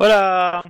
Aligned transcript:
Voilà 0.00 0.62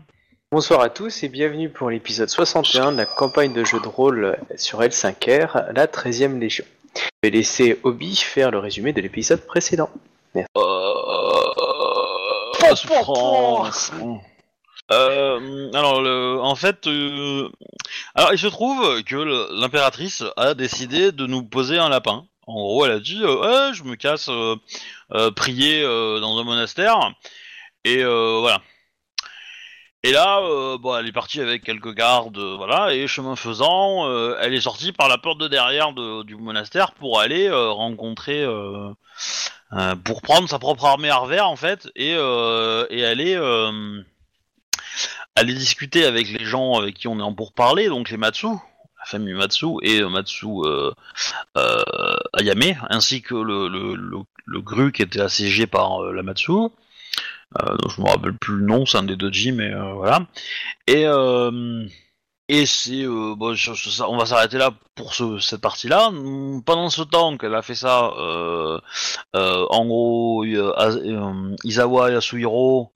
Bonsoir 0.50 0.80
à 0.80 0.90
tous 0.90 1.22
et 1.22 1.28
bienvenue 1.28 1.70
pour 1.70 1.88
l'épisode 1.88 2.28
61 2.28 2.90
de 2.90 2.96
la 2.96 3.06
campagne 3.06 3.52
de 3.52 3.62
jeu 3.64 3.78
de 3.78 3.86
rôle 3.86 4.36
sur 4.56 4.80
L5R, 4.80 5.72
la 5.72 5.86
13ème 5.86 6.40
Légion. 6.40 6.64
Je 6.96 7.00
vais 7.22 7.30
laisser 7.30 7.78
Obi 7.84 8.16
faire 8.16 8.50
le 8.50 8.58
résumé 8.58 8.92
de 8.92 9.00
l'épisode 9.00 9.46
précédent. 9.46 9.88
Euh... 10.34 10.42
France. 12.74 13.92
Euh, 14.90 15.70
alors, 15.74 16.02
le- 16.02 16.40
en 16.40 16.56
fait, 16.56 16.88
euh, 16.88 17.48
alors 18.16 18.32
il 18.32 18.38
se 18.40 18.48
trouve 18.48 19.04
que 19.04 19.14
l'impératrice 19.60 20.24
a 20.36 20.54
décidé 20.54 21.12
de 21.12 21.26
nous 21.26 21.44
poser 21.44 21.78
un 21.78 21.88
lapin. 21.88 22.24
En 22.48 22.54
gros, 22.54 22.84
elle 22.84 22.90
a 22.90 22.98
dit, 22.98 23.20
euh, 23.22 23.72
je 23.74 23.84
me 23.84 23.94
casse 23.94 24.28
euh, 24.28 24.56
euh, 25.14 25.30
prier 25.30 25.84
euh, 25.84 26.18
dans 26.18 26.36
un 26.40 26.42
monastère, 26.42 26.98
et 27.84 28.02
euh, 28.02 28.38
voilà. 28.40 28.60
Et 30.02 30.12
là, 30.12 30.40
euh, 30.42 30.78
bon, 30.78 30.96
elle 30.96 31.06
est 31.06 31.12
partie 31.12 31.42
avec 31.42 31.62
quelques 31.62 31.94
gardes, 31.94 32.38
euh, 32.38 32.56
voilà, 32.56 32.94
et 32.94 33.06
chemin 33.06 33.36
faisant, 33.36 34.08
euh, 34.08 34.34
elle 34.40 34.54
est 34.54 34.62
sortie 34.62 34.92
par 34.92 35.08
la 35.08 35.18
porte 35.18 35.38
de 35.38 35.46
derrière 35.46 35.92
de- 35.92 36.22
du 36.22 36.36
monastère 36.36 36.92
pour 36.92 37.20
aller 37.20 37.48
euh, 37.48 37.70
rencontrer, 37.70 38.46
pour 40.04 40.22
prendre 40.22 40.48
sa 40.48 40.58
propre 40.58 40.86
armée 40.86 41.10
Arver 41.10 41.40
en 41.40 41.54
fait, 41.56 41.90
et, 41.96 42.12
et 42.12 43.04
aller, 43.04 43.34
aller 45.36 45.54
discuter 45.54 46.06
avec 46.06 46.28
les 46.28 46.44
gens 46.46 46.78
avec 46.78 46.94
qui 46.94 47.06
on 47.06 47.18
est 47.18 47.22
en 47.22 47.34
pourparler, 47.34 47.88
donc 47.88 48.08
les 48.08 48.16
Matsu, 48.16 48.46
la 48.46 49.04
famille 49.04 49.34
Matsu 49.34 49.66
et 49.82 50.02
Matsu 50.02 50.48
Ayame, 51.54 52.78
ainsi 52.88 53.20
que 53.20 53.34
le, 53.34 53.68
le, 53.68 53.94
le, 53.96 54.18
le 54.46 54.60
Gru 54.62 54.92
qui 54.92 55.02
était 55.02 55.20
assiégé 55.20 55.66
par 55.66 56.02
la 56.02 56.22
Matsu. 56.22 56.52
Euh, 57.58 57.76
donc 57.76 57.90
je 57.90 58.00
me 58.00 58.06
rappelle 58.08 58.36
plus 58.38 58.56
le 58.56 58.66
nom, 58.66 58.86
c'est 58.86 58.98
un 58.98 59.02
des 59.02 59.16
doji, 59.16 59.52
mais 59.52 59.72
euh, 59.72 59.92
voilà. 59.94 60.26
Et 60.86 61.04
euh, 61.06 61.86
et 62.48 62.66
c'est 62.66 63.06
bon, 63.06 63.54
on 64.08 64.16
va 64.18 64.26
s'arrêter 64.26 64.58
là 64.58 64.72
pour 64.96 65.14
ce, 65.14 65.38
cette 65.38 65.60
partie-là. 65.60 66.10
Pendant 66.66 66.90
ce 66.90 67.02
temps 67.02 67.36
qu'elle 67.36 67.54
a 67.54 67.62
fait 67.62 67.76
ça, 67.76 68.10
en 69.34 69.86
gros, 69.86 70.44
Izawa 71.64 72.10
Yasuhiro, 72.10 72.92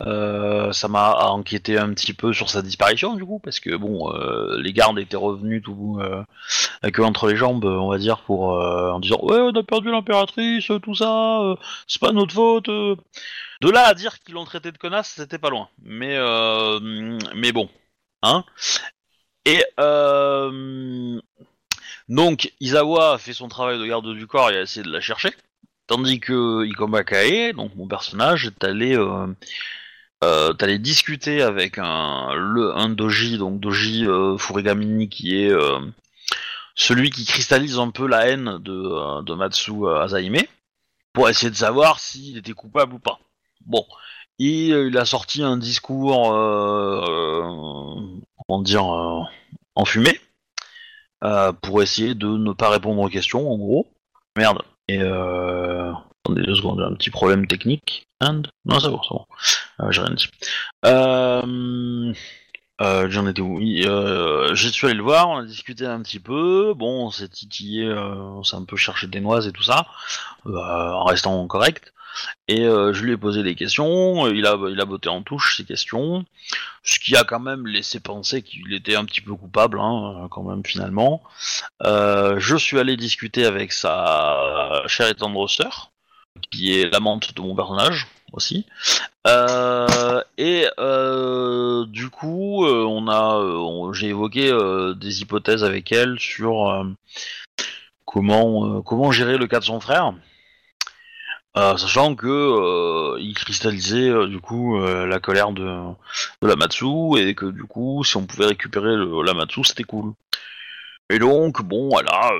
ça 0.00 0.88
m'a 0.88 1.26
inquiété 1.32 1.76
un 1.76 1.92
petit 1.92 2.14
peu 2.14 2.32
sur 2.32 2.50
sa 2.50 2.62
disparition 2.62 3.14
du 3.16 3.24
coup, 3.24 3.40
parce 3.42 3.58
que 3.58 3.74
bon, 3.74 4.12
les 4.58 4.72
gardes 4.72 5.00
étaient 5.00 5.16
revenus 5.16 5.62
tout 5.64 5.98
avec 6.82 7.00
eux 7.00 7.04
entre 7.04 7.26
les 7.26 7.36
jambes, 7.36 7.64
on 7.64 7.90
va 7.90 7.98
dire, 7.98 8.20
pour 8.20 8.50
en 8.50 9.00
disant 9.00 9.18
ouais, 9.22 9.40
on 9.40 9.50
a 9.50 9.62
perdu 9.64 9.90
l'impératrice, 9.90 10.70
tout 10.82 10.94
ça, 10.94 11.56
c'est 11.88 12.00
pas 12.00 12.12
notre 12.12 12.32
faute. 12.32 12.70
De 13.64 13.70
là 13.70 13.86
à 13.86 13.94
dire 13.94 14.20
qu'ils 14.20 14.34
l'ont 14.34 14.44
traité 14.44 14.72
de 14.72 14.76
connasse, 14.76 15.14
c'était 15.16 15.38
pas 15.38 15.48
loin. 15.48 15.70
Mais 15.82 16.18
euh, 16.18 16.78
mais 17.34 17.50
bon, 17.50 17.70
hein. 18.20 18.44
Et 19.46 19.64
euh, 19.80 21.18
donc 22.10 22.52
Izawa 22.60 23.14
a 23.14 23.18
fait 23.18 23.32
son 23.32 23.48
travail 23.48 23.78
de 23.78 23.86
garde 23.86 24.14
du 24.14 24.26
corps 24.26 24.50
et 24.50 24.58
a 24.58 24.60
essayé 24.60 24.84
de 24.84 24.92
la 24.92 25.00
chercher. 25.00 25.32
Tandis 25.86 26.20
que 26.20 26.66
Ikoma 26.66 27.04
Kae, 27.04 27.54
donc 27.54 27.74
mon 27.74 27.88
personnage, 27.88 28.44
est 28.44 28.64
allé, 28.64 28.98
euh, 28.98 30.52
discuter 30.76 31.40
avec 31.40 31.78
un, 31.78 32.34
le, 32.34 32.70
un 32.76 32.90
doji, 32.90 33.38
donc 33.38 33.60
doji 33.60 34.06
euh, 34.06 34.36
Furigami, 34.36 35.08
qui 35.08 35.36
est 35.36 35.52
celui 36.74 37.08
qui 37.08 37.24
cristallise 37.24 37.78
un 37.78 37.88
peu 37.88 38.06
la 38.08 38.26
haine 38.26 38.58
de, 38.58 39.22
de 39.22 39.34
Matsu 39.34 39.88
Azaime, 39.88 40.36
pour 41.14 41.30
essayer 41.30 41.50
de 41.50 41.56
savoir 41.56 41.98
s'il 41.98 42.36
était 42.36 42.52
coupable 42.52 42.92
ou 42.92 42.98
pas. 42.98 43.18
Bon, 43.66 43.84
il, 44.38 44.70
il 44.70 44.98
a 44.98 45.04
sorti 45.04 45.42
un 45.42 45.56
discours, 45.56 46.32
euh, 46.32 47.04
euh, 47.08 48.00
comment 48.46 48.62
dire, 48.62 48.92
euh, 48.92 49.22
enfumé, 49.74 50.20
euh, 51.22 51.52
pour 51.52 51.82
essayer 51.82 52.14
de 52.14 52.26
ne 52.26 52.52
pas 52.52 52.70
répondre 52.70 53.00
aux 53.00 53.08
questions, 53.08 53.50
en 53.50 53.56
gros. 53.56 53.86
Merde. 54.36 54.62
Et 54.88 55.00
euh... 55.00 55.92
Attendez 56.24 56.42
deux 56.42 56.54
secondes, 56.54 56.80
un 56.80 56.94
petit 56.94 57.10
problème 57.10 57.46
technique. 57.46 58.06
And... 58.22 58.42
Non, 58.64 58.80
c'est 58.80 58.88
bon, 58.88 59.00
c'est 59.02 59.14
bon. 59.14 59.26
Euh, 59.80 59.90
j'ai 59.90 60.00
rien 60.00 60.14
dit. 60.14 60.28
Euh... 60.86 62.14
Euh, 62.84 63.08
J'en 63.08 63.26
étais 63.26 63.40
où 63.40 63.60
euh, 63.60 64.54
J'ai 64.54 64.70
suis 64.70 64.86
allé 64.86 64.96
le 64.96 65.02
voir, 65.02 65.30
on 65.30 65.38
a 65.38 65.44
discuté 65.44 65.86
un 65.86 66.02
petit 66.02 66.20
peu. 66.20 66.74
Bon, 66.74 67.06
on 67.06 67.10
s'est 67.10 67.28
titillé, 67.28 67.86
euh, 67.86 68.14
on 68.14 68.44
s'est 68.44 68.56
un 68.56 68.64
peu 68.64 68.76
cherché 68.76 69.06
des 69.06 69.20
noises 69.20 69.46
et 69.48 69.52
tout 69.52 69.62
ça, 69.62 69.86
euh, 70.46 70.52
en 70.52 71.04
restant 71.04 71.46
correct. 71.46 71.92
Et 72.46 72.62
je 72.62 73.02
lui 73.02 73.10
ai 73.12 73.16
posé 73.16 73.42
des 73.42 73.56
questions, 73.56 74.28
il 74.28 74.46
a, 74.46 74.56
il 74.70 74.80
a 74.80 74.84
botté 74.84 75.08
en 75.08 75.22
touche 75.22 75.56
ces 75.56 75.64
questions, 75.64 76.24
ce 76.84 77.00
qui 77.00 77.16
a 77.16 77.24
quand 77.24 77.40
même 77.40 77.66
laissé 77.66 77.98
penser 77.98 78.42
qu'il 78.42 78.72
était 78.72 78.94
un 78.94 79.04
petit 79.04 79.20
peu 79.20 79.34
coupable, 79.34 79.80
hein, 79.80 80.28
quand 80.30 80.44
même 80.44 80.64
finalement. 80.64 81.24
Je 81.82 82.56
suis 82.56 82.78
allé 82.78 82.96
discuter 82.96 83.44
avec 83.46 83.72
sa 83.72 84.84
chère 84.86 85.08
et 85.08 85.14
tendre 85.14 85.48
sœur, 85.48 85.90
qui 86.52 86.78
est 86.78 86.88
l'amante 86.88 87.34
de 87.34 87.40
mon 87.40 87.56
personnage 87.56 88.06
aussi. 88.34 88.66
Euh, 89.26 90.22
et 90.36 90.66
euh, 90.78 91.86
du 91.86 92.10
coup, 92.10 92.66
euh, 92.66 92.84
on 92.84 93.08
a, 93.08 93.92
j'ai 93.92 94.08
évoqué 94.08 94.52
des 94.96 95.22
hypothèses 95.22 95.64
avec 95.64 95.92
elle 95.92 96.18
sur 96.18 96.84
comment, 98.04 98.82
comment 98.82 99.12
gérer 99.12 99.38
le 99.38 99.46
cas 99.46 99.60
de 99.60 99.64
son 99.64 99.80
frère. 99.80 100.14
Sachant 101.56 102.16
que 102.16 103.16
il 103.20 103.32
cristallisait 103.34 104.26
du 104.26 104.40
coup 104.40 104.78
la 104.80 105.20
colère 105.20 105.52
de, 105.52 105.64
de 106.42 106.48
la 106.48 106.56
Matsu 106.56 107.16
et 107.16 107.34
que 107.34 107.46
du 107.46 107.62
coup 107.62 108.02
si 108.02 108.16
on 108.16 108.26
pouvait 108.26 108.46
récupérer 108.46 108.96
le, 108.96 109.22
la 109.22 109.34
Matsu 109.34 109.62
c'était 109.62 109.84
cool. 109.84 110.14
Et 111.10 111.20
donc 111.20 111.62
bon 111.62 111.90
voilà, 111.90 112.32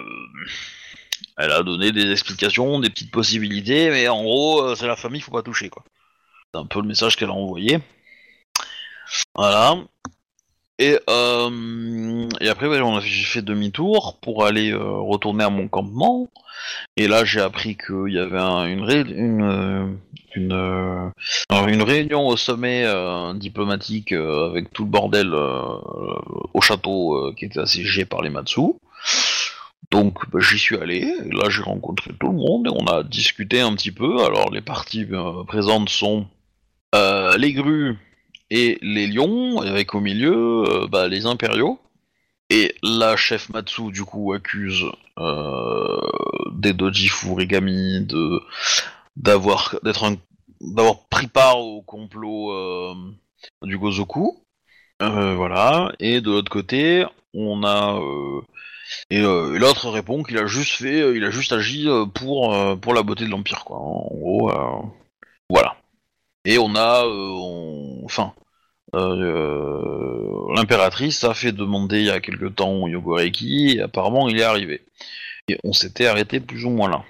elle 1.36 1.50
a 1.50 1.62
donné 1.62 1.92
des 1.92 2.10
explications, 2.10 2.78
des 2.80 2.90
petites 2.90 3.10
possibilités, 3.10 3.90
mais 3.90 4.08
en 4.08 4.22
gros 4.22 4.62
euh, 4.62 4.74
c'est 4.74 4.86
la 4.86 4.96
famille, 4.96 5.20
faut 5.20 5.32
pas 5.32 5.42
toucher 5.42 5.68
quoi. 5.68 5.84
C'est 6.52 6.60
un 6.60 6.66
peu 6.66 6.80
le 6.80 6.86
message 6.86 7.16
qu'elle 7.16 7.30
a 7.30 7.32
envoyé. 7.32 7.80
Voilà. 9.34 9.76
Et, 10.78 10.98
euh, 11.08 12.28
et 12.40 12.48
après, 12.48 12.68
j'ai 13.00 13.24
fait 13.24 13.42
demi-tour 13.42 14.18
pour 14.20 14.44
aller 14.44 14.72
euh, 14.72 14.98
retourner 15.00 15.44
à 15.44 15.50
mon 15.50 15.68
campement. 15.68 16.28
Et 16.96 17.06
là, 17.06 17.24
j'ai 17.24 17.40
appris 17.40 17.76
qu'il 17.76 18.12
y 18.12 18.18
avait 18.18 18.38
un- 18.38 18.66
une, 18.66 18.82
réunion 21.82 22.26
au 22.26 22.36
sommet 22.36 22.84
diplomatique 23.36 24.12
avec 24.12 24.72
tout 24.72 24.84
le 24.84 24.90
bordel 24.90 25.32
au 25.32 26.60
château 26.60 27.32
qui 27.36 27.44
était 27.44 27.60
assiégé 27.60 28.04
par 28.04 28.22
les 28.22 28.30
Matsu. 28.30 28.60
Donc 29.94 30.28
bah, 30.32 30.40
j'y 30.40 30.58
suis 30.58 30.76
allé, 30.76 31.06
et 31.24 31.30
là 31.30 31.48
j'ai 31.48 31.62
rencontré 31.62 32.10
tout 32.18 32.26
le 32.26 32.36
monde 32.36 32.66
et 32.66 32.70
on 32.70 32.84
a 32.88 33.04
discuté 33.04 33.60
un 33.60 33.72
petit 33.76 33.92
peu. 33.92 34.24
Alors 34.24 34.50
les 34.50 34.60
parties 34.60 35.06
euh, 35.12 35.44
présentes 35.44 35.88
sont 35.88 36.26
euh, 36.96 37.36
les 37.36 37.52
grues 37.52 37.96
et 38.50 38.76
les 38.82 39.06
lions, 39.06 39.60
avec 39.60 39.94
au 39.94 40.00
milieu 40.00 40.64
euh, 40.66 40.88
bah, 40.88 41.06
les 41.06 41.26
impériaux. 41.26 41.78
Et 42.50 42.74
la 42.82 43.14
chef 43.14 43.48
Matsu 43.50 43.92
du 43.92 44.02
coup 44.02 44.32
accuse 44.32 44.84
des 46.52 46.72
doji 46.72 47.06
Furigami 47.06 48.04
de 48.04 48.40
d'avoir 49.14 49.76
d'être 49.84 50.10
d'avoir 50.60 51.06
pris 51.08 51.28
part 51.28 51.60
au 51.60 51.82
complot 51.82 52.52
du 53.62 53.78
Gozoku. 53.78 54.44
Voilà. 54.98 55.92
Et 56.00 56.20
de 56.20 56.32
l'autre 56.32 56.50
côté, 56.50 57.06
on 57.32 57.62
a 57.62 58.00
et, 59.10 59.20
euh, 59.20 59.54
et 59.54 59.58
l'autre 59.58 59.90
répond 59.90 60.22
qu'il 60.22 60.38
a 60.38 60.46
juste 60.46 60.76
fait, 60.76 61.00
euh, 61.00 61.16
il 61.16 61.24
a 61.24 61.30
juste 61.30 61.52
agi 61.52 61.88
euh, 61.88 62.06
pour 62.06 62.54
pour 62.80 62.94
la 62.94 63.02
beauté 63.02 63.24
de 63.24 63.30
l'empire 63.30 63.64
quoi. 63.64 63.78
En 63.78 64.08
gros, 64.12 64.52
voilà. 65.50 65.76
Et 66.44 66.58
on 66.58 66.74
a, 66.76 67.04
enfin, 68.04 68.34
l'impératrice 70.54 71.24
a 71.24 71.34
fait 71.34 71.52
demander 71.52 72.00
il 72.00 72.06
y 72.06 72.10
a 72.10 72.20
quelque 72.20 72.46
temps 72.46 72.86
Yogoreki 72.86 73.76
et 73.78 73.82
apparemment 73.82 74.28
il 74.28 74.38
est 74.38 74.42
arrivé. 74.44 74.82
Et 75.48 75.58
on 75.64 75.72
s'était 75.72 76.06
arrêté 76.06 76.40
plus 76.40 76.64
ou 76.64 76.70
moins 76.70 76.90
là. 76.90 77.04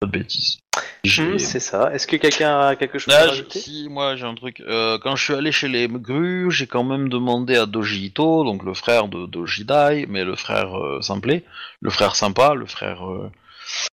Pas 0.00 0.06
de 0.06 0.12
bêtises. 0.12 0.61
Hum, 1.04 1.38
c'est 1.38 1.58
ça. 1.60 1.92
Est-ce 1.92 2.06
que 2.06 2.14
quelqu'un 2.16 2.60
a 2.60 2.76
quelque 2.76 2.98
chose 2.98 3.12
à 3.12 3.26
rajouter 3.26 3.58
si, 3.58 3.88
moi 3.90 4.14
j'ai 4.14 4.24
un 4.24 4.36
truc. 4.36 4.60
Euh, 4.60 4.98
quand 4.98 5.16
je 5.16 5.24
suis 5.24 5.34
allé 5.34 5.50
chez 5.50 5.66
les 5.68 5.88
grues, 5.88 6.50
j'ai 6.52 6.68
quand 6.68 6.84
même 6.84 7.08
demandé 7.08 7.56
à 7.56 7.66
Doji 7.66 8.06
Ito, 8.06 8.44
donc 8.44 8.62
le 8.62 8.72
frère 8.72 9.08
de 9.08 9.26
Doji 9.26 9.64
Dai, 9.64 10.06
mais 10.08 10.22
le 10.24 10.36
frère 10.36 10.78
euh, 10.78 11.00
simplet, 11.02 11.44
le 11.80 11.90
frère 11.90 12.14
sympa, 12.14 12.54
le 12.54 12.66
frère. 12.66 13.04
euh, 13.08 13.30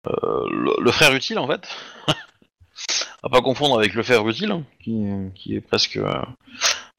euh, 0.08 0.48
le, 0.52 0.74
le 0.84 0.92
frère 0.92 1.14
utile 1.14 1.40
en 1.40 1.48
fait. 1.48 1.68
à 3.24 3.30
pas 3.30 3.42
confondre 3.42 3.80
avec 3.80 3.94
le 3.94 4.04
frère 4.04 4.28
utile, 4.28 4.52
hein, 4.52 4.64
qui, 4.84 4.94
qui 5.36 5.56
est 5.56 5.62
presque. 5.62 5.98
euh, 5.98 6.14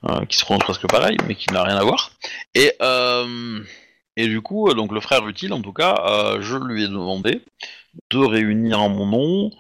euh, 0.09 0.25
qui 0.27 0.39
se 0.39 0.45
prononce 0.45 0.63
presque 0.65 0.87
pareil, 0.89 1.17
mais 1.27 1.35
qui 1.35 1.53
n'a 1.53 1.63
rien 1.65 1.77
à 1.77 1.83
voir. 1.83 2.13
Et. 2.55 2.73
Et 4.19 4.27
du 4.27 4.43
coup, 4.43 4.69
euh, 4.69 4.75
donc 4.75 4.91
le 4.91 5.01
frère 5.01 5.27
utile, 5.29 5.53
en 5.53 5.63
tout 5.63 5.73
cas, 5.73 5.95
euh, 6.09 6.41
je 6.41 6.57
lui 6.57 6.83
ai 6.83 6.89
demandé 6.89 7.41
de 8.11 8.19
réunir 8.19 8.83
en 8.83 8.89
mon 8.89 9.07
nom 9.07 9.51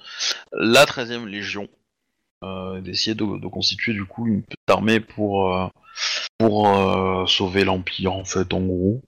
la 0.52 0.84
13e 0.84 1.26
Légion 1.26 1.68
euh, 2.42 2.80
d'essayer 2.80 3.14
de, 3.14 3.46
constituer 3.46 3.92
du 3.92 4.04
coup 4.04 4.26
une 4.26 4.42
petite 4.42 4.68
armée 4.68 5.00
pour 5.00 5.70
pour 6.38 7.28
sauver 7.28 7.64
l'empire 7.64 8.12
en 8.12 8.24
fait 8.24 8.52
en 8.52 8.60
gros. 8.60 9.00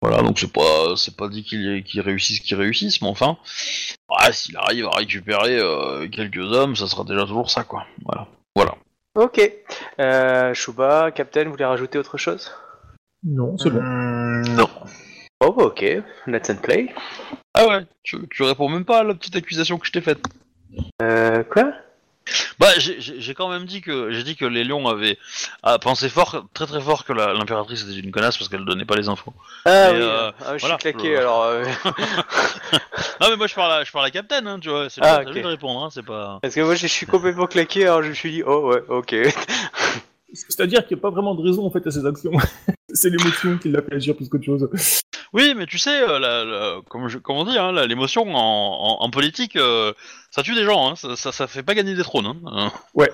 Voilà 0.00 0.22
donc 0.22 0.38
c'est 0.38 0.52
pas 0.52 0.94
c'est 0.96 1.16
pas 1.16 1.28
dit 1.28 1.42
qu'il 1.42 1.84
qu'il 1.84 2.00
réussisse 2.00 2.40
qu'il 2.40 2.56
réussisse 2.56 3.02
mais 3.02 3.08
enfin 3.08 3.36
ouais, 4.08 4.32
s'il 4.32 4.56
arrive 4.56 4.86
à 4.86 4.96
récupérer 4.96 5.58
quelques 6.10 6.38
hommes 6.38 6.76
ça 6.76 6.86
sera 6.86 7.04
déjà 7.04 7.26
toujours 7.26 7.50
ça 7.50 7.64
quoi. 7.64 7.86
Voilà 8.04 8.26
voilà. 8.56 8.74
Ok. 9.14 9.40
Euh, 10.00 10.54
Shuba, 10.54 11.10
Captain, 11.10 11.44
vous 11.44 11.50
voulez 11.50 11.64
rajouter 11.64 11.98
autre 11.98 12.16
chose? 12.16 12.50
Non, 13.24 13.56
c'est 13.58 13.70
bon. 13.70 13.80
Hmm, 13.80 14.54
non. 14.54 14.68
Oh, 15.40 15.52
bah, 15.52 15.64
ok. 15.64 15.84
Let's 16.26 16.50
and 16.50 16.56
play. 16.56 16.94
Ah 17.54 17.66
ouais 17.66 17.84
tu, 18.02 18.16
tu 18.30 18.42
réponds 18.44 18.68
même 18.68 18.84
pas 18.86 19.00
à 19.00 19.02
la 19.02 19.14
petite 19.14 19.36
accusation 19.36 19.78
que 19.78 19.86
je 19.86 19.92
t'ai 19.92 20.00
faite. 20.00 20.24
Euh, 21.02 21.42
quoi? 21.44 21.70
Bah, 22.58 22.68
j'ai- 22.78 23.34
quand 23.34 23.48
même 23.50 23.66
dit 23.66 23.80
que 23.82 24.10
j'ai 24.12 24.22
dit 24.22 24.36
que 24.36 24.44
les 24.44 24.62
lions 24.64 24.86
avaient 24.88 25.18
ah, 25.62 25.78
pensé 25.78 26.08
fort, 26.08 26.46
très 26.54 26.66
très 26.66 26.80
fort 26.80 27.04
que 27.04 27.12
la- 27.12 27.34
l'impératrice 27.34 27.82
était 27.82 27.98
une 27.98 28.10
connasse 28.12 28.38
parce 28.38 28.48
qu'elle 28.48 28.64
donnait 28.64 28.84
pas 28.84 28.94
les 28.96 29.08
infos. 29.08 29.34
Ah 29.66 29.88
oui, 29.92 29.98
euh, 30.00 30.30
ah, 30.40 30.56
je 30.56 30.60
voilà, 30.60 30.78
suis 30.80 30.92
claqué 30.92 31.16
alors. 31.18 31.42
euh, 31.44 31.64
Non 33.20 33.28
mais 33.30 33.36
moi 33.36 33.46
je 33.48 33.54
parle 33.54 33.72
à, 33.72 33.84
je 33.84 33.92
parle 33.92 34.06
à 34.06 34.10
Captain, 34.10 34.46
hein, 34.46 34.58
tu 34.60 34.68
vois. 34.70 34.88
C'est 34.88 35.00
Ah, 35.02 35.16
pas 35.16 35.18
à 35.18 35.22
ok. 35.24 35.34
lui 35.34 35.42
de 35.42 35.46
répondre, 35.46 35.82
hein, 35.84 35.88
c'est 35.92 36.04
pas. 36.04 36.38
Parce 36.40 36.54
que 36.54 36.60
moi 36.60 36.74
je 36.76 36.86
suis 36.86 37.06
complètement 37.06 37.46
claqué 37.48 37.84
alors 37.84 38.02
je 38.02 38.08
me 38.10 38.14
suis 38.14 38.30
dit, 38.30 38.42
oh 38.46 38.70
ouais, 38.72 38.82
ok. 38.88 39.14
C'est-à-dire 40.32 40.86
qu'il 40.86 40.96
n'y 40.96 41.00
a 41.00 41.02
pas 41.02 41.10
vraiment 41.10 41.34
de 41.34 41.42
raison 41.42 41.64
en 41.66 41.70
fait 41.70 41.86
à 41.86 41.90
ces 41.90 42.06
actions. 42.06 42.32
c'est 42.92 43.10
l'émotion 43.10 43.58
qui 43.58 43.68
l'a 43.70 43.82
fait 43.82 43.94
agir 43.94 44.16
plus 44.16 44.28
qu'autre 44.28 44.44
chose. 44.44 44.68
Oui, 45.32 45.54
mais 45.56 45.66
tu 45.66 45.78
sais, 45.78 46.02
euh, 46.02 46.18
la- 46.18 46.44
la- 46.44 46.80
comme, 46.88 47.08
je, 47.08 47.18
comme 47.18 47.36
on 47.36 47.44
dit, 47.44 47.56
hein, 47.56 47.72
l'émotion 47.86 48.22
en, 48.34 48.36
en, 48.36 49.04
en 49.04 49.10
politique, 49.10 49.56
euh, 49.56 49.92
ça 50.30 50.42
tue 50.42 50.54
des 50.54 50.64
gens, 50.64 50.90
hein, 50.90 50.96
ça, 50.96 51.16
ça, 51.16 51.32
ça 51.32 51.46
fait 51.46 51.62
pas 51.62 51.74
gagner 51.74 51.94
des 51.94 52.02
trônes. 52.02 52.26
Hein. 52.26 52.36
Euh, 52.46 52.68
Ouais. 52.94 53.10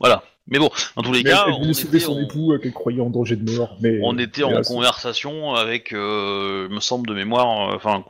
Voilà. 0.00 0.22
Mais 0.48 0.58
bon, 0.58 0.68
dans 0.96 1.02
tous 1.02 1.12
les 1.12 1.22
Mais 1.22 1.30
cas, 1.30 1.44
elle 1.46 1.52
on 1.54 1.60
voulait 1.60 1.72
sauver 1.74 1.98
était, 1.98 2.06
son 2.06 2.14
en- 2.16 2.22
époux 2.22 2.58
qu'elle 2.60 2.72
croyait 2.72 3.00
en 3.00 3.08
danger 3.10 3.36
de 3.36 3.50
mort. 3.56 3.76
Mais 3.80 4.00
on 4.02 4.18
était 4.18 4.42
en 4.42 4.60
conversation 4.62 5.54
avec, 5.54 5.92
euh, 5.92 6.66
il 6.68 6.74
me 6.74 6.80
semble 6.80 7.06
de 7.06 7.14
mémoire, 7.14 7.74
enfin 7.74 8.02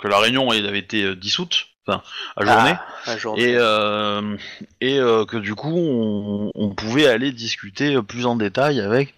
que 0.00 0.08
la 0.08 0.18
réunion 0.18 0.52
elle 0.52 0.66
avait 0.66 0.78
été 0.78 1.16
dissoute, 1.16 1.66
enfin, 1.88 2.02
à 2.36 2.44
journée. 2.44 2.74
Ah, 2.76 3.12
un 3.12 3.16
jour. 3.16 3.34
et 3.38 3.54
euh, 3.56 4.36
et 4.80 4.98
euh, 4.98 5.24
que 5.24 5.36
du 5.38 5.54
coup 5.54 5.74
on, 5.74 6.50
on 6.54 6.74
pouvait 6.74 7.06
aller 7.06 7.32
discuter 7.32 8.00
plus 8.02 8.26
en 8.26 8.36
détail 8.36 8.80
avec 8.80 9.14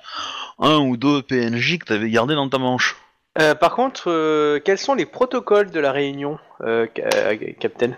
un 0.59 0.79
ou 0.79 0.97
deux 0.97 1.23
PNJ 1.23 1.79
que 1.79 1.87
t'avais 1.87 2.11
gardé 2.11 2.35
dans 2.35 2.49
ta 2.49 2.59
manche. 2.59 2.97
Euh, 3.41 3.55
par 3.55 3.75
contre, 3.75 4.11
euh, 4.11 4.59
quels 4.65 4.79
sont 4.79 4.95
les 4.95 5.07
protocoles 5.07 5.71
de 5.71 5.79
la 5.81 5.93
réunion, 5.93 6.39
euh, 6.63 6.87
ca- 6.97 7.09
euh, 7.15 7.37
Captain? 7.59 7.93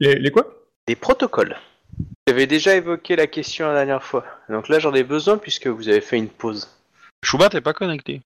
Les, 0.00 0.16
les 0.16 0.30
quoi? 0.30 0.44
Les 0.88 0.96
protocoles. 0.96 1.56
J'avais 2.28 2.46
déjà 2.46 2.74
évoqué 2.74 3.16
la 3.16 3.26
question 3.28 3.68
la 3.68 3.74
dernière 3.74 4.02
fois. 4.02 4.24
Donc 4.48 4.68
là 4.68 4.78
j'en 4.78 4.92
ai 4.94 5.04
besoin 5.04 5.38
puisque 5.38 5.66
vous 5.68 5.88
avez 5.88 6.00
fait 6.00 6.18
une 6.18 6.28
pause. 6.28 6.68
Chouba 7.24 7.48
t'es 7.48 7.60
pas 7.60 7.72
connecté 7.72 8.20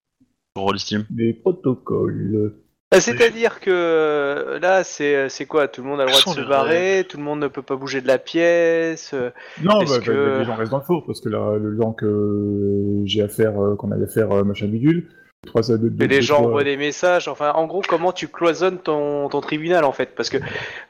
sur 0.56 0.64
Rollistim. 0.64 1.06
Les 1.14 1.32
protocoles. 1.32 2.54
Ah, 2.92 3.00
C'est-à-dire 3.00 3.60
que 3.60 3.70
euh, 3.70 4.58
là, 4.58 4.82
c'est 4.82 5.28
c'est 5.28 5.46
quoi? 5.46 5.69
Tout 5.69 5.82
le 5.82 5.88
monde 5.88 6.00
a 6.00 6.04
le 6.06 6.10
droit 6.10 6.20
de 6.20 6.25
se 6.34 6.40
barrer, 6.48 7.06
tout 7.08 7.19
le 7.19 7.22
monde 7.22 7.38
ne 7.40 7.46
peut 7.48 7.62
pas 7.62 7.76
bouger 7.76 8.00
de 8.00 8.08
la 8.08 8.19
pièce. 8.19 9.12
euh, 9.14 9.31
Non, 9.62 9.78
bah, 9.84 9.98
que- 10.00 10.10
bah, 10.10 10.38
les 10.40 10.44
gens 10.44 10.56
restent 10.56 10.72
dans 10.72 10.78
le 10.78 10.84
faux, 10.84 11.00
parce 11.02 11.20
que 11.20 11.28
là, 11.28 11.56
le 11.56 11.76
temps 11.78 11.92
que 11.92 13.02
j'ai 13.04 13.22
à 13.22 13.28
faire, 13.28 13.62
euh, 13.62 13.76
qu'on 13.76 13.92
avait 13.92 14.04
à 14.04 14.08
faire 14.08 14.32
euh, 14.32 14.42
machin 14.42 14.66
bidule, 14.66 15.08
trois 15.46 15.62
deux, 15.62 15.78
deux, 15.78 16.04
Et 16.04 16.08
les 16.08 16.20
gens 16.20 16.38
envoient 16.44 16.64
des 16.64 16.76
messages. 16.76 17.28
Enfin, 17.28 17.52
en 17.52 17.66
gros, 17.66 17.82
comment 17.88 18.10
tu 18.12 18.26
cloisonnes 18.26 18.78
ton, 18.78 19.28
ton 19.28 19.40
tribunal 19.40 19.84
en 19.84 19.92
fait? 19.92 20.14
Parce 20.16 20.28
que 20.28 20.38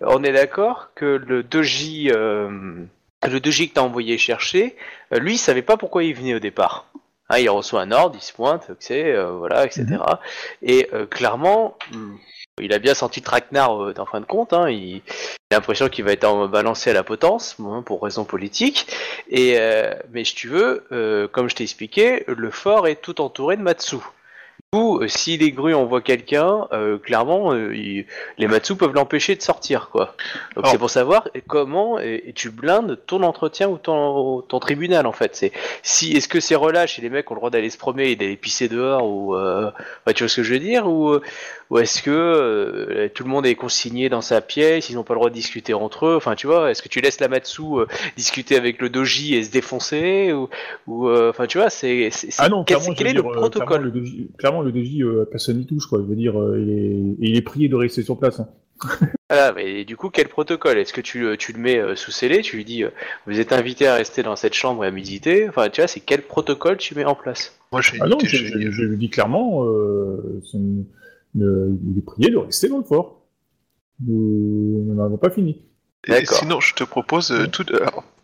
on 0.01 0.25
est 0.25 0.33
d'accord 0.33 0.93
que 0.95 1.05
le 1.27 1.43
2J, 1.43 2.11
euh, 2.17 2.49
le 3.29 3.39
2J 3.41 3.69
que 3.69 3.75
t'as 3.75 3.83
envoyé 3.83 4.17
chercher, 4.17 4.75
euh, 5.13 5.19
lui, 5.19 5.35
il 5.35 5.39
savait 5.39 5.61
pas 5.61 5.77
pourquoi 5.77 6.03
il 6.03 6.15
venait 6.15 6.35
au 6.35 6.39
départ. 6.41 6.87
Hein, 7.31 7.39
il 7.39 7.49
reçoit 7.49 7.81
un 7.81 7.93
ordre, 7.93 8.17
il 8.19 8.23
se 8.23 8.33
pointe, 8.33 8.71
sais, 8.81 9.13
euh, 9.13 9.31
voilà, 9.31 9.65
etc. 9.65 9.87
Et 10.63 10.89
euh, 10.93 11.07
clairement, 11.07 11.79
hmm, 11.93 12.17
il 12.61 12.73
a 12.73 12.79
bien 12.79 12.95
senti 12.95 13.21
le 13.21 13.25
traquenard 13.25 13.83
euh, 13.83 13.95
en 13.99 14.05
fin 14.05 14.21
de 14.21 14.27
compte. 14.27 14.53
Hein, 14.53 14.69
il, 14.69 14.97
il 15.51 15.55
a 15.55 15.57
l'impression 15.57 15.89
qu'il 15.89 16.05
va 16.05 16.13
être 16.13 16.49
balancé 16.49 16.91
à 16.91 16.93
la 16.93 17.03
potence, 17.03 17.57
bon, 17.59 17.83
pour 17.83 18.03
raison 18.03 18.25
politique. 18.25 18.87
Et 19.29 19.59
euh, 19.59 19.95
mais 20.13 20.25
si 20.25 20.35
tu 20.35 20.49
veux, 20.49 20.85
euh, 20.93 21.29
comme 21.29 21.49
je 21.49 21.55
t'ai 21.55 21.65
expliqué, 21.65 22.25
le 22.27 22.51
fort 22.51 22.87
est 22.89 22.97
tout 22.97 23.21
entouré 23.21 23.57
de 23.57 23.63
Matsu. 23.63 23.97
Coup, 24.73 25.01
euh, 25.01 25.09
si 25.09 25.37
les 25.37 25.51
grues 25.51 25.75
envoient 25.75 26.01
quelqu'un, 26.01 26.69
euh, 26.73 26.97
clairement, 26.97 27.53
euh, 27.53 27.75
il- 27.75 28.07
les 28.39 28.47
Matsu 28.47 28.77
peuvent 28.77 28.95
l'empêcher 28.95 29.35
de 29.35 29.43
sortir, 29.43 29.89
quoi. 29.91 30.15
Donc 30.55 30.63
Alors- 30.65 30.71
c'est 30.71 30.79
pour 30.79 30.91
savoir 30.91 31.29
comment 31.49 31.99
et, 31.99 32.23
et 32.29 32.33
tu 32.33 32.51
blindes 32.51 32.97
ton 33.09 33.25
entretien 33.25 33.69
ou 33.69 33.79
ton, 33.79 34.43
ton 34.43 34.61
tribunal, 34.61 35.09
en 35.09 35.13
fait. 35.13 35.35
C'est 35.35 35.51
si 35.83 36.13
est-ce 36.13 36.29
que 36.29 36.39
c'est 36.39 36.55
relâche 36.55 37.01
et 37.01 37.03
les 37.03 37.11
mecs 37.11 37.29
ont 37.33 37.35
le 37.35 37.41
droit 37.41 37.51
d'aller 37.51 37.69
se 37.69 37.79
promener 37.79 38.13
et 38.13 38.15
d'aller 38.15 38.37
pisser 38.37 38.69
dehors 38.69 39.05
ou, 39.09 39.35
euh, 39.35 39.73
ouais, 40.07 40.15
tu 40.15 40.23
vois 40.23 40.29
ce 40.29 40.37
que 40.37 40.43
je 40.45 40.53
veux 40.53 40.61
dire, 40.61 40.87
ou 40.87 41.09
euh, 41.15 41.21
ou 41.71 41.79
est-ce 41.79 42.01
que 42.03 42.11
euh, 42.11 43.09
tout 43.13 43.25
le 43.25 43.31
monde 43.31 43.47
est 43.47 43.55
consigné 43.57 44.09
dans 44.09 44.21
sa 44.21 44.41
pièce, 44.41 44.89
ils 44.89 44.95
n'ont 44.95 45.03
pas 45.05 45.15
le 45.15 45.19
droit 45.19 45.31
de 45.31 45.35
discuter 45.35 45.75
entre 45.75 46.07
eux, 46.07 46.17
enfin 46.17 46.35
tu 46.37 46.47
vois, 46.49 46.71
est-ce 46.71 46.83
que 46.83 46.89
tu 46.89 47.01
laisses 47.01 47.19
la 47.21 47.29
Matsu 47.29 47.63
euh, 47.63 47.87
discuter 48.17 48.57
avec 48.57 48.81
le 48.81 48.89
doji 48.89 49.35
et 49.37 49.43
se 49.43 49.51
défoncer 49.51 50.33
ou 50.33 50.49
ou 50.89 51.09
euh, 51.09 51.31
enfin 51.31 51.47
tu 51.47 51.59
vois, 51.59 51.71
c'est 51.71 52.11
c'est- 52.13 52.31
c'est- 52.31 52.43
Ah 52.43 52.49
non, 52.49 52.63
quel, 52.65 52.77
clairement, 52.79 52.95
quel 52.97 53.07
je 53.07 53.11
est 53.13 53.15
le 53.17 53.23
dire, 53.23 53.31
euh, 53.31 53.35
protocole? 53.35 53.67
Clairement, 53.69 53.85
le 53.95 54.05
DJ, 54.05 54.27
clairement, 54.39 54.60
le 54.63 54.71
DJ, 54.73 55.01
euh, 55.03 55.25
personne 55.31 55.59
n'y 55.59 55.67
touche, 55.67 55.87
quoi. 55.87 55.99
Je 55.99 56.05
veux 56.05 56.17
dire, 56.17 56.41
euh, 56.41 56.61
il, 56.61 56.71
est, 56.71 57.17
il 57.31 57.37
est 57.37 57.43
prié 57.43 57.69
de 57.69 57.77
rester 57.77 58.03
sur 58.03 58.19
place. 58.19 58.41
hein. 58.41 58.49
Voilà, 59.29 59.53
mais 59.53 59.85
du 59.85 59.97
coup, 59.97 60.11
quel 60.11 60.29
protocole? 60.29 60.79
Est-ce 60.79 60.93
que 60.93 61.01
tu, 61.01 61.21
le- 61.21 61.37
tu 61.37 61.53
le 61.53 61.59
mets 61.61 61.79
euh, 61.79 61.95
sous 61.95 62.11
scellé? 62.11 62.41
Tu 62.41 62.57
lui 62.57 62.65
dis, 62.65 62.83
euh, 62.83 62.91
vous 63.27 63.39
êtes 63.39 63.53
invité 63.53 63.87
à 63.87 63.95
rester 63.95 64.23
dans 64.23 64.35
cette 64.37 64.55
chambre 64.55 64.85
et 64.85 64.89
à 64.89 64.91
méditer? 64.91 65.49
Enfin, 65.49 65.69
tu 65.69 65.81
vois, 65.81 65.89
c'est 65.89 66.01
quel 66.01 66.23
protocole 66.23 66.79
tu 66.79 66.95
mets 66.95 67.05
en 67.05 67.15
place? 67.15 67.57
Moi, 67.73 67.81
Ah 68.01 68.07
non, 68.09 68.19
je, 68.21 68.27
je- 68.37 68.71
je 68.71 68.83
lui 68.83 68.97
dis 68.97 69.11
clairement, 69.11 69.65
euh, 69.65 70.41
c'est 70.51 70.57
une- 70.59 70.85
une- 71.37 71.79
il 71.93 71.99
est 71.99 72.05
prié 72.05 72.31
de 72.31 72.39
rester 72.39 72.69
dans 72.69 72.79
le 72.79 72.85
fort. 72.85 73.21
Nous 74.07 74.85
nous 74.87 74.95
n'avons 74.95 75.19
pas 75.19 75.31
fini. 75.31 75.63
Et 76.09 76.13
D'accord. 76.13 76.39
sinon, 76.39 76.61
je 76.61 76.75
te 76.75 76.83
propose, 76.85 77.31
euh, 77.31 77.47
tout, 77.47 77.67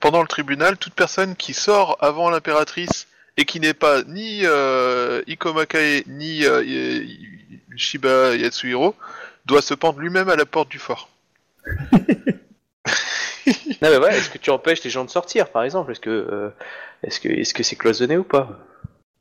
pendant 0.00 0.23
le 0.23 0.27
tribunal, 0.29 0.79
toute 0.79 0.94
personne 0.94 1.37
qui 1.37 1.53
sort 1.53 1.99
avant 2.00 2.31
l'impératrice 2.31 3.06
et 3.37 3.44
qui 3.44 3.61
n'est 3.61 3.75
pas 3.75 4.03
ni 4.05 4.41
euh, 4.44 5.23
Ikomakae 5.27 6.05
ni 6.06 6.44
euh, 6.44 7.05
Shiba 7.76 8.37
Yatsuhiro 8.37 8.95
doit 9.45 9.62
se 9.62 9.75
pendre 9.75 10.00
lui-même 10.00 10.28
à 10.28 10.37
la 10.37 10.47
porte 10.47 10.71
du 10.71 10.78
fort. 10.78 11.09
Non, 13.83 13.90
mais 13.90 13.99
voilà, 13.99 14.16
est-ce 14.16 14.31
que 14.31 14.38
tu 14.38 14.50
empêches 14.50 14.83
les 14.83 14.90
gens 14.90 15.05
de 15.05 15.11
sortir, 15.11 15.50
par 15.50 15.62
exemple? 15.62 15.93
Est-ce 15.93 16.00
que 16.00 16.11
euh, 16.11 16.49
est-ce 17.02 17.21
que 17.21 17.28
est-ce 17.28 17.55
que 17.55 17.62
c'est 17.62 17.76
cloisonné 17.76 18.16
ou 18.16 18.25
pas? 18.25 18.59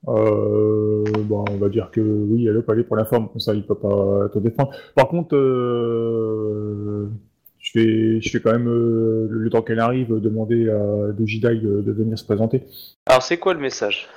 Euh, 0.07 1.03
bon, 1.23 1.45
on 1.49 1.57
va 1.57 1.69
dire 1.69 1.89
que 1.91 2.01
oui, 2.01 2.47
elle 2.47 2.61
peut 2.63 2.71
aller 2.71 2.83
pour 2.83 2.95
la 2.95 3.05
forme, 3.05 3.29
comme 3.29 3.39
ça 3.39 3.53
il 3.53 3.65
peut 3.65 3.75
pas 3.75 4.29
te 4.33 4.39
défendre. 4.39 4.71
Par 4.95 5.07
contre, 5.07 5.35
euh, 5.35 7.09
vais, 7.79 8.21
je 8.21 8.33
vais 8.33 8.41
quand 8.41 8.51
même, 8.51 8.67
euh, 8.67 9.27
le 9.29 9.49
temps 9.49 9.61
qu'elle 9.61 9.79
arrive, 9.79 10.09
demander 10.19 10.69
à 10.69 11.11
Dojidai 11.13 11.55
de, 11.55 11.81
de 11.81 11.91
venir 11.91 12.17
se 12.17 12.23
présenter. 12.25 12.63
Alors, 13.05 13.23
c'est 13.23 13.37
quoi 13.37 13.53
le 13.53 13.59
message? 13.59 14.07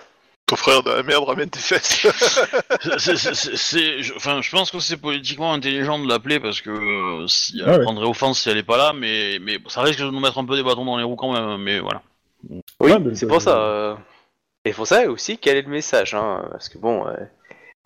Ton 0.46 0.56
frère 0.56 0.82
de 0.82 0.90
la 0.90 1.02
merde 1.02 1.24
ramène 1.24 1.50
tes 1.50 1.58
fesses. 1.58 2.06
C'est- 2.98 4.12
Enfin, 4.16 4.40
je 4.40 4.50
pense 4.50 4.70
que 4.70 4.78
c'est 4.80 4.96
politiquement 4.96 5.52
intelligent 5.52 5.98
de 5.98 6.08
l'appeler 6.08 6.40
parce 6.40 6.60
que 6.62 6.70
euh, 6.70 7.26
si 7.26 7.60
elle 7.60 7.68
Ah 7.68 7.78
ouais. 7.78 7.82
prendrait 7.84 8.06
offense 8.06 8.40
si 8.40 8.48
elle 8.48 8.56
est 8.56 8.62
pas 8.62 8.78
là, 8.78 8.92
mais 8.94 9.38
mais 9.42 9.58
ça 9.68 9.82
risque 9.82 10.00
de 10.00 10.10
nous 10.10 10.20
mettre 10.20 10.38
un 10.38 10.46
peu 10.46 10.56
des 10.56 10.62
bâtons 10.62 10.84
dans 10.86 10.96
les 10.96 11.04
roues 11.04 11.16
quand 11.16 11.32
même. 11.32 11.60
Mais 11.62 11.80
voilà. 11.80 12.02
Oui, 12.80 12.92
Ouais, 12.92 13.14
c'est 13.14 13.26
pour 13.26 13.42
ça. 13.42 13.58
euh, 13.60 13.94
Et 14.64 14.72
pour 14.72 14.86
ça 14.86 15.08
aussi, 15.10 15.38
quel 15.38 15.56
est 15.58 15.62
le 15.62 15.68
message 15.70 16.14
hein, 16.14 16.46
Parce 16.50 16.68
que 16.68 16.78
bon, 16.78 17.06
euh, 17.06 17.14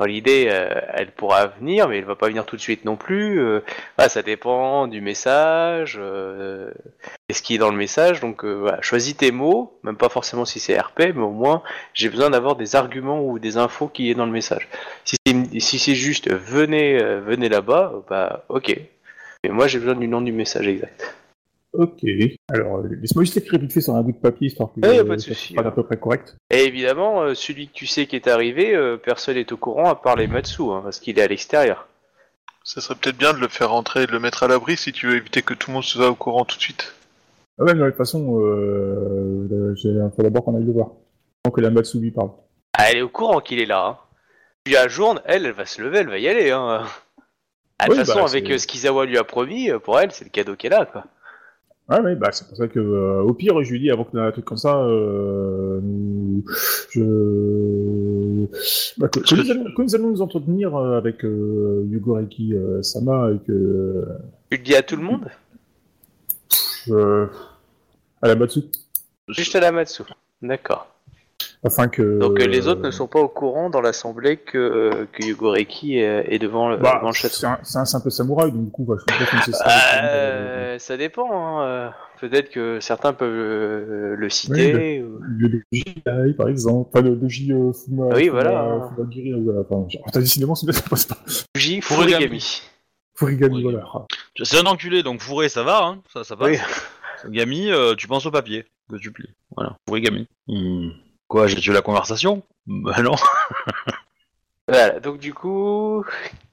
l'idée, 0.06 0.48
euh, 0.50 0.80
elle 0.94 1.12
pourra 1.12 1.46
venir, 1.46 1.88
mais 1.88 1.98
elle 1.98 2.04
va 2.04 2.14
pas 2.16 2.28
venir 2.28 2.44
tout 2.46 2.56
de 2.56 2.60
suite 2.60 2.84
non 2.84 2.96
plus. 2.96 3.40
euh, 3.40 3.60
ça 4.08 4.22
dépend 4.22 4.86
du 4.86 5.00
message, 5.00 5.98
euh, 6.00 6.70
et 7.28 7.32
ce 7.32 7.42
qui 7.42 7.54
est 7.54 7.58
dans 7.58 7.70
le 7.70 7.76
message. 7.76 8.20
Donc 8.20 8.44
euh, 8.44 8.52
voilà, 8.54 8.80
choisis 8.82 9.16
tes 9.16 9.30
mots, 9.30 9.78
même 9.82 9.96
pas 9.96 10.08
forcément 10.08 10.44
si 10.44 10.60
c'est 10.60 10.78
RP, 10.78 11.00
mais 11.14 11.22
au 11.22 11.30
moins 11.30 11.62
j'ai 11.94 12.08
besoin 12.08 12.30
d'avoir 12.30 12.56
des 12.56 12.76
arguments 12.76 13.22
ou 13.24 13.38
des 13.38 13.56
infos 13.56 13.88
qui 13.88 14.10
est 14.10 14.14
dans 14.14 14.26
le 14.26 14.32
message. 14.32 14.68
Si 15.04 15.16
c'est 15.78 15.94
juste 15.94 16.30
venez 16.32 17.02
euh, 17.02 17.48
là-bas, 17.48 17.92
euh, 17.94 18.00
bah 18.08 18.44
ok. 18.48 18.78
Mais 19.44 19.50
moi 19.50 19.66
j'ai 19.66 19.78
besoin 19.78 19.94
du 19.94 20.08
nom 20.08 20.20
du 20.20 20.32
message 20.32 20.68
exact. 20.68 21.14
Ok. 21.72 22.04
Alors, 22.48 22.78
euh, 22.78 22.88
laisse-moi 23.00 23.24
juste 23.24 23.36
écrire 23.38 23.58
vite 23.60 23.72
fait 23.72 23.80
sur 23.80 23.94
un 23.94 24.02
bout 24.02 24.12
de 24.12 24.18
papier, 24.18 24.48
histoire 24.48 24.70
que 24.72 24.86
Ouais, 24.86 24.96
y 24.96 24.98
a 24.98 25.04
pas 25.04 25.16
de 25.16 25.20
ça 25.20 25.28
souci, 25.28 25.54
soit 25.54 25.62
hein. 25.62 25.68
à 25.68 25.70
peu 25.70 25.82
près 25.84 25.96
correct. 25.96 26.36
Et 26.50 26.64
évidemment, 26.64 27.22
euh, 27.22 27.34
celui 27.34 27.68
que 27.68 27.72
tu 27.72 27.86
sais 27.86 28.06
qui 28.06 28.16
est 28.16 28.28
arrivé, 28.28 28.74
euh, 28.74 28.96
personne 28.98 29.36
n'est 29.36 29.52
au 29.52 29.56
courant 29.56 29.88
à 29.88 29.94
part 29.94 30.16
les 30.16 30.26
Matsu, 30.26 30.62
hein, 30.70 30.80
parce 30.84 31.00
qu'il 31.00 31.18
est 31.18 31.22
à 31.22 31.28
l'extérieur. 31.28 31.88
Ça 32.64 32.80
serait 32.80 32.94
peut-être 32.94 33.16
bien 33.16 33.32
de 33.32 33.38
le 33.38 33.48
faire 33.48 33.70
rentrer 33.70 34.02
et 34.02 34.06
de 34.06 34.12
le 34.12 34.20
mettre 34.20 34.42
à 34.42 34.48
l'abri 34.48 34.76
si 34.76 34.92
tu 34.92 35.06
veux 35.08 35.16
éviter 35.16 35.42
que 35.42 35.54
tout 35.54 35.70
le 35.70 35.74
monde 35.74 35.82
soit 35.82 36.08
au 36.08 36.14
courant 36.14 36.44
tout 36.44 36.56
de 36.56 36.62
suite. 36.62 36.94
Ah 37.58 37.64
ouais, 37.64 37.74
mais 37.74 37.80
de 37.80 37.88
toute 37.88 37.96
façon, 37.96 38.38
euh, 38.40 39.48
euh, 39.50 39.74
il 39.82 40.10
faut 40.14 40.22
d'abord 40.22 40.44
qu'on 40.44 40.56
aille 40.56 40.64
le 40.64 40.72
voir. 40.72 40.90
Tant 41.42 41.50
que 41.50 41.60
la 41.60 41.70
Matsu 41.70 41.98
lui 41.98 42.10
parle. 42.10 42.30
Ah, 42.74 42.84
elle 42.90 42.98
est 42.98 43.02
au 43.02 43.08
courant 43.08 43.40
qu'il 43.40 43.60
est 43.60 43.66
là. 43.66 43.86
Hein. 43.86 43.98
Tu 44.64 44.72
la 44.72 44.86
journe, 44.88 45.20
elle, 45.24 45.44
elle 45.44 45.52
va 45.52 45.66
se 45.66 45.82
lever, 45.82 45.98
elle 45.98 46.08
va 46.08 46.18
y 46.18 46.28
aller. 46.28 46.50
Hein. 46.52 46.84
Ah, 47.78 47.86
de 47.86 47.92
Oui, 47.92 47.98
toute 47.98 48.06
façon, 48.06 48.20
bah, 48.20 48.26
avec 48.30 48.48
euh, 48.50 48.58
ce 48.58 48.66
qu'Izawa 48.68 49.06
lui 49.06 49.18
a 49.18 49.24
promis, 49.24 49.70
pour 49.82 49.98
elle, 49.98 50.12
c'est 50.12 50.24
le 50.24 50.30
cadeau 50.30 50.54
qu'elle 50.54 50.72
a. 50.74 50.86
Quoi. 50.86 51.04
Ouais, 51.92 52.00
ouais, 52.00 52.14
bah 52.14 52.30
c'est 52.32 52.48
pour 52.48 52.56
ça 52.56 52.68
que 52.68 52.78
euh, 52.78 53.20
au 53.20 53.34
pire, 53.34 53.62
je 53.62 53.70
lui 53.70 53.80
dis 53.80 53.90
avant 53.90 54.04
que 54.04 54.16
un 54.16 54.30
truc 54.32 54.46
comme 54.46 54.56
ça, 54.56 54.78
euh, 54.78 55.78
je, 56.90 58.46
bah, 58.96 59.08
que, 59.08 59.20
que 59.20 59.34
nous 59.34 59.50
allons, 59.50 59.64
que 59.74 59.82
nous 59.82 59.94
allons 59.94 60.08
nous 60.08 60.22
entretenir 60.22 60.74
euh, 60.74 60.96
avec 60.96 61.22
euh, 61.22 61.84
Yugo 61.90 62.14
Reiki 62.14 62.54
euh, 62.54 62.82
Sama 62.82 63.32
et 63.32 63.38
que 63.46 64.06
Tu 64.50 64.56
le 64.56 64.62
dis 64.62 64.74
à 64.74 64.82
tout 64.82 64.96
le 64.96 65.02
monde? 65.02 65.28
à 68.22 68.28
la 68.28 68.36
Matsu, 68.36 68.62
Juste 69.28 69.54
à 69.54 69.60
la 69.60 69.70
Matsu. 69.70 70.02
D'accord. 70.40 70.88
Afin 71.64 71.88
que 71.88 72.18
Donc 72.18 72.40
euh, 72.40 72.46
les 72.46 72.66
euh, 72.66 72.72
autres 72.72 72.82
ne 72.82 72.90
sont 72.90 73.06
pas 73.06 73.20
au 73.20 73.28
courant 73.28 73.70
dans 73.70 73.80
l'assemblée 73.80 74.36
que, 74.36 74.58
euh, 74.58 75.06
que 75.12 75.24
Yugoreki 75.24 75.98
est, 75.98 76.34
est 76.34 76.38
devant 76.38 76.68
le, 76.70 76.76
bah, 76.76 76.96
devant 76.96 77.08
le 77.08 77.14
château. 77.14 77.34
c'est 77.34 77.46
un, 77.46 77.80
un 77.80 77.84
simple 77.84 78.10
samouraï, 78.10 78.50
donc 78.52 78.64
du 78.64 78.70
coup, 78.70 78.84
bah, 78.84 78.94
je 78.98 79.04
pense 79.04 79.28
que 79.30 79.36
c'est 79.44 79.52
ça. 79.52 79.64
euh, 79.68 80.74
Euh, 80.74 80.78
ça 80.78 80.96
dépend. 80.96 81.30
Hein. 81.32 81.64
euh, 81.66 81.90
Peut-être 82.20 82.50
que 82.50 82.78
certains 82.80 83.12
peuvent 83.12 83.28
euh, 83.32 84.14
le 84.16 84.28
citer. 84.30 85.02
Le 85.20 86.32
par 86.36 86.48
exemple, 86.48 86.88
enfin 86.92 87.02
le 87.04 87.16
doji 87.16 87.52
euh, 87.52 87.72
Fuma, 87.72 88.06
Oui, 88.14 88.26
Fuma- 88.26 88.30
voilà. 88.30 88.90
T'as 90.12 90.20
décidément, 90.20 90.54
c'est 90.54 90.70
ça 90.72 90.82
passe 90.88 91.04
pas. 91.06 91.16
Fuji 91.56 91.80
Furigami. 91.80 92.12
Furigami. 92.20 92.62
Furigami, 93.16 93.56
Oui. 93.56 93.62
voilà. 93.64 93.84
C'est 94.42 94.56
un 94.58 94.66
enculé, 94.66 95.02
donc 95.02 95.20
fourré, 95.20 95.48
ça 95.48 95.64
va, 95.64 95.84
hein, 95.84 96.02
ça, 96.12 96.22
ça 96.22 96.36
passe. 96.36 96.60
Oui. 97.24 97.32
Gami, 97.34 97.70
euh, 97.70 97.94
tu 97.96 98.06
penses 98.06 98.24
au 98.26 98.30
papier 98.30 98.64
que 98.88 98.96
tu 98.96 99.10
plies. 99.12 99.30
Voilà, 99.56 99.76
fourré 99.88 100.00
Gami. 100.00 100.28
Quoi, 101.32 101.46
j'ai 101.46 101.56
tué 101.56 101.72
la 101.72 101.80
conversation 101.80 102.42
Bah 102.66 103.00
non. 103.00 103.14
Voilà, 104.68 105.00
donc 105.00 105.18
du 105.18 105.32
coup, 105.32 106.04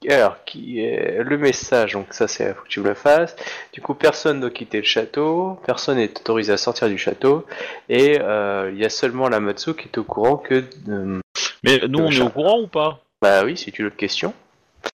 alors, 0.08 0.42
qui 0.46 0.80
est 0.80 1.22
le 1.22 1.36
message, 1.36 1.92
donc 1.92 2.14
ça 2.14 2.26
c'est, 2.26 2.54
faut 2.54 2.62
que 2.62 2.68
tu 2.68 2.80
me 2.80 2.88
le 2.88 2.94
fasses. 2.94 3.36
Du 3.74 3.82
coup, 3.82 3.92
personne 3.92 4.36
ne 4.36 4.40
doit 4.40 4.50
quitter 4.50 4.78
le 4.78 4.84
château, 4.84 5.60
personne 5.66 5.98
n'est 5.98 6.10
autorisé 6.18 6.54
à 6.54 6.56
sortir 6.56 6.88
du 6.88 6.96
château, 6.96 7.44
et 7.90 8.18
euh, 8.22 8.70
il 8.72 8.78
y 8.78 8.86
a 8.86 8.88
seulement 8.88 9.28
la 9.28 9.38
Matsu 9.38 9.74
qui 9.74 9.86
est 9.86 9.98
au 9.98 10.04
courant 10.04 10.38
que, 10.38 10.64
euh, 10.88 11.20
Mais 11.62 11.80
nous, 11.86 11.98
on 11.98 12.10
est 12.10 12.22
au 12.22 12.30
courant 12.30 12.62
ou 12.62 12.66
pas? 12.66 13.00
Bah 13.20 13.44
oui, 13.44 13.58
c'est 13.58 13.78
une 13.78 13.84
autre 13.84 13.96
question. 13.96 14.32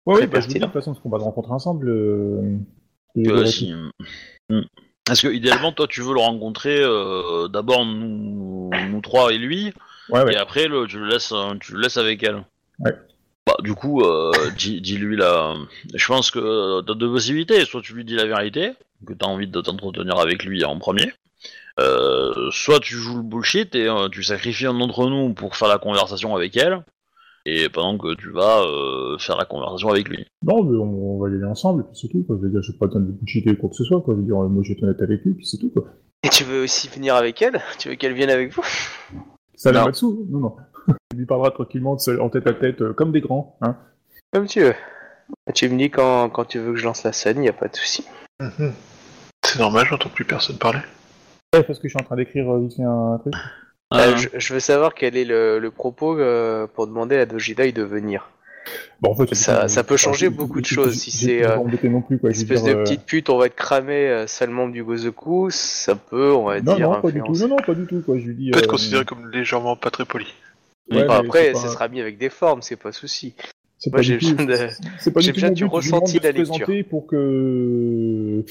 Ouais, 0.07 0.15
ouais, 0.15 0.27
bah, 0.29 0.39
je 0.39 0.47
dis, 0.47 0.55
de 0.61 0.65
toute 0.65 0.73
façon, 0.73 0.93
parce 0.93 1.03
qu'on 1.03 1.11
va 1.11 1.19
le 1.19 1.25
rencontrer 1.25 1.55
ensemble. 1.55 1.89
Euh, 1.89 2.57
euh, 3.17 3.45
si-. 3.47 3.75
Est-ce 5.11 5.23
que 5.23 5.33
idéalement, 5.33 5.73
toi, 5.73 5.87
tu 5.89 6.01
veux 6.01 6.15
le 6.15 6.21
rencontrer 6.21 6.79
euh, 6.81 7.49
d'abord 7.49 7.85
nous, 7.85 8.71
nous 8.89 9.01
trois 9.01 9.33
et 9.33 9.39
lui, 9.39 9.73
Ouais, 10.09 10.23
ouais. 10.23 10.35
et 10.35 10.37
après 10.37 10.69
le, 10.69 10.87
tu 10.87 10.99
le 10.99 11.07
laisses, 11.07 11.33
tu 11.61 11.73
le 11.75 11.81
laisses 11.81 11.97
avec 11.97 12.23
elle. 12.23 12.45
Ouais. 12.79 12.93
Bah, 13.47 13.57
du 13.61 13.75
coup, 13.75 14.03
euh, 14.03 14.31
dis- 14.57 14.81
dis-lui 14.81 15.17
là. 15.17 15.55
Je 15.95 16.07
pense 16.07 16.31
que 16.31 16.81
t'as 16.83 16.95
deux 16.95 17.11
possibilités. 17.11 17.65
Soit 17.65 17.81
tu 17.83 17.95
lui 17.95 18.05
dis 18.05 18.15
la 18.15 18.27
vérité, 18.27 18.73
que 19.07 19.13
t'as 19.13 19.27
envie 19.27 19.49
de 19.49 19.61
t'entretenir 19.61 20.19
avec 20.19 20.45
lui 20.45 20.65
en 20.65 20.79
premier. 20.79 21.13
Euh, 21.81 22.51
soit 22.53 22.79
tu 22.81 22.95
joues 22.97 23.17
le 23.17 23.23
bullshit 23.23 23.75
et 23.75 23.89
tu 24.13 24.23
sacrifies 24.23 24.67
un 24.67 24.75
d'entre 24.75 25.07
nous 25.09 25.33
pour 25.35 25.57
faire 25.57 25.69
la 25.69 25.79
conversation 25.79 26.37
avec 26.37 26.57
elle, 26.57 26.85
et 27.47 27.69
pendant 27.69 27.99
que 27.99 28.15
tu 28.15 28.31
vas 28.31 28.63
euh, 28.63 29.19
faire 29.19 29.37
la 29.37 29.45
conversation 29.45 29.89
avec 29.91 30.09
lui. 30.09 30.27
Non, 30.45 30.63
mais 30.65 30.77
on, 30.79 31.17
on 31.17 31.19
va 31.21 31.29
y 31.31 31.35
aller 31.35 31.45
ensemble, 31.45 31.83
et 31.83 31.85
puis 31.85 31.99
c'est 32.01 32.09
tout, 32.09 32.23
quoi. 32.25 32.37
Je 32.41 32.43
veux 32.47 32.51
dire, 32.51 32.63
je 32.63 32.73
vais 32.73 32.79
pas 32.79 32.87
donner 32.87 33.07
de 33.07 33.13
bullshit 33.13 33.47
ou 33.51 33.57
quoi 33.57 33.69
que 33.71 33.77
ce 33.77 33.85
soit, 33.85 34.01
quoi. 34.01 34.15
Je 34.15 34.21
veux 34.21 34.27
dire, 34.27 34.39
euh, 34.43 34.49
moi, 34.49 34.63
je 34.65 34.75
vais 34.75 34.83
honnête 34.85 35.01
avec 35.03 35.25
lui, 35.25 35.35
puis 35.35 35.47
c'est 35.47 35.59
tout, 35.59 35.71
quoi. 35.71 35.85
Et 36.25 36.29
tu 36.29 36.45
veux 36.45 36.63
aussi 36.63 36.89
venir 36.89 37.15
avec 37.17 37.43
elle? 37.43 37.61
Tu 37.79 37.89
veux 37.89 37.95
qu'elle 37.97 38.15
vienne 38.15 38.31
avec 38.31 38.53
vous? 38.55 38.63
Ça, 39.57 39.73
la 39.73 39.81
Non. 39.81 39.87
Matsu 39.87 40.07
Non, 40.31 40.39
non. 40.39 40.57
Il 41.13 41.19
lui 41.19 41.27
parlera 41.27 41.51
tranquillement, 41.51 41.95
de 41.97 42.01
seul- 42.01 42.21
en 42.21 42.29
tête 42.31 42.47
à 42.47 42.53
tête, 42.55 42.81
euh, 42.83 42.93
comme 42.93 43.13
des 43.13 43.21
grands, 43.21 43.57
hein. 43.61 43.77
Comme 44.33 44.47
tu 44.47 44.61
veux. 44.61 44.75
Tu 45.55 45.69
me 45.69 45.79
dis 45.79 45.91
quand, 45.91 46.29
quand 46.31 46.45
tu 46.45 46.59
veux 46.59 46.73
que 46.73 46.79
je 46.79 46.85
lance 46.85 47.05
la 47.05 47.13
scène, 47.13 47.43
il 47.43 47.49
a 47.49 47.53
pas 47.53 47.69
de 47.69 47.77
souci. 47.77 48.05
Mhm. 48.41 48.73
C'est 49.45 49.59
normal, 49.59 49.87
j'entends 49.89 50.09
plus 50.09 50.25
personne 50.25 50.57
parler. 50.59 50.79
Ouais, 51.55 51.63
parce 51.63 51.79
que 51.79 51.89
je 51.89 51.91
suis 51.95 52.01
en 52.01 52.05
train 52.05 52.17
d'écrire 52.17 52.49
euh, 52.51 52.61
vite 52.61 52.77
fait 52.77 52.83
un 52.83 53.19
truc. 53.19 53.35
Euh, 53.95 54.17
je, 54.17 54.29
je 54.39 54.55
veux 54.55 54.61
savoir 54.61 54.95
quel 54.95 55.17
est 55.17 55.25
le, 55.25 55.59
le 55.59 55.71
propos 55.71 56.19
euh, 56.19 56.67
pour 56.67 56.87
demander 56.87 57.17
à 57.17 57.27
Dojidai 57.27 57.73
de 57.73 57.83
venir. 57.83 58.31
Bon, 59.01 59.11
en 59.11 59.15
fait, 59.17 59.35
Ça- 59.35 59.67
peut 59.83 59.97
changer 59.97 60.31
beaucoup 60.31 60.61
de 60.61 60.67
choses, 60.67 60.95
si 60.95 61.11
c'est- 61.11 61.27
c'est 61.41 61.45
euh, 61.45 61.59
Espèce 62.31 62.63
dire, 62.63 62.75
de 62.77 62.79
euh, 62.81 62.85
petite 62.85 63.05
pute, 63.05 63.29
on 63.31 63.37
va 63.39 63.49
euh, 64.09 64.27
sale 64.29 64.51
membre 64.51 64.73
du 64.73 64.85
Gozoku, 64.85 65.51
ça 65.51 65.97
peut, 65.97 66.33
on 66.33 66.45
va 66.45 66.61
Non, 66.61 66.77
dire, 66.77 66.89
non, 66.91 67.01
pas 67.01 67.11
du 67.11 67.21
tout. 67.21 67.33
Non, 67.35 67.49
non, 67.49 67.57
pas 67.57 67.75
du 67.75 67.87
tout, 67.87 68.01
quoi. 68.07 68.17
Je 68.19 68.27
lui 68.27 68.35
dis. 68.37 68.51
Peut 68.53 68.59
être 68.61 68.67
euh, 68.67 68.71
considéré 68.71 69.05
comme 69.05 69.29
légèrement 69.31 69.75
pas 69.77 69.91
très 69.91 70.05
poli. 70.05 70.27
ouais, 70.91 71.05
mais 71.07 71.13
après, 71.13 71.55
ça 71.55 71.63
pas- 71.63 71.69
sera 71.69 71.89
mis 71.89 72.01
avec 72.01 72.19
des 72.19 72.31
formes, 72.31 72.63
c'est 72.63 72.77
pas 72.77 72.93
souci. 72.93 73.35
C'est 73.79 73.91
Moi, 73.91 73.99
pas 73.99 74.03
j'ai 74.03 74.17
du 74.19 74.27
tout- 74.37 74.47
besoin 74.47 74.57
de- 75.51 75.55
du 75.57 75.65
ressenti 75.65 76.19
de 76.21 76.25
la 76.25 76.31
se 76.31 76.37
lecture. 76.37 76.55
présenter 76.67 76.83
pour 76.85 77.09
que 77.09 78.45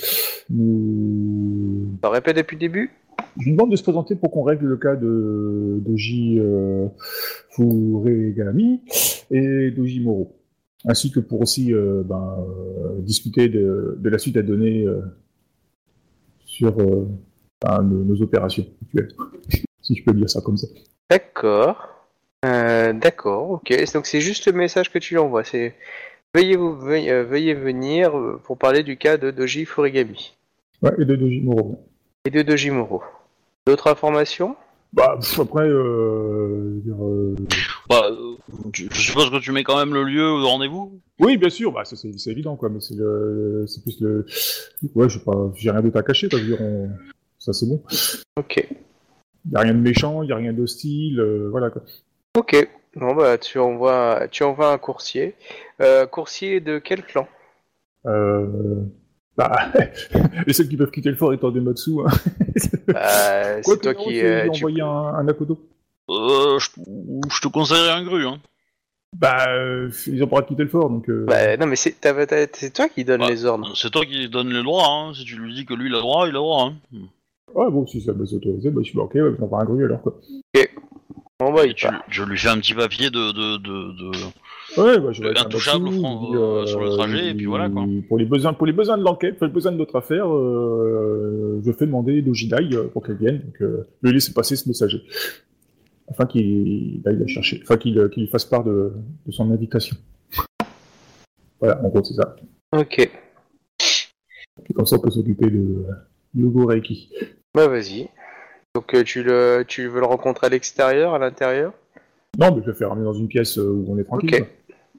nous. 0.49 1.87
Répète 2.03 2.35
depuis 2.35 2.55
le 2.55 2.59
début? 2.59 2.91
Je 3.37 3.45
lui 3.45 3.51
demande 3.53 3.71
de 3.71 3.75
se 3.75 3.83
présenter 3.83 4.15
pour 4.15 4.31
qu'on 4.31 4.43
règle 4.43 4.65
le 4.65 4.77
cas 4.77 4.95
de 4.95 5.79
Doji 5.85 6.37
euh, 6.39 6.87
Furigami 7.51 8.81
et 9.31 9.71
Doji 9.71 10.01
Moro, 10.01 10.35
ainsi 10.85 11.11
que 11.11 11.19
pour 11.19 11.41
aussi 11.41 11.73
euh, 11.73 12.03
ben, 12.05 12.37
euh, 12.39 13.01
discuter 13.01 13.49
de, 13.49 13.97
de 13.99 14.09
la 14.09 14.17
suite 14.17 14.37
à 14.37 14.41
donner 14.41 14.85
euh, 14.85 15.01
sur 16.45 16.75
ben, 17.61 17.81
nos, 17.83 18.03
nos 18.03 18.21
opérations 18.21 18.65
actuelles, 18.83 19.13
si 19.81 19.95
je 19.95 20.03
peux 20.03 20.13
dire 20.13 20.29
ça 20.29 20.41
comme 20.41 20.57
ça. 20.57 20.67
D'accord. 21.09 21.87
D'accord, 22.43 23.51
ok. 23.51 23.71
Donc 23.93 24.07
c'est 24.07 24.21
juste 24.21 24.47
le 24.47 24.53
message 24.53 24.91
que 24.91 24.97
tu 24.97 25.13
lui 25.13 25.19
envoies. 25.19 25.43
C'est 25.43 25.75
veuillez, 26.33 26.55
vous, 26.55 26.75
veuillez, 26.75 27.23
veuillez 27.23 27.53
venir 27.53 28.13
pour 28.43 28.57
parler 28.57 28.81
du 28.81 28.97
cas 28.97 29.17
de 29.17 29.29
Doji 29.29 29.65
Furigami 29.65 30.35
Ouais, 30.81 30.91
et 30.97 31.05
de 31.05 31.15
Doji 31.15 31.41
Moro. 31.41 31.90
Et 32.25 32.29
de 32.29 32.41
Dojimoro. 32.41 33.01
D'autres 33.65 33.87
informations? 33.87 34.55
Bah, 34.93 35.15
pff, 35.19 35.39
après, 35.39 35.67
euh, 35.67 36.79
dire, 36.83 36.95
euh, 37.03 37.35
Bah, 37.89 38.09
euh, 38.11 38.35
tu- 38.73 38.89
je 38.91 38.99
suppose 39.01 39.29
que 39.29 39.39
tu 39.39 39.51
mets 39.51 39.63
quand 39.63 39.77
même 39.77 39.93
le 39.93 40.03
lieu 40.03 40.21
de 40.21 40.43
rendez-vous? 40.45 40.99
Oui, 41.19 41.37
bien 41.37 41.49
sûr, 41.49 41.71
bah, 41.71 41.85
ça, 41.85 41.95
c'est 41.95 42.17
c'est 42.19 42.31
évident, 42.31 42.55
quoi, 42.57 42.69
mais 42.69 42.81
c'est 42.81 42.95
le, 42.95 43.63
c'est 43.67 43.81
plus 43.83 44.01
le, 44.01 44.25
ouais, 44.95 45.07
je 45.07 45.17
sais 45.17 45.23
pas, 45.23 45.51
j'ai 45.55 45.71
rien 45.71 45.81
d'autre 45.81 45.97
à 45.97 46.03
cacher, 46.03 46.27
quoi, 46.27 46.39
je 46.39 46.43
veux 46.45 46.49
dire, 46.57 46.61
on- 46.61 46.89
ça 47.39 47.53
c'est 47.53 47.65
bon. 47.67 47.81
Ok. 48.37 48.67
Y 49.49 49.55
a 49.55 49.59
rien 49.61 49.73
de 49.73 49.79
méchant, 49.79 50.23
y 50.23 50.31
a 50.31 50.35
rien 50.35 50.53
d'hostile, 50.53 51.19
euh, 51.19 51.47
voilà, 51.49 51.69
quoi. 51.69 51.81
Ok. 52.37 52.55
Bon 52.93 53.15
bah 53.15 53.37
tu 53.37 53.57
envoies, 53.57 54.27
tu 54.29 54.43
envoies 54.43 54.69
un 54.71 54.77
coursier. 54.77 55.35
Euh, 55.79 56.05
coursier 56.05 56.59
de 56.59 56.77
quel 56.77 57.03
clan? 57.03 57.25
Euh, 58.05 58.81
bah, 59.37 59.71
les 60.47 60.53
seuls 60.53 60.67
qui 60.67 60.77
peuvent 60.77 60.91
quitter 60.91 61.09
le 61.09 61.15
fort 61.15 61.33
étant 61.33 61.51
des 61.51 61.61
Matsu, 61.61 61.91
hein. 62.05 62.09
Bah, 62.87 63.61
Quoi 63.63 63.75
C'est 63.75 63.81
toi 63.81 63.93
non, 63.93 64.03
qui. 64.03 64.09
tu 64.09 64.25
euh, 64.25 64.43
lui 64.43 64.51
tu- 64.51 64.57
envoyer 64.63 64.81
un, 64.81 64.87
un 64.87 65.27
Akodo. 65.27 65.59
Euh, 66.09 66.59
je, 66.59 66.69
je 67.33 67.41
te 67.41 67.47
conseillerais 67.47 67.91
un 67.91 68.03
gru, 68.03 68.25
hein. 68.25 68.39
Bah, 69.17 69.45
euh, 69.49 69.89
ils 70.07 70.23
ont 70.23 70.27
pas 70.27 70.37
le 70.37 70.41
droit 70.41 70.41
de 70.41 70.47
quitter 70.47 70.63
le 70.63 70.69
fort, 70.69 70.89
donc, 70.89 71.09
euh, 71.09 71.25
Bah, 71.27 71.57
non 71.57 71.65
mais 71.65 71.75
c'est 71.75 71.99
toi 72.73 72.87
qui 72.89 73.03
donne 73.03 73.21
Bah, 73.21 73.29
les 73.29 73.45
ordres. 73.45 73.75
C'est 73.75 73.89
toi 73.91 74.05
qui 74.05 74.27
donne 74.29 74.49
les 74.53 74.63
droits, 74.63 74.87
hein. 74.87 75.13
Si 75.13 75.25
tu 75.25 75.37
lui 75.37 75.53
dis 75.53 75.65
que 75.65 75.73
lui 75.73 75.87
il 75.89 75.93
a 75.93 75.97
le 75.97 76.01
droit, 76.01 76.25
il 76.25 76.29
a 76.29 76.31
le 76.31 76.37
droit, 76.39 76.65
hein. 76.71 76.75
ouais, 77.53 77.69
bon, 77.69 77.85
si 77.87 78.01
ça 78.01 78.13
m'est 78.13 78.33
autorisé, 78.33 78.69
bah, 78.69 78.81
je 78.83 78.89
suis, 78.89 78.97
bah, 78.97 79.03
ok, 79.03 79.15
ouais, 79.15 79.31
j'en 79.39 79.47
prends 79.47 79.59
un 79.59 79.65
grue 79.65 79.85
alors, 79.85 80.01
quoi. 80.01 80.19
Bon 81.39 81.51
bah 81.53 81.65
il 81.65 81.73
tu, 81.73 81.87
je 82.09 82.23
lui 82.23 82.37
fais 82.37 82.49
un 82.49 82.59
petit 82.59 82.75
papier 82.75 83.09
de, 83.09 83.31
de, 83.31 83.57
de, 83.57 84.11
de- 84.11 84.17
Ouais, 84.77 84.99
bah, 84.99 85.11
je 85.11 85.21
vais 85.21 85.27
Euh, 85.27 85.31
être 85.31 85.41
un 85.43 85.45
intouchable, 85.47 85.83
Matsu, 85.85 85.99
Fran- 85.99 86.21
je 86.23 86.29
dis, 86.29 86.35
euh, 86.37 86.65
sur 86.65 86.79
le 86.81 86.89
trajet, 86.91 87.29
et 87.29 87.33
puis 87.33 87.45
voilà, 87.45 87.69
quoi. 87.69 87.85
Pour 88.07 88.17
les 88.17 88.25
besoins, 88.25 88.53
pour 88.53 88.65
les 88.67 88.73
besoins 88.73 88.97
de 88.97 89.03
l'enquête, 89.03 89.37
pour 89.37 89.47
les 89.47 89.53
besoins 89.53 89.71
de 89.71 89.77
notre 89.77 89.95
affaire, 89.97 90.33
euh, 90.33 91.61
je 91.65 91.71
fais 91.71 91.85
demander 91.85 92.21
Dojidai 92.21 92.69
euh, 92.73 92.87
pour 92.87 93.03
qu'elle 93.05 93.17
vienne, 93.17 93.39
donc, 93.39 93.61
euh, 93.61 93.87
lui 94.01 94.13
laisser 94.13 94.33
passer 94.33 94.55
ce 94.55 94.67
messager. 94.69 95.01
Afin 96.09 96.25
qu'il 96.25 97.01
aille 97.05 97.17
la 97.19 97.27
chercher, 97.27 97.59
enfin 97.63 97.77
qu'il 97.77 97.97
euh, 97.97 98.09
fasse 98.31 98.45
part 98.45 98.63
de, 98.63 98.93
de 99.25 99.31
son 99.31 99.51
invitation. 99.51 99.95
Voilà, 101.59 101.83
en 101.83 101.89
gros, 101.89 102.03
c'est 102.03 102.15
ça. 102.15 102.35
Ok. 102.75 102.99
Et 102.99 104.73
comme 104.73 104.85
ça, 104.85 104.95
on 104.97 104.99
peut 104.99 105.11
s'occuper 105.11 105.49
de 105.49 105.59
euh, 105.59 105.83
Yugo 106.35 106.65
Reiki. 106.65 107.09
Bah 107.53 107.67
vas-y. 107.67 108.07
Donc 108.73 108.93
euh, 108.93 109.03
tu 109.03 109.21
le, 109.23 109.63
tu 109.67 109.87
veux 109.87 109.99
le 109.99 110.05
rencontrer 110.05 110.47
à 110.47 110.49
l'extérieur, 110.49 111.13
à 111.13 111.19
l'intérieur? 111.19 111.73
Non, 112.39 112.55
mais 112.55 112.61
je 112.65 112.71
vais 112.71 112.77
faire 112.77 112.89
ramener 112.89 113.03
dans 113.05 113.13
une 113.13 113.27
pièce 113.27 113.57
euh, 113.57 113.69
où 113.69 113.85
on 113.89 113.97
est 113.97 114.05
tranquille. 114.05 114.33
Ok. 114.41 114.47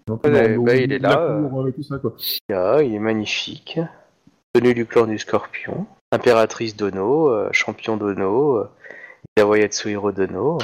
Donc, 0.06 0.24
Ouais, 0.24 0.56
bah, 0.58 0.76
il 0.76 0.92
est 0.92 0.98
là, 0.98 1.38
cour, 1.48 1.64
euh, 1.64 1.70
tout 1.70 1.82
ça, 1.82 1.98
quoi. 1.98 2.14
Il, 2.48 2.94
est 2.94 2.98
magnifique. 2.98 3.78
Tenue 4.52 4.74
du 4.74 4.86
clan 4.86 5.06
du 5.06 5.18
Scorpion. 5.18 5.86
Impératrice 6.10 6.76
Dono, 6.76 7.30
euh, 7.30 7.48
champion 7.52 7.96
Dono. 7.96 8.58
Euh, 9.38 9.58
Yatsuhiro 9.58 10.12
Dono. 10.12 10.58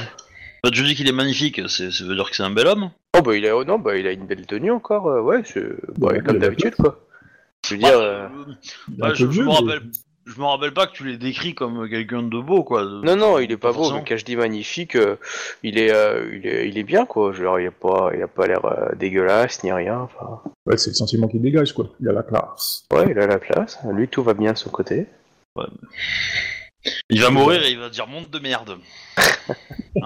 Bah, 0.63 0.71
tu 0.73 0.83
dis 0.83 0.95
qu'il 0.95 1.09
est 1.09 1.13
magnifique, 1.13 1.61
c'est- 1.69 1.91
ça 1.91 2.05
veut 2.05 2.15
dire 2.15 2.29
que 2.29 2.37
c'est 2.37 2.43
un 2.43 2.51
bel 2.51 2.67
homme 2.67 2.91
Oh 3.17 3.23
bah 3.23 3.35
il 3.37 3.47
a, 3.47 3.57
oh, 3.57 3.65
non, 3.65 3.79
bah 3.79 3.97
il 3.97 4.07
a 4.07 4.13
une 4.13 4.27
belle 4.27 4.45
tenue 4.45 4.71
encore. 4.71 5.09
euh, 5.09 5.23
ouais, 5.23 5.43
c'est 5.45 5.65
bah, 5.97 6.09
Ouais, 6.09 6.21
comme 6.21 6.39
d'habitude 6.39 6.75
quoi. 6.75 7.01
Je 7.67 7.75
veux 7.75 7.79
dire. 7.79 8.31
je, 9.15 9.25
me 9.43 9.49
rappelle, 9.49 9.83
je 10.29 10.39
me 10.39 10.45
rappelle 10.45 10.73
pas 10.73 10.87
que 10.87 10.93
tu 10.93 11.05
l'aies 11.05 11.17
décrit 11.17 11.55
comme 11.55 11.89
quelqu'un 11.89 12.23
de 12.23 12.39
beau, 12.39 12.63
quoi. 12.63 12.85
Non, 12.85 13.17
non, 13.17 13.39
il 13.39 13.51
est 13.51 13.57
pas 13.57 13.73
beau, 13.73 13.91
mais 13.93 14.05
quand 14.07 14.17
je 14.17 14.25
dis 14.25 14.37
magnifique, 14.37 14.95
euh, 14.95 15.17
il, 15.63 15.79
est, 15.79 15.91
euh, 15.93 16.37
il, 16.37 16.47
est, 16.47 16.69
il 16.69 16.79
est 16.79 16.85
bien, 16.85 17.07
quoi. 17.07 17.33
Genre, 17.33 17.59
il 17.59 17.67
a 17.67 17.71
pas, 17.71 18.11
il 18.15 18.23
a 18.23 18.29
pas 18.29 18.47
l'air 18.47 18.65
euh, 18.65 18.95
dégueulasse, 18.95 19.65
ni 19.65 19.73
rien. 19.73 20.01
Enfin, 20.01 20.43
Ouais, 20.67 20.77
c'est 20.77 20.91
le 20.91 20.95
sentiment 20.95 21.29
qu'il 21.29 21.41
dégage, 21.41 21.73
quoi. 21.73 21.89
Il 22.01 22.09
a 22.09 22.13
la 22.13 22.23
classe. 22.23 22.87
ouais, 22.93 23.07
il 23.11 23.19
a 23.19 23.27
la 23.27 23.39
classe. 23.39 23.79
Lui, 23.91 24.07
tout 24.07 24.23
va 24.23 24.35
bien 24.35 24.53
de 24.53 24.59
son 24.59 24.71
côté. 24.71 25.07
Il 27.11 27.21
va 27.23 27.31
mourir 27.31 27.65
et 27.65 27.71
il 27.71 27.79
va 27.79 27.89
dire 27.89 28.07
monde 28.07 28.29
de 28.31 28.39
merde. 28.39 28.77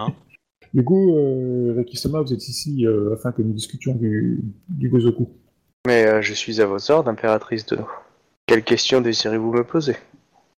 Du 0.75 0.85
coup, 0.85 1.19
euh, 1.19 1.75
Reki-sama, 1.76 2.23
vous 2.23 2.33
êtes 2.33 2.49
ici 2.49 2.87
euh, 2.87 3.12
afin 3.12 3.31
que 3.31 3.43
nous 3.43 3.52
discutions 3.52 3.95
du, 3.95 4.41
du 4.71 4.88
Gozoku. 4.88 5.29
Mais 5.87 6.07
euh, 6.07 6.23
je 6.23 6.33
suis 6.33 6.62
à 6.62 6.67
vos 6.67 6.91
ordres, 6.91 7.11
impératrice 7.11 7.67
de 7.67 7.76
nous. 7.76 7.91
Quelle 8.47 8.64
question 8.64 9.02
désirez-vous 9.02 9.52
me 9.52 9.64
poser? 9.64 9.97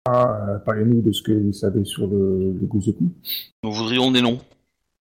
Ah, 0.09 0.37
euh, 0.49 0.59
parlez-nous 0.59 1.00
de 1.00 1.12
ce 1.12 1.23
que 1.23 1.32
vous 1.32 1.52
savez 1.52 1.85
sur 1.85 2.06
le, 2.06 2.52
le 2.61 2.66
Gozoku. 2.66 3.04
Nous 3.62 3.73
voudrions 3.73 4.11
des 4.11 4.21
noms. 4.21 4.38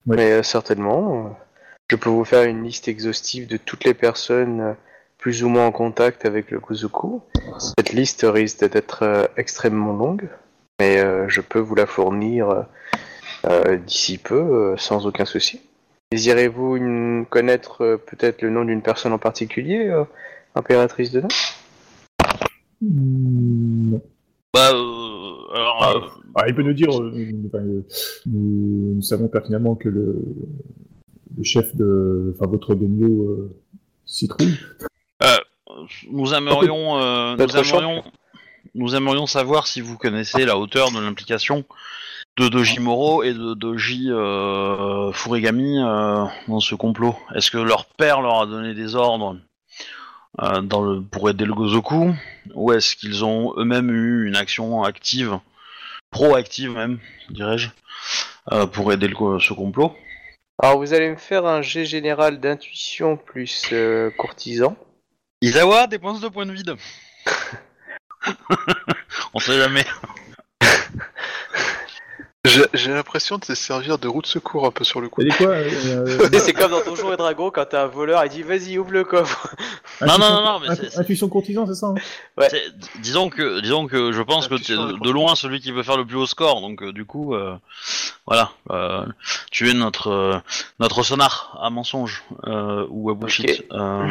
Mais 0.05 0.31
euh, 0.31 0.43
certainement, 0.43 1.35
je 1.89 1.95
peux 1.95 2.09
vous 2.09 2.23
faire 2.23 2.43
une 2.43 2.63
liste 2.63 2.87
exhaustive 2.87 3.47
de 3.47 3.57
toutes 3.57 3.83
les 3.83 3.93
personnes 3.93 4.61
euh, 4.61 4.73
plus 5.17 5.43
ou 5.43 5.49
moins 5.49 5.65
en 5.65 5.71
contact 5.71 6.25
avec 6.25 6.51
le 6.51 6.59
Kuzuku. 6.59 7.19
Cette 7.59 7.91
liste 7.91 8.25
risque 8.27 8.69
d'être 8.69 9.03
euh, 9.03 9.25
extrêmement 9.37 9.93
longue, 9.93 10.29
mais 10.79 10.99
euh, 10.99 11.27
je 11.27 11.41
peux 11.41 11.59
vous 11.59 11.75
la 11.75 11.87
fournir 11.87 12.65
d'ici 13.85 14.17
peu, 14.17 14.35
euh, 14.35 14.77
sans 14.77 15.05
aucun 15.05 15.25
souci. 15.25 15.61
Désirez-vous 16.11 16.77
une- 16.77 17.25
connaître 17.29 17.83
euh, 17.83 17.97
peut-être 17.97 18.41
le 18.41 18.49
nom 18.49 18.63
d'une 18.65 18.81
personne 18.81 19.13
en 19.13 19.19
particulier, 19.19 19.87
euh, 19.87 20.03
impératrice 20.55 21.11
de 21.11 21.21
Hmm, 22.81 23.91
non. 23.91 24.01
Bah, 24.55 24.71
euh, 24.71 25.53
alors, 25.53 25.77
Ah, 25.81 25.93
euh, 25.95 25.99
Ah, 26.35 26.43
il 26.47 26.55
peut 26.55 26.63
nous 26.63 26.73
dire, 26.73 26.89
euh, 26.89 27.11
nous, 27.13 27.49
euh, 27.53 27.81
nous, 28.25 28.95
nous 28.95 29.01
savons 29.01 29.27
pertinemment 29.27 29.75
que 29.75 29.89
le, 29.89 30.15
le 31.37 31.43
chef 31.43 31.75
de, 31.75 32.33
enfin 32.33 32.49
votre 32.49 32.73
Denyo 32.73 33.23
euh, 33.23 33.55
citrouille. 34.05 34.57
nous 36.09 36.33
aimerions, 36.33 36.97
euh, 36.99 37.35
nous 37.35 37.57
aimerions, 37.57 38.03
nous 38.75 38.95
aimerions 38.95 39.25
savoir 39.27 39.67
si 39.67 39.81
vous 39.81 39.97
connaissez 39.97 40.45
la 40.45 40.57
hauteur 40.57 40.91
de 40.91 40.99
l'implication 40.99 41.65
de 42.37 42.47
Doji 42.49 42.79
Moro 42.79 43.23
et 43.23 43.33
de 43.33 43.53
Doji 43.53 44.09
euh, 44.09 45.11
Furigami 45.13 45.79
euh, 45.79 46.25
dans 46.47 46.59
ce 46.59 46.75
complot. 46.75 47.15
Est-ce 47.33 47.51
que 47.51 47.57
leur 47.57 47.85
père 47.85 48.21
leur 48.21 48.41
a 48.41 48.45
donné 48.45 48.73
des 48.73 48.95
ordres? 48.95 49.37
Euh, 50.41 50.61
dans 50.61 50.81
le, 50.81 51.01
pour 51.01 51.29
aider 51.29 51.45
le 51.45 51.53
Gozoku 51.53 52.13
ou 52.53 52.73
est-ce 52.73 52.95
qu'ils 52.95 53.23
ont 53.23 53.53
eux-mêmes 53.57 53.89
eu 53.89 54.27
une 54.27 54.35
action 54.35 54.83
active, 54.83 55.39
proactive 56.11 56.71
même, 56.71 56.99
dirais-je, 57.29 57.69
euh, 58.51 58.65
pour 58.65 58.91
aider 58.91 59.07
le, 59.07 59.39
ce 59.39 59.53
complot? 59.53 59.95
Alors 60.61 60.77
vous 60.77 60.93
allez 60.93 61.09
me 61.09 61.17
faire 61.17 61.45
un 61.45 61.61
jet 61.61 61.85
général 61.85 62.39
d'intuition 62.39 63.17
plus 63.17 63.65
euh, 63.71 64.09
courtisan. 64.17 64.77
Isawa 65.41 65.87
dépense 65.87 66.21
deux 66.21 66.29
points 66.29 66.45
de 66.45 66.53
vide. 66.53 66.75
On 69.33 69.39
sait 69.39 69.57
jamais. 69.57 69.85
J'ai 72.73 72.91
l'impression 72.91 73.37
de 73.37 73.45
se 73.45 73.55
servir 73.55 73.97
de 73.97 74.07
roue 74.07 74.21
de 74.21 74.27
secours 74.27 74.65
un 74.65 74.71
peu 74.71 74.83
sur 74.83 75.01
le 75.01 75.09
coup. 75.09 75.21
Quoi 75.37 75.47
euh, 75.47 76.29
c'est 76.39 76.53
comme 76.53 76.71
dans 76.71 76.83
Donjons 76.83 77.13
et 77.13 77.17
Dragons 77.17 77.51
quand 77.51 77.65
t'as 77.65 77.83
un 77.83 77.87
voleur, 77.87 78.23
il 78.25 78.29
dit 78.29 78.43
vas-y 78.43 78.77
ouvre 78.77 78.91
le 78.91 79.03
coffre. 79.03 79.55
Non, 80.01 80.07
non, 80.07 80.13
intuition- 80.25 80.33
non, 80.33 80.43
non, 80.43 80.59
mais 80.59 80.75
c'est- 80.75 80.97
Intuition 80.99 81.27
courtisan, 81.29 81.65
c'est 81.67 81.75
ça 81.75 81.87
hein? 81.87 81.95
Ouais. 82.37 82.49
Disons 82.99 83.29
que, 83.29 83.59
disons 83.61 83.87
que 83.87 84.11
je 84.11 84.21
pense 84.21 84.47
que 84.47 84.55
t'es 84.55 84.73
de, 84.73 85.09
loin 85.11 85.35
celui 85.35 85.59
qui 85.61 85.71
veut 85.71 85.83
faire 85.83 85.97
le 85.97 86.05
plus 86.05 86.17
haut 86.17 86.25
score, 86.25 86.61
donc 86.61 86.81
euh, 86.83 86.91
du 86.91 87.05
coup, 87.05 87.33
euh, 87.35 87.55
voilà, 88.27 88.51
euh, 88.71 89.05
tu 89.51 89.69
es 89.69 89.73
notre 89.73 90.07
euh, 90.09 90.37
notre 90.79 91.03
sonar 91.03 91.57
à 91.61 91.69
mensonge 91.69 92.23
euh, 92.47 92.85
ou 92.89 93.09
à 93.09 93.13
bullshit. 93.13 93.63
Euh, 93.71 94.07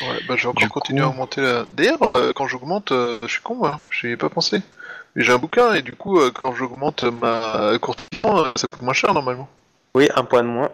Ouais, 0.00 0.18
bah 0.26 0.34
j'ai 0.36 0.48
encore 0.48 0.60
Du 0.62 0.68
continué 0.68 1.00
coup- 1.02 1.06
à 1.06 1.10
augmenter 1.10 1.40
la. 1.40 1.64
D'ailleurs, 1.74 1.98
euh, 2.16 2.32
quand 2.34 2.48
j'augmente, 2.48 2.90
euh, 2.90 3.18
je 3.22 3.28
suis 3.28 3.40
con, 3.42 3.54
moi. 3.54 3.78
J'y 3.92 4.08
ai 4.08 4.16
pas 4.16 4.28
pensé. 4.28 4.60
Mais 5.14 5.24
J'ai 5.24 5.32
un 5.32 5.38
bouquin 5.38 5.74
et 5.74 5.82
du 5.82 5.92
coup, 5.92 6.18
euh, 6.20 6.30
quand 6.32 6.54
j'augmente 6.54 7.04
ma 7.04 7.78
courtisan, 7.78 8.38
euh, 8.44 8.50
ça 8.56 8.66
coûte 8.70 8.82
moins 8.82 8.92
cher 8.94 9.14
normalement. 9.14 9.48
Oui, 9.94 10.08
un 10.14 10.24
point 10.24 10.42
de 10.42 10.48
moins. 10.48 10.70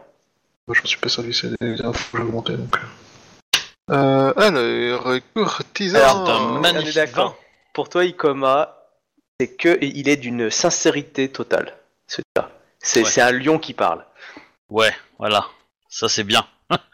Moi, 0.67 0.75
je 0.75 0.83
me 0.83 0.87
suis 0.87 0.99
pas 0.99 1.09
servi, 1.09 1.35
c'est 1.35 1.51
des 1.61 1.83
infos 1.85 2.13
que 2.13 2.19
j'ai 2.19 2.25
augmentées 2.25 2.57
donc. 2.57 2.77
Euh, 3.91 4.33
alors, 4.37 5.13
courtisan. 5.35 5.99
Alors, 5.99 6.25
t'as 6.25 6.33
un 6.35 6.57
On 6.59 6.65
est 6.65 7.07
vin. 7.07 7.35
Pour 7.75 7.89
toi, 7.89 8.05
Ikoma, 8.05 8.77
c'est 9.39 9.57
que 9.57 9.79
il 9.83 10.09
est 10.09 10.17
d'une 10.17 10.51
sincérité 10.51 11.29
totale. 11.29 11.77
Ce 12.07 12.23
gars. 12.37 12.51
C'est 12.79 13.01
Ouais. 13.03 13.11
c'est 13.11 13.21
un 13.21 13.33
lion 13.33 13.59
qui 13.59 13.75
parle. 13.75 14.05
Ouais, 14.71 14.95
voilà, 15.19 15.47
ça 15.89 16.09
c'est 16.09 16.25
bien. 16.25 16.47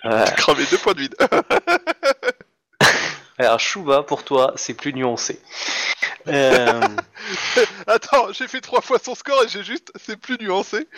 Euh, 0.05 0.25
Cramé 0.37 0.65
deux 0.71 0.79
points 0.79 0.95
de 0.95 1.01
vide. 1.01 1.15
alors 3.39 3.61
Shuba, 3.61 4.03
pour 4.03 4.25
toi, 4.25 4.53
c'est 4.57 4.75
plus 4.75 4.95
nuancé. 4.95 5.41
Euh, 6.29 6.81
Attends, 7.87 8.33
j'ai 8.33 8.49
fait 8.49 8.61
trois 8.61 8.81
fois 8.81 8.99
son 8.99 9.15
score 9.15 9.45
et 9.45 9.49
j'ai 9.49 9.63
juste. 9.63 9.93
C'est 9.97 10.17
plus 10.17 10.39
nuancé. 10.41 10.89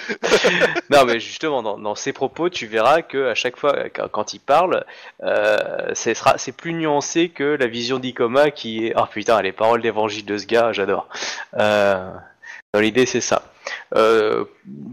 non, 0.91 1.05
mais 1.05 1.21
justement, 1.21 1.63
dans, 1.63 1.79
dans 1.79 1.95
ses 1.95 2.13
propos, 2.13 2.49
tu 2.49 2.67
verras 2.67 3.03
que 3.03 3.29
à 3.29 3.35
chaque 3.35 3.57
fois, 3.57 3.89
quand, 3.91 4.09
quand 4.09 4.35
il 4.35 4.41
parle, 4.41 4.85
euh, 5.23 5.91
c'est 5.95 6.57
plus 6.57 6.73
nuancé 6.75 7.29
que 7.29 7.45
la 7.45 7.67
vision 7.67 7.99
d'Ikoma 7.99 8.51
qui 8.51 8.87
est. 8.87 8.95
Oh 8.97 9.07
putain, 9.11 9.43
les 9.43 9.53
paroles 9.53 9.83
d'évangile 9.83 10.25
de 10.25 10.39
ce 10.39 10.47
gars, 10.47 10.73
j'adore. 10.73 11.09
Euh, 11.55 12.11
dans 12.79 12.83
l'idée, 12.83 13.07
c'est 13.07 13.21
ça. 13.21 13.43
Euh, 13.97 14.45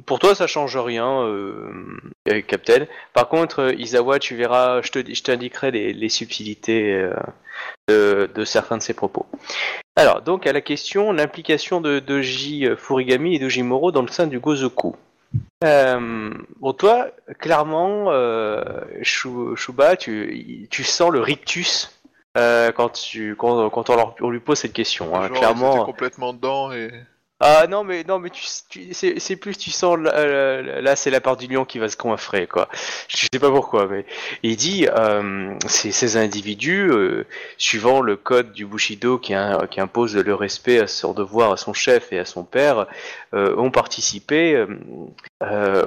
pour 0.08 0.18
toi, 0.18 0.34
ça 0.34 0.48
change 0.48 0.76
rien, 0.76 1.22
euh, 1.22 2.42
Captain. 2.48 2.88
Par 3.14 3.30
contre, 3.30 3.60
euh, 3.62 3.74
Isawa, 3.76 4.18
tu 4.18 4.36
verras, 4.36 4.82
je 4.82 4.90
te- 4.92 5.14
je 5.14 5.22
t'indiquerai 5.22 5.70
les, 5.70 5.94
les 5.94 6.10
subtilités 6.10 6.94
euh, 6.94 7.14
de, 7.88 8.28
de 8.34 8.44
certains 8.44 8.78
de 8.78 8.82
ses 8.82 8.96
propos. 8.96 9.28
Alors, 9.96 10.24
donc, 10.24 10.48
à 10.48 10.52
la 10.52 10.62
question, 10.62 11.12
l'implication 11.12 11.80
de 11.80 12.00
Doji 12.00 12.66
euh, 12.66 12.76
Furigami 12.76 13.36
et 13.36 13.40
Doji 13.40 13.62
Moro 13.62 13.92
dans 13.92 14.02
le 14.02 14.08
sein 14.08 14.26
du 14.26 14.40
Gozoku. 14.40 14.96
Euh, 15.64 16.32
bon, 16.60 16.74
toi, 16.74 17.08
clairement, 17.40 18.06
Shu- 19.04 19.56
Shuba, 19.56 19.96
tu, 19.96 20.68
tu 20.72 20.84
sens 20.84 21.12
le 21.12 21.20
rictus 21.20 21.92
quand, 22.36 22.90
tu, 22.94 23.36
quand, 23.38 23.70
quand 23.70 23.90
on, 23.92 23.96
leur- 23.96 24.16
on 24.22 24.32
lui 24.32 24.40
pose 24.40 24.58
cette 24.58 24.74
question. 24.74 25.16
hein. 25.16 25.28
Genre, 25.28 25.38
clairement. 25.38 25.86
complètement 25.86 26.34
dedans 26.34 26.72
et. 26.72 26.90
Ah 27.42 27.68
non 27.68 27.84
mais 27.84 28.06
non 28.06 28.18
mais 28.20 28.30
tu, 28.30 28.46
tu- 28.70 28.94
c'est 28.94 29.36
plus 29.36 29.58
tu 29.58 29.70
sens 29.70 29.98
là, 30.00 30.96
c'est 30.96 31.10
la 31.10 31.20
part 31.20 31.36
du 31.36 31.48
lion 31.48 31.66
qui 31.66 31.80
va 31.80 31.90
se 31.90 31.98
coinfrer 31.98 32.48
quoi. 32.48 32.70
Je 33.10 33.28
sais 33.32 33.40
pas 33.40 33.50
pourquoi 33.52 33.88
mais 33.88 34.06
il 34.42 34.56
dit 34.56 34.88
euh, 34.88 35.54
ces, 35.68 36.16
individus 36.16 36.90
euh, 36.90 37.26
suivant 37.58 38.00
le 38.00 38.16
code 38.16 38.54
du 38.54 38.66
Bushido 38.66 39.18
qui, 39.18 39.34
qui 39.70 39.82
impose 39.82 40.16
le 40.16 40.34
respect 40.34 40.80
à 40.80 40.88
son 40.88 41.12
devoir 41.12 41.52
à 41.52 41.58
son 41.58 41.74
chef 41.74 42.14
et 42.14 42.20
à 42.20 42.26
son 42.26 42.46
père 42.46 42.88
euh, 43.34 43.54
ont 43.58 43.70
participé 43.70 44.66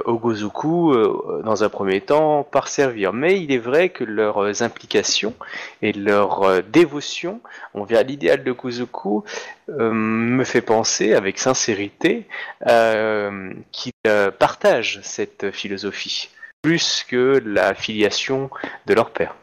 au 0.04 0.18
Gozoku 0.18 0.92
euh, 0.92 1.42
dans 1.44 1.64
un 1.64 1.68
premier 1.68 2.00
temps 2.00 2.44
par 2.44 2.68
servir. 2.68 3.12
Mais 3.12 3.40
il 3.40 3.52
est 3.52 3.58
vrai 3.58 3.88
que 3.88 4.04
leurs 4.04 4.62
implications 4.62 5.34
et 5.82 5.92
leur 5.92 6.62
dévotion 6.64 7.40
envers 7.74 8.04
l'idéal 8.04 8.44
de 8.44 8.52
Gozoku 8.52 9.24
euh, 9.68 9.92
me 9.92 10.44
fait 10.44 10.62
penser 10.62 11.12
avec 11.12 11.38
sincérité 11.38 12.26
euh, 12.66 13.52
qu'ils 13.70 13.92
euh, 14.06 14.30
partagent 14.30 15.00
cette 15.02 15.50
philosophie 15.50 16.30
plus 16.62 17.04
que 17.06 17.42
la 17.44 17.74
filiation 17.74 18.50
de 18.86 18.94
leur 18.94 19.10
père. 19.10 19.34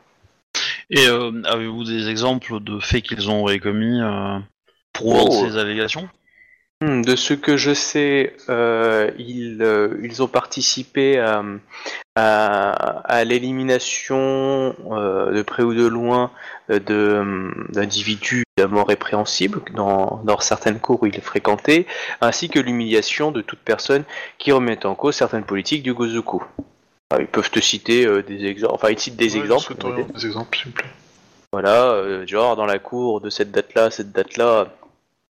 Et 0.90 1.08
avez-vous 1.08 1.84
des 1.84 2.10
exemples 2.10 2.60
de 2.60 2.80
faits 2.80 3.04
qu'ils 3.04 3.30
ont 3.30 3.46
commis 3.60 4.00
prouvant 4.94 5.28
Oh. 5.30 5.48
ces 5.48 5.58
allégations? 5.58 6.08
Hmm, 6.86 7.02
De 7.02 7.16
ce 7.16 7.34
que 7.34 7.58
je 7.58 7.74
sais, 7.74 8.36
euh, 8.50 9.10
ils, 9.18 9.58
euh, 9.64 9.98
ils 10.04 10.22
ont 10.22 10.28
participé 10.28 11.18
à, 11.18 11.42
à, 12.16 12.70
à 13.06 13.24
l'élimination 13.24 14.76
euh, 14.92 15.32
de 15.34 15.42
près 15.42 15.64
ou 15.64 15.74
de 15.74 15.88
loin 15.88 16.30
de, 16.70 17.52
d'individus 17.70 18.44
évidemment 18.58 18.84
répréhensibles 18.84 19.62
dans, 19.74 20.22
dans 20.26 20.40
certaines 20.40 20.80
cours 20.80 21.02
où 21.02 21.08
ils 21.08 21.22
fréquentaient, 21.22 21.88
ainsi 22.22 22.50
que 22.50 22.60
l'humiliation 22.60 23.32
de 23.32 23.42
toute 23.42 23.60
personne 23.60 24.04
qui 24.38 24.52
remet 24.52 24.86
en 24.86 24.94
cause 24.96 25.16
certaines 25.16 25.44
politiques 25.44 25.82
du 25.82 25.94
Gozoku. 25.94 26.44
Ah, 27.12 27.18
Ils 27.20 27.28
peuvent 27.28 27.50
te 27.50 27.60
citer 27.60 28.06
des 28.24 28.46
exemples, 28.46 28.74
enfin 28.76 28.90
ils 28.92 29.00
citent 29.00 29.16
des 29.16 29.34
Ouais, 29.36 29.40
exemples. 29.44 29.74
Des 30.14 30.26
exemples, 30.26 30.58
s'il 30.58 30.68
vous 30.68 30.74
plaît. 30.74 30.86
Voilà, 31.52 32.26
genre 32.28 32.56
dans 32.56 32.66
la 32.66 32.80
cour 32.80 33.22
de 33.22 33.30
cette 33.30 33.52
date-là, 33.52 33.90
cette 33.90 34.12
date-là, 34.12 34.68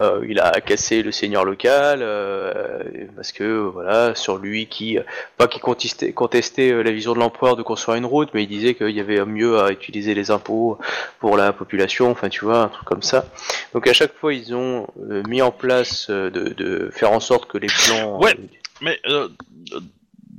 euh, 0.01 0.25
il 0.27 0.39
a 0.39 0.59
cassé 0.61 1.03
le 1.03 1.11
seigneur 1.11 1.45
local 1.45 1.99
euh, 2.01 2.83
parce 3.15 3.31
que 3.31 3.59
voilà, 3.59 4.15
sur 4.15 4.37
lui 4.37 4.65
qui 4.65 4.97
pas 5.37 5.47
qui 5.47 5.59
contestait, 5.59 6.11
contestait 6.11 6.71
euh, 6.71 6.81
la 6.81 6.91
vision 6.91 7.13
de 7.13 7.19
l'empereur 7.19 7.55
de 7.55 7.61
construire 7.61 7.97
une 7.97 8.05
route, 8.05 8.29
mais 8.33 8.43
il 8.43 8.47
disait 8.47 8.73
qu'il 8.73 8.89
y 8.89 8.99
avait 8.99 9.23
mieux 9.25 9.59
à 9.59 9.71
utiliser 9.71 10.15
les 10.15 10.31
impôts 10.31 10.79
pour 11.19 11.37
la 11.37 11.53
population, 11.53 12.09
enfin 12.09 12.29
tu 12.29 12.45
vois, 12.45 12.63
un 12.63 12.67
truc 12.69 12.85
comme 12.85 13.03
ça. 13.03 13.25
Donc 13.73 13.87
à 13.87 13.93
chaque 13.93 14.13
fois, 14.15 14.33
ils 14.33 14.55
ont 14.55 14.87
mis 15.27 15.41
en 15.41 15.51
place 15.51 16.09
de, 16.09 16.89
faire 16.91 17.11
en 17.11 17.19
sorte 17.19 17.47
que 17.47 17.57
les 17.57 17.67
plans. 17.67 18.19
Ouais. 18.19 18.35
Mais 18.81 18.99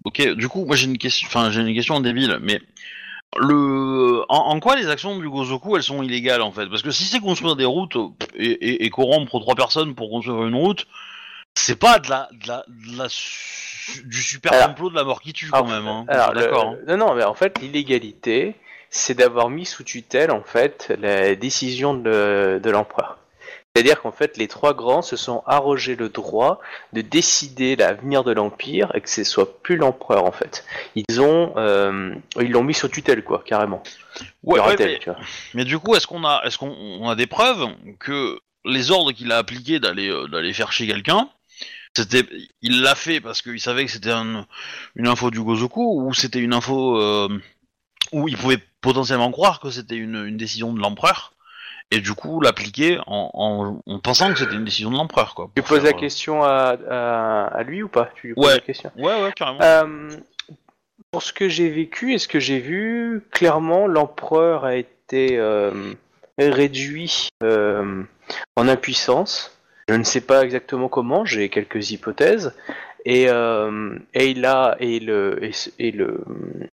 ok, 0.05 0.35
du 0.35 0.48
coup, 0.48 0.64
moi 0.64 0.75
j'ai 0.75 0.87
une 0.87 0.98
question, 0.98 1.29
enfin 1.29 1.51
j'ai 1.51 1.61
une 1.61 1.75
question 1.75 2.01
débile, 2.01 2.38
mais 2.42 2.61
le, 3.38 4.25
en, 4.29 4.37
en 4.37 4.61
quoi 4.61 4.77
les 4.77 4.88
actions 4.88 5.18
du 5.18 5.29
Gozoku 5.29 5.77
elles 5.77 5.83
sont 5.83 6.03
illégales 6.03 6.42
en 6.42 6.53
fait? 6.53 6.66
Parce 6.68 6.83
que 6.83 6.90
si 6.90 7.05
c'est 7.05 7.21
construire 7.21 7.57
des 7.57 7.64
routes 7.64 7.97
et, 8.37 8.47
et, 8.51 8.85
et 8.85 8.90
corrompre 8.90 9.40
trois 9.40 9.55
personnes 9.55 9.95
pour 9.95 10.11
construire 10.11 10.42
une 10.45 10.55
route, 10.55 10.87
c'est 11.55 11.79
pas 11.79 11.99
de 11.99 12.09
la, 12.11 12.29
de 12.33 12.49
la, 12.49 12.64
de 12.68 12.99
la 12.99 13.09
su- 13.09 14.05
du 14.07 14.23
super 14.23 14.53
Alors- 14.53 14.68
complot 14.68 14.90
de 14.90 14.95
la 14.95 15.05
mort 15.05 15.21
qui 15.21 15.33
tue 15.33 15.51
quand 15.51 15.59
Alors, 15.59 15.68
même. 15.71 15.87
Hein. 15.88 16.05
Alors, 16.09 16.33
D'accord. 16.35 16.75
le- 16.87 16.97
Non, 16.97 17.07
non, 17.09 17.14
mais 17.14 17.25
en 17.25 17.35
fait, 17.35 17.59
l'illégalité, 17.61 18.55
c'est 18.90 19.14
d'avoir 19.14 19.49
mis 19.51 19.66
sous 19.66 19.83
tutelle, 19.85 20.31
en 20.31 20.42
fait, 20.42 20.92
la 21.01 21.35
décision 21.35 21.95
de, 21.95 22.61
de 22.62 22.71
l'empereur. 22.71 23.18
C'est-à-dire 23.75 24.03
qu'en 24.03 24.13
fait, 24.13 24.37
les 24.37 24.49
trois 24.49 24.75
grands 24.75 25.01
se 25.01 25.17
sont 25.17 25.43
arrogés 25.47 25.97
le 25.97 26.11
droit 26.11 26.61
de 26.93 27.01
décider 27.01 27.75
l'avenir 27.75 28.23
de 28.23 28.31
l'empire 28.33 28.95
et 28.95 29.01
que 29.01 29.09
ce 29.09 29.25
soit 29.25 29.63
plus 29.63 29.77
l'empereur, 29.77 30.25
en 30.25 30.33
fait. 30.33 30.67
Ils 30.95 31.23
ont, 31.23 31.55
euh, 31.57 32.15
ils 32.39 32.51
l'ont 32.51 32.65
mis 32.65 32.75
sous 32.75 32.89
tutelle, 32.89 33.25
quoi, 33.25 33.43
carrément. 33.47 33.83
Ouais, 34.43 34.61
ouais, 34.61 34.77
mais, 34.79 34.99
tu 34.99 35.09
vois. 35.09 35.19
mais 35.55 35.65
du 35.65 35.79
coup, 35.79 35.95
est-ce 35.95 36.07
qu'on 36.07 36.23
a, 36.25 36.43
est-ce 36.45 36.59
qu'on 36.59 36.69
on 36.71 37.09
a 37.09 37.15
des 37.17 37.27
preuves 37.27 37.67
que 37.99 38.39
les 38.67 38.91
ordres 38.91 39.13
qu'il 39.13 39.33
a 39.33 39.39
appliqués 39.39 39.81
d'aller, 39.81 40.11
euh, 40.11 40.29
d'aller 40.29 40.53
faire 40.53 40.71
chez 40.71 40.87
quelqu'un, 40.87 41.31
c'était, 41.97 42.27
il 42.61 42.83
l'a 42.83 42.95
fait 42.95 43.23
parce 43.23 43.41
qu'il 43.41 43.59
savait 43.61 43.87
que 43.87 43.91
c'était 43.91 44.11
un- 44.13 44.47
une 44.97 45.09
info 45.09 45.31
du 45.31 45.41
Gozoku 45.41 46.03
ou 46.07 46.13
c'était 46.13 46.41
une 46.41 46.53
info 46.53 46.99
euh, 46.99 47.29
où 48.13 48.29
il 48.29 48.37
pouvait 48.37 48.59
potentiellement 48.83 49.31
croire 49.33 49.61
que 49.61 49.71
c'était 49.71 49.97
une, 49.97 50.27
une 50.27 50.37
décision 50.37 50.75
de 50.75 50.81
l'empereur? 50.81 51.33
Et 51.92 52.00
du 52.00 52.14
coup 52.14 52.40
l'appliquer 52.40 52.98
en, 53.07 53.31
en, 53.35 53.83
en 53.87 53.98
pensant 54.00 54.33
que 54.33 54.38
c'était 54.38 54.55
une 54.55 54.64
décision 54.64 54.90
de 54.90 54.96
l'empereur 54.96 55.35
quoi. 55.35 55.50
Tu 55.55 55.62
poses 55.62 55.85
la 55.85 55.90
faire, 55.90 55.96
euh, 55.96 56.00
question 56.00 56.42
à, 56.42 56.76
à, 56.90 57.44
à 57.46 57.62
lui 57.62 57.83
ou 57.83 57.88
pas? 57.88 58.09
Tu 58.14 58.28
lui 58.28 58.35
poses 58.35 58.46
Ouais. 58.46 58.55
la 58.55 58.61
question? 58.61 58.90
Ouais, 58.96 59.22
ouais, 59.22 59.33
carrément. 59.37 59.61
Euh, 59.62 60.09
pour 61.11 61.22
ce 61.22 61.33
que 61.33 61.48
j'ai 61.48 61.68
vécu 61.68 62.14
et 62.14 62.18
ce 62.18 62.26
que 62.26 62.40
j'ai 62.40 62.59
vu, 62.59 63.22
clairement, 63.31 63.87
l'empereur 63.87 64.64
a 64.64 64.74
été 64.76 65.38
euh, 65.38 65.92
réduit 66.38 67.28
euh, 67.42 68.02
en 68.57 68.66
impuissance. 68.66 69.59
Je 69.88 69.94
ne 69.94 70.05
sais 70.05 70.22
pas 70.22 70.42
exactement 70.42 70.88
comment, 70.88 71.26
j'ai 71.26 71.50
quelques 71.50 71.90
hypothèses. 71.90 72.55
Et, 73.05 73.27
euh, 73.29 73.97
et 74.15 74.29
il 74.31 74.45
a 74.47 74.77
et 74.79 75.01
le 75.01 75.43
et, 75.45 75.51
et 75.81 75.91
le 75.91 76.21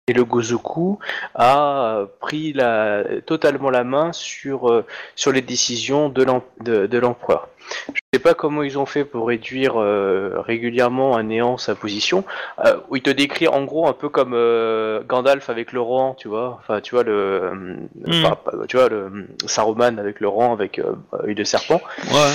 et 0.09 0.12
le 0.12 0.25
Gozoku 0.25 0.99
a 1.35 2.05
pris 2.21 2.53
la, 2.53 3.03
totalement 3.25 3.71
la 3.71 3.83
main 3.85 4.12
sur 4.12 4.71
euh, 4.71 4.85
sur 5.17 5.33
les 5.33 5.41
décisions 5.41 6.11
de 6.11 6.23
l'em- 6.25 6.43
de, 6.62 6.87
de 6.87 6.99
l'empereur. 6.99 7.49
Je 7.95 8.01
sais 8.14 8.21
pas 8.23 8.33
comment 8.35 8.62
ils 8.62 8.79
ont 8.79 8.87
fait 8.87 9.05
pour 9.05 9.29
réduire 9.29 9.75
euh, 9.79 10.41
régulièrement 10.41 11.17
à 11.17 11.23
néant 11.23 11.59
sa 11.59 11.75
position. 11.75 12.25
Euh, 12.64 12.77
où 12.88 12.97
il 12.97 13.03
te 13.03 13.11
décrit 13.11 13.47
en 13.49 13.64
gros 13.64 13.87
un 13.87 13.93
peu 13.93 14.09
comme 14.09 14.33
euh, 14.35 15.03
Gandalf 15.07 15.49
avec 15.51 15.73
le 15.73 15.81
Rohan, 15.81 16.14
tu 16.14 16.29
vois. 16.29 16.59
Enfin, 16.61 16.81
tu 16.81 16.95
vois 16.95 17.05
le, 17.05 17.53
enfin, 18.07 18.37
pas- 18.43 18.53
tu 18.69 18.77
vois 18.79 18.88
le 18.88 19.27
Saruman 19.47 19.99
avec 19.99 20.21
le 20.21 20.29
Rohan 20.29 20.53
avec 20.53 20.81
œil 21.25 21.35
de 21.35 21.45
serpent, 21.45 21.81
Ouais. 22.11 22.33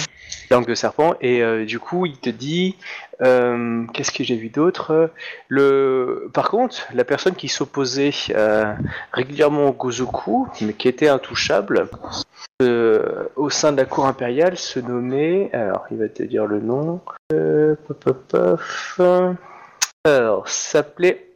langue 0.51 0.67
de 0.67 0.75
serpent. 0.75 1.15
Et 1.21 1.65
du 1.65 1.79
coup, 1.79 2.05
il 2.05 2.17
te 2.17 2.29
dit, 2.29 2.75
euh, 3.25 3.85
qu'est-ce 3.93 4.11
que 4.11 4.23
j'ai 4.23 4.35
vu 4.35 4.49
d'autre? 4.49 5.11
Le, 5.47 6.29
par 6.33 6.49
contre, 6.49 6.87
la 6.93 7.03
personne 7.03 7.35
qui 7.35 7.47
s'opposait 7.47 8.11
euh, 8.31 8.73
régulièrement 9.11 9.67
au 9.67 9.73
Gozoku, 9.73 10.47
mais 10.61 10.73
qui 10.73 10.87
était 10.87 11.07
intouchable. 11.07 11.87
euh, 12.61 13.25
au 13.35 13.49
sein 13.49 13.71
de 13.71 13.77
la 13.77 13.85
cour 13.85 14.05
impériale 14.05 14.57
se 14.57 14.79
nommait, 14.79 15.49
alors 15.53 15.85
il 15.91 15.97
va 15.97 16.09
te 16.09 16.23
dire 16.23 16.45
le 16.45 16.59
nom, 16.59 17.01
alors, 20.05 20.47
s'appelait 20.49 21.29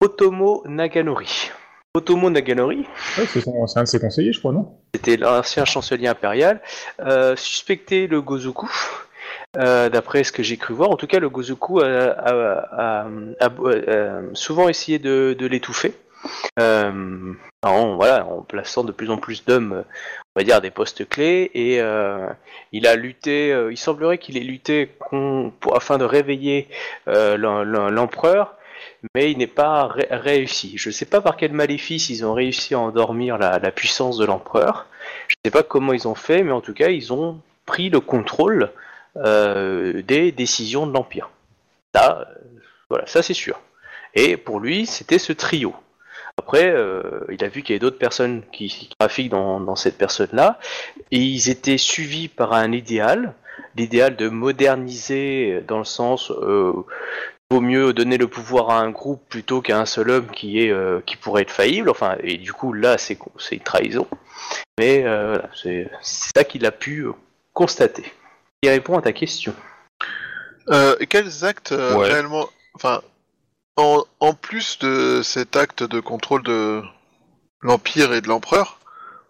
Otomo 0.00 0.62
Naganori. 0.66 1.50
Otomo 1.94 2.28
Naganori, 2.30 2.86
Ouais, 3.18 3.24
c'est 3.26 3.78
un 3.78 3.82
de 3.82 3.88
ses 3.88 4.00
conseillers, 4.00 4.32
je 4.32 4.38
crois, 4.38 4.52
non? 4.52 4.78
C'était 4.94 5.16
l'ancien 5.16 5.64
chancelier 5.64 6.08
impérial, 6.08 6.60
suspectait 7.36 8.06
le 8.06 8.20
Gozoku. 8.20 8.70
Euh, 9.56 9.88
D'après 9.88 10.24
ce 10.24 10.32
que 10.32 10.42
j'ai 10.42 10.56
cru 10.56 10.74
voir, 10.74 10.90
en 10.90 10.96
tout 10.96 11.06
cas, 11.06 11.18
le 11.18 11.28
Gozoku 11.28 11.80
a, 11.80 13.06
souvent 14.34 14.68
essayé 14.68 14.98
de, 14.98 15.36
l'étouffer. 15.46 15.94
Euh, 16.58 17.32
en, 17.62 17.94
voilà, 17.96 18.26
en 18.26 18.42
plaçant 18.42 18.82
de 18.84 18.92
plus 18.92 19.10
en 19.10 19.16
plus 19.16 19.44
d'hommes, 19.44 19.84
on 20.34 20.40
va 20.40 20.44
dire, 20.44 20.56
à 20.56 20.60
des 20.60 20.70
postes 20.70 21.08
clés, 21.08 21.50
et 21.54 21.80
euh, 21.80 22.28
il 22.72 22.86
a 22.86 22.96
lutté. 22.96 23.56
il 23.70 23.76
semblerait 23.76 24.18
qu'il 24.18 24.36
ait 24.36 24.40
lutté 24.40 24.90
afin 25.72 25.98
de 25.98 26.04
réveiller 26.04 26.68
l'em- 27.06 27.62
l'em- 27.62 27.88
l'empereur, 27.90 28.56
mais 29.14 29.30
il 29.30 29.38
n'est 29.38 29.46
pas 29.46 29.86
ré- 29.86 30.08
réussi. 30.10 30.74
Je 30.76 30.88
ne 30.88 30.92
sais 30.92 31.06
pas 31.06 31.20
par 31.20 31.36
quel 31.36 31.52
maléfice 31.52 32.10
ils 32.10 32.24
ont 32.24 32.34
réussi 32.34 32.74
à 32.74 32.80
endormir 32.80 33.38
la, 33.38 33.58
puissance 33.70 34.18
de 34.18 34.24
l'empereur. 34.24 34.86
Je 35.28 35.34
ne 35.44 35.50
sais 35.50 35.50
pas 35.50 35.62
comment 35.62 35.92
ils 35.92 36.08
ont 36.08 36.14
fait, 36.14 36.42
mais 36.42 36.52
en 36.52 36.60
tout 36.60 36.74
cas, 36.74 36.88
ils 36.88 37.12
ont 37.12 37.40
pris 37.64 37.90
le 37.90 38.00
contrôle 38.00 38.70
des 39.22 40.32
décisions 40.32 40.86
de 40.86 40.92
l'empire. 40.92 41.30
Ça, 41.94 42.20
euh, 42.20 42.24
voilà, 42.88 43.06
ça 43.06 43.22
c'est 43.22 43.34
sûr. 43.34 43.60
Et 44.14 44.36
pour 44.36 44.60
lui, 44.60 44.86
c'était 44.86 45.18
ce 45.18 45.32
trio. 45.32 45.74
Après, 46.38 46.70
euh, 46.70 47.24
il 47.30 47.42
a 47.44 47.48
vu 47.48 47.62
qu'il 47.62 47.70
y 47.70 47.74
avait 47.74 47.80
d'autres 47.80 47.98
personnes 47.98 48.42
qui, 48.52 48.90
trafiquent 48.98 49.30
dans, 49.30 49.76
cette 49.76 49.96
personne-là, 49.96 50.58
et 51.10 51.18
ils 51.18 51.48
étaient 51.48 51.78
suivis 51.78 52.28
par 52.28 52.52
un 52.52 52.72
idéal, 52.72 53.34
l'idéal 53.74 54.16
de 54.16 54.28
moderniser 54.28 55.54
euh, 55.54 55.64
dans 55.66 55.78
le 55.78 55.84
sens 55.84 56.30
euh, 56.30 56.72
vaut 57.50 57.60
mieux 57.60 57.92
donner 57.92 58.18
le 58.18 58.26
pouvoir 58.26 58.70
à 58.70 58.80
un 58.80 58.90
groupe 58.90 59.22
plutôt 59.28 59.60
qu'à 59.60 59.78
un 59.78 59.86
seul 59.86 60.10
homme 60.10 60.26
qui 60.30 60.60
est 60.60 60.70
euh, 60.70 61.00
qui 61.06 61.16
pourrait 61.16 61.42
être 61.42 61.50
faillible. 61.50 61.88
Enfin, 61.90 62.16
et 62.22 62.38
du 62.38 62.52
coup 62.52 62.72
là, 62.72 62.98
c'est 62.98 63.18
c'est 63.38 63.56
une 63.56 63.62
trahison. 63.62 64.06
Mais 64.78 65.04
euh, 65.04 65.38
c'est 65.54 65.90
ça 66.02 66.44
qu'il 66.44 66.66
a 66.66 66.72
pu 66.72 67.00
euh, 67.00 67.12
constater. 67.52 68.04
Répond 68.68 68.98
à 68.98 69.02
ta 69.02 69.12
question. 69.12 69.54
Euh, 70.68 70.96
quels 71.08 71.44
actes 71.44 71.72
euh, 71.72 71.96
Ouais. 71.96 72.08
réellement, 72.08 72.48
enfin, 72.74 73.02
en, 73.76 74.02
en 74.20 74.34
plus 74.34 74.78
de 74.80 75.22
cet 75.22 75.56
acte 75.56 75.82
de 75.82 76.00
contrôle 76.00 76.42
de 76.42 76.82
l'empire 77.62 78.12
et 78.12 78.20
de 78.20 78.28
l'empereur, 78.28 78.78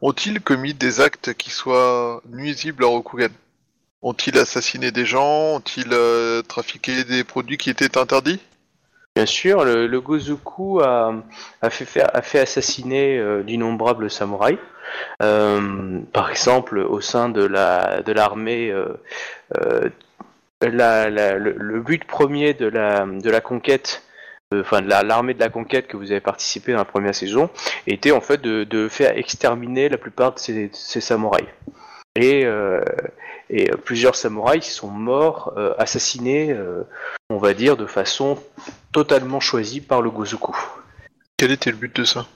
ont-ils 0.01 0.41
commis 0.41 0.75
des 0.75 1.01
actes 1.01 1.35
qui 1.35 1.51
soient 1.51 2.23
nuisibles 2.29 2.85
à 2.85 2.89
Rokugan? 2.89 3.29
Ont-ils 4.03 4.39
assassiné 4.39 4.91
des 4.93 5.05
gens? 5.07 5.57
Ont-ils 5.57 5.93
euh, 5.93 6.43
trafiqué 6.43 7.05
des 7.05 7.25
produits 7.25 7.59
qui 7.59 7.71
étaient 7.71 7.99
interdits? 7.99 8.41
Bien 9.17 9.27
sûr, 9.27 9.65
le, 9.65 9.87
le 9.87 10.01
Gozoku 10.01 10.81
a, 10.81 11.15
a, 11.63 11.71
fait, 11.71 11.87
faire- 11.87 12.11
a 12.15 12.21
fait 12.23 12.39
assassiner 12.39 13.19
euh, 13.19 13.43
d'innombrables 13.43 14.11
samouraïs. 14.11 14.59
Euh, 15.23 16.01
par 16.13 16.31
exemple, 16.31 16.79
au 16.79 17.01
sein 17.01 17.29
de 17.29 17.45
la 17.45 18.03
de 18.03 18.13
l'armée, 18.13 18.71
euh, 18.71 19.01
euh, 19.57 19.89
le, 20.63 21.81
but 21.81 22.05
premier 22.05 22.55
de 22.55 22.67
la 22.67 23.41
conquête, 23.41 24.03
enfin 24.55 24.83
de 24.83 24.89
la- 24.89 25.03
l'armée 25.03 25.35
de 25.35 25.41
la 25.41 25.49
conquête 25.49 25.87
que 25.87 25.97
vous 25.97 26.11
avez 26.11 26.21
participé 26.21 26.73
dans 26.73 26.79
la 26.79 26.85
première 26.85 27.15
saison, 27.15 27.51
était 27.87 28.13
en 28.13 28.21
fait 28.21 28.41
de, 28.41 28.89
faire 28.89 29.17
exterminer 29.17 29.89
la 29.89 29.99
plupart 29.99 30.35
de 30.35 30.39
ces, 30.39 31.01
samouraïs. 31.01 31.49
Et, 32.17 32.47
plusieurs 33.85 34.17
samouraïs 34.17 34.65
sont 34.65 34.89
morts, 34.89 35.55
assassinés, 35.79 36.57
on 37.31 37.39
va 37.39 37.55
dire, 37.55 37.77
de 37.77 37.87
façon 37.87 38.39
totalement 38.93 39.41
choisi 39.41 39.81
par 39.81 40.01
le 40.01 40.11
Gozoku. 40.11 40.57
Quel 41.37 41.53
était 41.53 41.71
le 41.71 41.77
but 41.77 41.95
de 41.95 42.05
ça? 42.05 42.27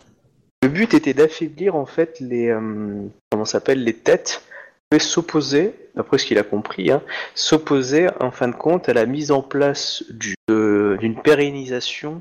Le 0.63 0.69
but 0.69 0.93
était 0.93 1.15
d'affaiblir 1.15 1.75
en 1.75 1.87
fait 1.87 2.21
les 2.21 2.49
euh, 2.51 2.61
comment 3.31 3.47
s'appelle 3.47 3.83
les 3.83 3.95
têtes 3.95 4.43
et 4.95 4.99
s'opposer, 4.99 5.75
d'après 5.95 6.19
ce 6.19 6.27
qu'il 6.27 6.39
a 6.39 6.43
compris, 6.43 6.91
hein, 6.91 7.01
s'opposer 7.35 8.09
en 8.21 8.31
fin 8.31 8.49
de 8.49 8.55
compte 8.55 8.89
à 8.89 8.93
la 8.93 9.07
mise 9.07 9.31
en 9.31 9.41
place 9.41 10.05
du- 10.11 10.35
d'une 10.49 11.15
pérennisation 11.23 12.21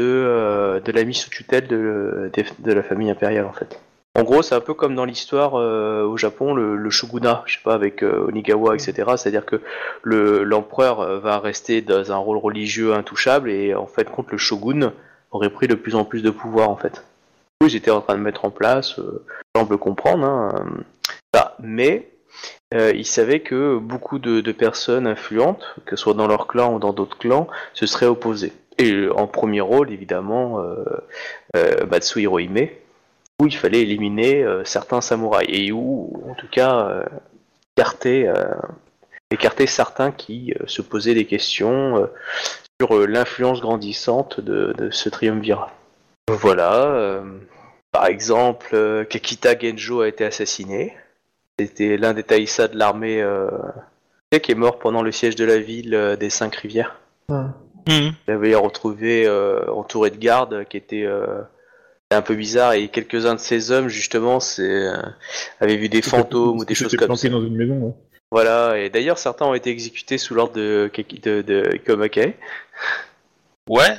de, 0.00 0.06
euh, 0.06 0.80
de 0.80 0.92
la 0.92 1.04
mise 1.04 1.16
sous 1.18 1.30
tutelle 1.30 1.66
de, 1.66 2.30
la 2.64 2.82
famille 2.82 3.10
impériale 3.10 3.44
en 3.44 3.52
fait. 3.52 3.78
En 4.18 4.22
gros, 4.22 4.40
c'est 4.40 4.54
un 4.54 4.60
peu 4.60 4.72
comme 4.72 4.94
dans 4.94 5.04
l'histoire 5.04 5.56
euh, 5.56 6.04
au 6.04 6.16
Japon, 6.16 6.54
le, 6.54 6.88
shogunat, 6.88 7.42
je 7.44 7.56
sais 7.56 7.60
pas, 7.62 7.74
avec 7.74 8.02
Onigawa, 8.02 8.74
etc. 8.74 8.94
C'est-à-dire 9.18 9.44
que 9.44 9.60
le- 10.02 10.44
l'empereur 10.44 11.20
va 11.20 11.38
rester 11.40 11.82
dans 11.82 12.10
un 12.10 12.16
rôle 12.16 12.38
religieux 12.38 12.94
intouchable 12.94 13.50
et 13.50 13.74
en 13.74 13.86
fait, 13.86 14.08
contre 14.10 14.30
le 14.32 14.38
shogun 14.38 14.94
aurait 15.32 15.50
pris 15.50 15.68
de 15.68 15.74
plus 15.74 15.94
en 15.94 16.06
plus 16.06 16.22
de 16.22 16.30
pouvoir 16.30 16.70
en 16.70 16.76
fait. 16.76 17.04
Oui, 17.62 17.70
j'étais 17.70 17.90
en 17.90 18.00
train 18.00 18.16
de 18.16 18.22
mettre 18.22 18.44
en 18.44 18.50
place, 18.50 18.98
euh, 18.98 19.24
semble 19.54 19.78
comprendre, 19.78 20.24
hein, 20.24 20.54
euh, 21.36 21.40
mais 21.60 22.10
euh, 22.74 22.92
il 22.94 23.06
savait 23.06 23.40
que 23.40 23.78
beaucoup 23.78 24.18
de, 24.18 24.52
personnes 24.52 25.06
influentes, 25.06 25.64
que 25.84 25.96
ce 25.96 26.02
soit 26.02 26.14
dans 26.14 26.26
leur 26.26 26.46
clan 26.46 26.74
ou 26.74 26.78
dans 26.78 26.92
d'autres 26.92 27.18
clans, 27.18 27.48
se 27.74 27.86
seraient 27.86 28.06
opposées. 28.06 28.52
Et 28.78 29.08
en 29.08 29.26
premier 29.26 29.60
rôle, 29.60 29.92
évidemment, 29.92 30.60
euh, 30.60 30.84
euh, 31.56 31.86
Matsuhiro 31.86 32.38
Hime, 32.38 32.68
où 33.40 33.46
il 33.46 33.56
fallait 33.56 33.82
éliminer 33.82 34.46
certains 34.64 35.00
samouraïs, 35.00 35.48
et 35.50 35.72
où, 35.72 36.22
en 36.28 36.34
tout 36.34 36.48
cas, 36.48 37.04
écarter, 37.76 38.32
écarter 39.30 39.66
certains 39.66 40.10
qui 40.10 40.54
se 40.66 40.80
posaient 40.80 41.12
des 41.12 41.26
questions 41.26 42.08
sur 42.80 43.06
l'influence 43.06 43.60
grandissante 43.60 44.40
de, 44.40 44.72
de 44.78 44.90
ce 44.90 45.10
triumvirat. 45.10 45.70
Voilà. 46.28 46.84
euh, 46.94 47.22
par 47.92 48.06
exemple, 48.06 48.68
euh, 48.74 49.04
Kakita 49.04 49.58
Genjo 49.58 50.00
a 50.00 50.08
été 50.08 50.24
assassiné. 50.24 50.94
C'était 51.58 51.96
l'un 51.96 52.12
des 52.12 52.22
Taïsa 52.22 52.68
de 52.68 52.76
l'armée 52.76 53.22
euh, 53.22 53.48
qui 54.42 54.52
est 54.52 54.56
mort 54.56 54.78
pendant 54.78 55.02
le 55.02 55.12
siège 55.12 55.36
de 55.36 55.44
la 55.44 55.58
ville 55.58 55.94
euh, 55.94 56.16
des 56.16 56.28
Cinq 56.28 56.56
Rivières. 56.56 57.00
Mhm. 57.30 58.12
Il 58.28 58.30
avait 58.30 58.54
retrouvé 58.54 59.26
euh, 59.26 59.64
entouré 59.72 60.10
de 60.10 60.16
gardes 60.16 60.64
qui 60.68 60.76
étaient 60.76 61.04
euh, 61.06 61.40
un 62.10 62.20
peu 62.22 62.34
bizarres 62.34 62.74
et 62.74 62.88
quelques-uns 62.88 63.34
de 63.34 63.40
ces 63.40 63.70
hommes 63.70 63.88
justement 63.88 64.40
c'est, 64.40 64.62
euh, 64.62 64.96
avaient 65.60 65.76
vu 65.76 65.88
des 65.88 66.02
fantômes 66.02 66.58
ou 66.58 66.64
des 66.64 66.74
choses 66.74 66.90
comme 66.96 67.00
ça. 67.00 67.06
planqué 67.06 67.28
dans 67.30 67.42
une 67.42 67.56
maison. 67.56 67.74
ouais. 67.78 67.92
Voilà, 68.32 68.78
et 68.78 68.90
d'ailleurs 68.90 69.18
certains 69.18 69.46
ont 69.46 69.54
été 69.54 69.70
exécutés 69.70 70.18
sous 70.18 70.34
l'ordre 70.34 70.54
de, 70.54 70.90
de, 71.22 71.42
de 71.42 71.74
Ikomake. 71.76 72.36
Ouais. 73.70 73.96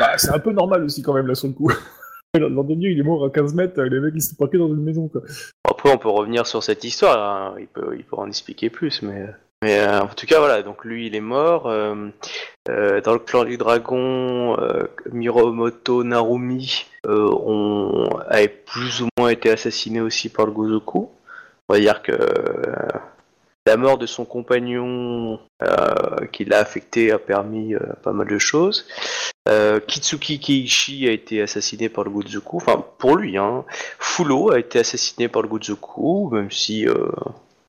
Bah, 0.00 0.12
c'est 0.16 0.30
un 0.30 0.38
peu 0.38 0.52
normal 0.52 0.84
aussi 0.84 1.02
quand 1.02 1.14
même 1.14 1.26
là 1.26 1.34
sur 1.34 1.54
coup. 1.54 1.70
L'an 2.34 2.64
dernier, 2.64 2.88
il 2.88 2.98
est 2.98 3.02
mort 3.02 3.24
à 3.26 3.30
15 3.30 3.54
mètres, 3.54 3.80
les 3.82 4.00
mecs 4.00 4.14
ils 4.14 4.22
sont 4.22 4.34
planqués 4.36 4.56
dans 4.56 4.68
une 4.68 4.82
maison 4.82 5.06
quoi. 5.08 5.20
Après, 5.68 5.92
on 5.92 5.98
peut 5.98 6.08
revenir 6.08 6.46
sur 6.46 6.62
cette 6.62 6.82
histoire. 6.82 7.18
hein. 7.18 7.54
Il 7.58 7.66
peut, 7.66 7.94
il 7.94 8.04
peut 8.04 8.16
en 8.16 8.26
expliquer 8.26 8.70
plus, 8.70 9.02
mais, 9.02 9.26
mais 9.62 9.80
euh, 9.80 10.00
en 10.00 10.06
tout 10.08 10.26
cas, 10.26 10.38
voilà. 10.38 10.62
Donc 10.62 10.84
lui, 10.84 11.06
il 11.08 11.14
est 11.14 11.20
mort. 11.20 11.66
Euh, 11.66 11.94
euh, 12.70 13.00
dans 13.02 13.12
le 13.12 13.18
clan 13.18 13.44
du 13.44 13.58
dragon, 13.58 14.56
euh, 14.58 14.84
Miromoto 15.12 16.04
Narumi 16.04 16.86
euh, 17.06 17.28
ont, 17.30 18.08
a 18.28 18.48
plus 18.48 19.02
ou 19.02 19.08
moins 19.18 19.28
été 19.28 19.50
assassiné 19.50 20.00
aussi 20.00 20.30
par 20.30 20.46
le 20.46 20.52
Gozoku. 20.52 21.10
On 21.68 21.74
va 21.74 21.80
dire 21.80 22.00
que 22.02 22.12
euh, 22.12 22.74
la 23.66 23.76
mort 23.76 23.98
de 23.98 24.06
son 24.06 24.24
compagnon 24.24 25.38
euh, 25.62 26.26
qui 26.32 26.44
l'a 26.44 26.58
affecté 26.58 27.12
a 27.12 27.18
permis 27.18 27.74
euh, 27.74 27.80
pas 28.02 28.12
mal 28.12 28.26
de 28.26 28.38
choses. 28.38 28.86
Euh, 29.48 29.80
Kitsuki 29.80 30.40
Keiichi 30.40 31.08
a 31.08 31.12
été 31.12 31.42
assassiné 31.42 31.88
par 31.88 32.04
le 32.04 32.10
Gozoku. 32.10 32.56
Enfin, 32.56 32.84
pour 32.98 33.16
lui, 33.16 33.38
hein. 33.38 33.64
Fulo 33.98 34.50
a 34.52 34.58
été 34.58 34.80
assassiné 34.80 35.28
par 35.28 35.42
le 35.42 35.48
Gozoku, 35.48 36.30
même 36.32 36.50
si 36.50 36.88
euh, 36.88 37.10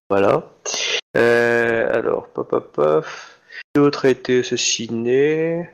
voilà. 0.10 0.50
Alors, 1.16 2.28
pop 2.30 2.50
pop 2.50 2.72
pop. 2.72 3.06
L'autre 3.76 4.06
a 4.06 4.10
été 4.10 4.40
assassiné? 4.40 5.70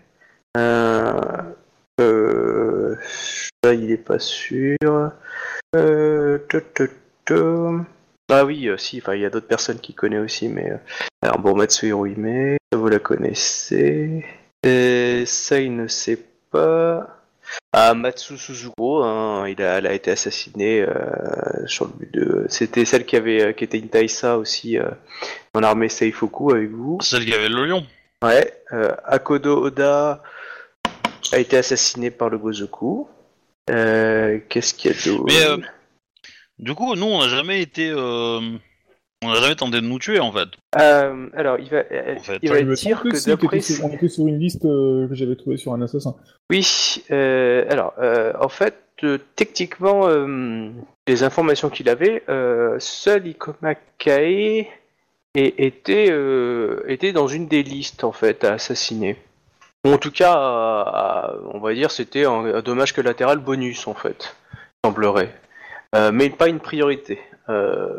Là, 3.62 3.74
il 3.74 3.92
est 3.92 3.98
pas 3.98 4.20
sûr. 4.20 4.78
Ah 8.30 8.46
oui, 8.46 8.68
euh, 8.68 8.78
si, 8.78 9.00
enfin, 9.00 9.16
il 9.16 9.22
y 9.22 9.26
a 9.26 9.30
d'autres 9.30 9.48
personnes 9.48 9.80
qui 9.80 9.94
connaissent 9.94 10.24
aussi, 10.24 10.48
mais. 10.48 10.70
euh, 10.72 10.78
alors, 11.22 11.40
bon, 11.40 11.56
Matsu 11.56 11.88
Hirohime, 11.88 12.58
ça 12.72 12.78
vous 12.78 12.88
la 12.88 13.00
connaissez. 13.00 14.26
Et 14.64 15.24
ça, 15.26 15.60
il 15.60 15.76
ne 15.76 15.88
sait 15.88 16.20
pas. 16.52 17.16
Ah, 17.74 17.94
Matsu 17.96 18.38
Suzuko, 18.38 19.04
hein, 19.04 19.48
il 19.48 19.62
a, 19.64 19.78
elle 19.80 19.88
a 19.88 19.94
été 19.94 20.12
assassinée 20.12 20.82
euh, 20.82 21.66
sur 21.66 21.86
le 21.86 21.94
but 21.94 22.14
de. 22.14 22.46
C'était 22.50 22.86
celle 22.86 23.06
qui 23.06 23.16
avait, 23.16 23.42
euh, 23.42 23.52
qui 23.54 23.64
était 23.64 23.80
une 23.80 23.90
Taïsa 23.90 24.38
aussi 24.38 24.78
euh, 24.78 24.90
dans 25.54 25.60
l'armée 25.62 25.90
Seifoku 25.90 26.52
avec 26.52 26.70
vous. 26.70 27.00
Celle 27.02 27.26
qui 27.26 27.34
avait 27.34 27.50
le 27.50 27.66
lion. 27.66 27.84
Ouais. 28.24 28.54
Euh, 28.74 28.92
Akodo 29.06 29.64
Oda 29.64 30.22
a 31.32 31.40
été 31.40 31.58
assassiné 31.58 32.12
par 32.12 32.30
le 32.30 32.38
Gozoku. 32.38 33.08
Euh, 33.72 34.40
Qu'est-ce 34.50 34.74
qu'il 34.74 34.92
y 34.92 34.94
a 34.94 34.98
d'autre? 35.12 35.24
Mais, 35.28 35.46
euh, 35.46 35.58
Du 36.60 36.76
coup, 36.76 36.96
nous, 36.96 37.06
on 37.06 37.22
n'a 37.22 37.30
jamais 37.30 37.62
été. 37.62 37.90
euh, 37.90 38.40
On 39.22 39.28
n'a 39.28 39.36
jamais 39.36 39.56
tenté 39.56 39.82
de 39.82 39.86
nous 39.86 40.00
tuer 40.00 40.20
en 40.22 40.32
fait. 40.32 40.48
Euh, 40.80 41.28
alors, 41.36 41.58
il 41.60 41.70
va, 41.70 41.84
euh, 41.92 42.16
En 42.18 42.24
fait. 42.24 42.40
il 42.42 42.50
va 42.50 42.62
dire 42.64 43.02
que 43.04 43.14
si, 43.14 43.26
t'étais 43.26 43.32
d'après. 43.32 43.60
sur- 43.60 43.86
on 43.86 43.90
était 43.90 44.08
sur 44.08 44.26
une 44.28 44.40
liste 44.40 44.64
euh, 44.64 45.08
que 45.10 45.16
j'avais 45.16 45.36
trouvée 45.36 45.58
sur 45.58 45.74
un 45.74 45.82
assassin. 45.82 46.16
Oui, 46.50 47.04
euh, 47.12 47.66
alors, 47.70 47.94
euh, 48.00 48.32
en 48.40 48.48
fait, 48.48 48.76
euh, 49.04 49.18
techniquement, 49.36 50.08
euh, 50.08 50.70
les 51.08 51.24
informations 51.24 51.70
qu'il 51.70 51.90
avait, 51.90 52.24
euh, 52.30 52.78
seul 52.80 53.28
Ikoma 53.28 53.76
Kae 53.98 54.68
était, 55.36 56.08
euh, 56.12 56.84
était 56.88 57.12
dans 57.12 57.28
une 57.28 57.48
des 57.48 57.64
listes, 57.64 58.04
en 58.06 58.12
fait, 58.14 58.44
à 58.46 58.54
assassiner. 58.54 59.18
Ou 59.86 59.92
en 59.92 59.98
tout 59.98 60.12
cas, 60.12 60.34
à- 60.34 60.82
à- 61.28 61.34
on 61.54 61.60
va 61.60 61.74
dire, 61.74 61.92
c'était 61.92 62.26
un, 62.26 62.46
un 62.56 62.62
dommage 62.62 62.94
collatéral 62.94 63.40
bonus, 63.40 63.86
en 63.88 63.94
fait, 63.94 64.36
semblerait. 64.86 65.34
Euh, 65.96 66.12
mais 66.12 66.30
pas 66.30 66.48
une 66.48 66.60
priorité. 66.60 67.20
Euh, 67.50 67.98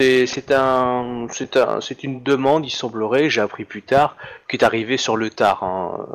c'est 0.00 0.26
c'est 0.26 0.50
un, 0.50 1.26
c'est 1.30 1.56
un, 1.56 1.80
c'est 1.80 2.02
une 2.02 2.22
demande, 2.22 2.66
il 2.66 2.70
semblerait, 2.70 3.30
j'ai 3.30 3.40
appris 3.40 3.64
plus 3.64 3.82
tard, 3.82 4.16
qui 4.48 4.56
est 4.56 4.64
arrivée 4.64 4.96
sur 4.96 5.16
le 5.16 5.30
tard. 5.30 5.62
hein. 5.62 6.06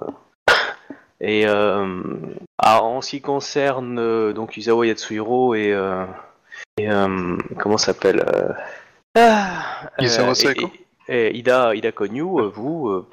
Et 1.22 1.48
euh, 1.48 2.04
ah, 2.58 2.84
en 2.84 3.02
ce 3.02 3.12
qui 3.12 3.22
concerne 3.22 4.34
donc 4.34 4.58
Isawa 4.58 4.86
Yatsuhiro 4.88 5.56
et, 5.56 5.74
et 6.78 6.90
comment 7.58 7.78
s'appelle 7.78 8.24
ah, 9.16 9.90
Isawa 9.98 10.36
Saeko 10.36 10.70
et, 11.08 11.28
et 11.28 11.38
Ida 11.38 11.74
Ida 11.74 11.94
Konyu, 11.94 12.52
vous, 12.54 13.06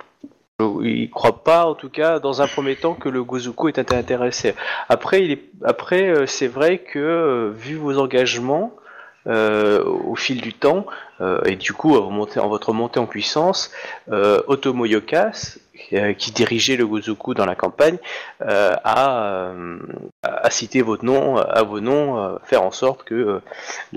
il 0.60 1.10
croit 1.10 1.42
pas 1.44 1.66
en 1.66 1.74
tout 1.74 1.88
cas 1.90 2.18
dans 2.18 2.40
un 2.42 2.46
premier 2.46 2.76
temps 2.76 2.94
que 2.94 3.08
le 3.08 3.24
Gozuko 3.24 3.68
est 3.68 3.78
int- 3.78 3.94
intéressé. 3.96 4.54
Après, 4.88 5.22
il 5.24 5.30
est 5.32 5.42
après 5.64 6.08
euh, 6.08 6.26
c'est 6.26 6.46
vrai 6.48 6.78
que 6.78 6.98
euh, 6.98 7.50
vu 7.54 7.74
vos 7.76 7.98
engagements 7.98 8.72
euh, 9.26 9.84
au 9.84 10.16
fil 10.16 10.40
du 10.40 10.52
temps 10.52 10.86
euh, 11.20 11.40
et 11.44 11.56
du 11.56 11.72
coup 11.72 11.96
en 11.96 12.48
votre 12.48 12.72
montée 12.72 13.00
en 13.00 13.06
puissance, 13.06 13.70
euh, 14.10 14.42
Otomo 14.46 14.84
Yokas 14.84 15.58
euh, 15.92 16.12
qui 16.12 16.32
dirigeait 16.32 16.76
le 16.76 16.86
Gozoku 16.86 17.34
dans 17.34 17.46
la 17.46 17.54
campagne, 17.54 17.98
euh, 18.42 18.74
a, 18.84 19.24
euh, 19.24 19.78
a 20.24 20.50
cité 20.50 20.82
votre 20.82 21.04
nom, 21.04 21.36
à 21.36 21.62
vos 21.62 21.80
noms, 21.80 22.18
euh, 22.18 22.36
faire 22.44 22.62
en 22.62 22.70
sorte 22.72 23.04
que 23.04 23.14
euh, 23.14 23.42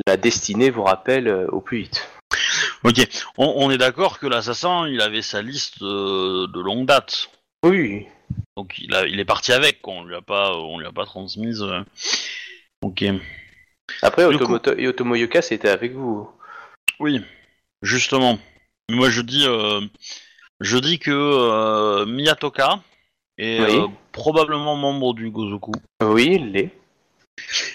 la 0.07 0.17
destinée 0.17 0.69
vous 0.71 0.83
rappelle 0.83 1.27
euh, 1.27 1.47
au 1.51 1.59
plus 1.61 1.79
vite. 1.79 2.07
Ok, 2.83 3.07
on, 3.37 3.53
on 3.57 3.71
est 3.71 3.77
d'accord 3.77 4.19
que 4.19 4.27
l'assassin, 4.27 4.87
il 4.87 5.01
avait 5.01 5.21
sa 5.21 5.41
liste 5.41 5.81
euh, 5.81 6.47
de 6.47 6.59
longue 6.59 6.85
date. 6.85 7.29
Oui, 7.63 8.05
Donc 8.57 8.77
il, 8.77 8.93
a, 8.93 9.07
il 9.07 9.19
est 9.19 9.25
parti 9.25 9.51
avec, 9.53 9.81
quoi. 9.81 9.93
on 9.95 10.03
lui 10.03 10.15
a 10.15 10.21
pas, 10.21 10.53
on 10.55 10.77
lui 10.79 10.85
a 10.85 10.91
pas 10.91 11.05
transmise. 11.05 11.61
euh. 11.63 11.81
Ok. 12.83 13.03
après 14.03 14.27
Du 14.29 14.35
Otomo, 14.35 14.59
et 14.77 14.87
Otomo 14.87 15.15
Yokas 15.15 15.47
était 15.51 15.69
avec 15.69 15.93
vous. 15.93 16.29
Oui, 16.99 17.21
justement. 17.81 18.37
Moi 18.89 19.09
je 19.09 19.21
dis, 19.21 19.45
euh, 19.47 19.81
je 20.59 20.77
dis 20.77 20.99
que 20.99 21.09
euh, 21.11 22.05
Miyatoka 22.05 22.81
est 23.39 23.61
Oui. 23.61 23.77
euh, 23.79 23.87
probablement 24.11 24.75
membre 24.75 25.13
du 25.15 25.31
Gozoku 25.31 25.71
Oui, 26.03 26.35
il 26.35 26.51
l'est. 26.51 26.71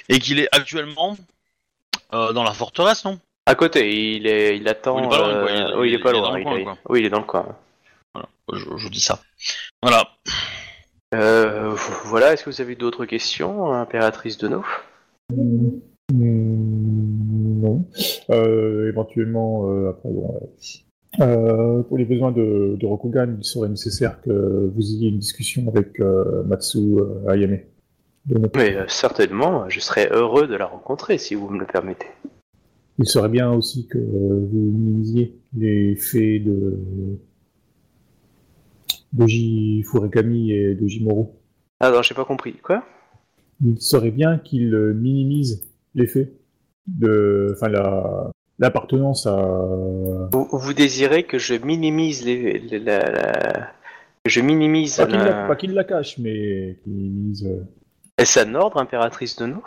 et 0.09 0.21
qu'il 0.21 0.39
est 0.39 0.49
actuellement 0.53 1.17
euh, 2.13 2.33
dans 2.33 2.45
la 2.45 2.53
forteresse, 2.55 3.05
non? 3.05 3.19
À 3.46 3.55
côté, 3.55 4.14
il, 4.16 4.26
est, 4.26 4.57
il 4.57 4.68
attend. 4.68 4.98
Il 4.98 5.05
est 5.05 5.09
pas 5.09 5.18
loin, 5.18 5.29
euh, 5.29 5.42
quoi, 5.42 5.53
il- 5.53 5.79
oui, 5.81 5.88
il 5.88 5.94
est 5.94 5.96
il 5.96 6.03
pas 6.03 6.11
est 6.11 6.12
loin. 6.12 6.22
dans 6.22 6.35
le 6.35 6.40
il 6.40 6.44
coin, 6.44 6.62
quoi. 6.64 6.76
Oui, 6.88 7.00
il 7.00 7.07
est 7.07 7.11
dans 7.11 7.18
le 7.20 7.24
coin. 7.24 7.57
Voilà, 8.14 8.29
je, 8.53 8.76
je 8.76 8.88
dis 8.88 9.00
ça. 9.00 9.18
Voilà. 9.83 10.05
Euh, 11.14 11.74
voilà, 12.05 12.33
est-ce 12.33 12.44
que 12.44 12.50
vous 12.50 12.61
avez 12.61 12.76
d'autres 12.76 13.05
questions, 13.07 13.72
impératrice 13.72 14.38
de 14.38 14.48
nous 14.48 14.66
Hmm, 15.33 15.68
hmm, 16.12 17.61
non. 17.62 17.85
Euh, 18.31 18.88
éventuellement, 18.88 19.70
euh, 19.70 19.90
après, 19.90 20.09
bon, 20.09 20.40
euh, 21.20 21.24
euh, 21.24 21.83
pour 21.83 21.98
les 21.98 22.05
besoins 22.05 22.31
de, 22.33 22.76
de 22.79 22.87
Rokugan, 22.87 23.35
il 23.38 23.44
serait 23.44 23.68
nécessaire 23.68 24.20
que 24.22 24.70
vous 24.74 24.92
ayez 24.94 25.09
une 25.09 25.18
discussion 25.18 25.64
avec 25.68 25.98
euh, 26.00 26.42
Matsu 26.44 26.79
euh, 26.79 27.29
Ayame. 27.29 27.59
De 28.26 28.38
notre- 28.38 28.59
Mais 28.59 28.76
euh, 28.76 28.85
certainement, 28.87 29.68
je 29.68 29.81
serais 29.81 30.09
heureux 30.12 30.46
de 30.46 30.55
la 30.55 30.66
rencontrer 30.66 31.18
si 31.18 31.35
vous 31.35 31.48
me 31.48 31.59
le 31.59 31.66
permettez. 31.66 32.07
Il 33.03 33.09
serait 33.09 33.31
bien 33.31 33.51
aussi 33.51 33.87
que 33.89 33.97
vous 33.97 34.49
minimisiez 34.53 35.35
les 35.57 35.97
faits 35.97 36.45
de 36.45 36.77
Doji 39.15 39.83
Furakami 39.85 40.53
et 40.53 40.75
Doji 40.75 41.03
Moro. 41.03 41.35
Ah 41.81 41.91
non, 41.91 42.03
j'ai 42.03 42.15
pas 42.15 42.27
compris. 42.27 42.53
Quoi? 42.63 42.85
Il 43.65 43.81
serait 43.81 44.11
bien 44.11 44.37
qu'il 44.39 44.75
euh, 44.75 44.93
minimise 44.93 45.67
les 45.95 46.07
faits 46.07 46.31
de, 46.87 47.53
enfin 47.55 47.69
la 47.69 48.31
l'appartenance 48.59 49.27
à 49.27 50.29
vous, 50.33 50.47
vous 50.53 50.75
désirez 50.75 51.23
que 51.25 51.39
je 51.39 51.55
minimise 51.55 52.23
les, 52.27 52.59
les- 52.59 52.79
la, 52.79 53.73
je 54.27 54.41
minimise 54.43 54.97
pas 54.99 55.57
qu'il 55.57 55.71
la, 55.71 55.77
la 55.77 55.85
cache, 55.85 56.19
mais 56.19 56.77
qu'il 56.85 56.93
minimise. 56.93 57.47
euh, 57.47 57.65
Est-ce 58.19 58.41
un 58.41 58.55
ordre, 58.55 58.77
impératrice 58.77 59.37
de 59.37 59.47
nous 59.47 59.65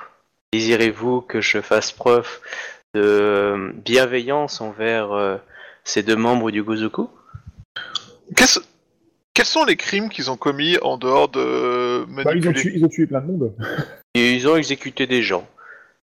Désirez-vous 0.53 1.21
que 1.21 1.41
je 1.41 1.61
fasse 1.61 1.91
preuve 1.91 2.27
de 2.93 3.73
bienveillance 3.85 4.61
envers 4.61 5.11
euh, 5.11 5.37
ces 5.83 6.03
deux 6.03 6.15
membres 6.15 6.51
du 6.51 6.63
Gozoku? 6.63 7.09
Qu'est-ce- 8.35 8.59
Quels 9.33 9.45
sont 9.45 9.65
les 9.65 9.75
crimes 9.75 10.09
qu'ils 10.09 10.29
ont 10.29 10.37
commis 10.37 10.77
en 10.81 10.97
dehors 10.97 11.29
de 11.29 12.05
Bah, 12.23 12.33
ils, 12.35 12.47
ont 12.47 12.53
tué, 12.53 12.71
ils 12.75 12.85
ont 12.85 12.89
tué 12.89 13.07
plein 13.07 13.21
de 13.21 13.25
monde. 13.27 13.53
Et 14.13 14.33
ils 14.35 14.47
ont 14.47 14.55
exécuté 14.55 15.07
des 15.07 15.23
gens. 15.23 15.47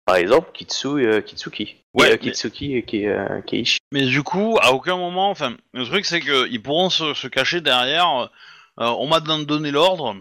Par 0.07 0.17
exemple, 0.17 0.49
Kitsu, 0.55 0.89
euh, 0.89 1.21
Kitsuki. 1.21 1.77
Ouais, 1.93 2.09
Et, 2.09 2.13
euh, 2.13 2.13
mais- 2.13 2.19
Kitsuki 2.19 2.77
et 2.77 2.83
Ki- 2.83 3.07
euh, 3.07 3.41
Keiichi. 3.43 3.79
Mais 3.93 4.07
du 4.07 4.23
coup, 4.23 4.57
à 4.63 4.73
aucun 4.73 4.97
moment, 4.97 5.31
enfin, 5.31 5.55
le 5.75 5.85
truc 5.85 6.07
c'est 6.07 6.21
que 6.21 6.49
ils 6.49 6.63
pourront 6.63 6.89
se, 6.91 7.13
se 7.15 7.29
cacher 7.29 7.61
derrière. 7.61 8.31
euh, 8.81 8.85
on 8.99 9.07
m'a 9.09 9.21
don- 9.21 9.41
donné 9.43 9.71
l'ordre 9.71 10.17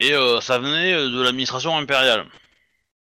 et 0.00 0.12
euh, 0.14 0.40
ça 0.40 0.58
venait 0.58 0.92
de 0.94 1.22
l'administration 1.22 1.76
impériale. 1.76 2.24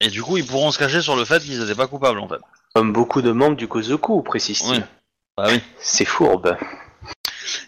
Et 0.02 0.08
du 0.08 0.22
coup, 0.22 0.36
ils 0.36 0.44
pourront 0.46 0.70
se 0.72 0.78
cacher 0.78 1.00
sur 1.00 1.16
le 1.16 1.24
fait 1.24 1.42
qu'ils 1.42 1.58
n'étaient 1.58 1.74
pas 1.74 1.86
coupables, 1.86 2.18
en 2.18 2.28
fait. 2.28 2.40
Comme 2.76 2.92
beaucoup 2.92 3.22
de 3.22 3.32
membres 3.32 3.56
du 3.56 3.68
Kozoku, 3.68 4.22
précise-t-il. 4.22 4.80
Oui. 4.80 4.84
Bah 5.34 5.46
oui. 5.48 5.60
C'est 5.78 6.04
fourbe. 6.04 6.58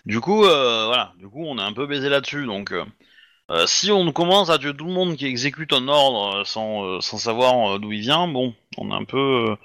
Du 0.04 0.20
coup, 0.20 0.44
euh, 0.44 0.84
voilà. 0.84 1.14
Du 1.18 1.26
coup, 1.26 1.46
on 1.46 1.56
est 1.56 1.62
un 1.62 1.72
peu 1.72 1.86
baisé 1.86 2.10
là-dessus. 2.10 2.44
Donc, 2.44 2.72
euh, 2.72 2.84
euh, 3.50 3.66
si 3.66 3.90
on 3.90 4.12
commence 4.12 4.50
à 4.50 4.58
tuer 4.58 4.76
tout 4.76 4.84
le 4.84 4.92
monde 4.92 5.16
qui 5.16 5.24
exécute 5.24 5.72
un 5.72 5.88
ordre 5.88 6.44
sans, 6.44 6.84
euh, 6.84 7.00
sans 7.00 7.16
savoir 7.16 7.76
euh, 7.76 7.78
d'où 7.78 7.90
il 7.90 8.02
vient, 8.02 8.28
bon, 8.28 8.52
on 8.76 8.90
est 8.90 8.94
un 8.94 9.04
peu, 9.04 9.16
euh, 9.48 9.56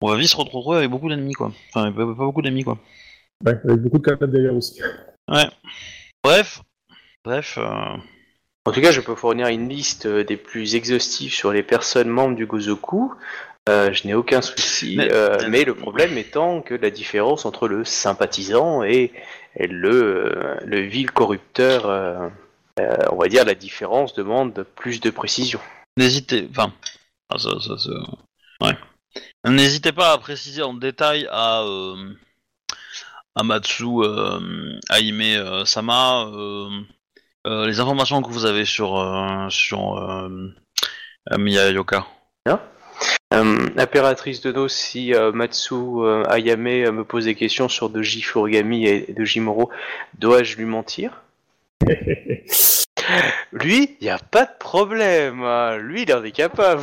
on 0.00 0.08
va 0.08 0.16
vite 0.16 0.30
se 0.30 0.36
retrouver 0.36 0.78
avec 0.78 0.88
beaucoup 0.88 1.10
d'ennemis, 1.10 1.34
quoi. 1.34 1.52
Enfin, 1.74 1.92
pas, 1.92 2.06
beaucoup 2.06 2.40
d'ennemis, 2.40 2.64
quoi. 2.64 2.78
Ouais, 3.44 3.60
avec 3.62 3.82
beaucoup 3.82 3.98
de 3.98 4.02
cadavres 4.02 4.32
derrière 4.32 4.54
aussi. 4.54 4.80
Bref, 6.24 6.62
bref. 7.22 7.58
euh, 7.58 7.98
En 8.66 8.72
tout 8.72 8.80
cas, 8.80 8.92
je 8.92 9.02
peux 9.02 9.14
fournir 9.14 9.48
une 9.48 9.68
liste 9.68 10.06
des 10.06 10.38
plus 10.38 10.74
exhaustives 10.74 11.34
sur 11.34 11.52
les 11.52 11.62
personnes 11.62 12.08
membres 12.08 12.34
du 12.34 12.46
Gozoku. 12.46 13.12
Euh, 13.68 13.92
je 13.92 14.06
n'ai 14.06 14.14
aucun 14.14 14.40
souci. 14.42 14.96
Mais- 14.96 15.12
euh, 15.12 15.36
mais 15.48 15.64
le 15.64 15.74
problème 15.74 16.16
étant 16.18 16.62
que 16.62 16.74
la 16.74 16.90
différence 16.90 17.44
entre 17.44 17.68
le 17.68 17.84
sympathisant 17.84 18.82
et, 18.82 19.12
et 19.56 19.66
le, 19.66 20.56
le 20.64 20.80
vil 20.80 21.10
corrupteur, 21.10 21.86
euh, 21.86 22.28
on 23.12 23.16
va 23.16 23.28
dire 23.28 23.44
la 23.44 23.54
différence 23.54 24.14
demande 24.14 24.64
plus 24.74 25.00
de 25.00 25.10
précision. 25.10 25.60
N'hésitez, 25.96 26.48
enfin, 26.50 26.72
ah, 27.28 27.38
ça, 27.38 27.50
ça, 27.60 27.76
ça- 27.78 28.66
ouais. 28.66 28.76
N'hésitez 29.46 29.92
pas 29.92 30.12
à 30.12 30.18
préciser 30.18 30.62
en 30.62 30.74
détail 30.74 31.28
à 31.30 31.62
à 33.36 33.42
Matsu 33.42 33.84
Aime 34.90 35.64
Sama 35.64 36.26
les 37.44 37.80
informations 37.80 38.22
que 38.22 38.30
vous 38.30 38.44
avez 38.46 38.64
sur 38.64 38.90
sur 39.50 39.80
Miyayoka. 41.30 42.06
Euh, 42.48 42.56
impératrice 43.32 44.40
de 44.40 44.52
Nos, 44.52 44.68
si 44.68 45.14
euh, 45.14 45.32
Matsu 45.32 45.74
euh, 45.74 46.24
Ayame 46.28 46.66
euh, 46.66 46.92
me 46.92 47.04
pose 47.04 47.24
des 47.26 47.34
questions 47.34 47.68
sur 47.68 47.88
Doji 47.90 48.22
Furigami 48.22 48.86
et 48.86 49.12
Doji 49.12 49.40
Moro, 49.40 49.70
dois-je 50.18 50.56
lui 50.56 50.64
mentir? 50.64 51.22
Lui, 53.52 53.96
il 54.00 54.04
n'y 54.04 54.10
a 54.10 54.18
pas 54.18 54.44
de 54.44 54.56
problème. 54.58 55.42
hein. 55.42 55.78
Lui, 55.78 56.02
il 56.02 56.12
en 56.14 56.22
est 56.22 56.30
capable. 56.32 56.82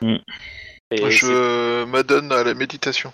Mm. 0.00 0.16
Et 0.90 1.00
Moi, 1.00 1.10
c'est- 1.10 1.16
je 1.16 1.84
m'adonne 1.84 2.32
à 2.32 2.44
la 2.44 2.54
méditation. 2.54 3.12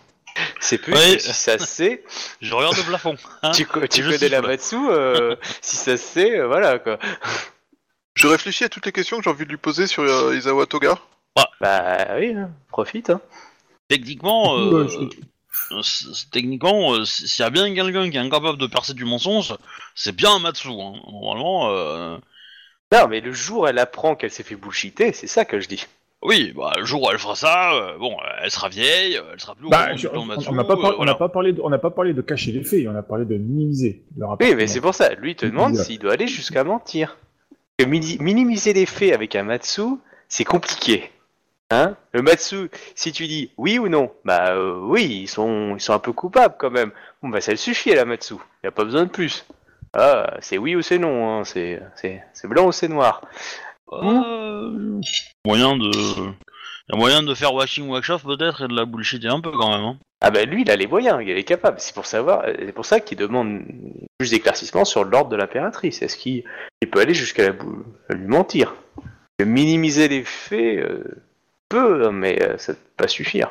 c'est 0.61 0.79
plus 0.79 0.93
Ouais. 0.93 1.19
si 1.19 1.33
ça 1.33 1.59
se 1.59 1.67
sait. 1.67 2.05
Je 2.41 2.55
regarde 2.55 2.77
le 2.77 2.83
plafond. 2.85 3.17
hein. 3.43 3.51
tu 3.53 3.67
connais 3.67 4.29
la. 4.29 4.43
Matsu, 4.43 4.77
euh, 4.91 5.35
si 5.61 5.77
ça 5.77 5.97
se 5.97 6.05
sait, 6.05 6.39
euh, 6.39 6.47
voilà 6.47 6.79
quoi. 6.79 6.99
Je 8.15 8.27
réfléchis 8.29 8.65
à 8.65 8.69
toutes 8.69 8.87
les 8.87 8.93
questions 8.93 9.17
que 9.19 9.25
j'ai 9.25 9.31
envie 9.31 9.45
de 9.45 9.51
lui 9.51 9.57
poser 9.57 9.87
sur 9.87 10.03
euh, 10.05 10.37
Isawa 10.37 10.67
Toga. 10.67 10.99
Bah 11.61 12.07
oui, 12.19 12.33
hein, 12.35 12.51
profite. 12.69 13.11
Hein. 13.11 13.21
Techniquement, 13.89 14.57
euh, 14.59 14.87
euh, 14.89 15.09
euh, 15.73 15.81
techniquement, 16.31 16.95
euh, 16.95 17.05
s'il 17.05 17.43
y 17.43 17.47
a 17.47 17.51
bien 17.51 17.73
quelqu'un 17.75 18.09
qui 18.11 18.17
est 18.17 18.21
incapable 18.21 18.59
de 18.59 18.67
percer 18.67 18.95
du 18.95 19.05
mensonge, 19.05 19.55
c'est 19.95 20.15
bien 20.15 20.39
Matsu. 20.39 20.69
Hein. 20.69 20.93
Normalement, 21.11 21.71
euh, 21.71 22.17
Non, 22.93 23.07
mais 23.09 23.21
le 23.21 23.33
jour 23.33 23.63
où 23.63 23.67
elle 23.67 23.79
apprend 23.79 24.15
qu'elle 24.17 24.31
s'est 24.31 24.43
fait 24.43 24.57
bullshiter, 24.57 25.13
c'est 25.13 25.27
ça 25.27 25.45
que 25.45 25.61
je 25.61 25.69
dis. 25.69 25.87
oui, 26.23 26.53
bah, 26.57 26.73
le 26.77 26.85
jour 26.85 27.03
où 27.03 27.11
elle 27.11 27.19
fera 27.19 27.35
ça, 27.37 27.73
euh, 27.75 27.97
bon, 27.99 28.17
elle 28.43 28.51
sera 28.51 28.69
vieille, 28.69 29.19
elle 29.33 29.41
sera 29.41 29.55
plus 29.55 29.67
au 29.67 29.71
Bah, 29.71 29.91
je- 29.97 30.03
du 30.03 30.09
plan 30.09 30.21
on 30.23 30.27
de 30.27 30.29
Matsu. 30.29 30.49
on 30.51 30.55
n'a 30.55 30.65
pas, 30.65 30.77
par- 30.77 30.91
euh, 30.91 30.93
on 30.95 30.97
voilà. 30.97 31.13
n'a 31.13 31.19
pas 31.19 31.29
parlé 31.29 31.53
de, 31.53 31.61
on 31.63 31.71
n'a 31.71 31.79
pas 31.79 31.91
parlé 31.91 32.13
de 32.15 32.21
cacher 32.23 32.53
les 32.53 32.63
faits, 32.65 32.87
on 32.89 32.95
a 32.97 33.03
parlé 33.03 33.25
de 33.25 33.37
minimiser 33.37 34.03
leur 34.17 34.37
Oui, 34.41 34.55
mais 34.55 34.67
c'est 34.67 34.81
pour 34.81 34.95
ça. 34.95 35.15
Lui, 35.15 35.33
il 35.33 35.37
te 35.37 35.47
demande 35.47 35.77
s'il 35.77 35.99
doit 35.99 36.13
aller 36.15 36.27
jusqu'à 36.27 36.65
mentir. 36.65 37.17
Que 37.79 37.85
mini- 37.87 38.19
minimiser 38.21 38.73
les 38.73 38.87
faits 38.87 39.13
avec 39.15 39.35
un 39.37 39.45
Matsu, 39.45 39.83
c'est 40.29 40.45
compliqué. 40.45 41.11
Hein? 41.73 41.97
Le 42.13 42.23
Matsu, 42.23 42.69
si 42.97 43.13
tu 43.13 43.27
dis 43.27 43.53
oui 43.57 43.79
ou 43.79 43.89
non, 43.89 44.11
bah 44.25 44.57
euh, 44.57 44.81
oui, 44.83 45.21
ils 45.23 45.29
sont, 45.29 45.77
ils 45.77 45.81
sont 45.81 45.93
un 45.93 46.01
peu 46.01 46.13
coupables 46.13 46.57
quand 46.59 46.71
même. 46.71 46.91
Bon, 47.23 47.29
bah 47.29 47.41
ça 47.41 47.53
le 47.53 47.57
suffit, 47.57 47.95
la 47.95 48.05
Matsu. 48.05 48.35
Il 48.65 48.67
a 48.67 48.71
pas 48.73 48.85
besoin 48.85 49.05
de 49.05 49.11
plus. 49.11 49.47
Ah, 49.93 50.37
c'est 50.41 50.59
oui 50.59 50.75
ou 50.75 50.83
c'est 50.83 50.99
non, 50.99 51.41
hein. 51.41 51.45
c'est, 51.45 51.81
c'est, 51.95 52.23
c'est 52.33 52.49
blanc 52.49 52.67
ou 52.67 52.73
c'est 52.73 52.89
noir. 52.89 53.23
Euh, 53.93 55.01
moyen 55.45 55.77
de. 55.77 55.91
Y 55.91 56.93
a 56.93 56.97
moyen 56.97 57.23
de 57.23 57.35
faire 57.35 57.55
washing 57.55 57.89
workshop 57.89 58.19
peut-être 58.25 58.65
et 58.65 58.69
de 58.69 58.75
la 58.75 58.85
bullshiter 58.85 59.29
un 59.29 59.41
peu 59.41 59.53
quand 59.53 59.71
même. 59.71 59.85
Hein. 59.85 59.99
Ah 60.21 60.31
bah 60.31 60.45
lui, 60.45 60.63
il 60.63 60.71
a 60.71 60.77
les 60.77 60.89
moyens, 60.89 61.19
il 61.23 61.31
est 61.31 61.45
capable. 61.45 61.81
C'est 61.81 61.95
pour 61.95 62.07
savoir, 62.07 62.45
c'est 62.47 62.73
pour 62.73 62.85
ça 62.85 62.99
qu'il 63.01 63.17
demande 63.17 63.63
plus 64.19 64.31
d'éclaircissement 64.31 64.85
sur 64.85 65.05
l'ordre 65.05 65.31
de 65.31 65.37
l'impératrice. 65.37 66.03
Est-ce 66.03 66.17
qu'il 66.17 66.45
il 66.83 66.91
peut 66.91 67.01
aller 67.01 67.15
jusqu'à 67.15 67.45
la 67.45 67.53
bou- 67.53 67.85
à 68.09 68.15
lui 68.15 68.27
mentir? 68.27 68.75
Minimiser 69.43 70.09
les 70.09 70.25
faits 70.25 70.79
euh, 70.79 71.05
peut, 71.71 72.11
mais 72.11 72.43
euh, 72.43 72.59
ça 72.59 72.73
ne 72.73 72.77
peut 72.77 72.83
pas 72.99 73.09
suffire. 73.09 73.51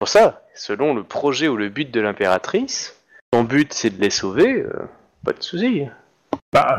Pour 0.00 0.08
ça, 0.08 0.42
selon 0.56 0.94
le 0.94 1.04
projet 1.04 1.46
ou 1.46 1.56
le 1.56 1.68
but 1.68 1.90
de 1.92 2.00
l'impératrice, 2.00 2.96
son 3.32 3.44
but 3.44 3.72
c'est 3.72 3.90
de 3.90 4.00
les 4.00 4.10
sauver, 4.10 4.62
euh, 4.62 4.72
pas 5.24 5.32
de 5.32 5.42
souci. 5.42 5.84
Bah, 6.52 6.78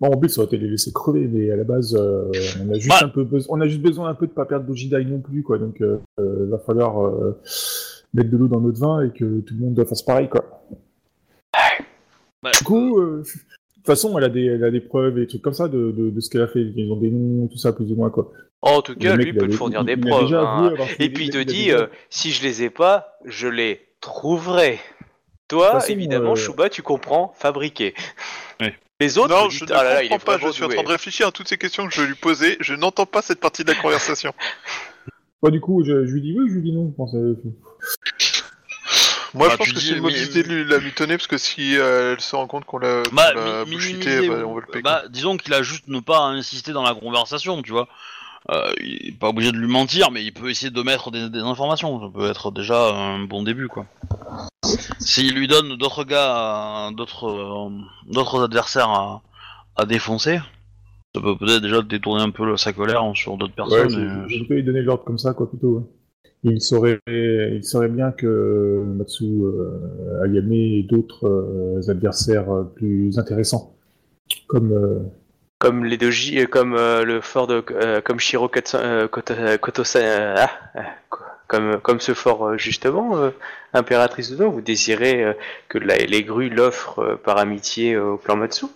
bon, 0.00 0.08
en 0.12 0.16
but, 0.16 0.28
ça 0.28 0.40
aurait 0.42 0.48
été 0.48 0.58
de 0.58 0.64
les 0.64 0.70
laisser 0.72 0.92
crever, 0.92 1.26
mais 1.26 1.50
à 1.50 1.56
la 1.56 1.64
base, 1.64 1.94
euh, 1.94 2.30
on 2.62 2.70
a 2.70 2.74
juste 2.78 2.88
Bah. 3.00 3.06
un 3.06 3.08
peu 3.08 3.24
besoin, 3.24 3.56
on 3.56 3.60
a 3.62 3.66
juste 3.66 3.80
besoin 3.80 4.10
un 4.10 4.14
peu 4.14 4.26
de 4.26 4.32
pas 4.32 4.44
perdre 4.44 4.66
Bojidai 4.66 5.04
non 5.04 5.20
plus, 5.20 5.42
quoi. 5.42 5.58
Donc, 5.58 5.80
euh, 5.80 5.98
euh, 6.20 6.46
va 6.50 6.58
falloir 6.58 7.04
euh, 7.06 7.40
mettre 8.12 8.30
de 8.30 8.36
l'eau 8.36 8.48
dans 8.48 8.60
notre 8.60 8.78
vin 8.78 9.02
et 9.02 9.10
que 9.10 9.40
tout 9.40 9.54
le 9.54 9.60
monde 9.60 9.84
fasse 9.88 10.02
pareil, 10.02 10.28
quoi. 10.28 10.44
Bah, 12.42 12.50
Du 12.56 12.64
coup, 12.64 13.00
euh, 13.00 13.24
façon, 13.88 14.16
elle 14.18 14.24
a 14.24 14.28
des, 14.28 14.44
elle 14.46 14.64
a 14.64 14.70
des 14.70 14.80
preuves 14.80 15.18
et 15.18 15.22
des 15.22 15.26
trucs 15.26 15.42
comme 15.42 15.52
ça 15.54 15.68
de, 15.68 15.90
de, 15.90 16.10
de 16.10 16.20
ce 16.20 16.30
qu'elle 16.30 16.42
a 16.42 16.46
fait. 16.48 16.60
Ils 16.60 16.90
ont 16.92 16.96
des 16.96 17.10
noms, 17.10 17.46
tout 17.48 17.58
ça, 17.58 17.72
plus 17.72 17.90
ou 17.90 17.96
moins, 17.96 18.10
quoi. 18.10 18.30
En 18.62 18.82
tout 18.82 18.94
cas, 18.96 19.14
lui 19.16 19.32
peut 19.32 19.46
te 19.48 19.52
fournir 19.54 19.80
il- 19.80 19.86
des 19.86 19.92
il 19.92 20.00
preuves. 20.00 20.34
hein. 20.34 20.72
fait- 20.86 21.04
Et 21.04 21.10
puis 21.10 21.26
il 21.26 21.30
te 21.30 21.38
dit, 21.42 21.64
déjà- 21.66 21.78
euh, 21.78 21.86
si 22.10 22.30
je 22.32 22.42
les 22.42 22.62
ai 22.64 22.70
pas, 22.70 23.18
je 23.24 23.46
les 23.48 23.80
trouverai. 24.00 24.78
Toi, 25.48 25.70
façon, 25.72 25.92
évidemment, 25.92 26.32
euh, 26.32 26.36
Chouba, 26.36 26.68
tu 26.68 26.82
comprends, 26.82 27.32
fabriquer. 27.36 27.94
Oui. 28.60 28.68
Les 29.00 29.16
autres, 29.16 29.28
non, 29.28 29.48
je 29.48 29.64
ne 29.64 29.70
ah 29.72 29.84
là 29.84 29.94
là, 29.94 30.02
il 30.02 30.08
comprends 30.08 30.32
pas, 30.32 30.38
je 30.44 30.50
suis 30.52 30.64
en 30.64 30.68
train 30.68 30.82
de 30.82 30.88
réfléchir 30.88 31.28
à 31.28 31.32
toutes 31.32 31.48
ces 31.48 31.56
questions 31.56 31.86
que 31.86 31.94
je 31.94 32.00
vais 32.02 32.08
lui 32.08 32.16
poser, 32.16 32.56
je 32.60 32.74
n'entends 32.74 33.06
pas 33.06 33.22
cette 33.22 33.38
partie 33.40 33.62
de 33.62 33.68
la 33.70 33.76
conversation. 33.76 34.32
Bah, 35.40 35.50
du 35.50 35.60
coup, 35.60 35.84
je, 35.84 36.04
je 36.04 36.12
lui 36.12 36.20
dis 36.20 36.34
oui, 36.36 36.48
je 36.48 36.54
lui 36.54 36.62
dis 36.62 36.72
non? 36.72 36.92
Bon, 36.98 37.06
ça- 37.06 37.16
Moi, 39.34 39.48
je 39.50 39.56
pense 39.56 39.72
que 39.72 39.80
c'est 39.80 39.94
une 39.94 40.00
mauvaise 40.02 40.28
idée 40.30 40.42
de 40.42 40.48
lui- 40.48 40.64
la 40.64 40.78
mitonner, 40.80 41.16
parce 41.16 41.26
que 41.26 41.38
si 41.38 41.76
euh, 41.76 42.14
elle 42.14 42.20
se 42.20 42.34
rend 42.34 42.46
compte 42.46 42.64
qu'on 42.64 42.78
l'a 42.78 43.02
Bah, 43.12 43.32
qu'on 43.32 43.38
l'a 43.40 43.64
mi- 43.64 43.70
bullshité, 43.72 44.08
minimiser 44.10 44.28
bah, 44.28 44.46
on 44.46 44.54
va 44.54 44.60
le 44.60 44.66
péter. 44.66 44.82
bah, 44.82 45.02
disons 45.10 45.36
qu'il 45.36 45.52
a 45.54 45.62
juste 45.62 45.88
ne 45.88 46.00
pas 46.00 46.20
insister 46.26 46.72
dans 46.72 46.82
la 46.82 46.94
conversation, 46.94 47.60
tu 47.62 47.72
vois. 47.72 47.88
Euh, 48.50 48.72
il 48.80 49.08
est 49.08 49.18
pas 49.18 49.28
obligé 49.28 49.52
de 49.52 49.58
lui 49.58 49.66
mentir, 49.66 50.10
mais 50.10 50.24
il 50.24 50.32
peut 50.32 50.48
essayer 50.48 50.70
de 50.70 50.82
mettre 50.82 51.10
des, 51.10 51.28
des 51.28 51.40
informations. 51.40 52.00
Ça 52.00 52.06
peut 52.14 52.30
être 52.30 52.50
déjà 52.50 52.94
un 52.94 53.18
bon 53.24 53.42
début, 53.42 53.68
quoi. 53.68 53.84
S'il 55.00 55.34
lui 55.34 55.46
donne 55.48 55.76
d'autres 55.76 56.04
gars, 56.04 56.90
d'autres, 56.96 57.28
euh, 57.28 57.70
d'autres 58.10 58.44
adversaires 58.44 58.88
à, 58.88 59.22
à 59.76 59.84
défoncer, 59.84 60.40
ça 61.14 61.20
peut 61.20 61.36
peut-être 61.36 61.60
déjà 61.62 61.82
détourner 61.82 62.22
un 62.22 62.30
peu 62.30 62.56
sa 62.56 62.72
colère 62.72 63.02
sur 63.14 63.36
d'autres 63.36 63.52
Ouais, 63.58 63.68
personnes. 63.86 64.24
je, 64.28 64.34
et- 64.34 64.38
je 64.38 64.44
peux 64.44 64.54
lui 64.54 64.62
donner 64.64 64.82
l'ordre 64.82 65.04
comme 65.04 65.18
ça, 65.18 65.34
quoi, 65.34 65.48
plutôt. 65.48 65.68
ouais. 65.78 65.82
Il 66.44 66.60
saurait, 66.60 67.00
il 67.08 67.64
saurait 67.64 67.88
bien 67.88 68.12
que 68.12 68.82
Matsu 68.86 69.24
euh, 69.24 70.22
Ayame 70.24 70.52
et 70.52 70.82
d'autres 70.84 71.26
euh, 71.26 71.90
adversaires 71.90 72.50
euh, 72.52 72.62
plus 72.62 73.18
intéressants, 73.18 73.74
comme 74.46 74.72
euh, 74.72 75.00
Comme 75.58 75.84
les 75.84 75.96
doji, 75.96 76.46
comme 76.46 76.74
le 76.76 77.20
fort 77.20 77.46
de, 77.48 77.60
comme 78.00 78.20
Shiro 78.20 78.48
Kotosa, 78.48 80.34
ah, 80.36 80.50
comme 81.48 81.80
comme 81.80 82.00
ce 82.00 82.14
fort 82.14 82.56
justement, 82.58 83.30
impératrice 83.72 84.30
de 84.36 84.44
vous 84.44 84.60
désirez 84.60 85.36
que 85.68 85.78
la- 85.78 85.96
les 85.98 86.22
grues 86.22 86.50
l'offrent 86.50 87.18
par 87.24 87.38
amitié 87.38 87.96
au 87.96 88.18
clan 88.18 88.36
Matsu? 88.36 88.66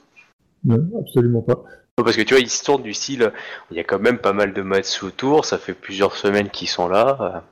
Non, 0.64 0.78
absolument 1.00 1.42
pas. 1.42 1.62
Parce 1.96 2.16
que 2.16 2.22
tu 2.22 2.34
vois, 2.34 2.40
ils 2.40 2.50
se 2.50 2.64
tournent 2.64 2.82
du 2.82 2.94
style, 2.94 3.32
il 3.70 3.76
y 3.76 3.80
a 3.80 3.84
quand 3.84 3.98
même 4.00 4.18
pas 4.18 4.32
mal 4.32 4.52
de 4.52 4.62
Matsu 4.62 5.04
autour, 5.04 5.44
ça 5.44 5.58
fait 5.58 5.74
plusieurs 5.74 6.16
semaines 6.16 6.50
qu'ils 6.50 6.68
sont 6.68 6.88
là. 6.88 7.44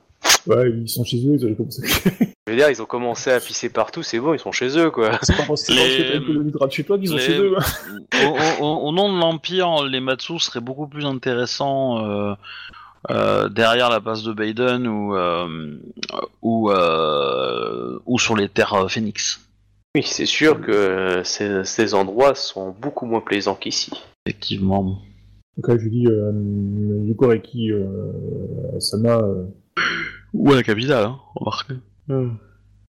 Ouais, 0.47 0.71
ils 0.71 0.89
sont 0.89 1.05
chez 1.05 1.19
eux, 1.27 1.35
ils 1.39 1.45
avaient 1.45 1.55
commencé. 1.55 1.83
Je 1.87 2.53
veux 2.53 2.57
dire, 2.57 2.71
ils 2.71 2.81
ont 2.83 2.87
commencé 2.87 3.31
à 3.31 3.39
pisser 3.41 3.69
partout, 3.69 4.03
c'est 4.03 4.19
bon, 4.19 4.33
ils 4.35 4.39
sont 4.41 4.53
chez 4.53 4.77
eux, 4.79 4.91
quoi. 4.91 5.19
C'est 5.23 5.37
pas 5.37 6.69
chez 6.71 6.85
toi 6.85 6.99
qu'ils 6.99 7.09
sont 7.09 7.17
les- 7.17 7.21
chez 7.21 7.39
eux. 7.39 7.55
hein. 7.59 8.27
au, 8.61 8.65
au- 8.65 8.89
au 8.89 8.93
nom 8.93 9.13
de 9.15 9.19
l'Empire, 9.21 9.85
les 9.85 10.01
Matsu 10.01 10.39
seraient 10.39 10.61
beaucoup 10.61 10.87
plus 10.89 11.05
intéressants 11.05 12.05
euh, 12.05 12.35
euh, 13.11 13.49
derrière 13.49 13.89
la 13.91 14.01
passe 14.01 14.23
de 14.23 14.33
Baden 14.33 14.87
ou, 14.87 15.15
euh, 15.15 15.77
ou, 16.43 16.71
euh, 16.71 17.99
ou 18.07 18.19
sur 18.19 18.37
les 18.37 18.49
terres 18.49 18.87
Phoenix. 18.91 19.41
Oui, 19.95 20.03
c'est 20.05 20.27
sûr 20.27 20.61
que 20.61 21.23
ces, 21.25 21.65
ces 21.65 21.95
endroits 21.95 22.35
sont 22.35 22.75
beaucoup 22.81 23.07
moins 23.07 23.21
plaisants 23.21 23.57
qu'ici. 23.57 23.91
Effectivement. 24.27 24.99
Donc 25.57 25.69
là, 25.69 25.77
je 25.77 25.83
lui 25.85 25.91
dis, 25.91 26.07
euh, 26.07 26.33
Yukoreki 27.07 27.73
euh, 27.73 27.87
Sama, 28.79 29.19
euh, 29.19 29.45
Ou 30.35 30.53
à 30.53 30.57
la 30.57 30.63
capitale, 30.63 31.05
hein, 31.05 31.19
remarquez. 31.35 31.75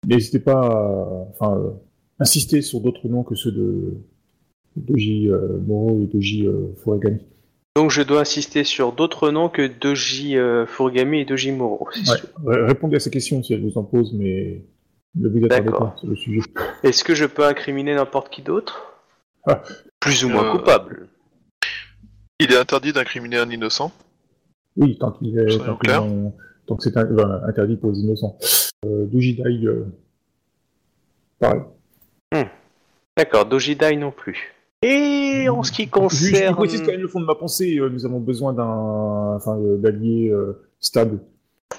n'hésitez 0.07 0.39
pas 0.39 0.61
à 0.61 1.27
enfin, 1.31 1.57
euh, 1.57 1.71
insister 2.19 2.61
sur 2.61 2.79
d'autres 2.79 3.07
noms 3.07 3.23
que 3.23 3.35
ceux 3.35 3.51
de 3.51 3.93
Doji 4.75 5.29
euh, 5.29 5.57
Moro 5.65 6.01
et 6.03 6.07
Doji 6.07 6.47
euh, 6.47 6.67
Furigami. 6.83 7.19
Donc 7.75 7.91
je 7.91 8.01
dois 8.01 8.21
insister 8.21 8.63
sur 8.63 8.93
d'autres 8.93 9.31
noms 9.31 9.49
que 9.49 9.67
Doji 9.67 10.37
euh, 10.37 10.65
Furugami 10.65 11.19
et 11.21 11.25
Doji 11.25 11.51
Moro. 11.51 11.87
c'est 11.93 12.09
Ouais. 12.09 12.17
sûr. 12.17 12.27
Ré- 12.45 12.65
Répondez 12.67 12.95
à 12.95 12.99
ces 12.99 13.09
questions 13.11 13.43
si 13.43 13.53
elles 13.53 13.61
vous 13.61 13.77
en 13.77 13.83
posent, 13.83 14.13
mais 14.13 14.63
ne 15.15 15.27
vous 15.27 15.45
attardez 15.45 15.71
pas 15.71 15.95
sur 15.99 16.07
le 16.07 16.15
sujet. 16.15 16.41
Est-ce 16.83 17.03
que 17.03 17.15
je 17.15 17.25
peux 17.25 17.45
incriminer 17.45 17.95
n'importe 17.95 18.29
qui 18.29 18.41
d'autre? 18.41 18.93
Ah. 19.47 19.61
Plus 19.99 20.23
ou 20.25 20.29
moins 20.29 20.45
Euh, 20.55 20.57
coupable. 20.57 21.09
Il 22.39 22.51
est 22.51 22.57
interdit 22.57 22.91
d'incriminer 22.93 23.37
un 23.37 23.49
innocent? 23.49 23.91
Oui, 24.77 24.97
tant 24.97 25.11
qu'il 25.11 25.37
est, 25.39 25.57
tant, 25.57 25.77
en- 26.05 26.35
que 26.67 26.83
c'est 26.83 26.97
un- 26.97 27.05
ben, 27.05 27.41
interdit 27.47 27.75
pour 27.77 27.91
les 27.91 27.99
innocents. 27.99 28.37
Euh, 28.85 29.05
Dujidai, 29.05 29.65
euh, 29.65 29.85
pareil. 31.39 31.61
D'accord, 33.17 33.45
Dojidai 33.45 33.95
non 33.95 34.11
plus. 34.11 34.53
Et 34.81 35.47
en 35.49 35.63
ce 35.63 35.71
qui 35.71 35.83
Je, 35.83 35.87
je 35.87 35.91
concerne... 35.91 36.55
précise 36.55 36.81
quand 36.81 36.91
même 36.91 37.01
le 37.01 37.07
fond 37.07 37.21
de 37.21 37.25
ma 37.25 37.35
pensée. 37.35 37.77
euh, 37.79 37.89
nous 37.89 38.05
avons 38.05 38.19
besoin 38.19 38.51
d'un, 38.53 39.35
enfin, 39.35 39.57
euh, 39.57 39.77
d'alliés 39.77 40.33
stables. 40.79 41.19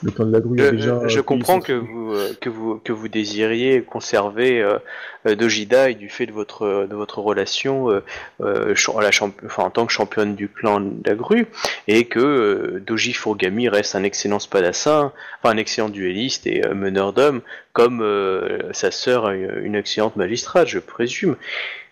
Le 0.03 0.11
plan 0.11 0.27
de 0.27 0.33
la 0.33 0.41
grue 0.41 0.59
Je, 0.59 0.65
a 0.65 0.71
déjà. 0.71 1.09
je 1.09 1.15
pris 1.21 1.25
comprends 1.25 1.61
que 1.61 1.73
vous, 1.73 2.13
euh, 2.13 2.33
que 2.41 2.49
vous 2.49 2.81
que 2.85 2.93
vous 2.93 3.09
désiriez 3.09 3.83
conserver 3.83 4.61
euh, 4.61 5.35
Dojida 5.35 5.91
et 5.91 5.95
du 5.95 6.09
fait 6.09 6.27
de 6.27 6.33
votre 6.33 6.87
de 6.89 6.95
votre 6.95 7.19
relation 7.21 7.91
euh, 7.91 8.03
euh, 8.41 8.75
la 9.01 9.11
enfin, 9.45 9.65
en 9.65 9.71
tant 9.71 9.87
que 9.87 9.93
championne 9.93 10.35
du 10.35 10.49
clan 10.49 10.81
de 10.81 11.09
la 11.09 11.15
grue 11.15 11.47
et 11.89 12.05
que 12.05 12.21
euh, 12.21 12.83
Doji 12.87 13.13
Furugami 13.13 13.69
reste 13.69 13.95
un 13.95 14.03
excellent 14.03 14.39
spadassin, 14.39 15.13
enfin 15.43 15.55
un 15.55 15.59
excellent 15.59 15.89
duelliste 15.89 16.47
et 16.47 16.65
euh, 16.65 16.75
meneur 16.75 17.13
d'hommes 17.13 17.41
comme 17.73 18.01
euh, 18.03 18.73
sa 18.73 18.91
sœur 18.91 19.31
une 19.31 19.75
excellente 19.75 20.17
magistrate, 20.17 20.69
je 20.69 20.79
présume. 20.79 21.37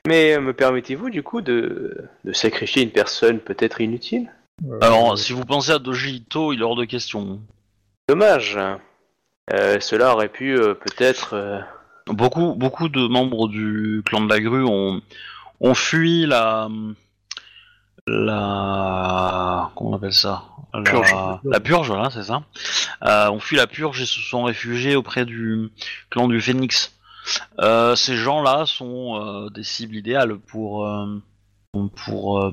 Mais 0.07 0.39
me 0.39 0.53
permettez-vous 0.53 1.09
du 1.09 1.23
coup 1.23 1.41
de, 1.41 1.97
de 2.25 2.33
sacrifier 2.33 2.83
une 2.83 2.91
personne 2.91 3.39
peut-être 3.39 3.81
inutile? 3.81 4.31
Alors, 4.81 5.19
si 5.19 5.33
vous 5.33 5.45
pensez 5.45 5.73
à 5.73 5.79
Doji 5.79 6.17
Ito, 6.17 6.53
il 6.53 6.61
est 6.61 6.63
hors 6.63 6.77
de 6.77 6.85
question. 6.85 7.41
Dommage. 8.09 8.59
Euh, 9.53 9.81
cela 9.81 10.15
aurait 10.15 10.29
pu 10.29 10.57
euh, 10.59 10.75
peut-être 10.75 11.35
euh, 11.35 11.61
Beaucoup, 12.07 12.55
beaucoup 12.55 12.91
de 12.91 13.07
membres 13.07 13.49
du 13.49 14.03
clan 14.05 14.21
de 14.21 14.29
la 14.29 14.41
grue 14.41 14.65
ont, 14.65 15.01
ont 15.61 15.75
fui 15.75 16.27
la. 16.27 16.69
La. 18.07 19.71
Comment 19.75 19.91
on 19.93 19.97
appelle 19.97 20.13
ça? 20.13 20.45
La, 20.75 20.83
Purge. 20.83 21.15
La 21.45 21.61
purge, 21.61 21.89
voilà, 21.89 22.11
c'est 22.11 22.25
ça. 22.25 22.43
Euh, 23.05 23.31
ont 23.31 23.41
fui 23.41 23.57
la 23.57 23.67
purge 23.67 24.03
et 24.03 24.07
se 24.07 24.21
sont 24.21 24.45
réfugiés 24.45 24.97
auprès 24.97 25.25
du 25.25 25.71
clan 26.11 26.29
du 26.29 26.41
Phénix. 26.41 26.93
Euh, 27.61 27.97
ces 27.97 28.17
gens-là 28.17 28.67
sont 28.67 29.17
euh, 29.17 29.49
des 29.49 29.63
cibles 29.63 29.97
idéales 29.97 30.37
pour, 30.37 30.87
euh, 30.87 31.21
pour 32.05 32.41
euh, 32.41 32.53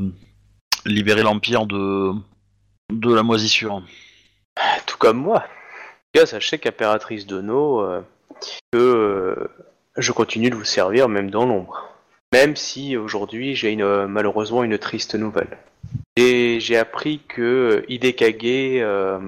libérer 0.86 1.24
l'Empire 1.24 1.66
de, 1.66 2.14
de 2.90 3.14
la 3.14 3.24
moisissure. 3.24 3.82
Tout 4.86 4.98
comme 4.98 5.18
moi. 5.18 5.38
En 5.40 5.40
tout 5.40 6.22
cas, 6.22 6.26
sachez 6.26 6.58
qu'Impératrice 6.58 7.26
Dono, 7.26 7.82
euh, 7.82 8.02
que 8.72 8.78
euh, 8.78 9.48
je 9.98 10.12
continue 10.12 10.50
de 10.50 10.56
vous 10.56 10.64
servir 10.66 11.08
même 11.10 11.30
dans 11.30 11.46
l'ombre. 11.46 11.90
Même 12.34 12.56
si 12.56 12.96
aujourd'hui 12.98 13.56
j'ai 13.56 13.72
une, 13.72 14.06
malheureusement 14.08 14.64
une 14.64 14.78
triste 14.78 15.16
nouvelle. 15.16 15.58
Et 16.16 16.60
j'ai 16.60 16.78
appris 16.78 17.20
que 17.28 17.42
euh, 17.42 17.86
Hidekage 17.90 18.36
euh, 18.44 19.20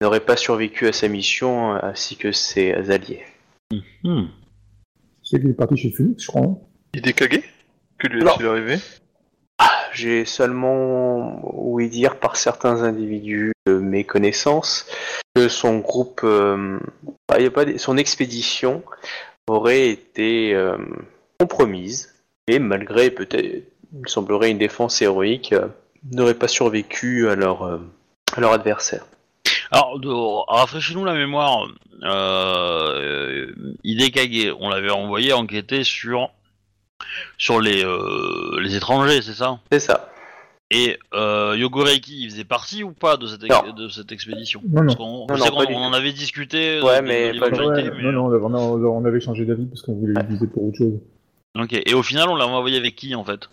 n'aurait 0.00 0.20
pas 0.20 0.36
survécu 0.36 0.86
à 0.88 0.92
sa 0.92 1.08
mission 1.08 1.72
ainsi 1.72 2.16
que 2.16 2.32
ses 2.32 2.90
alliés. 2.90 3.24
Hmm. 4.02 4.26
C'est 5.22 5.40
qu'il 5.40 5.50
est 5.50 5.54
parti 5.54 5.76
chez 5.76 5.90
Phoenix, 5.90 6.22
je 6.22 6.28
crois. 6.28 6.42
hein. 6.42 6.58
Cagué 7.16 7.42
Que 7.98 8.08
lui 8.08 8.22
est-il 8.22 8.46
arrivé? 8.46 8.76
J'ai 9.92 10.24
seulement 10.24 11.40
ouï 11.42 11.88
dire 11.88 12.16
par 12.16 12.36
certains 12.36 12.82
individus 12.82 13.52
de 13.66 13.74
mes 13.74 14.04
connaissances 14.04 14.86
que 15.34 15.48
son 15.48 15.78
groupe, 15.78 16.20
euh, 16.24 16.78
ah, 17.28 17.38
il 17.38 17.44
y 17.44 17.46
a 17.46 17.50
pas 17.50 17.66
son 17.78 17.96
expédition 17.96 18.82
aurait 19.48 19.88
été 19.88 20.54
euh, 20.54 20.78
compromise 21.38 22.14
et 22.46 22.58
malgré 22.58 23.10
peut-être, 23.10 23.64
il 23.92 24.08
semblerait 24.08 24.50
une 24.50 24.58
défense 24.58 25.02
héroïque, 25.02 25.52
euh, 25.52 25.68
n'aurait 26.10 26.34
pas 26.34 26.48
survécu 26.48 27.28
à 27.28 27.34
leur, 27.34 27.64
à 27.64 28.40
leur 28.40 28.52
adversaire. 28.52 29.04
Alors, 29.72 29.98
de, 29.98 30.10
rafraîchis-nous 30.52 31.04
la 31.04 31.14
mémoire. 31.14 31.66
Euh, 32.02 33.52
Hidekage, 33.84 34.54
on 34.60 34.68
l'avait 34.68 34.90
envoyé 34.90 35.32
enquêter 35.32 35.82
sur 35.82 36.30
sur 37.38 37.60
les 37.60 37.84
euh, 37.84 38.60
les 38.60 38.76
étrangers, 38.76 39.22
c'est 39.22 39.34
ça 39.34 39.58
C'est 39.70 39.80
ça. 39.80 40.08
Et 40.74 40.98
euh, 41.12 41.54
Yogoreiki, 41.58 42.22
il 42.24 42.30
faisait 42.30 42.44
partie 42.44 42.82
ou 42.82 42.92
pas 42.92 43.18
de 43.18 43.26
cette, 43.26 43.44
ex- 43.44 43.54
Non. 43.66 43.74
de 43.74 43.88
cette 43.90 44.10
expédition 44.10 44.62
Non, 44.66 44.80
non. 44.80 44.86
Parce 44.86 44.96
qu'on 44.96 45.26
Non, 45.26 45.26
je 45.30 45.34
sais 45.42 45.44
non, 45.50 45.50
qu'on- 45.54 45.58
pas 45.60 45.66
du 45.66 45.74
on 45.74 45.78
en 45.80 45.92
avait 45.92 46.12
discuté. 46.12 46.80
Ouais, 46.80 47.02
de- 47.02 47.06
mais 47.06 47.32
de 47.34 47.38
pas 47.40 47.50
du- 47.50 47.60
l'éventualité, 47.60 47.90
Ouais, 47.90 47.96
mais- 48.02 48.12
Non, 48.12 48.30
non, 48.30 48.42
on, 48.42 48.54
a- 48.54 48.88
on 48.88 49.04
avait 49.04 49.20
changé 49.20 49.44
d'avis 49.44 49.66
parce 49.66 49.82
qu'on 49.82 49.92
voulait 49.94 50.14
l'utiliser 50.14 50.46
pour 50.46 50.64
autre 50.68 50.78
chose. 50.78 50.94
Ok. 51.60 51.74
Et 51.74 51.92
au 51.92 52.02
final, 52.02 52.28
on 52.30 52.36
l'a 52.36 52.46
envoyé 52.46 52.78
avec 52.78 52.96
qui 52.96 53.14
en 53.14 53.22
fait 53.24 53.50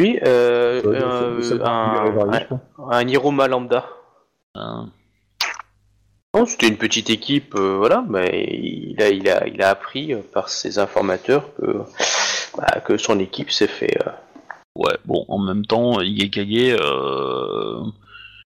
Lui, 0.00 0.18
euh, 0.26 0.82
Euh, 0.84 0.92
euh, 1.38 1.40
c'est- 1.42 1.62
un, 1.62 1.66
un, 1.66 2.30
un, 2.32 2.90
un 2.90 3.08
Hiruma 3.08 3.46
lambda. 3.46 3.86
Hein 4.56 4.90
Non, 6.36 6.46
c'était 6.46 6.68
une 6.68 6.76
petite 6.76 7.08
équipe, 7.10 7.54
euh, 7.54 7.76
voilà, 7.78 8.04
mais 8.08 8.46
il 8.62 9.00
a, 9.02 9.08
il 9.08 9.28
a, 9.28 9.46
il 9.48 9.62
a 9.62 9.70
appris 9.70 10.12
euh, 10.12 10.18
par 10.34 10.48
ses 10.50 10.78
informateurs 10.78 11.54
que, 11.54 11.78
bah, 12.58 12.80
que 12.84 12.96
son 12.98 13.18
équipe 13.20 13.50
s'est 13.50 13.66
fait. 13.66 13.96
euh, 14.06 14.10
Ouais. 14.76 14.92
Bon, 15.06 15.24
en 15.28 15.38
même 15.38 15.64
temps, 15.64 16.02
Hidekage, 16.02 16.76
euh... 16.78 17.80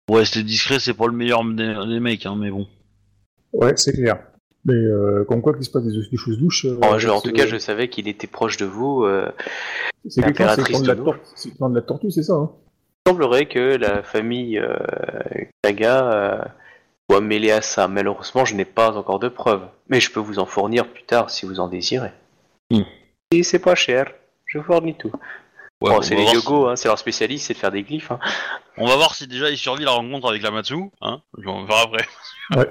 pour 0.06 0.18
rester 0.18 0.44
discret, 0.44 0.80
c'est 0.80 0.94
pas 0.94 1.08
le 1.08 1.14
meilleur 1.14 1.44
des, 1.44 1.74
des 1.88 2.00
mecs, 2.00 2.26
hein, 2.28 2.36
mais 2.38 2.52
bon. 2.52 2.68
Ouais, 3.54 3.74
c'est 3.76 3.94
clair. 3.94 4.20
Mais 4.66 4.76
euh, 4.76 5.24
comme 5.28 5.42
quoi 5.42 5.54
qu'il 5.56 5.64
se 5.64 5.72
passe 5.72 5.84
des, 5.86 5.92
des 6.12 6.18
choses 6.18 6.38
euh, 6.66 6.76
bon, 6.76 7.00
je- 7.00 7.10
en 7.10 7.20
c'est- 7.20 7.30
tout 7.30 7.34
cas, 7.36 7.48
je 7.48 7.58
savais 7.58 7.88
qu'il 7.90 8.08
était 8.08 8.28
proche 8.28 8.58
de 8.58 8.66
vous. 8.66 9.04
euh, 9.06 9.32
C'est 10.04 10.12
c'est 10.12 10.22
le 10.22 10.28
l'impératrice 10.28 10.82
de 10.84 10.88
la 10.88 10.96
de 10.96 11.02
tor- 11.04 11.16
c'est 11.36 11.50
le 11.50 11.56
plan 11.56 11.70
de 11.72 11.76
la 11.76 11.82
tortue, 11.82 12.12
c'est 12.12 12.22
ça 12.24 12.34
hein 12.34 12.52
il 13.08 13.10
semblerait 13.12 13.48
que 13.48 13.78
la 13.78 14.04
famille 14.04 14.60
euh, 14.60 14.76
Kaga 15.64 16.54
mêlée 17.20 17.52
à 17.52 17.62
ça. 17.62 17.88
Malheureusement, 17.88 18.46
je 18.46 18.54
n'ai 18.56 18.66
pas 18.66 18.96
encore 18.96 19.20
de 19.20 19.28
preuves, 19.30 19.68
mais 19.88 20.00
je 20.00 20.12
peux 20.12 20.20
vous 20.20 20.38
en 20.40 20.46
fournir 20.46 20.88
plus 20.88 21.04
tard 21.04 21.30
si 21.30 21.46
vous 21.46 21.60
en 21.60 21.68
désirez. 21.68 22.12
Hmm. 22.70 22.84
Et 23.32 23.44
c'est 23.44 23.60
pas 23.60 23.76
cher, 23.76 24.12
je 24.46 24.60
fournis 24.60 24.96
tout. 24.96 25.12
Ouais, 25.82 25.92
Bon, 25.92 25.98
on 25.98 26.02
c'est 26.02 26.14
va 26.14 26.20
les 26.20 26.24
voir 26.24 26.36
yogos, 26.36 26.68
hein, 26.68 26.76
c'est 26.76 26.88
leur 26.88 27.00
spécialiste, 27.00 27.48
c'est 27.48 27.54
de 27.54 27.60
faire 27.60 27.72
des 27.72 27.84
glyphes. 27.84 28.12
hein. 28.12 28.20
On 28.78 28.86
va 28.86 28.96
voir 28.96 29.16
si 29.16 29.28
déjà 29.28 29.50
il 29.50 29.58
survit 29.58 29.86
la 29.86 29.92
rencontre 29.92 30.30
avec 30.30 30.42
la 30.44 30.52
Matsu, 30.52 30.76
hein 31.02 31.22
On 31.46 31.64
verra 31.66 31.82
après. 31.84 32.08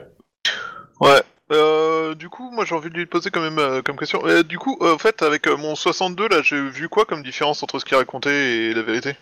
Ouais. 1.00 1.22
Euh, 1.52 2.14
du 2.14 2.28
coup, 2.28 2.50
moi 2.50 2.64
j'ai 2.64 2.74
envie 2.74 2.90
de 2.90 2.94
lui 2.94 3.06
poser 3.06 3.30
quand 3.30 3.40
même 3.40 3.58
euh, 3.58 3.80
comme 3.82 3.96
question. 3.96 4.20
Euh, 4.26 4.42
du 4.42 4.58
coup, 4.58 4.76
euh, 4.82 4.94
en 4.94 4.98
fait, 4.98 5.22
avec 5.22 5.46
euh, 5.46 5.56
mon 5.56 5.74
62 5.76 6.28
là, 6.28 6.42
j'ai 6.42 6.60
vu 6.60 6.88
quoi 6.88 7.04
comme 7.04 7.22
différence 7.22 7.62
entre 7.62 7.78
ce 7.78 7.84
qu'il 7.84 7.96
racontait 7.96 8.30
et 8.66 8.74
la 8.74 8.82
vérité? 8.82 9.16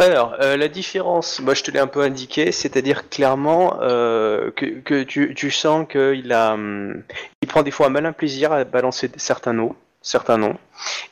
Alors, 0.00 0.36
euh, 0.40 0.56
la 0.56 0.68
différence, 0.68 1.40
moi 1.40 1.54
je 1.54 1.64
te 1.64 1.72
l'ai 1.72 1.80
un 1.80 1.88
peu 1.88 2.00
indiqué, 2.02 2.52
c'est-à-dire 2.52 3.08
clairement 3.08 3.80
euh, 3.82 4.52
que, 4.52 4.66
que 4.66 5.02
tu, 5.02 5.34
tu 5.34 5.50
sens 5.50 5.86
qu'il 5.90 6.32
a, 6.32 6.52
hum, 6.54 7.02
il 7.42 7.48
prend 7.48 7.64
des 7.64 7.72
fois 7.72 7.88
un 7.88 7.90
malin 7.90 8.12
plaisir 8.12 8.52
à 8.52 8.62
balancer 8.62 9.10
certains 9.16 9.52
noms, 9.52 9.74
certains 10.00 10.38
noms, 10.38 10.56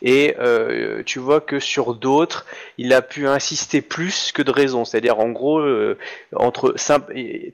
et 0.03 0.37
euh, 0.39 1.03
tu 1.05 1.19
vois 1.19 1.41
que 1.41 1.59
sur 1.59 1.95
d'autres, 1.95 2.47
il 2.79 2.93
a 2.93 3.03
pu 3.03 3.27
insister 3.27 3.81
plus 3.83 4.31
que 4.33 4.43
de 4.43 4.51
raison, 4.51 4.85
c'est-à-dire 4.85 5.19
en 5.19 5.31
gros, 5.31 5.59
euh, 5.59 5.99
entre 6.35 6.75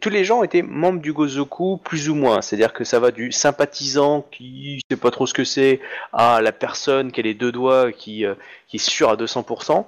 tous 0.00 0.10
les 0.10 0.24
gens 0.24 0.42
étaient 0.42 0.62
membres 0.62 1.00
du 1.00 1.12
Gozoku 1.12 1.78
plus 1.78 2.08
ou 2.10 2.14
moins, 2.14 2.42
c'est-à-dire 2.42 2.72
que 2.72 2.84
ça 2.84 3.00
va 3.00 3.10
du 3.10 3.32
sympathisant 3.32 4.26
qui 4.30 4.80
sait 4.90 4.96
pas 4.96 5.10
trop 5.10 5.26
ce 5.26 5.34
que 5.34 5.44
c'est 5.44 5.80
à 6.12 6.42
la 6.42 6.52
personne 6.52 7.12
qui 7.12 7.20
a 7.20 7.22
les 7.22 7.34
deux 7.34 7.52
doigts 7.52 7.92
qui, 7.92 8.26
euh, 8.26 8.34
qui 8.68 8.76
est 8.76 8.80
sûr 8.80 9.08
à 9.10 9.16
200%. 9.16 9.86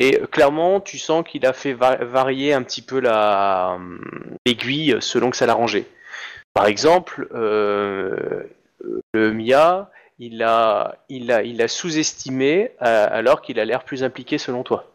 Et 0.00 0.18
euh, 0.20 0.26
clairement, 0.26 0.80
tu 0.80 0.98
sens 0.98 1.24
qu'il 1.28 1.46
a 1.46 1.52
fait 1.52 1.72
va- 1.74 1.96
varier 2.04 2.52
un 2.54 2.62
petit 2.62 2.82
peu 2.82 2.98
la 3.00 3.74
hum, 3.76 4.00
l'aiguille 4.46 4.96
selon 5.00 5.30
que 5.30 5.36
ça 5.36 5.46
l'arrangeait. 5.46 5.84
Par 6.54 6.66
exemple, 6.66 7.28
euh, 7.34 8.42
le 9.12 9.32
Mia, 9.32 9.90
il 10.18 10.42
a, 10.42 10.96
il 11.08 11.30
a, 11.30 11.42
il 11.42 11.62
a 11.62 11.68
sous-estimé 11.68 12.72
euh, 12.82 13.06
alors 13.10 13.40
qu'il 13.42 13.60
a 13.60 13.64
l'air 13.64 13.84
plus 13.84 14.02
impliqué 14.02 14.36
selon 14.38 14.62
toi. 14.64 14.86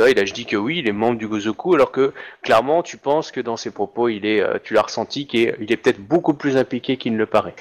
Là, 0.00 0.10
il 0.10 0.18
a 0.20 0.24
je 0.24 0.32
dis 0.32 0.44
que 0.46 0.56
oui, 0.56 0.78
il 0.78 0.88
est 0.88 0.92
membre 0.92 1.18
du 1.18 1.26
Gozoku, 1.26 1.74
alors 1.74 1.90
que 1.90 2.12
clairement, 2.42 2.82
tu 2.84 2.98
penses 2.98 3.32
que 3.32 3.40
dans 3.40 3.56
ses 3.56 3.70
propos, 3.72 4.08
il 4.08 4.26
est, 4.26 4.40
euh, 4.40 4.58
tu 4.62 4.74
l'as 4.74 4.82
ressenti 4.82 5.26
qu'il 5.26 5.40
est, 5.48 5.56
il 5.60 5.72
est 5.72 5.76
peut-être 5.76 6.00
beaucoup 6.00 6.34
plus 6.34 6.56
impliqué 6.56 6.96
qu'il 6.98 7.14
ne 7.14 7.18
le 7.18 7.26
paraît. 7.26 7.54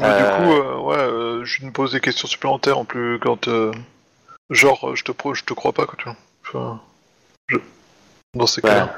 Ouais, 0.00 0.06
Euh, 0.06 0.18
Du 0.18 0.44
coup, 0.44 0.52
euh, 0.52 0.76
ouais, 0.80 0.98
euh, 0.98 1.44
je 1.44 1.64
me 1.64 1.70
pose 1.70 1.92
des 1.92 2.00
questions 2.00 2.26
supplémentaires 2.26 2.78
en 2.78 2.84
plus 2.84 3.18
quand. 3.20 3.48
Euh, 4.50 4.54
genre, 4.54 4.90
euh, 4.90 4.94
je 4.94 5.04
te, 5.04 5.12
pro- 5.12 5.34
je 5.34 5.44
te 5.44 5.52
crois 5.54 5.72
pas, 5.72 5.86
quoi, 5.86 5.94
tu 5.98 6.04
vois. 6.04 6.16
Enfin, 6.46 6.80
je- 7.48 7.58
Dans 8.34 8.46
ces 8.46 8.60
Voilà. 8.60 8.80
cas-là. 8.86 8.94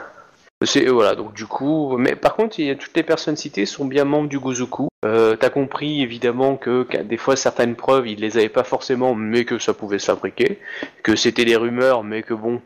C'est 0.62 0.84
voilà 0.88 1.14
donc 1.14 1.32
du 1.32 1.46
coup, 1.46 1.96
mais 1.96 2.14
par 2.14 2.34
contre, 2.36 2.60
il 2.60 2.76
toutes 2.76 2.94
les 2.94 3.02
personnes 3.02 3.34
citées 3.36 3.64
sont 3.64 3.86
bien 3.86 4.04
membres 4.04 4.28
du 4.28 4.38
Gozoku. 4.38 4.88
Euh, 5.06 5.34
T'as 5.34 5.48
compris 5.48 6.02
évidemment 6.02 6.56
que, 6.58 6.82
que 6.82 6.98
des 6.98 7.16
fois 7.16 7.34
certaines 7.34 7.76
preuves, 7.76 8.06
ils 8.06 8.20
les 8.20 8.36
avaient 8.36 8.50
pas 8.50 8.62
forcément, 8.64 9.14
mais 9.14 9.46
que 9.46 9.58
ça 9.58 9.72
pouvait 9.72 9.98
se 9.98 10.04
fabriquer, 10.04 10.58
que 11.02 11.16
c'était 11.16 11.46
des 11.46 11.56
rumeurs, 11.56 12.04
mais 12.04 12.22
que 12.22 12.34
bon, 12.34 12.60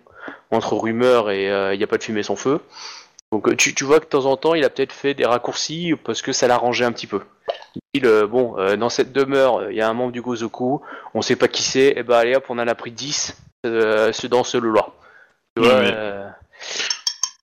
entre 0.50 0.74
rumeurs 0.74 1.30
et 1.30 1.44
il 1.72 1.78
n'y 1.78 1.84
a 1.84 1.86
pas 1.86 1.98
de 1.98 2.02
fumée 2.02 2.24
sans 2.24 2.34
feu. 2.34 2.58
Donc 3.30 3.46
euh, 3.46 3.54
tu, 3.54 3.76
tu 3.76 3.84
vois 3.84 4.00
que 4.00 4.06
de 4.06 4.10
temps 4.10 4.24
en 4.26 4.36
temps, 4.36 4.54
il 4.54 4.64
a 4.64 4.70
peut-être 4.70 4.92
fait 4.92 5.14
des 5.14 5.24
raccourcis 5.24 5.94
parce 6.02 6.20
que 6.20 6.32
ça 6.32 6.48
l'arrangeait 6.48 6.84
un 6.86 6.92
petit 6.92 7.06
peu. 7.06 7.20
Euh, 8.02 8.26
bon, 8.26 8.58
euh, 8.58 8.76
dans 8.76 8.88
cette 8.88 9.12
demeure, 9.12 9.70
il 9.70 9.76
y 9.76 9.80
a 9.80 9.88
un 9.88 9.92
membre 9.94 10.10
du 10.12 10.20
Gozoku, 10.20 10.80
on 11.14 11.22
sait 11.22 11.36
pas 11.36 11.46
qui 11.48 11.62
c'est, 11.62 11.94
et 11.96 12.02
ben 12.02 12.16
allez 12.18 12.34
hop, 12.34 12.44
on 12.48 12.58
en 12.58 12.66
a 12.66 12.74
pris 12.74 12.90
10 12.90 13.36
euh, 13.66 14.12
ce- 14.12 14.26
dans 14.26 14.42
ce 14.42 14.56
lot-là. 14.58 14.88
Oui, 15.56 15.68
mais- 15.68 15.94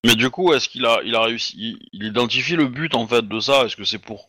Mais 0.03 0.15
du 0.15 0.29
coup, 0.29 0.51
est-ce 0.53 0.67
qu'il 0.67 0.85
a, 0.85 0.99
il 1.05 1.15
a 1.15 1.21
réussi, 1.21 1.55
il, 1.57 1.79
il 1.93 2.03
identifie 2.07 2.55
le 2.57 2.65
but 2.67 2.95
en 2.95 3.07
fait 3.07 3.21
de 3.27 3.39
ça? 3.39 3.63
Est-ce 3.65 3.75
que 3.77 3.85
c'est 3.85 3.97
pour 3.99 4.27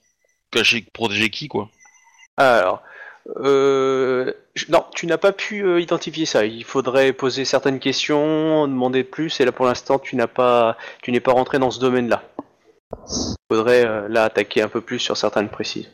cacher, 0.52 0.86
protéger 0.92 1.28
qui 1.30 1.48
quoi? 1.48 1.68
Alors, 2.36 2.82
euh, 3.38 4.32
non, 4.68 4.84
tu 4.94 5.06
n'as 5.06 5.16
pas 5.18 5.32
pu 5.32 5.64
euh, 5.64 5.80
identifier 5.80 6.26
ça. 6.26 6.44
Il 6.44 6.62
faudrait 6.64 7.12
poser 7.12 7.44
certaines 7.44 7.80
questions, 7.80 8.68
demander 8.68 9.02
plus, 9.02 9.40
et 9.40 9.44
là 9.44 9.50
pour 9.52 9.66
l'instant, 9.66 9.98
tu 9.98 10.14
n'as 10.16 10.26
pas, 10.28 10.76
tu 11.02 11.10
n'es 11.10 11.20
pas 11.20 11.32
rentré 11.32 11.58
dans 11.58 11.70
ce 11.72 11.80
domaine-là. 11.80 12.22
Il 13.08 13.34
faudrait 13.50 13.86
euh, 13.86 14.06
là 14.08 14.24
attaquer 14.24 14.62
un 14.62 14.68
peu 14.68 14.80
plus 14.82 14.98
sur 15.00 15.16
certaines 15.16 15.48
précises. 15.48 15.90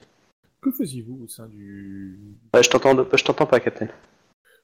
Que 0.60 0.70
faisiez-vous 0.72 1.20
au 1.24 1.28
sein 1.28 1.46
du... 1.46 2.18
Euh, 2.56 2.62
je 2.62 2.68
t'entends, 2.68 2.94
je 3.16 3.24
t'entends 3.24 3.46
pas, 3.46 3.60
Captain. 3.60 3.88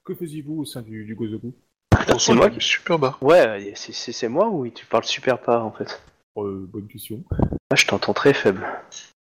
Que 0.04 0.14
faisiez-vous 0.14 0.60
au 0.60 0.64
sein 0.64 0.82
du, 0.82 1.04
du 1.04 1.14
Gozoku 1.14 1.54
Attends, 1.96 2.18
c'est 2.18 2.34
moi 2.34 2.50
qui... 2.50 2.60
Super 2.60 2.98
bas. 2.98 3.16
Ouais, 3.20 3.72
c'est- 3.76 3.92
c'est 3.92 4.12
c'est 4.12 4.28
moi 4.28 4.48
ou 4.50 4.68
tu 4.68 4.84
parles 4.86 5.04
super 5.04 5.40
pas 5.40 5.60
en 5.62 5.70
fait? 5.70 6.02
Euh, 6.36 6.66
Bonne 6.68 6.88
question. 6.88 7.22
Ah, 7.70 7.76
je 7.76 7.86
t'entends 7.86 8.12
très 8.12 8.34
faible. 8.34 8.66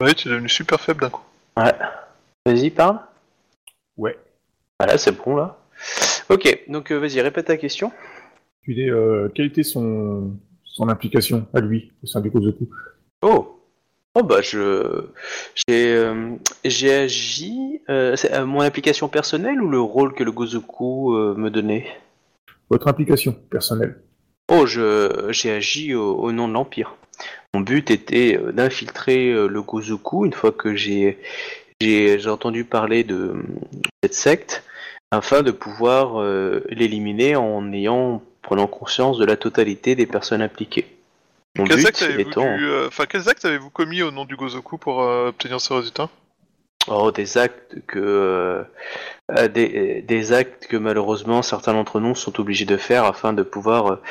Ouais, 0.01 0.15
tu 0.15 0.29
es 0.29 0.31
devenu 0.31 0.49
super 0.49 0.81
faible 0.81 1.01
d'un 1.01 1.11
coup. 1.11 1.25
Ouais. 1.57 1.75
Vas-y, 2.47 2.71
parle. 2.71 3.01
Ouais. 3.97 4.17
Voilà, 4.79 4.97
c'est 4.97 5.13
bon 5.13 5.35
là. 5.37 5.59
Ok, 6.29 6.65
donc 6.69 6.93
euh, 6.93 6.99
vas-y, 6.99 7.21
répète 7.21 7.47
ta 7.47 7.57
question. 7.57 7.93
Tu 8.63 8.75
dis, 8.75 8.89
euh, 8.89 9.29
quelle 9.35 9.47
était 9.47 9.65
son, 9.65 10.39
son 10.65 10.89
implication 10.89 11.47
à 11.53 11.61
lui 11.61 11.93
au 12.03 12.07
sein 12.07 12.21
du 12.21 12.31
Gozoku? 12.31 12.69
Oh. 13.23 13.60
Oh 14.17 14.25
bah 14.25 14.41
je 14.43 15.05
j'ai 15.55 15.95
euh, 15.95 16.35
j'ai 16.65 16.93
agi. 16.93 17.81
euh, 17.89 18.17
c'est, 18.17 18.33
euh, 18.35 18.45
mon 18.45 18.61
implication 18.61 19.09
personnelle 19.09 19.63
ou 19.63 19.69
le 19.69 19.81
rôle 19.81 20.15
que 20.15 20.25
le 20.25 20.33
Gozoku 20.33 21.15
euh, 21.15 21.35
me 21.37 21.49
donnait? 21.49 21.87
Votre 22.71 22.89
implication 22.89 23.33
personnelle 23.51 24.03
Oh, 24.51 24.67
je 24.67 25.29
j'ai 25.31 25.53
agi 25.53 25.95
au, 25.95 26.17
au 26.17 26.33
nom 26.33 26.49
de 26.49 26.55
l'Empire. 26.55 26.97
Mon 27.55 27.61
but 27.61 27.91
était 27.93 28.37
euh, 28.37 28.51
d'infiltrer 28.51 29.33
le 29.33 29.63
Gozoku 29.63 30.27
une 30.27 30.33
fois 30.33 30.51
que 30.51 30.75
j'ai 30.75 31.19
j'ai 31.81 32.19
j'ai 32.19 32.29
entendu 32.31 32.65
parler 32.65 33.05
de 33.05 33.35
cette 34.03 34.15
secte 34.15 34.65
afin 35.13 35.43
de 35.43 35.53
pouvoir 35.53 36.21
euh, 36.21 36.65
l'éliminer 36.69 37.37
en 37.37 37.73
ayant 37.73 38.23
prenant 38.43 38.67
conscience 38.67 39.19
de 39.19 39.25
la 39.25 39.37
totalité 39.37 39.95
des 39.95 40.07
personnes 40.07 40.43
impliquées. 40.43 40.87
Mon 41.57 41.65
Quels 41.65 41.87
actes 41.87 42.03
étant 42.03 42.47
euh, 42.47 42.89
avez-vous 43.45 43.71
commis 43.71 44.03
au 44.03 44.11
nom 44.11 44.25
du 44.25 44.37
Gozoku 44.37 44.79
pour 44.79 45.03
euh, 45.03 45.29
obtenir 45.29 45.61
ce 45.61 45.73
résultat? 45.73 46.09
Oh, 46.89 47.11
des 47.11 47.37
actes 47.39 47.77
que 47.87 48.65
euh, 49.31 49.49
des, 49.49 50.03
des 50.03 50.33
actes 50.33 50.67
que 50.67 50.77
malheureusement 50.77 51.43
certains 51.43 51.73
d'entre 51.73 52.01
nous 52.01 52.15
sont 52.15 52.39
obligés 52.41 52.65
de 52.65 52.77
faire 52.77 53.05
afin 53.05 53.33
de 53.33 53.43
pouvoir 53.43 53.87
euh, 53.87 54.03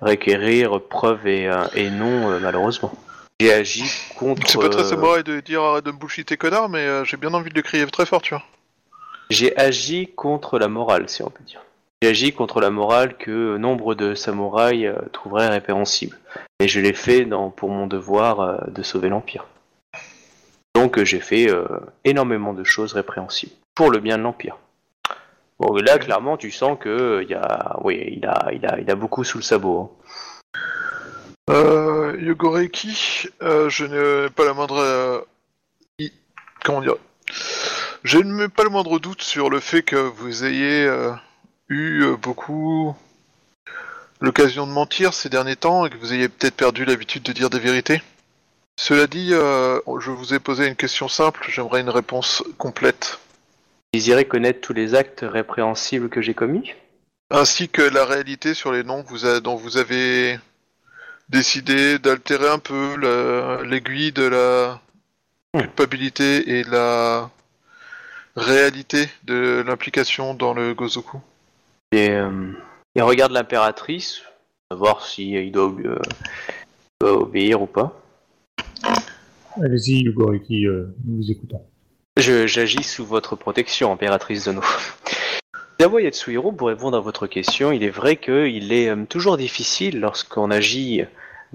requérir 0.00 0.80
preuves 0.82 1.26
et, 1.26 1.48
euh, 1.48 1.64
et 1.74 1.90
non 1.90 2.30
euh, 2.30 2.38
malheureusement. 2.40 2.92
J'ai 3.40 3.52
agi 3.52 3.84
contre. 4.16 4.46
C'est 4.48 4.58
pas 4.58 4.68
très 4.68 4.82
euh, 4.82 4.84
samouraï 4.84 5.22
de 5.22 5.40
dire 5.40 5.62
arrête 5.62 5.84
de 5.84 5.92
me 5.92 5.96
bullshiter 5.96 6.36
connard, 6.36 6.68
mais 6.68 6.80
euh, 6.80 7.04
j'ai 7.04 7.16
bien 7.16 7.32
envie 7.32 7.50
de 7.50 7.54
le 7.54 7.62
crier 7.62 7.86
très 7.86 8.04
fort, 8.04 8.20
tu 8.20 8.34
vois. 8.34 8.42
J'ai 9.30 9.56
agi 9.56 10.08
contre 10.16 10.58
la 10.58 10.66
morale, 10.66 11.08
si 11.08 11.22
on 11.22 11.30
peut 11.30 11.44
dire. 11.44 11.62
J'ai 12.00 12.10
agi 12.10 12.32
contre 12.32 12.60
la 12.60 12.70
morale 12.70 13.16
que 13.16 13.56
nombre 13.56 13.96
de 13.96 14.14
samouraïs 14.14 14.86
euh, 14.86 14.94
trouveraient 15.12 15.48
répréhensible. 15.48 16.16
Et 16.60 16.68
je 16.68 16.78
l'ai 16.78 16.92
fait 16.92 17.24
dans, 17.24 17.50
pour 17.50 17.70
mon 17.70 17.88
devoir 17.88 18.40
euh, 18.40 18.56
de 18.68 18.84
sauver 18.84 19.08
l'Empire. 19.08 19.46
Donc 20.76 20.96
euh, 20.98 21.04
j'ai 21.04 21.18
fait 21.18 21.48
énormément 22.04 22.54
de 22.54 22.62
choses 22.62 22.92
répréhensibles. 22.92 23.52
Pour 23.74 23.90
le 23.90 23.98
bien 23.98 24.16
de 24.16 24.22
l'Empire. 24.22 24.58
Bon, 25.58 25.74
là, 25.74 25.98
clairement, 25.98 26.36
tu 26.36 26.52
sens 26.52 26.78
que 26.80 27.20
il 27.24 27.30
y 27.30 27.34
a, 27.34 27.80
oui, 27.82 28.16
il 28.16 28.24
a, 28.24 28.94
beaucoup 28.94 29.24
sous 29.24 29.38
le 29.38 29.42
sabot. 29.42 29.90
hein. 31.48 32.14
Yogoreki, 32.20 33.26
je 33.40 33.84
n'ai 33.84 34.30
pas 34.30 34.44
la 34.44 34.54
moindre... 34.54 35.26
i- 35.98 36.12
Comment 36.62 36.80
dire? 36.80 36.94
Je 38.04 38.18
mets 38.18 38.48
pas 38.48 38.62
le 38.62 38.70
moindre 38.70 39.00
doute 39.00 39.22
sur 39.22 39.50
le 39.50 39.58
fait 39.58 39.82
que 39.82 39.96
vous 39.96 40.44
ayez 40.44 40.88
eu 41.68 42.02
euh, 42.02 42.16
beaucoup 42.16 42.94
l'occasion 44.20 44.66
de 44.66 44.72
mentir 44.72 45.14
ces 45.14 45.28
derniers 45.28 45.56
temps 45.56 45.86
et 45.86 45.90
que 45.90 45.96
vous 45.96 46.12
ayez 46.12 46.28
peut-être 46.28 46.56
perdu 46.56 46.84
l'habitude 46.84 47.22
de 47.22 47.32
dire 47.32 47.50
des 47.50 47.60
vérités. 47.60 48.02
Cela 48.76 49.06
dit, 49.06 49.30
euh, 49.32 49.80
je 50.00 50.10
vous 50.10 50.34
ai 50.34 50.38
posé 50.38 50.66
une 50.66 50.76
question 50.76 51.08
simple, 51.08 51.46
j'aimerais 51.48 51.80
une 51.80 51.90
réponse 51.90 52.42
complète. 52.58 53.18
Désirez 53.92 54.26
connaître 54.26 54.60
tous 54.60 54.72
les 54.72 54.94
actes 54.94 55.24
répréhensibles 55.26 56.08
que 56.08 56.20
j'ai 56.22 56.34
commis? 56.34 56.72
Ainsi 57.30 57.68
que 57.68 57.82
la 57.82 58.04
réalité 58.04 58.54
sur 58.54 58.72
les 58.72 58.84
noms 58.84 59.02
vous 59.02 59.26
a- 59.26 59.40
dont 59.40 59.56
vous 59.56 59.76
avez 59.76 60.38
décidé 61.28 61.98
d'altérer 61.98 62.48
un 62.48 62.58
peu 62.58 62.96
la- 62.96 63.62
l'aiguille 63.64 64.12
de 64.12 64.24
la 64.24 64.80
Hmm. 65.54 65.60
culpabilité 65.60 66.58
et 66.58 66.64
la 66.64 67.30
réalité 68.36 69.08
de 69.24 69.64
l'implication 69.66 70.34
dans 70.34 70.52
le 70.52 70.74
Gozoku. 70.74 71.20
Et 71.92 72.10
euh, 72.10 72.52
il 72.94 73.02
regarde 73.02 73.32
l'impératrice, 73.32 74.22
à 74.70 74.74
voir 74.74 75.04
si 75.04 75.30
il 75.32 75.52
doit, 75.52 75.72
euh, 75.84 75.98
doit 77.00 77.22
obéir 77.22 77.62
ou 77.62 77.66
pas. 77.66 78.00
Allez-y, 79.62 80.02
Yugoriki, 80.02 80.66
euh, 80.66 80.94
nous 81.06 81.16
vous 81.22 81.30
écoutons. 81.30 81.62
Je- 82.18 82.46
J'agis 82.46 82.82
sous 82.82 83.06
votre 83.06 83.36
protection, 83.36 83.92
impératrice 83.92 84.44
Zono. 84.44 84.60
D'abord, 85.78 86.00
Yatsuhiro, 86.00 86.52
pour 86.52 86.68
répondre 86.68 86.96
à 86.96 87.00
votre 87.00 87.26
question, 87.26 87.70
il 87.72 87.82
est 87.84 87.90
vrai 87.90 88.16
qu'il 88.16 88.72
est 88.72 88.88
euh, 88.88 89.04
toujours 89.08 89.36
difficile 89.36 90.00
lorsqu'on 90.00 90.50
agit 90.50 91.02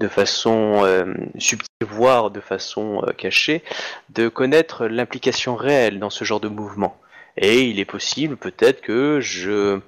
de 0.00 0.08
façon 0.08 0.80
euh, 0.84 1.14
subtile, 1.38 1.68
voire 1.86 2.30
de 2.30 2.40
façon 2.40 3.02
euh, 3.06 3.12
cachée, 3.12 3.62
de 4.10 4.28
connaître 4.28 4.86
l'implication 4.86 5.54
réelle 5.54 6.00
dans 6.00 6.10
ce 6.10 6.24
genre 6.24 6.40
de 6.40 6.48
mouvement. 6.48 6.98
Et 7.36 7.62
il 7.62 7.78
est 7.78 7.84
possible 7.84 8.36
peut-être 8.36 8.80
que 8.80 9.20
je, 9.20 9.78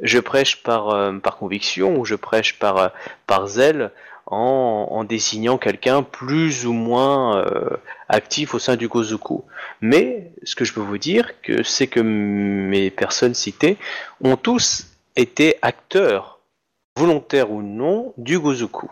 je 0.00 0.18
prêche 0.18 0.62
par, 0.62 0.90
euh, 0.90 1.12
par 1.18 1.36
conviction 1.36 1.98
ou 1.98 2.04
je 2.04 2.14
prêche 2.14 2.58
par, 2.58 2.76
euh, 2.78 2.88
par 3.26 3.46
zèle 3.46 3.90
en, 4.26 4.88
en 4.90 5.04
désignant 5.04 5.58
quelqu'un 5.58 6.02
plus 6.02 6.66
ou 6.66 6.72
moins 6.72 7.38
euh, 7.38 7.76
actif 8.08 8.54
au 8.54 8.58
sein 8.58 8.76
du 8.76 8.88
Gozoku. 8.88 9.44
Mais 9.80 10.32
ce 10.44 10.54
que 10.54 10.64
je 10.64 10.72
peux 10.72 10.80
vous 10.80 10.98
dire, 10.98 11.40
que 11.42 11.62
c'est 11.62 11.88
que 11.88 12.00
mes 12.00 12.90
personnes 12.90 13.34
citées 13.34 13.76
ont 14.22 14.36
tous 14.36 14.86
été 15.16 15.56
acteurs, 15.62 16.38
volontaires 16.96 17.50
ou 17.50 17.62
non, 17.62 18.14
du 18.16 18.38
Gozoku. 18.38 18.88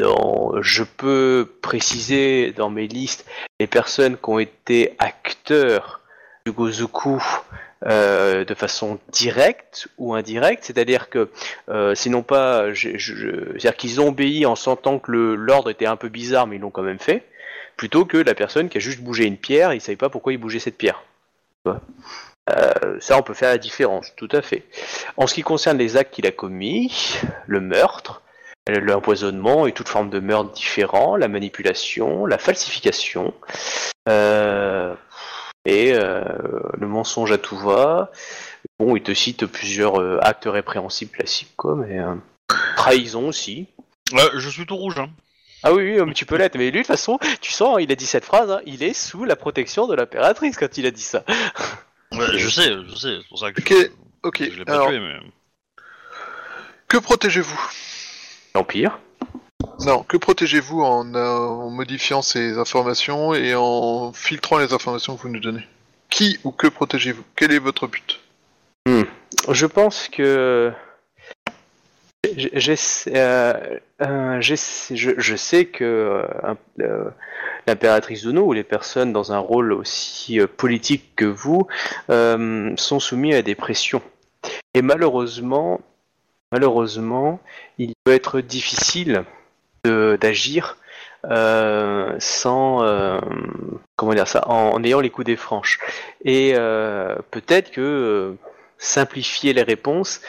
Dans- 0.00 0.60
je 0.62 0.82
peux 0.82 1.48
préciser 1.62 2.52
dans 2.52 2.70
mes 2.70 2.88
listes 2.88 3.26
les 3.60 3.66
personnes 3.66 4.16
qui 4.16 4.30
ont 4.30 4.38
été 4.38 4.96
acteurs 4.98 6.00
du 6.46 6.52
Gozoku 6.52 7.22
euh, 7.86 8.44
de 8.44 8.54
façon 8.54 8.98
directe 9.10 9.88
ou 9.96 10.14
indirecte, 10.14 10.64
c'est-à-dire 10.64 11.08
que 11.08 11.30
euh, 11.70 11.94
sinon 11.94 12.22
pas, 12.22 12.66
c'est-à-dire 12.74 13.74
qu'ils 13.74 14.02
ont 14.02 14.08
obéi 14.08 14.44
en 14.44 14.54
sentant 14.54 14.98
que 14.98 15.10
l'ordre 15.12 15.70
était 15.70 15.86
un 15.86 15.96
peu 15.96 16.10
bizarre, 16.10 16.46
mais 16.46 16.56
ils 16.56 16.60
l'ont 16.60 16.70
quand 16.70 16.82
même 16.82 16.98
fait 16.98 17.24
plutôt 17.78 18.04
que 18.04 18.18
la 18.18 18.34
personne 18.34 18.68
qui 18.68 18.76
a 18.76 18.80
juste 18.80 19.00
bougé 19.00 19.24
une 19.24 19.38
pierre 19.38 19.72
il 19.72 19.80
savait 19.80 19.96
pas 19.96 20.10
pourquoi 20.10 20.34
il 20.34 20.36
bougeait 20.36 20.58
cette 20.58 20.76
pierre. 20.76 21.02
Euh, 21.66 22.98
ça, 23.00 23.16
on 23.16 23.22
peut 23.22 23.32
faire 23.32 23.48
la 23.48 23.56
différence, 23.56 24.12
tout 24.14 24.28
à 24.32 24.42
fait. 24.42 24.64
En 25.16 25.26
ce 25.26 25.32
qui 25.32 25.40
concerne 25.40 25.78
les 25.78 25.96
actes 25.96 26.12
qu'il 26.12 26.26
a 26.26 26.32
commis, 26.32 27.16
le 27.46 27.60
meurtre, 27.60 28.20
l'empoisonnement 28.66 29.66
et 29.66 29.72
toute 29.72 29.88
forme 29.88 30.10
de 30.10 30.20
meurtre 30.20 30.52
différent, 30.52 31.16
la 31.16 31.28
manipulation, 31.28 32.26
la 32.26 32.36
falsification, 32.36 33.32
et 35.64 35.92
euh, 35.94 36.22
le 36.78 36.86
mensonge 36.86 37.32
à 37.32 37.38
tout 37.38 37.56
va. 37.56 38.10
Bon, 38.78 38.96
il 38.96 39.02
te 39.02 39.12
cite 39.14 39.46
plusieurs 39.46 40.00
euh, 40.00 40.18
actes 40.22 40.46
répréhensibles 40.46 41.10
classiques, 41.12 41.52
quoi, 41.56 41.76
mais 41.76 41.98
euh, 41.98 42.14
trahison 42.76 43.28
aussi. 43.28 43.66
Euh, 44.14 44.30
Je 44.36 44.48
suis 44.48 44.66
tout 44.66 44.76
rouge. 44.76 44.98
Hein. 44.98 45.10
Ah 45.62 45.72
oui, 45.74 45.98
oui, 45.98 46.04
mais 46.06 46.14
tu 46.14 46.24
peux 46.24 46.36
l'être. 46.36 46.56
Mais 46.56 46.64
lui, 46.70 46.72
de 46.72 46.78
toute 46.78 46.86
façon, 46.86 47.18
tu 47.42 47.52
sens, 47.52 47.78
il 47.80 47.92
a 47.92 47.94
dit 47.94 48.06
cette 48.06 48.24
phrase, 48.24 48.50
hein, 48.50 48.60
il 48.64 48.82
est 48.82 48.94
sous 48.94 49.24
la 49.24 49.36
protection 49.36 49.86
de 49.86 49.94
l'impératrice 49.94 50.56
quand 50.56 50.78
il 50.78 50.86
a 50.86 50.90
dit 50.90 51.02
ça. 51.02 51.24
Ouais, 52.12 52.26
je 52.36 52.48
sais, 52.48 52.72
je 52.88 52.94
sais. 52.96 53.18
C'est 53.22 53.28
pour 53.28 53.38
ça 53.38 53.52
que 53.52 53.60
Ok, 53.60 53.68
je, 53.70 53.86
ok. 54.24 54.50
je 54.50 54.58
l'ai 54.58 54.64
pas 54.64 54.72
Alors, 54.72 54.88
tué. 54.88 54.98
Mais... 54.98 55.14
que 56.88 56.96
protégez-vous? 56.98 57.70
L'Empire. 58.56 58.98
Non, 59.86 60.02
que 60.02 60.18
protégez-vous 60.18 60.82
en, 60.82 61.14
euh, 61.14 61.36
en 61.38 61.70
modifiant 61.70 62.20
ces 62.20 62.58
informations 62.58 63.34
et 63.34 63.54
en 63.54 64.12
filtrant 64.12 64.58
les 64.58 64.74
informations 64.74 65.16
que 65.16 65.22
vous 65.22 65.30
nous 65.30 65.40
donnez? 65.40 65.66
Qui 66.10 66.38
ou 66.44 66.50
que 66.50 66.66
protégez-vous? 66.66 67.24
Quel 67.34 67.52
est 67.52 67.58
votre 67.58 67.86
but? 67.86 68.20
Je 69.48 69.66
pense 69.66 70.08
que 70.08 70.72
euh, 72.26 72.68
euh, 74.02 74.40
je, 74.40 75.14
je 75.16 75.36
sais 75.36 75.64
que 75.64 76.26
l'impératrice 77.66 78.24
Dono 78.24 78.42
ou 78.42 78.52
les 78.52 78.64
personnes 78.64 79.12
dans 79.14 79.32
un 79.32 79.38
rôle 79.38 79.72
aussi 79.72 80.40
politique 80.58 81.16
que 81.16 81.24
vous 81.24 81.66
sont 82.08 83.00
soumis 83.00 83.34
à 83.34 83.40
des 83.42 83.54
pressions. 83.54 84.02
Et 84.74 84.82
malheureusement, 84.82 85.80
malheureusement, 86.52 87.40
il 87.78 87.94
peut 88.04 88.12
être 88.12 88.40
difficile 88.40 89.24
d'agir 89.84 90.76
euh, 91.26 92.16
sans 92.18 92.82
euh, 92.82 93.20
comment 93.96 94.14
dire 94.14 94.26
ça, 94.26 94.48
en, 94.48 94.82
ayant 94.82 95.00
les 95.00 95.10
coups 95.10 95.26
des 95.26 95.36
franches. 95.36 95.78
Et 96.24 96.54
euh, 96.56 97.16
peut-être 97.30 97.70
que 97.70 98.36
simplifier 98.78 99.52
les 99.52 99.62
réponses 99.62 100.22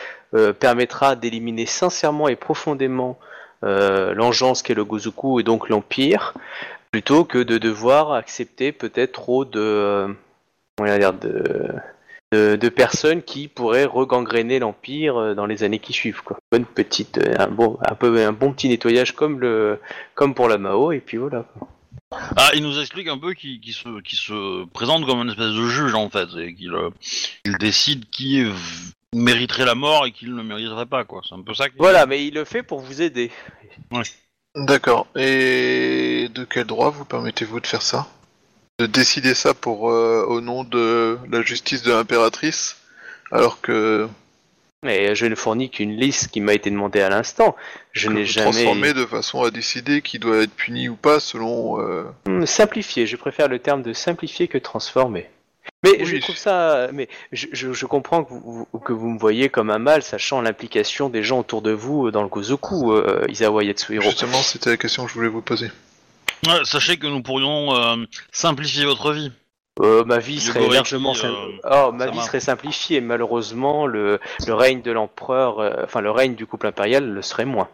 permettra 0.59 1.17
d'éliminer 1.17 1.65
sincèrement 1.65 2.29
et 2.29 2.37
profondément 2.37 3.19
l'engeance 3.63 4.61
qu'est 4.61 4.73
le 4.73 4.85
Gozuku 4.85 5.41
et 5.41 5.43
donc 5.43 5.67
l'Empire, 5.67 6.33
plutôt 6.89 7.25
que 7.25 7.37
de 7.37 7.57
devoir 7.57 8.13
accepter 8.13 8.71
peut-être 8.71 9.11
trop 9.11 9.43
de, 9.43 10.15
comment 10.77 10.97
dire, 10.97 11.11
de, 11.11 11.75
de, 12.31 12.55
de 12.55 12.69
personnes 12.69 13.21
qui 13.21 13.47
pourraient 13.47 13.85
regangréner 13.85 14.59
l'Empire 14.59 15.17
euh, 15.17 15.33
dans 15.35 15.45
les 15.45 15.63
années 15.63 15.79
qui 15.79 15.93
suivent. 15.93 16.21
Quoi. 16.21 16.37
Bonne 16.51 16.65
petite, 16.65 17.17
euh, 17.17 17.35
un 17.37 17.47
bon, 17.47 17.77
un 17.87 17.95
peu, 17.95 18.25
un 18.25 18.31
bon 18.31 18.53
petit 18.53 18.69
nettoyage 18.69 19.13
comme 19.13 19.39
le, 19.39 19.79
comme 20.15 20.33
pour 20.33 20.47
la 20.47 20.57
Mao, 20.57 20.91
et 20.91 20.99
puis 20.99 21.17
voilà. 21.17 21.45
Ah, 22.11 22.51
il 22.55 22.63
nous 22.63 22.79
explique 22.79 23.07
un 23.07 23.17
peu 23.17 23.33
qu'il 23.33 23.73
se, 23.73 23.89
se 24.05 24.65
présente 24.65 25.05
comme 25.05 25.21
une 25.21 25.29
espèce 25.29 25.53
de 25.53 25.67
juge 25.67 25.93
en 25.93 26.09
fait, 26.09 26.27
et 26.37 26.53
qu'il 26.53 26.73
euh, 26.73 26.89
il 27.45 27.57
décide 27.57 28.09
qui 28.09 28.45
mériterait 29.13 29.65
la 29.65 29.75
mort 29.75 30.05
et 30.05 30.11
qui 30.11 30.25
ne 30.25 30.35
le 30.35 30.43
mériterait 30.43 30.85
pas, 30.85 31.03
quoi. 31.03 31.21
C'est 31.27 31.35
un 31.35 31.41
peu 31.41 31.53
ça. 31.53 31.65
Voilà, 31.77 32.05
mais 32.05 32.25
il 32.25 32.33
le 32.33 32.45
fait 32.45 32.63
pour 32.63 32.79
vous 32.79 33.01
aider. 33.01 33.29
D'accord. 34.55 35.07
Et 35.15 36.29
de 36.33 36.43
quel 36.45 36.65
droit 36.65 36.89
vous 36.89 37.05
permettez-vous 37.05 37.59
de 37.59 37.67
faire 37.67 37.81
ça? 37.81 38.07
De 38.81 38.87
décider 38.87 39.35
ça 39.35 39.53
pour 39.53 39.91
euh, 39.91 40.25
au 40.27 40.41
nom 40.41 40.63
de 40.63 41.19
la 41.29 41.43
justice 41.43 41.83
de 41.83 41.91
l'impératrice, 41.91 42.77
alors 43.31 43.61
que 43.61 44.07
Mais 44.81 45.13
je 45.13 45.27
ne 45.27 45.35
fournis 45.35 45.69
qu'une 45.69 45.95
liste 45.95 46.29
qui 46.31 46.41
m'a 46.41 46.53
été 46.55 46.71
demandée 46.71 47.01
à 47.01 47.09
l'instant. 47.09 47.55
Je 47.91 48.09
n'ai 48.09 48.25
jamais 48.25 48.49
transformez 48.49 48.93
de 48.93 49.05
façon 49.05 49.43
à 49.43 49.51
décider 49.51 50.01
qui 50.01 50.17
doit 50.17 50.37
être 50.37 50.53
puni 50.55 50.89
ou 50.89 50.95
pas 50.95 51.19
selon. 51.19 51.79
euh, 51.79 52.05
Hmm, 52.25 52.45
simplifier. 52.47 53.05
Je 53.05 53.17
préfère 53.17 53.47
le 53.49 53.59
terme 53.59 53.83
de 53.83 53.93
simplifier 53.93 54.47
que 54.47 54.57
transformer. 54.57 55.29
Mais 55.83 56.03
je 56.03 56.17
trouve 56.17 56.35
ça. 56.37 56.87
Mais 56.91 57.07
je, 57.31 57.45
je- 57.51 57.73
je 57.73 57.85
comprends 57.85 58.23
que 58.23 58.29
vous, 58.33 58.65
vous- 58.73 58.79
que 58.79 58.93
vous 58.93 59.09
me 59.09 59.19
voyez 59.19 59.49
comme 59.49 59.69
un 59.69 59.77
mal, 59.77 60.01
sachant 60.01 60.41
l'implication 60.41 61.09
des 61.09 61.21
gens 61.21 61.37
autour 61.41 61.61
de 61.61 61.71
vous 61.71 62.09
dans 62.09 62.23
le 62.23 62.29
Gozoku, 62.29 62.93
euh, 62.93 63.27
Isawa 63.29 63.63
Yatsuhiro. 63.63 64.01
Justement, 64.01 64.41
c'était 64.41 64.71
la 64.71 64.77
question 64.77 65.03
que 65.05 65.09
je 65.11 65.13
voulais 65.15 65.27
vous 65.29 65.43
poser. 65.43 65.69
Ouais, 66.47 66.63
sachez 66.63 66.97
que 66.97 67.07
nous 67.07 67.21
pourrions 67.21 67.75
euh, 67.75 67.95
simplifier 68.31 68.85
votre 68.85 69.11
vie. 69.13 69.31
Euh, 69.79 70.03
ma 70.05 70.17
vie 70.17 70.39
serait 70.39 70.67
largement. 70.69 71.11
euh, 71.11 71.15
sim- 71.15 71.59
oh, 71.71 71.91
ma 71.93 72.07
vie 72.07 72.21
serait 72.21 72.39
simplifiée. 72.39 72.99
Malheureusement, 73.01 73.85
le, 73.87 74.19
le 74.45 74.53
règne 74.53 74.81
de 74.81 74.91
l'empereur, 74.91 75.59
euh, 75.59 75.83
enfin 75.83 76.01
le 76.01 76.11
règne 76.11 76.35
du 76.35 76.45
couple 76.45 76.67
impérial, 76.67 77.05
le 77.07 77.21
serait 77.21 77.45
moins. 77.45 77.69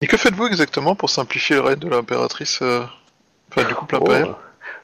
Et 0.00 0.06
que 0.06 0.16
faites-vous 0.16 0.46
exactement 0.46 0.94
pour 0.94 1.10
simplifier 1.10 1.56
le 1.56 1.62
règne 1.62 1.78
de 1.78 1.88
l'impératrice 1.88 2.60
euh, 2.62 2.84
Enfin, 3.50 3.66
du 3.66 3.74
couple 3.74 3.96
Oh, 3.96 4.04
impérial? 4.04 4.34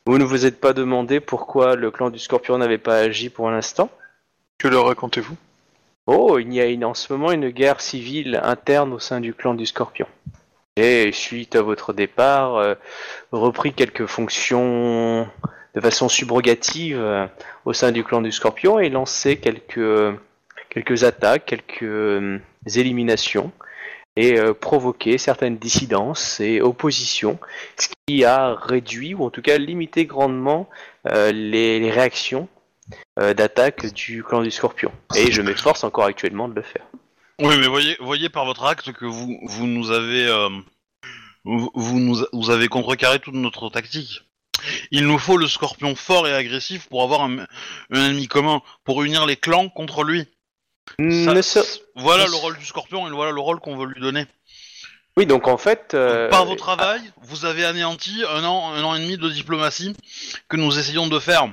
Vous 0.06 0.18
ne 0.18 0.24
vous 0.24 0.46
êtes 0.46 0.60
pas 0.60 0.72
demandé 0.72 1.20
pourquoi 1.20 1.76
le 1.76 1.90
clan 1.90 2.10
du 2.10 2.18
Scorpion 2.18 2.58
n'avait 2.58 2.78
pas 2.78 2.96
agi 2.98 3.28
pour 3.28 3.50
l'instant? 3.50 3.90
Que 4.58 4.68
leur 4.68 4.86
racontez-vous? 4.86 5.36
Oh, 6.06 6.38
il 6.38 6.52
y 6.52 6.60
a 6.60 6.66
une- 6.66 6.84
en 6.84 6.94
ce 6.94 7.12
moment 7.12 7.32
une 7.32 7.50
guerre 7.50 7.80
civile 7.80 8.40
interne 8.42 8.92
au 8.92 8.98
sein 8.98 9.20
du 9.20 9.34
clan 9.34 9.54
du 9.54 9.66
Scorpion. 9.66 10.06
Suite 11.12 11.56
à 11.56 11.62
votre 11.62 11.92
départ, 11.92 12.56
euh, 12.56 12.74
repris 13.32 13.74
quelques 13.74 14.06
fonctions 14.06 15.28
de 15.74 15.80
façon 15.80 16.08
subrogative 16.08 16.98
euh, 16.98 17.26
au 17.66 17.74
sein 17.74 17.92
du 17.92 18.02
clan 18.02 18.22
du 18.22 18.32
Scorpion 18.32 18.78
et 18.78 18.88
lancé 18.88 19.36
quelques, 19.36 20.16
quelques 20.70 21.04
attaques, 21.04 21.44
quelques 21.44 21.82
euh, 21.82 22.38
éliminations 22.74 23.52
et 24.16 24.40
provoqué 24.60 25.18
certaines 25.18 25.56
dissidences 25.56 26.40
et 26.40 26.60
oppositions, 26.60 27.38
ce 27.78 27.88
qui 28.06 28.24
a 28.24 28.54
réduit 28.54 29.14
ou 29.14 29.24
en 29.24 29.30
tout 29.30 29.40
cas 29.40 29.56
limité 29.56 30.04
grandement 30.04 30.68
les, 31.04 31.90
réactions 31.90 32.48
d'attaque 33.16 33.86
du 33.94 34.24
clan 34.24 34.42
du 34.42 34.50
Scorpion. 34.50 34.90
Et 35.14 35.30
je 35.30 35.40
m'efforce 35.40 35.84
encore 35.84 36.04
actuellement 36.04 36.48
de 36.48 36.54
le 36.56 36.62
faire. 36.62 36.84
Oui, 37.40 37.56
mais 37.58 37.66
voyez, 37.66 37.96
voyez 38.00 38.28
par 38.28 38.44
votre 38.44 38.64
acte 38.64 38.92
que 38.92 39.04
vous, 39.06 39.38
vous 39.42 39.66
nous 39.66 39.90
avez, 39.90 40.26
euh, 40.26 40.48
vous, 41.44 41.70
vous 41.74 41.98
nous, 41.98 42.18
vous 42.32 42.50
avez 42.50 42.68
contrecarré 42.68 43.18
toute 43.18 43.34
notre 43.34 43.68
tactique. 43.70 44.22
Il 44.90 45.06
nous 45.06 45.18
faut 45.18 45.38
le 45.38 45.48
scorpion 45.48 45.96
fort 45.96 46.28
et 46.28 46.34
agressif 46.34 46.86
pour 46.88 47.02
avoir 47.02 47.22
un, 47.22 47.38
un 47.90 48.06
ennemi 48.10 48.28
commun, 48.28 48.60
pour 48.84 49.02
unir 49.02 49.24
les 49.24 49.36
clans 49.36 49.70
contre 49.70 50.04
lui. 50.04 50.26
Ça- 50.98 51.32
Ne 51.34 51.40
se- 51.42 51.60
Voilà 51.96 52.24
ça- 52.26 52.30
le 52.30 52.36
rôle 52.36 52.58
du 52.58 52.66
scorpion 52.66 53.06
et 53.08 53.10
voilà 53.10 53.32
le 53.32 53.40
rôle 53.40 53.58
qu'on 53.60 53.76
veut 53.76 53.86
lui 53.86 54.00
donner. 54.00 54.26
Oui, 55.16 55.24
donc 55.26 55.48
en 55.48 55.56
fait... 55.56 55.94
euh, 55.94 56.28
Par 56.28 56.44
vos 56.44 56.56
travail, 56.56 57.00
vous 57.22 57.44
avez 57.46 57.64
anéanti 57.64 58.22
un 58.28 58.44
an, 58.44 58.72
un 58.72 58.82
an 58.84 58.94
et 58.94 59.00
demi 59.00 59.16
de 59.16 59.28
diplomatie 59.30 59.94
que 60.48 60.56
nous 60.56 60.78
essayons 60.78 61.06
de 61.08 61.18
faire. 61.18 61.48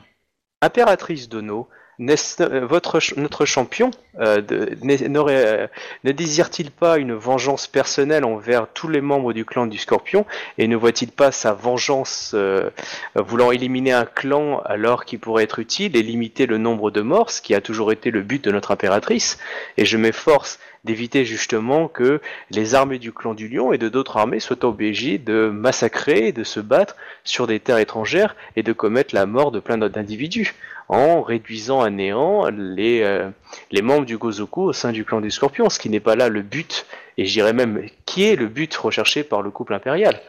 Impératrice 0.61 1.29
Dono, 1.29 1.69
votre, 1.99 2.99
ch- 2.99 3.15
notre 3.17 3.45
champion 3.45 3.89
euh, 4.19 4.41
euh, 4.51 5.67
ne 6.03 6.11
désire-t-il 6.11 6.69
pas 6.71 6.97
une 6.97 7.13
vengeance 7.13 7.67
personnelle 7.67 8.23
envers 8.23 8.67
tous 8.73 8.87
les 8.87 9.01
membres 9.01 9.33
du 9.33 9.45
clan 9.45 9.65
du 9.65 9.77
Scorpion 9.77 10.25
et 10.57 10.67
ne 10.67 10.75
voit-il 10.75 11.11
pas 11.11 11.31
sa 11.31 11.53
vengeance 11.53 12.31
euh, 12.35 12.69
voulant 13.15 13.51
éliminer 13.51 13.93
un 13.93 14.05
clan 14.05 14.61
alors 14.65 15.05
qu'il 15.05 15.19
pourrait 15.19 15.43
être 15.43 15.59
utile 15.59 15.95
et 15.95 16.03
limiter 16.03 16.45
le 16.45 16.57
nombre 16.57 16.91
de 16.91 17.01
morts, 17.01 17.31
ce 17.31 17.41
qui 17.41 17.55
a 17.55 17.61
toujours 17.61 17.91
été 17.91 18.11
le 18.11 18.21
but 18.21 18.43
de 18.43 18.51
notre 18.51 18.71
impératrice? 18.71 19.39
Et 19.77 19.85
je 19.85 19.97
m'efforce 19.97 20.59
d'éviter 20.83 21.25
justement 21.25 21.87
que 21.87 22.21
les 22.51 22.75
armées 22.75 22.99
du 22.99 23.11
clan 23.11 23.33
du 23.33 23.49
Lion 23.49 23.73
et 23.73 23.77
de 23.77 23.89
d'autres 23.89 24.17
armées 24.17 24.39
soient 24.39 24.63
obligées 24.63 25.17
de 25.17 25.49
massacrer 25.49 26.31
de 26.31 26.43
se 26.43 26.59
battre 26.59 26.95
sur 27.23 27.45
des 27.47 27.59
terres 27.59 27.79
étrangères 27.79 28.35
et 28.55 28.63
de 28.63 28.71
commettre 28.71 29.13
la 29.13 29.25
mort 29.25 29.51
de 29.51 29.59
plein 29.59 29.77
d'autres 29.77 29.99
individus 29.99 30.53
en 30.89 31.21
réduisant 31.21 31.81
à 31.81 31.89
néant 31.89 32.47
les, 32.49 33.01
euh, 33.01 33.29
les 33.71 33.81
membres 33.81 34.05
du 34.05 34.17
Gozoku 34.17 34.63
au 34.63 34.73
sein 34.73 34.91
du 34.91 35.03
clan 35.03 35.21
du 35.21 35.31
Scorpion, 35.31 35.69
ce 35.69 35.79
qui 35.79 35.89
n'est 35.89 35.99
pas 35.99 36.15
là 36.15 36.29
le 36.29 36.41
but, 36.41 36.85
et 37.17 37.25
je 37.25 37.33
dirais 37.33 37.53
même 37.53 37.85
qui 38.05 38.23
est 38.23 38.35
le 38.35 38.47
but 38.47 38.73
recherché 38.75 39.23
par 39.23 39.41
le 39.41 39.51
couple 39.51 39.73
impérial. 39.73 40.21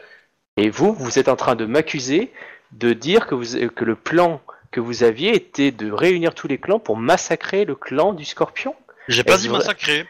Et 0.57 0.69
vous, 0.69 0.93
vous 0.93 1.19
êtes 1.19 1.29
en 1.29 1.35
train 1.35 1.55
de 1.55 1.65
m'accuser 1.65 2.31
de 2.71 2.93
dire 2.93 3.27
que, 3.27 3.35
vous, 3.35 3.69
que 3.69 3.85
le 3.85 3.95
plan 3.95 4.41
que 4.71 4.79
vous 4.79 5.03
aviez 5.03 5.33
était 5.35 5.71
de 5.71 5.91
réunir 5.91 6.35
tous 6.35 6.47
les 6.47 6.57
clans 6.57 6.79
pour 6.79 6.97
massacrer 6.97 7.65
le 7.65 7.75
clan 7.75 8.13
du 8.13 8.25
Scorpion 8.25 8.75
J'ai 9.07 9.23
pas 9.23 9.37
dit 9.37 9.49
massacrer. 9.49 10.05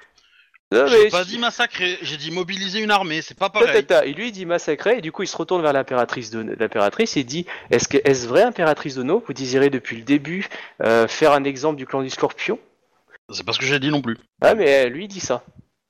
Non, 0.72 0.86
J'ai 0.86 1.06
mais- 1.06 1.10
pas 1.10 1.26
dit 1.26 1.40
massacrer. 1.40 1.98
J'ai 2.04 2.18
dit 2.18 2.30
mobiliser 2.30 2.80
une 2.80 2.92
armée. 2.92 3.24
C'est 3.24 3.38
pas 3.38 3.50
pareil. 3.50 3.84
ta. 3.86 4.06
Et 4.06 4.14
lui, 4.14 4.28
il 4.28 4.32
dit 4.32 4.46
massacrer, 4.46 4.98
et 5.00 5.02
du 5.02 5.12
coup, 5.12 5.24
il 5.24 5.28
se 5.28 5.36
retourne 5.36 5.64
vers 5.64 5.74
l'impératrice 5.74 6.30
de 6.30 6.42
l'impératrice 6.42 7.18
et 7.18 7.24
dit 7.24 7.48
Est-ce 7.72 7.88
que 7.88 7.98
est-ce 8.04 8.28
vrai, 8.28 8.44
impératrice 8.44 8.96
Dono 8.96 9.24
Vous 9.26 9.34
désirez 9.34 9.72
depuis 9.72 9.96
le 9.98 10.04
début 10.04 10.48
euh, 10.84 11.08
faire 11.08 11.32
un 11.34 11.44
exemple 11.44 11.78
du 11.78 11.88
clan 11.88 12.04
du 12.04 12.10
Scorpion? 12.12 12.60
C'est 13.32 13.44
pas 13.46 13.54
ce 13.54 13.60
que 13.60 13.66
j'ai 13.66 13.80
dit 13.80 13.90
non 13.90 14.02
plus. 14.02 14.18
Ah, 14.42 14.54
mais 14.54 14.86
euh, 14.86 14.90
lui, 14.90 15.06
il 15.06 15.08
dit 15.08 15.20
ça. 15.20 15.44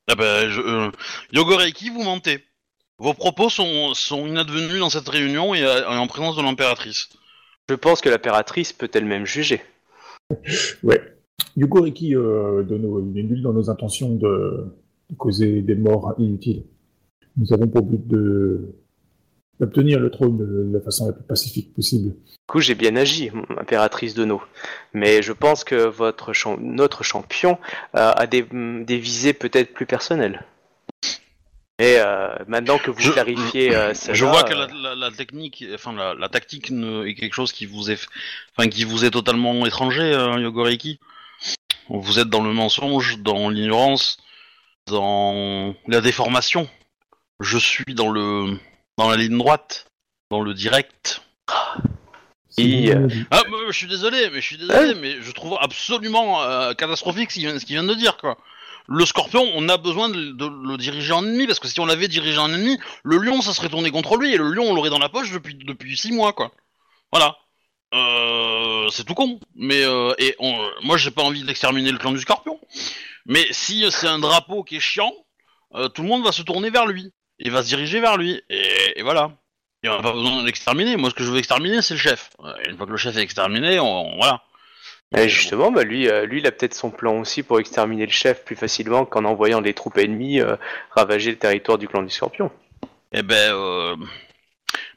Ah 0.09 0.15
ben, 0.15 0.49
je, 0.49 0.61
euh, 0.61 0.91
Yogoreiki, 1.33 1.89
vous 1.89 2.03
mentez. 2.03 2.43
Vos 2.99 3.13
propos 3.13 3.49
sont, 3.49 3.93
sont 3.93 4.27
inadvenus 4.27 4.79
dans 4.79 4.89
cette 4.89 5.07
réunion 5.07 5.53
et, 5.53 5.63
euh, 5.63 5.81
et 5.83 5.97
en 5.97 6.07
présence 6.07 6.35
de 6.37 6.41
l'impératrice. 6.41 7.09
Je 7.69 7.75
pense 7.75 8.01
que 8.01 8.09
l'impératrice 8.09 8.73
peut 8.73 8.89
elle-même 8.93 9.25
juger. 9.25 9.61
Ouais. 10.83 11.01
Yugoriki 11.57 12.15
euh, 12.15 12.63
Dono, 12.63 13.01
il 13.13 13.19
est 13.19 13.23
nul 13.23 13.41
dans 13.41 13.53
nos 13.53 13.69
intentions 13.69 14.15
de, 14.15 14.65
de 15.09 15.15
causer 15.17 15.61
des 15.61 15.75
morts 15.75 16.13
inutiles. 16.17 16.63
Nous 17.37 17.51
avons 17.53 17.67
pour 17.67 17.83
but 17.83 18.05
de 18.07 18.75
d'obtenir 19.59 19.99
le 19.99 20.09
trône 20.09 20.37
de 20.37 20.69
la 20.71 20.79
façon 20.79 21.07
la 21.07 21.11
plus 21.13 21.23
pacifique 21.25 21.73
possible. 21.73 22.11
Du 22.11 22.45
coup, 22.47 22.61
j'ai 22.61 22.75
bien 22.75 22.95
agi, 22.95 23.29
impératrice 23.57 24.13
Dono. 24.13 24.41
Mais 24.93 25.21
je 25.21 25.33
pense 25.33 25.65
que 25.65 25.75
votre 25.75 26.31
notre 26.61 27.03
champion 27.03 27.57
euh, 27.95 28.11
a 28.15 28.25
des, 28.25 28.43
des 28.43 28.97
visées 28.97 29.33
peut-être 29.33 29.73
plus 29.73 29.85
personnelles. 29.85 30.45
Et 31.77 31.95
euh, 31.97 32.29
maintenant 32.47 32.77
que 32.77 32.89
vous 32.91 32.99
Je- 33.01 33.11
clarifiez 33.11 33.75
euh, 33.75 33.93
Je 34.11 34.25
vois 34.25 34.43
que 34.43 34.53
euh, 34.53 34.67
la, 34.81 34.95
la- 34.95 34.95
la 34.95 35.11
technique, 35.11 35.65
enfin 35.73 35.93
la, 35.93 36.13
la 36.13 36.29
tactique 36.29 36.71
ne- 36.71 37.05
est 37.05 37.15
quelque 37.15 37.33
chose 37.33 37.51
qui 37.51 37.65
vous 37.65 37.91
est, 37.91 37.99
enfin 38.55 38.69
qui 38.69 38.85
vous 38.85 39.03
est 39.03 39.11
totalement 39.11 39.65
étranger, 39.65 40.11
Yogoreiki. 40.39 40.99
Vous 41.89 42.19
êtes 42.19 42.29
dans 42.29 42.43
le 42.43 42.53
mensonge, 42.53 43.17
dans 43.19 43.49
l'ignorance, 43.49 44.17
dans 44.87 45.73
la 45.87 46.01
déformation. 46.01 46.69
Je 47.39 47.57
suis 47.57 47.95
dans 47.95 48.09
le, 48.09 48.59
dans 48.97 49.09
la 49.09 49.17
ligne 49.17 49.37
droite, 49.37 49.87
dans 50.29 50.41
le 50.41 50.53
direct. 50.53 51.21
Et, 52.57 52.91
euh, 52.93 53.07
dit. 53.07 53.25
Ah, 53.31 53.41
mais 53.49 53.57
je 53.67 53.77
suis 53.77 53.87
désolé, 53.87 54.29
mais 54.31 54.41
je 54.41 54.45
suis 54.45 54.57
désolé, 54.57 54.93
mais 54.95 55.21
je 55.21 55.31
trouve 55.31 55.57
absolument 55.61 56.43
euh, 56.43 56.73
catastrophique 56.73 57.31
ce 57.31 57.39
qu'il 57.39 57.75
vient, 57.75 57.83
de 57.83 57.93
dire, 57.93 58.17
quoi. 58.17 58.37
le 58.87 59.05
Scorpion, 59.05 59.49
on 59.55 59.69
a 59.69 59.77
besoin 59.77 60.09
de, 60.09 60.31
de 60.31 60.45
le 60.45 60.77
diriger 60.77 61.13
en 61.13 61.23
ennemi 61.23 61.47
parce 61.47 61.59
que 61.59 61.67
si 61.67 61.79
on 61.79 61.85
l'avait 61.85 62.07
dirigé 62.07 62.37
en 62.37 62.53
ennemi, 62.53 62.77
le 63.03 63.17
Lion, 63.17 63.41
ça 63.41 63.53
serait 63.53 63.69
tourné 63.69 63.91
contre 63.91 64.17
lui 64.17 64.33
et 64.33 64.37
le 64.37 64.51
Lion, 64.51 64.65
on 64.65 64.73
l'aurait 64.75 64.89
dans 64.89 64.99
la 64.99 65.09
poche 65.09 65.31
depuis 65.31 65.55
depuis 65.55 65.95
six 65.97 66.11
mois, 66.11 66.33
quoi. 66.33 66.51
Voilà. 67.11 67.37
Euh, 67.93 68.87
c'est 68.89 69.03
tout 69.05 69.15
con. 69.15 69.39
Mais 69.55 69.83
euh, 69.83 70.13
et 70.17 70.35
on, 70.39 70.55
moi, 70.83 70.97
j'ai 70.97 71.11
pas 71.11 71.23
envie 71.23 71.43
d'exterminer 71.43 71.91
le 71.91 71.97
clan 71.97 72.11
du 72.11 72.19
Scorpion. 72.19 72.59
Mais 73.25 73.45
si 73.51 73.85
c'est 73.91 74.07
un 74.07 74.19
drapeau 74.19 74.63
qui 74.63 74.77
est 74.77 74.79
chiant, 74.81 75.13
euh, 75.75 75.87
tout 75.89 76.01
le 76.01 76.07
monde 76.07 76.23
va 76.23 76.31
se 76.31 76.41
tourner 76.41 76.69
vers 76.69 76.85
lui 76.87 77.11
et 77.39 77.49
va 77.49 77.61
se 77.63 77.67
diriger 77.67 77.99
vers 77.99 78.17
lui 78.17 78.41
et, 78.49 78.99
et 78.99 79.03
voilà. 79.03 79.31
Et 79.83 79.89
on 79.89 79.95
n'a 79.95 80.01
pas 80.03 80.11
besoin 80.11 80.41
de 80.41 80.45
l'exterminer. 80.45 80.97
Moi, 80.97 81.09
ce 81.09 81.15
que 81.15 81.23
je 81.23 81.31
veux 81.31 81.37
exterminer, 81.37 81.81
c'est 81.81 81.93
le 81.93 81.99
chef. 81.99 82.31
Euh, 82.43 82.53
Et 82.65 82.69
une 82.69 82.77
fois 82.77 82.85
que 82.85 82.91
le 82.91 82.97
chef 82.97 83.15
est 83.15 83.21
exterminé, 83.21 83.79
on, 83.79 84.13
on- 84.13 84.17
voilà. 84.17 84.41
Et 85.17 85.27
justement, 85.27 85.71
bah 85.71 85.83
lui, 85.83 86.07
euh, 86.07 86.25
lui, 86.27 86.39
il 86.39 86.45
a 86.45 86.51
peut-être 86.51 86.75
son 86.75 86.91
plan 86.91 87.19
aussi 87.19 87.41
pour 87.41 87.59
exterminer 87.59 88.05
le 88.05 88.11
chef 88.11 88.43
plus 88.45 88.55
facilement 88.55 89.05
qu'en 89.05 89.25
envoyant 89.25 89.59
des 89.61 89.73
troupes 89.73 89.97
ennemies 89.97 90.39
euh, 90.39 90.55
ravager 90.91 91.31
le 91.31 91.37
territoire 91.39 91.79
du 91.79 91.87
clan 91.87 92.03
du 92.03 92.11
Scorpion. 92.11 92.51
Eh 93.11 93.23
ben, 93.23 93.53
euh... 93.55 93.95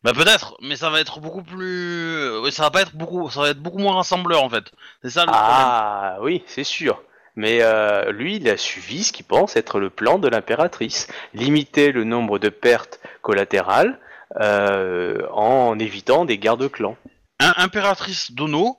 bah 0.04 0.12
peut-être, 0.12 0.56
mais 0.60 0.76
ça 0.76 0.90
va 0.90 1.00
être 1.00 1.20
beaucoup 1.20 1.42
plus, 1.42 2.38
oui, 2.38 2.50
ça 2.52 2.64
va 2.64 2.70
pas 2.70 2.82
être 2.82 2.94
beaucoup, 2.96 3.30
ça 3.30 3.40
va 3.40 3.50
être 3.50 3.60
beaucoup 3.60 3.78
moins 3.78 3.94
rassembleur 3.94 4.42
en 4.42 4.50
fait. 4.50 4.72
C'est 5.02 5.10
ça 5.10 5.22
le 5.24 5.32
problème. 5.32 5.46
Ah 5.48 6.16
oui, 6.20 6.42
c'est 6.46 6.64
sûr. 6.64 7.02
Mais 7.34 7.62
euh, 7.62 8.12
lui, 8.12 8.36
il 8.36 8.48
a 8.50 8.56
suivi 8.58 9.04
ce 9.04 9.12
qu'il 9.12 9.24
pense 9.24 9.56
être 9.56 9.78
le 9.80 9.88
plan 9.88 10.18
de 10.18 10.28
l'impératrice. 10.28 11.08
Limiter 11.32 11.90
le 11.90 12.04
nombre 12.04 12.38
de 12.38 12.50
pertes 12.50 13.00
collatérales 13.22 13.98
euh, 14.40 15.26
en 15.32 15.78
évitant 15.78 16.26
des 16.26 16.36
guerres 16.36 16.58
de 16.58 16.68
clans. 16.68 16.96
Im- 17.40 17.54
Impératrice 17.56 18.32
Dono, 18.32 18.78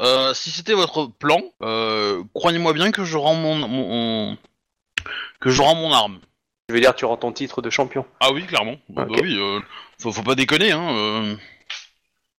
euh, 0.00 0.34
si 0.34 0.50
c'était 0.50 0.74
votre 0.74 1.06
plan, 1.06 1.40
euh, 1.62 2.22
croyez-moi 2.34 2.74
bien 2.74 2.90
que 2.90 3.02
je 3.04 3.16
rends 3.16 3.34
mon, 3.34 4.36
que 5.40 5.48
je 5.48 5.62
rends 5.62 5.74
mon 5.74 5.92
arme. 5.92 6.18
Je 6.68 6.74
veux 6.74 6.80
dire, 6.80 6.94
tu 6.94 7.04
rends 7.06 7.16
ton 7.16 7.32
titre 7.32 7.62
de 7.62 7.70
champion. 7.70 8.04
Ah 8.20 8.32
oui, 8.32 8.44
clairement. 8.44 8.76
Bah 8.90 9.06
oui, 9.08 9.38
euh, 9.38 9.60
faut, 9.98 10.12
faut 10.12 10.22
pas 10.22 10.34
déconner, 10.34 10.72
hein. 10.72 10.88
euh. 10.90 11.34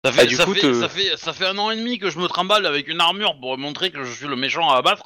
Ça 0.04 0.12
fait, 0.12 0.22
Ah, 0.22 0.26
du 0.26 0.36
ça, 0.36 0.44
coup, 0.44 0.54
fait, 0.54 0.60
te- 0.60 0.72
ça, 0.80 0.88
fait, 0.88 1.16
ça 1.16 1.32
fait 1.32 1.46
un 1.46 1.58
an 1.58 1.70
et 1.70 1.76
demi 1.76 1.98
que 1.98 2.10
je 2.10 2.18
me 2.18 2.26
trimballe 2.28 2.64
avec 2.66 2.86
une 2.86 3.00
armure 3.00 3.38
pour 3.40 3.58
montrer 3.58 3.90
que 3.90 4.04
je 4.04 4.12
suis 4.12 4.26
le 4.28 4.36
méchant 4.36 4.70
à 4.70 4.76
abattre. 4.76 5.02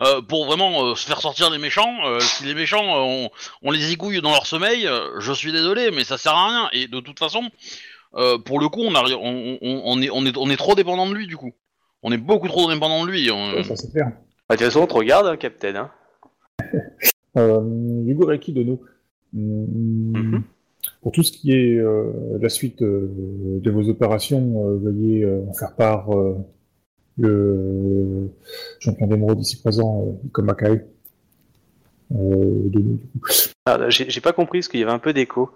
euh, 0.00 0.20
pour 0.22 0.46
vraiment 0.46 0.84
euh, 0.86 0.94
se 0.96 1.06
faire 1.06 1.20
sortir 1.20 1.50
des 1.50 1.58
méchants. 1.58 1.94
Euh, 2.06 2.18
si 2.18 2.44
les 2.44 2.54
méchants, 2.54 2.82
euh, 2.96 3.00
on, 3.02 3.30
on 3.62 3.70
les 3.70 3.92
égouille 3.92 4.20
dans 4.22 4.30
leur 4.32 4.46
sommeil, 4.46 4.86
euh, 4.86 5.20
je 5.20 5.32
suis 5.32 5.52
désolé, 5.52 5.90
mais 5.92 6.02
ça 6.02 6.16
sert 6.18 6.32
à 6.34 6.48
rien. 6.48 6.68
Et 6.72 6.88
de 6.88 6.98
toute 6.98 7.18
façon, 7.20 7.42
euh, 8.16 8.38
pour 8.38 8.58
le 8.58 8.68
coup, 8.68 8.80
on, 8.82 8.94
arrive, 8.96 9.16
on, 9.20 9.58
on, 9.62 9.82
on 9.84 10.02
est, 10.02 10.10
on, 10.10 10.24
est, 10.26 10.36
on 10.36 10.48
est 10.50 10.56
trop 10.56 10.74
dépendant 10.74 11.06
de 11.08 11.14
lui, 11.14 11.26
du 11.28 11.36
coup. 11.36 11.52
On 12.02 12.10
est 12.10 12.16
beaucoup 12.16 12.48
trop 12.48 12.72
dépendant 12.72 13.04
de 13.04 13.10
lui. 13.10 13.30
on- 13.30 13.52
Ouais, 13.52 13.62
ça 13.62 13.76
c'est 13.76 13.92
clair. 13.92 14.06
Bah, 14.48 14.56
de 14.56 14.60
toute 14.60 14.64
façon, 14.66 14.80
on 14.80 14.86
te 14.88 14.94
regarde, 14.94 15.26
hein, 15.26 15.36
Captain. 15.36 15.76
Hein. 15.76 15.90
Euh, 17.36 17.60
Yugoreki 18.06 18.52
Dono. 18.52 18.80
Hum, 19.36 20.12
Mhm. 20.14 20.42
Pour 21.00 21.12
tout 21.12 21.22
ce 21.22 21.32
qui 21.32 21.52
est 21.52 21.78
euh, 21.78 22.38
la 22.40 22.48
suite 22.48 22.82
euh, 22.82 23.08
de 23.60 23.70
vos 23.70 23.88
opérations, 23.88 24.66
euh, 24.66 24.76
veuillez 24.76 25.24
euh, 25.24 25.42
en 25.48 25.52
faire 25.52 25.74
part 25.76 26.16
euh, 26.16 26.36
le 27.18 28.30
champion 28.80 29.06
d'émeraude 29.06 29.40
ici 29.40 29.60
présent, 29.60 30.18
euh. 30.36 30.86
Euh, 32.14 32.68
Dono, 32.68 32.98
du 33.14 33.20
coup. 33.20 33.30
Ah, 33.66 33.88
J'ai 33.88 34.10
j'ai 34.10 34.20
pas 34.20 34.32
compris 34.32 34.58
parce 34.58 34.68
qu'il 34.68 34.80
y 34.80 34.82
avait 34.82 34.92
un 34.92 34.98
peu 34.98 35.12
d'écho. 35.12 35.50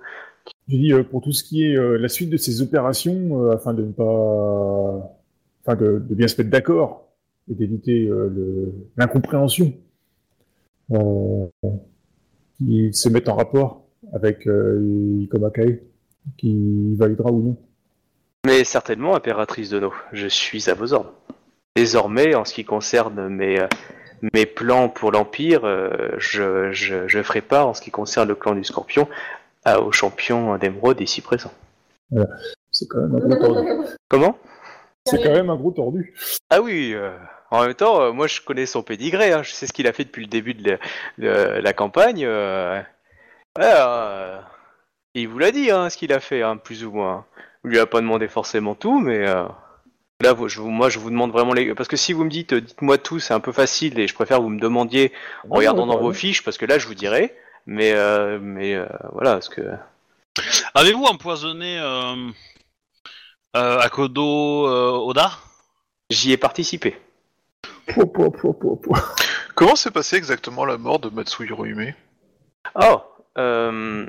J'ai 0.68 0.79
dit 0.79 0.93
euh, 0.93 1.03
pour 1.03 1.22
tout 1.22 1.33
ce 1.33 1.43
qui 1.43 1.64
est 1.64 1.77
euh, 1.77 1.99
la 1.99 2.09
suite 2.09 2.31
de 2.31 2.37
ces 2.37 2.62
opérations, 2.62 3.45
euh, 3.45 3.55
afin 3.55 3.74
de 3.74 3.83
ne 3.83 3.93
pas, 3.93 5.16
enfin 5.64 5.77
de, 5.77 5.99
de 6.09 6.14
bien 6.14 6.29
se 6.29 6.41
mettre 6.41 6.51
d'accord 6.51 7.09
et 7.51 7.55
d'éviter 7.55 8.07
euh, 8.09 8.72
l'incompréhension, 8.97 9.72
euh, 10.93 11.47
qui 12.59 12.93
se 12.93 13.09
mettent 13.09 13.29
en 13.29 13.37
rapport 13.37 13.86
avec 14.13 14.47
euh, 14.47 15.19
Ikomakai, 15.23 15.83
qui 16.39 16.95
validera 16.97 17.31
ou 17.31 17.43
non. 17.43 17.57
Mais 18.47 18.65
certainement, 18.65 19.15
impératrice 19.17 19.71
de 19.71 19.81
nos, 19.81 19.93
je 20.13 20.29
suis 20.29 20.71
à 20.71 20.75
vos 20.75 20.93
ordres. 20.93 21.13
Désormais, 21.75 22.35
en 22.35 22.45
ce 22.45 22.55
qui 22.55 22.65
concerne 22.65 23.29
mes, 23.29 23.61
euh, 23.61 23.67
mes 24.35 24.47
plans 24.47 24.89
pour 24.89 25.13
l'Empire, 25.13 25.65
euh, 25.65 26.09
je, 26.19 26.71
je, 26.73 27.07
je 27.09 27.23
ferai 27.23 27.41
part, 27.41 27.69
en 27.69 27.75
ce 27.75 27.83
qui 27.83 27.91
concerne 27.91 28.29
le 28.29 28.35
clan 28.35 28.55
du 28.55 28.65
Scorpion, 28.65 29.09
à- 29.65 29.81
au 29.81 29.93
champion 29.93 30.57
d'émeraude 30.59 31.01
ici 31.01 31.21
présent. 31.21 31.53
C'est 32.71 32.87
quand 32.89 33.01
même 33.01 33.17
un 33.17 33.19
gros 33.29 33.37
tordu. 33.55 33.69
Comment? 34.09 34.39
C'est 35.07 35.23
quand 35.23 35.33
même 35.33 35.51
un 35.51 35.57
gros 35.57 35.71
tordu. 35.73 36.15
Ah 36.51 36.61
oui, 36.61 36.93
euh, 36.95 37.17
en 37.51 37.63
même 37.65 37.75
temps, 37.75 38.01
euh, 38.01 38.13
moi 38.13 38.27
je 38.27 38.41
connais 38.41 38.67
son 38.67 38.83
pédigré, 38.83 39.33
hein, 39.33 39.43
je 39.43 39.53
sais 39.53 39.67
ce 39.67 39.73
qu'il 39.73 39.87
a 39.87 39.93
fait 39.93 40.05
depuis 40.05 40.23
le 40.23 40.29
début 40.31 40.55
de 40.55 40.71
la, 40.71 40.79
de 41.19 41.61
la 41.61 41.73
campagne. 41.73 42.25
euh, 42.25 42.81
euh, 43.61 44.41
il 45.15 45.29
vous 45.29 45.39
l'a 45.39 45.51
dit, 45.51 45.71
hein, 45.71 45.89
ce 45.91 45.97
qu'il 45.97 46.13
a 46.13 46.21
fait, 46.21 46.43
hein, 46.43 46.57
plus 46.57 46.85
ou 46.85 46.93
moins. 46.93 47.25
Il 47.65 47.71
lui 47.71 47.79
a 47.79 47.87
pas 47.87 48.01
demandé 48.01 48.29
forcément 48.29 48.75
tout, 48.75 49.01
mais 49.01 49.27
euh, 49.27 49.45
là, 50.21 50.33
vous- 50.33 50.49
je 50.49 50.61
vous, 50.61 50.71
moi 50.71 50.89
je 50.89 50.99
vous 50.99 51.11
demande 51.11 51.33
vraiment 51.33 51.53
les... 51.53 51.75
Parce 51.75 51.89
que 51.89 51.97
si 51.97 52.13
vous 52.13 52.25
me 52.25 52.31
dites, 52.31 52.53
euh, 52.53 52.61
dites-moi 52.61 52.99
tout, 52.99 53.19
c'est 53.19 53.35
un 53.35 53.41
peu 53.41 53.53
facile, 53.53 53.99
et 53.99 54.07
je 54.07 54.15
préfère 54.15 54.39
que 54.39 54.43
vous 54.43 54.51
me 54.51 54.61
demandiez 54.61 55.13
en 55.51 55.57
regardant 55.57 55.87
dans 55.87 55.97
ouais. 55.97 56.03
vos 56.03 56.13
fiches, 56.13 56.45
parce 56.45 56.59
que 56.59 56.67
là 56.67 56.79
je 56.79 56.87
vous 56.87 56.95
dirai. 56.95 57.35
Mais, 57.67 57.93
euh, 57.95 58.39
mais 58.41 58.75
euh, 58.75 58.87
voilà, 59.13 59.33
parce 59.33 59.49
que... 59.49 59.63
Avez-vous 60.75 61.05
empoisonné 61.05 61.79
euh, 61.81 62.29
euh, 63.57 63.79
Akodo 63.81 64.69
euh, 64.69 64.91
Oda? 64.93 65.33
J'y 66.11 66.31
ai 66.31 66.37
participé. 66.37 66.97
Comment 69.57 69.75
s'est 69.75 69.91
passée 69.91 70.17
exactement 70.17 70.65
la 70.65 70.77
mort 70.77 71.01
de 71.01 71.09
Matsu 71.09 71.47
Hirohime 71.47 71.95
Oh, 72.75 73.01
euh, 73.39 74.05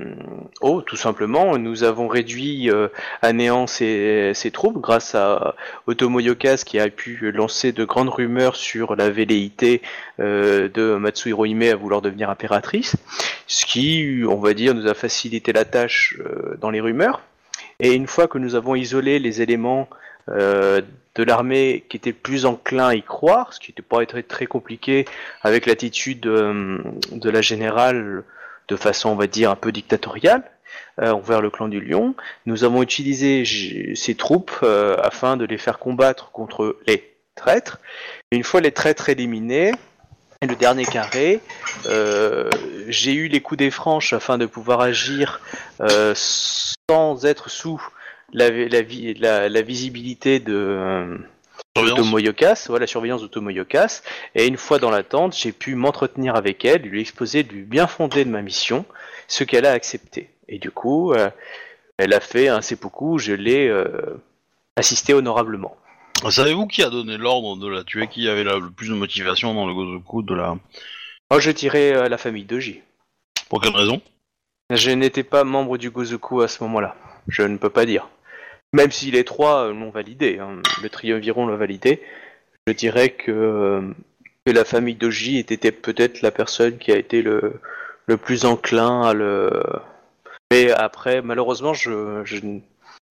oh, 0.62 0.82
tout 0.82 0.96
simplement, 0.96 1.58
nous 1.58 1.84
avons 1.84 2.08
réduit 2.08 2.70
euh, 2.70 2.88
à 3.22 3.34
néant 3.34 3.68
ses, 3.68 4.32
ses 4.34 4.52
troupes 4.52 4.80
grâce 4.80 5.16
à 5.16 5.56
Otomo 5.86 6.20
Yokas 6.20 6.64
qui 6.66 6.80
a 6.80 6.90
pu 6.90 7.32
lancer 7.32 7.74
de 7.74 7.84
grandes 7.84 8.10
rumeurs 8.10 8.56
sur 8.56 8.96
la 8.96 9.10
velléité 9.10 9.82
euh, 10.20 10.70
de 10.70 10.96
Matsuhiro 10.96 11.46
Hime 11.46 11.64
à 11.64 11.76
vouloir 11.76 12.02
devenir 12.02 12.30
impératrice, 12.30 12.96
ce 13.48 13.66
qui, 13.66 14.24
on 14.28 14.38
va 14.38 14.54
dire, 14.54 14.74
nous 14.74 14.88
a 14.88 14.94
facilité 14.94 15.52
la 15.52 15.66
tâche 15.66 16.18
euh, 16.20 16.56
dans 16.62 16.70
les 16.70 16.80
rumeurs. 16.80 17.22
Et 17.80 17.94
une 17.94 18.08
fois 18.08 18.28
que 18.28 18.38
nous 18.38 18.56
avons 18.56 18.76
isolé 18.76 19.20
les 19.20 19.42
éléments 19.42 19.88
de 20.30 21.24
l'armée 21.24 21.86
qui 21.88 21.96
étaient 21.96 22.12
plus 22.12 22.46
enclins 22.46 22.88
à 22.88 22.96
y 22.96 23.02
croire, 23.02 23.54
ce 23.54 23.62
qui 23.62 23.72
n'était 23.72 23.82
pas 23.82 24.06
très, 24.06 24.24
très 24.24 24.46
compliqué 24.46 25.06
avec 25.42 25.66
l'attitude 25.66 26.20
de 26.22 27.30
la 27.30 27.42
générale 27.42 28.26
de 28.68 28.76
façon, 28.76 29.10
on 29.10 29.16
va 29.16 29.28
dire, 29.28 29.52
un 29.52 29.56
peu 29.56 29.72
dictatoriale 29.72 30.44
euh, 31.02 31.12
envers 31.12 31.42
le 31.42 31.50
clan 31.50 31.68
du 31.68 31.80
Lion. 31.80 32.16
Nous 32.46 32.64
avons 32.64 32.82
utilisé 32.82 33.44
ces 33.96 34.16
troupes 34.16 34.58
euh, 34.64 34.98
afin 35.02 35.38
de 35.38 35.46
les 35.46 35.58
faire 35.58 35.80
combattre 35.80 36.32
contre 36.32 36.78
les 36.88 37.18
traîtres. 37.36 37.80
Une 38.32 38.44
fois 38.44 38.62
les 38.62 38.72
traîtres 38.72 39.10
éliminés, 39.10 39.72
le 40.42 40.56
dernier 40.56 40.86
carré, 40.86 41.40
euh, 41.88 42.50
j'ai 42.88 43.14
eu 43.14 43.28
les 43.28 43.42
coups 43.42 43.58
des 43.58 43.72
franches 43.72 44.14
afin 44.14 44.38
de 44.38 44.46
pouvoir 44.46 44.82
agir 44.82 45.42
euh, 45.82 46.14
sans 46.16 47.26
être 47.26 47.50
sous 47.50 47.82
la 48.34 48.50
visibilité 49.62 50.40
de, 50.40 51.18
voilà, 52.68 52.82
la 52.82 52.88
surveillance 52.88 53.22
d'Otomoyokas. 53.22 54.02
Et 54.36 54.48
une 54.48 54.58
fois 54.58 54.80
dans 54.80 54.90
la 54.92 55.04
tente, 55.04 55.36
j'ai 55.36 55.52
pu 55.52 55.76
m'entretenir 55.76 56.36
avec 56.36 56.66
elle, 56.66 56.82
lui 56.82 57.02
exposer 57.02 57.44
du 57.44 57.64
bien 57.64 57.88
fondé 57.88 58.26
de 58.26 58.30
ma 58.30 58.42
mission, 58.42 58.86
ce 59.28 59.44
qu'elle 59.44 59.66
a 59.66 59.72
accepté. 59.72 60.30
Et 60.48 60.60
du 60.60 60.72
coup, 60.72 61.14
euh, 61.14 61.30
elle 61.98 62.14
a 62.14 62.20
fait 62.20 62.48
un 62.48 62.62
seppuku, 62.62 63.20
je 63.20 63.34
l'ai 63.34 63.68
euh, 63.68 64.18
assisté 64.76 65.14
honorablement. 65.14 65.76
Savez-vous 66.30 66.66
qui 66.68 66.82
a 66.84 66.90
donné 66.90 67.18
l'ordre 67.18 67.58
de 67.58 67.68
la 67.68 67.84
tuer 67.84 68.08
Qui 68.08 68.28
avait 68.28 68.44
la- 68.44 68.58
le 68.58 68.72
plus 68.72 68.90
de 68.90 68.96
motivation 68.96 69.54
dans 69.54 69.68
le 69.68 69.74
Gozoku 69.74 70.24
de 70.24 70.34
la... 70.34 70.58
Moi, 71.30 71.40
je 71.40 71.52
dirais 71.52 71.94
euh, 71.94 72.10
la 72.10 72.18
famille 72.18 72.46
Doji. 72.46 72.82
Pour 73.50 73.62
quelle 73.62 73.76
raison? 73.76 74.02
Je 74.72 74.92
n'étais 74.92 75.24
pas 75.24 75.44
membre 75.44 75.78
du 75.78 75.92
Gozoku 75.92 76.42
à 76.42 76.48
ce 76.48 76.64
moment-là. 76.64 76.96
Je 77.28 77.44
ne 77.44 77.58
peux 77.58 77.70
pas 77.70 77.86
dire. 77.86 78.08
Même 78.78 78.92
si 78.92 79.10
les 79.10 79.24
trois 79.24 79.66
euh, 79.66 79.74
l'ont 79.74 79.90
validé, 79.90 80.38
hein, 80.38 80.62
le 80.84 80.90
triumviron 80.90 81.48
l'a 81.48 81.56
validé, 81.56 82.00
je 82.68 82.74
dirais 82.74 83.10
que, 83.10 83.32
euh, 83.32 83.82
la 84.46 84.64
famille 84.64 84.96
Doji 84.96 85.40
était 85.40 85.72
peut-être 85.72 86.22
la 86.22 86.32
personne 86.32 86.78
qui 86.78 86.92
a 86.92 86.98
été 86.98 87.22
le, 87.22 87.60
plus 88.22 88.46
enclin 88.46 89.02
à 89.02 89.14
le. 89.14 89.52
Mais 90.52 90.72
après, 90.72 91.22
malheureusement, 91.22 91.74
je, 91.74 92.40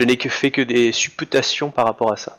n'ai 0.01 0.17
que 0.17 0.29
fait 0.29 0.51
que 0.51 0.63
des 0.63 0.93
supputations 0.93 1.71
par 1.71 1.85
rapport 1.85 2.13
à 2.13 2.17
ça. 2.17 2.39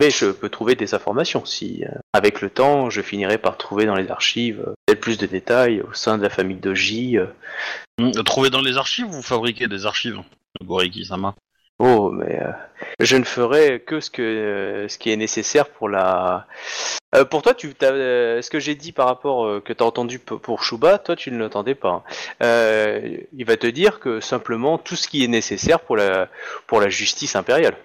Mais 0.00 0.10
je 0.10 0.26
peux 0.26 0.50
trouver 0.50 0.74
des 0.74 0.94
informations 0.94 1.46
si, 1.46 1.82
euh, 1.84 1.98
avec 2.12 2.42
le 2.42 2.50
temps, 2.50 2.90
je 2.90 3.00
finirai 3.00 3.38
par 3.38 3.56
trouver 3.56 3.86
dans 3.86 3.96
les 3.96 4.10
archives 4.10 4.62
peut-être 4.84 5.00
plus 5.00 5.16
de 5.16 5.26
détails 5.26 5.80
au 5.80 5.94
sein 5.94 6.18
de 6.18 6.22
la 6.22 6.30
famille 6.30 6.58
Doji. 6.58 7.16
Hmm, 7.98 8.10
Trouver 8.10 8.50
dans 8.50 8.60
les 8.60 8.76
archives 8.76 9.08
ou 9.08 9.22
fabriquer 9.22 9.66
des 9.66 9.86
archives? 9.86 10.20
Goriki 10.62 11.06
Sama. 11.06 11.34
Oh, 11.78 12.10
mais 12.10 12.40
euh, 12.40 12.52
je 13.00 13.16
ne 13.16 13.24
ferai 13.24 13.80
que 13.80 14.00
ce 14.00 14.10
que 14.10 14.22
euh, 14.22 14.88
ce 14.88 14.96
qui 14.96 15.12
est 15.12 15.16
nécessaire 15.16 15.68
pour 15.68 15.88
la. 15.90 16.46
Euh, 17.14 17.24
pour 17.26 17.42
toi, 17.42 17.52
tu 17.52 17.74
t'as, 17.74 17.92
euh, 17.92 18.40
ce 18.40 18.48
que 18.48 18.58
j'ai 18.58 18.74
dit 18.74 18.92
par 18.92 19.06
rapport 19.06 19.44
euh, 19.46 19.60
que 19.60 19.74
tu 19.74 19.82
as 19.82 19.86
entendu 19.86 20.18
p- 20.18 20.36
pour 20.42 20.64
Shuba, 20.64 20.98
toi 20.98 21.16
tu 21.16 21.30
ne 21.30 21.38
l'entendais 21.38 21.74
pas. 21.74 21.90
hein. 21.90 22.02
Euh, 22.42 23.18
il 23.34 23.44
va 23.44 23.58
te 23.58 23.66
dire 23.66 24.00
que 24.00 24.20
simplement 24.20 24.78
tout 24.78 24.96
ce 24.96 25.06
qui 25.06 25.22
est 25.22 25.28
nécessaire 25.28 25.80
pour 25.80 25.96
la 25.96 26.28
pour 26.66 26.80
la 26.80 26.88
justice 26.88 27.36
impériale. 27.36 27.76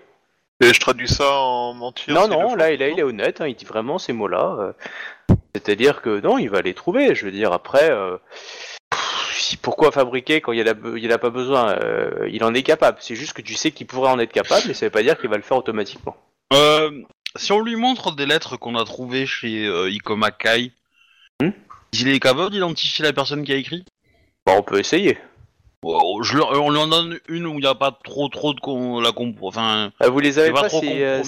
Et 0.63 0.73
je 0.73 0.79
traduis 0.79 1.07
ça 1.09 1.29
en 1.29 1.73
mentir. 1.73 2.13
non, 2.13 2.27
non, 2.29 2.49
faut. 2.51 2.55
là, 2.55 2.71
il, 2.71 2.81
est- 2.81 3.01
honnête. 3.03 3.41
hein, 3.41 3.47
il 3.47 3.55
dit 3.55 3.65
vraiment 3.65 3.97
ces 3.97 4.13
mots-là. 4.13 4.55
euh, 4.59 4.73
C'est-à-dire 5.55 6.01
que 6.01 6.21
non, 6.21 6.37
il 6.37 6.49
va 6.49 6.61
les 6.61 6.73
trouver. 6.75 7.13
Je 7.15 7.25
veux 7.25 7.31
dire 7.31 7.51
après. 7.51 7.89
Pourquoi 9.61 9.91
fabriquer 9.91 10.41
quand 10.41 10.51
il 10.51 10.63
n'y 10.63 11.07
en 11.07 11.11
a 11.11 11.17
pas 11.17 11.29
besoin 11.29 11.71
Euh, 11.81 12.27
Il 12.31 12.43
en 12.43 12.53
est 12.53 12.63
capable. 12.63 12.97
C'est 13.01 13.15
juste 13.15 13.33
que 13.33 13.41
tu 13.41 13.53
sais 13.55 13.71
qu'il 13.71 13.87
pourrait 13.87 14.11
en 14.11 14.19
être 14.19 14.33
capable, 14.33 14.63
mais 14.67 14.73
ça 14.73 14.85
veut 14.85 14.91
pas 14.91 15.03
dire 15.03 15.19
qu'il 15.19 15.29
va 15.29 15.37
le 15.37 15.43
faire 15.43 15.57
automatiquement. 15.57 16.15
Euh, 16.53 16.91
si 17.35 17.51
on 17.51 17.61
lui 17.61 17.75
montre 17.75 18.13
des 18.15 18.25
lettres 18.25 18.57
qu'on 18.57 18.75
a 18.75 18.83
trouvées 18.83 19.25
chez 19.25 19.65
euh, 19.65 19.89
Ikoma 19.89 20.31
Kai, 20.31 20.71
Hmm 21.41 21.51
il 21.93 22.07
est 22.07 22.19
capable 22.19 22.51
d'identifier 22.51 23.03
la 23.03 23.11
personne 23.13 23.43
qui 23.43 23.51
a 23.51 23.57
écrit? 23.57 23.83
Bon, 24.45 24.55
on 24.57 24.63
peut 24.63 24.79
essayer. 24.79 25.17
Oh, 25.83 26.21
je 26.23 26.37
leur- 26.37 26.51
On 26.61 26.69
lui 26.69 26.77
en 26.77 26.87
donne 26.87 27.19
une 27.27 27.45
où 27.47 27.53
il 27.53 27.61
n'y 27.61 27.65
a 27.67 27.75
pas 27.75 27.91
trop 28.03 28.29
trop 28.29 28.53
de 28.53 28.59
con, 28.59 29.01
la. 29.01 29.11
Enfin, 29.41 29.91
Euh, 30.03 30.09
vous 30.09 30.19
les 30.19 30.39
avez 30.39 30.51
pas 30.51 30.61
pas, 30.61 30.67
trop 30.69 30.79
c'est, 30.79 31.01
euh, 31.01 31.21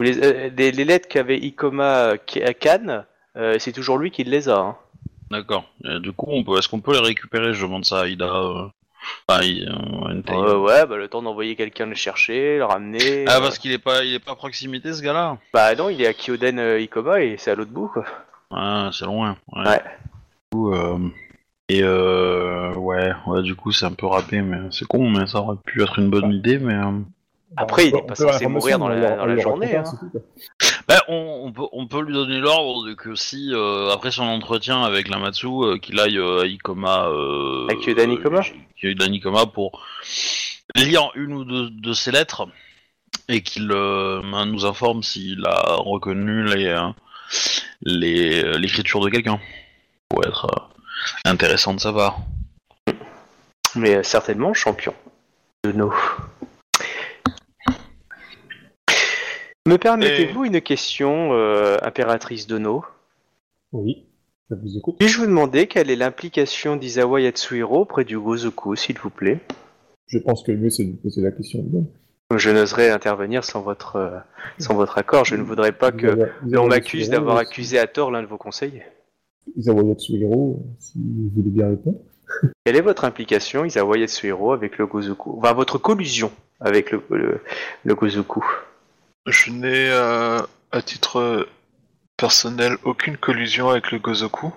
les, 0.00 0.72
lettres 0.84 1.08
qu'avait 1.08 1.38
Ikoma 1.38 2.14
K- 2.16 2.44
à 2.44 2.54
Cannes, 2.54 3.04
euh, 3.36 3.56
c'est 3.58 3.72
toujours 3.72 3.98
lui 3.98 4.10
qui 4.10 4.24
les 4.24 4.48
a. 4.48 4.56
hein. 4.58 4.76
D'accord. 5.30 5.64
Du 6.00 6.12
coup, 6.12 6.28
on 6.30 6.44
peut... 6.44 6.58
est-ce 6.58 6.68
qu'on 6.68 6.80
peut 6.80 6.92
les 6.92 7.06
récupérer? 7.06 7.54
Je 7.54 7.64
demande 7.64 7.84
ça 7.84 8.00
à 8.00 8.06
Ida. 8.06 8.26
Euh... 8.26 8.66
Enfin, 9.26 9.42
euh, 9.42 10.18
Entei. 10.18 10.34
Euh, 10.34 10.58
ouais, 10.58 10.84
bah, 10.84 10.96
le 10.96 11.08
temps 11.08 11.22
d'envoyer 11.22 11.56
quelqu'un 11.56 11.86
le 11.86 11.94
chercher, 11.94 12.58
le 12.58 12.64
ramener. 12.64 13.24
Ah, 13.26 13.36
euh. 13.36 13.40
parce 13.40 13.58
qu'il 13.58 13.72
est 13.72 13.78
pas, 13.78 14.04
il 14.04 14.12
est 14.14 14.18
pas 14.18 14.32
à 14.32 14.36
proximité 14.36 14.92
ce 14.92 15.00
gars-là? 15.02 15.38
Bah 15.54 15.74
non, 15.76 15.88
il 15.88 16.02
est 16.02 16.06
à 16.06 16.12
Kyoden 16.12 16.58
euh, 16.58 16.80
Ikoma 16.80 17.22
et 17.22 17.36
c'est 17.38 17.52
à 17.52 17.54
l'autre 17.54 17.70
bout 17.70 17.88
quoi. 17.88 18.04
Ah, 18.50 18.90
c'est 18.92 19.06
loin. 19.06 19.36
Ouais. 19.52 19.66
Ouais. 19.66 19.78
Du 19.78 20.50
coup, 20.50 20.74
euh, 20.74 20.98
Et 21.70 21.82
euh, 21.82 22.72
ouais, 22.74 23.12
ouais, 23.26 23.42
du 23.42 23.54
coup, 23.54 23.72
c'est 23.72 23.84
un 23.84 23.92
peu 23.92 24.06
râpé, 24.06 24.40
mais 24.40 24.58
c'est 24.70 24.86
con, 24.86 25.10
mais 25.10 25.26
ça 25.26 25.40
aurait 25.40 25.58
pu 25.64 25.82
être 25.82 25.98
une 25.98 26.08
bonne 26.08 26.32
idée, 26.32 26.58
mais. 26.58 26.74
euh, 26.74 26.92
Après, 27.56 27.88
il 27.88 27.94
On 27.94 27.98
est 27.98 28.00
peut- 28.02 28.06
pas 28.08 28.14
censé 28.14 28.46
mourir 28.46 28.78
dans 28.78 28.88
la- 28.88 28.96
leur- 28.96 29.16
dans 29.16 29.26
la 29.26 29.38
journée, 29.38 29.74
hein. 29.74 29.82
quoi. 29.82 30.20
Bah, 30.86 31.02
on, 31.08 31.42
on 31.46 31.52
peut, 31.52 31.66
on 31.72 31.86
peut 31.86 32.02
lui 32.02 32.12
donner 32.12 32.40
l'ordre 32.40 32.86
de 32.86 32.94
que 32.94 33.14
si, 33.14 33.50
euh, 33.52 33.90
après 33.90 34.10
son 34.10 34.24
entretien 34.24 34.82
avec 34.82 35.08
la 35.08 35.18
Matsu, 35.18 35.46
euh, 35.46 35.78
qu'il 35.78 35.98
aille 35.98 36.18
euh, 36.18 36.42
à 36.42 36.46
Ikoma. 36.46 37.08
Euh, 37.08 37.66
À 37.70 37.74
Kyodan 37.74 38.10
Ikoma 39.12 39.40
euh, 39.42 39.46
pour 39.46 39.82
lire 40.74 41.10
une 41.14 41.32
ou 41.32 41.44
deux 41.44 41.70
de 41.70 41.92
ses 41.94 42.10
lettres 42.10 42.46
et 43.28 43.42
qu'il 43.42 43.70
euh, 43.72 44.20
nous 44.46 44.64
informe 44.66 45.02
s'il 45.02 45.44
a 45.46 45.76
reconnu 45.76 46.44
les 46.44 46.66
euh, 46.66 46.88
les 47.82 48.44
euh, 48.44 48.58
l'écriture 48.58 49.00
de 49.00 49.08
quelqu'un. 49.10 49.40
Pour 50.10 50.24
être 50.24 50.46
euh, 50.46 51.30
intéressant 51.30 51.74
de 51.74 51.80
savoir. 51.80 52.18
Mais 53.74 53.96
euh, 53.96 54.02
certainement 54.02 54.52
champion 54.54 54.94
de 55.64 55.72
nos. 55.72 55.92
Me 59.68 59.76
permettez-vous 59.76 60.46
une 60.46 60.62
question, 60.62 61.34
euh, 61.34 61.76
impératrice 61.82 62.46
Dono 62.46 62.86
Oui, 63.72 64.06
ça 64.48 64.56
vous 64.56 64.78
écoute. 64.78 64.96
Puis-je 64.98 65.18
vous 65.18 65.26
demander 65.26 65.66
quelle 65.66 65.90
est 65.90 65.96
l'implication 65.96 66.76
d'Izawa 66.76 67.20
Yatsuhiro 67.20 67.80
auprès 67.80 68.04
du 68.04 68.18
Gozoku, 68.18 68.76
s'il 68.76 68.98
vous 68.98 69.10
plaît? 69.10 69.40
Je 70.06 70.16
pense 70.20 70.42
que 70.42 70.52
le 70.52 70.58
mieux 70.58 70.70
c'est 70.70 70.84
de 70.84 70.96
poser 70.96 71.20
la 71.20 71.32
question. 71.32 71.60
lui-même. 71.60 71.86
Je 72.34 72.48
n'oserais 72.48 72.88
intervenir 72.88 73.44
sans 73.44 73.60
votre, 73.60 73.96
euh, 73.96 74.18
sans 74.58 74.74
votre 74.74 74.96
accord. 74.96 75.26
Je 75.26 75.36
ne 75.36 75.42
voudrais 75.42 75.72
pas 75.72 75.92
que 75.92 76.30
l'on 76.46 76.66
m'accuse 76.66 77.10
d'avoir 77.10 77.36
accusé 77.36 77.78
à 77.78 77.86
tort 77.86 78.10
l'un 78.10 78.22
de 78.22 78.26
vos 78.26 78.38
conseillers. 78.38 78.84
Isawa 79.54 79.82
Yatsuhiro, 79.82 80.62
si 80.78 80.98
vous 80.98 81.28
voulez 81.36 81.50
bien 81.50 81.68
répondre. 81.68 81.98
Quelle 82.64 82.76
est 82.76 82.80
votre 82.80 83.04
implication, 83.04 83.66
Isawa 83.66 83.98
Yatsuhiro, 83.98 84.52
avec 84.52 84.78
le 84.78 84.86
Gozoku? 84.86 85.36
Enfin, 85.36 85.52
votre 85.52 85.76
collusion 85.76 86.32
avec 86.58 86.90
le, 86.90 87.02
le, 87.10 87.40
le 87.84 87.94
Gozoku? 87.94 88.42
Je 89.28 89.50
n'ai, 89.50 89.90
euh, 89.90 90.40
à 90.72 90.80
titre 90.82 91.46
personnel, 92.16 92.78
aucune 92.82 93.18
collusion 93.18 93.68
avec 93.68 93.92
le 93.92 93.98
Gozoku. 93.98 94.54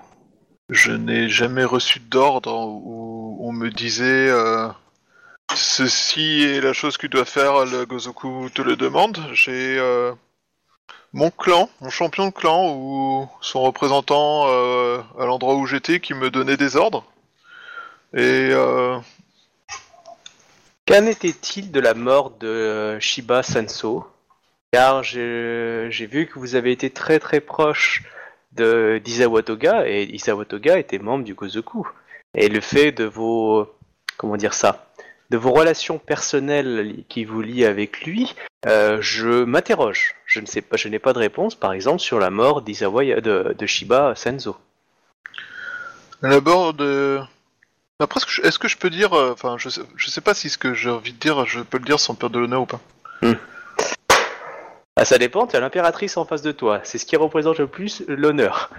Je 0.70 0.94
n'ai 0.94 1.28
jamais 1.28 1.66
reçu 1.66 2.00
d'ordre 2.00 2.54
où 2.68 3.38
on 3.42 3.52
me 3.52 3.70
disait 3.70 4.30
euh, 4.30 4.70
ceci 5.54 6.44
est 6.44 6.62
la 6.62 6.72
chose 6.72 6.96
que 6.96 7.08
tu 7.08 7.10
dois 7.10 7.26
faire, 7.26 7.66
le 7.66 7.86
Gozoku 7.86 8.50
te 8.50 8.62
le 8.62 8.78
demande. 8.78 9.20
J'ai 9.34 9.78
euh, 9.78 10.14
mon 11.12 11.32
clan, 11.32 11.70
mon 11.82 11.90
champion 11.90 12.28
de 12.28 12.34
clan 12.34 12.74
ou 12.74 13.28
son 13.42 13.62
représentant 13.64 14.46
euh, 14.48 15.02
à 15.20 15.26
l'endroit 15.26 15.56
où 15.56 15.66
j'étais 15.66 16.00
qui 16.00 16.14
me 16.14 16.32
donnait 16.32 16.58
des 16.58 16.78
ordres. 16.78 17.04
Et 18.14 18.50
euh, 18.52 18.98
Qu'en 20.88 21.06
était-il 21.06 21.72
de 21.72 21.80
la 21.82 21.94
mort 21.94 22.32
de 22.32 22.48
euh, 22.48 23.00
Shiba 23.02 23.44
Sanso 23.44 24.08
Car 24.72 25.04
j'ai 25.04 25.90
vu 26.10 26.28
que 26.28 26.40
vous 26.40 26.56
avez 26.56 26.72
été 26.72 26.90
très 26.90 27.20
très 27.20 27.42
proche 27.42 28.04
de 28.54 29.02
d'Isawa 29.04 29.44
Toga 29.44 29.88
et 29.88 30.04
Isawa 30.04 30.46
Toga 30.46 30.80
était 30.80 31.00
membre 31.00 31.26
du 31.26 31.34
Gozoku. 31.34 31.88
Et 32.36 32.48
le 32.48 32.62
fait 32.62 32.92
de 32.94 33.04
vos 33.04 33.70
comment 34.18 34.38
dire 34.38 34.54
ça 34.54 34.88
de 35.30 35.38
vos 35.38 35.52
relations 35.52 35.98
personnelles 35.98 37.06
qui 37.08 37.24
vous 37.24 37.42
lient 37.42 37.64
avec 37.66 38.02
lui, 38.02 38.36
euh, 38.66 38.98
je 39.00 39.46
m'interroge. 39.46 40.14
Je 40.26 40.42
ne 40.42 40.46
sais 40.46 40.62
pas, 40.62 40.76
je 40.76 40.90
n'ai 40.90 41.00
pas 41.00 41.14
de 41.14 41.20
réponse, 41.20 41.56
par 41.56 41.72
exemple, 41.72 42.00
sur 42.00 42.20
la 42.20 42.30
mort 42.30 42.62
d'Isawa 42.62 43.06
de, 43.22 43.56
de 43.58 43.66
Shiba 43.66 44.14
Senzo. 44.16 44.58
D'abord 46.22 46.74
de. 46.74 47.20
Après, 48.02 48.18
est-ce 48.20 48.26
que 48.26 48.32
je- 48.34 48.42
est-ce 48.42 48.60
que 48.60 48.68
je 48.68 48.76
peux 48.78 48.90
dire, 48.90 49.14
euh, 49.14 49.32
enfin, 49.32 49.56
je 49.58 49.70
sais, 49.70 49.82
je 49.96 50.10
sais 50.10 50.20
pas 50.20 50.34
si 50.34 50.50
ce 50.50 50.58
que 50.58 50.74
j'ai 50.74 50.90
envie 50.90 51.14
de 51.14 51.18
dire, 51.20 51.46
je 51.46 51.62
peux 51.62 51.78
le 51.78 51.86
dire 51.86 52.00
sans 52.00 52.14
perdre 52.14 52.36
de 52.36 52.40
l'honneur 52.42 52.64
ou 52.64 52.66
pas. 52.66 52.82
Ah, 55.02 55.06
ça 55.06 55.18
dépend, 55.18 55.48
tu 55.48 55.56
as 55.56 55.60
l'impératrice 55.60 56.16
en 56.16 56.26
face 56.26 56.44
de 56.44 56.52
toi. 56.52 56.80
C'est 56.84 57.00
ce 57.00 57.08
qui 57.08 57.16
représente 57.16 57.58
le 57.58 57.66
plus 57.66 58.04
l'honneur. 58.08 58.70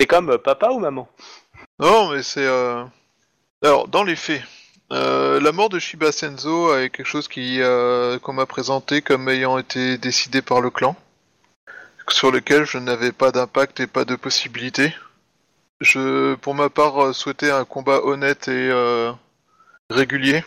C'est 0.00 0.08
comme 0.08 0.30
euh, 0.30 0.36
papa 0.36 0.70
ou 0.70 0.80
maman? 0.80 1.08
Non, 1.78 2.08
mais 2.08 2.24
c'est. 2.24 2.44
euh, 2.44 2.82
Alors, 3.62 3.86
dans 3.86 4.02
les 4.02 4.16
faits, 4.16 4.42
euh, 4.92 5.38
la 5.38 5.52
mort 5.52 5.68
de 5.68 5.78
Shiba 5.78 6.10
Senzo 6.10 6.76
est 6.76 6.90
quelque 6.90 7.06
chose 7.06 7.28
qui 7.28 7.60
qu'on 8.22 8.32
m'a 8.32 8.46
présenté 8.46 9.02
comme 9.02 9.28
ayant 9.28 9.56
été 9.56 9.98
décidé 9.98 10.42
par 10.42 10.60
le 10.60 10.70
clan, 10.70 10.96
sur 12.08 12.32
lequel 12.32 12.64
je 12.64 12.78
n'avais 12.78 13.12
pas 13.12 13.30
d'impact 13.30 13.78
et 13.78 13.86
pas 13.86 14.04
de 14.04 14.16
possibilité. 14.16 14.92
Je, 15.80 16.34
pour 16.34 16.56
ma 16.56 16.70
part, 16.70 17.14
souhaitais 17.14 17.52
un 17.52 17.64
combat 17.64 18.00
honnête 18.02 18.48
et 18.48 18.68
régulier. 19.90 20.42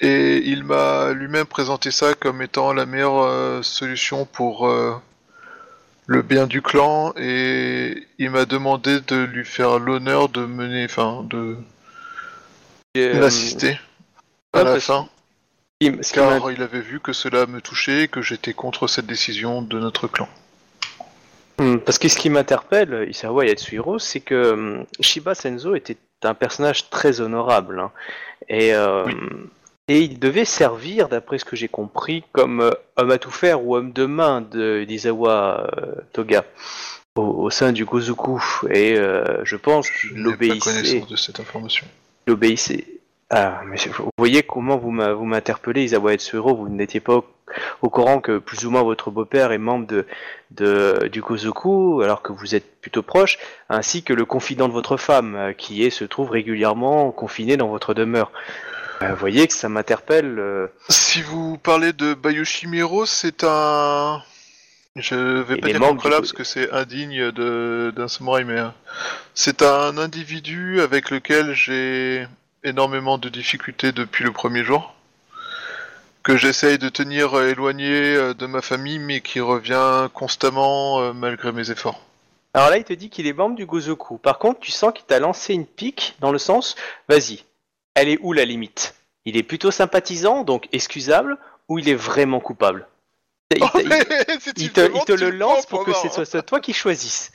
Et 0.00 0.38
il 0.46 0.64
m'a 0.64 1.12
lui-même 1.12 1.46
présenté 1.46 1.90
ça 1.90 2.14
comme 2.14 2.40
étant 2.42 2.72
la 2.72 2.86
meilleure 2.86 3.22
euh, 3.22 3.62
solution 3.62 4.24
pour 4.24 4.66
euh, 4.68 4.94
le 6.06 6.22
bien 6.22 6.46
du 6.46 6.62
clan 6.62 7.12
et 7.16 8.06
il 8.18 8.30
m'a 8.30 8.46
demandé 8.46 9.00
de 9.00 9.16
lui 9.24 9.44
faire 9.44 9.78
l'honneur 9.78 10.28
de 10.30 10.46
mener, 10.46 10.84
enfin, 10.86 11.24
de 11.28 11.56
Euh, 12.96 13.20
m'assister 13.20 13.78
à 14.52 14.64
la 14.64 14.80
fin, 14.80 15.08
m'a- 15.82 15.98
car 16.12 16.50
il 16.50 16.62
avait 16.62 16.80
vu 16.80 16.98
que 16.98 17.12
cela 17.12 17.46
me 17.46 17.60
touchait 17.60 18.04
et 18.04 18.08
que 18.08 18.22
j'étais 18.22 18.52
contre 18.54 18.88
cette 18.88 19.06
décision 19.06 19.62
de 19.62 19.78
notre 19.78 20.08
clan. 20.08 20.28
Hmm, 21.58 21.76
Parce 21.76 21.98
que 21.98 22.08
ce 22.08 22.16
qui 22.16 22.30
m'interpelle, 22.30 23.06
Isawa 23.08 23.44
Yatsuhiro, 23.44 23.98
c'est 23.98 24.20
que 24.20 24.52
hum, 24.52 24.86
Shiba 25.00 25.34
Senzo 25.34 25.74
était 25.74 25.98
un 26.24 26.34
personnage 26.34 26.88
très 26.90 27.20
honorable. 27.20 27.78
hein. 27.80 27.92
Et, 28.48 28.74
euh, 28.74 29.04
et 29.90 29.98
il 30.02 30.18
devait 30.18 30.44
servir, 30.44 31.08
d'après 31.08 31.38
ce 31.38 31.44
que 31.44 31.56
j'ai 31.56 31.68
compris, 31.68 32.22
comme 32.32 32.60
euh, 32.60 32.70
homme 32.96 33.10
à 33.10 33.18
tout 33.18 33.30
faire 33.42 33.64
ou 33.64 33.74
homme 33.76 33.92
de 33.92 34.06
main 34.06 34.40
de- 34.40 34.84
d'Isawa 34.84 35.66
euh, 35.78 35.94
Toga 36.12 36.44
au, 37.16 37.22
au 37.22 37.50
sein 37.50 37.72
du 37.72 37.84
Gozoku. 37.84 38.40
Et 38.70 38.96
euh, 38.96 39.44
je 39.44 39.56
pense 39.56 39.90
qu'il 39.90 40.26
obéissait. 40.26 40.58
connaissance 40.60 41.08
de 41.08 41.16
cette 41.16 41.40
information. 41.40 41.86
il 42.26 42.32
obéissait. 42.32 42.84
Ah, 43.32 43.62
mais 43.66 43.76
vous 43.96 44.08
voyez 44.18 44.42
comment 44.42 44.76
vous 44.76 44.90
m'interpellez, 44.90 45.84
Isawa 45.84 46.14
Etsuro, 46.14 46.56
vous 46.56 46.68
n'étiez 46.68 46.98
pas 46.98 47.14
au, 47.18 47.24
au 47.82 47.88
courant 47.88 48.20
que 48.20 48.38
plus 48.38 48.66
ou 48.66 48.70
moins 48.72 48.82
votre 48.82 49.12
beau-père 49.12 49.52
est 49.52 49.58
membre 49.58 49.86
de, 49.86 50.04
de, 50.50 51.08
du 51.12 51.22
Kozoku, 51.22 52.02
alors 52.02 52.22
que 52.22 52.32
vous 52.32 52.56
êtes 52.56 52.80
plutôt 52.80 53.02
proche, 53.04 53.38
ainsi 53.68 54.02
que 54.02 54.12
le 54.12 54.24
confident 54.24 54.66
de 54.66 54.72
votre 54.72 54.96
femme, 54.96 55.36
euh, 55.36 55.52
qui 55.52 55.84
est, 55.84 55.90
se 55.90 56.04
trouve 56.04 56.30
régulièrement 56.30 57.12
confiné 57.12 57.56
dans 57.56 57.68
votre 57.68 57.94
demeure. 57.94 58.32
Euh, 59.02 59.08
vous 59.10 59.16
voyez 59.16 59.46
que 59.48 59.54
ça 59.54 59.68
m'interpelle. 59.68 60.38
euh, 60.38 60.66
Si 60.88 61.22
vous 61.22 61.56
parlez 61.58 61.92
de 61.92 62.14
Bayoshimiro, 62.14 63.06
c'est 63.06 63.44
un... 63.44 64.22
Je 64.96 65.14
vais 65.42 65.56
pas 65.56 65.68
dire 65.68 65.78
contre 65.80 66.08
là 66.08 66.16
parce 66.16 66.32
que 66.32 66.42
c'est 66.44 66.70
indigne 66.72 67.30
de- 67.30 67.92
d'un 67.96 68.08
samouraï, 68.08 68.44
mais 68.44 68.58
euh, 68.58 68.68
c'est 69.34 69.62
un 69.62 69.96
individu 69.98 70.80
avec 70.80 71.10
lequel 71.10 71.54
j'ai 71.54 72.26
énormément 72.64 73.16
de 73.16 73.28
difficultés 73.28 73.92
depuis 73.92 74.24
le 74.24 74.32
premier 74.32 74.64
jour. 74.64 74.94
que 76.22 76.36
j'essaye 76.36 76.76
de 76.76 76.90
tenir 76.90 77.40
éloigné 77.40 78.14
euh, 78.16 78.34
de 78.34 78.44
ma 78.46 78.60
famille, 78.60 78.98
mais 78.98 79.20
qui 79.22 79.40
revient 79.40 80.08
constamment 80.12 81.00
euh, 81.00 81.12
malgré 81.14 81.50
mes 81.52 81.70
efforts. 81.70 82.04
Alors 82.52 82.68
là, 82.68 82.76
il 82.76 82.84
te 82.84 82.92
dit 82.92 83.08
qu'il 83.08 83.26
est 83.26 83.32
membre 83.32 83.56
du 83.56 83.64
Gozoku. 83.64 84.18
Par 84.18 84.38
contre, 84.38 84.60
tu 84.60 84.70
sens 84.70 84.92
qu'il 84.92 85.06
t'a 85.06 85.18
lancé 85.20 85.54
une 85.54 85.64
pique 85.66 86.16
dans 86.20 86.30
le 86.32 86.38
sens, 86.38 86.74
vas-y, 87.08 87.44
elle 87.94 88.08
est 88.08 88.18
où 88.20 88.32
la 88.32 88.44
limite? 88.44 88.94
Il 89.24 89.36
est 89.36 89.42
plutôt 89.42 89.70
sympathisant, 89.70 90.44
donc 90.44 90.68
excusable, 90.72 91.38
ou 91.68 91.78
il 91.78 91.88
est 91.88 91.94
vraiment 91.94 92.40
coupable? 92.40 92.86
Il, 93.54 93.60
t'a- 93.70 93.82
il- 93.82 94.40
Si 94.40 94.54
tu 94.54 94.62
il 94.62 94.72
te, 94.72 94.80
il 94.80 95.14
le 95.20 95.30
lance 95.30 95.66
pour 95.66 95.84
que 95.84 95.92
ce 95.92 96.06
hein. 96.06 96.10
soit 96.10 96.24
soit 96.24 96.42
toi 96.42 96.60
qui 96.60 96.72
choisisses. 96.72 97.32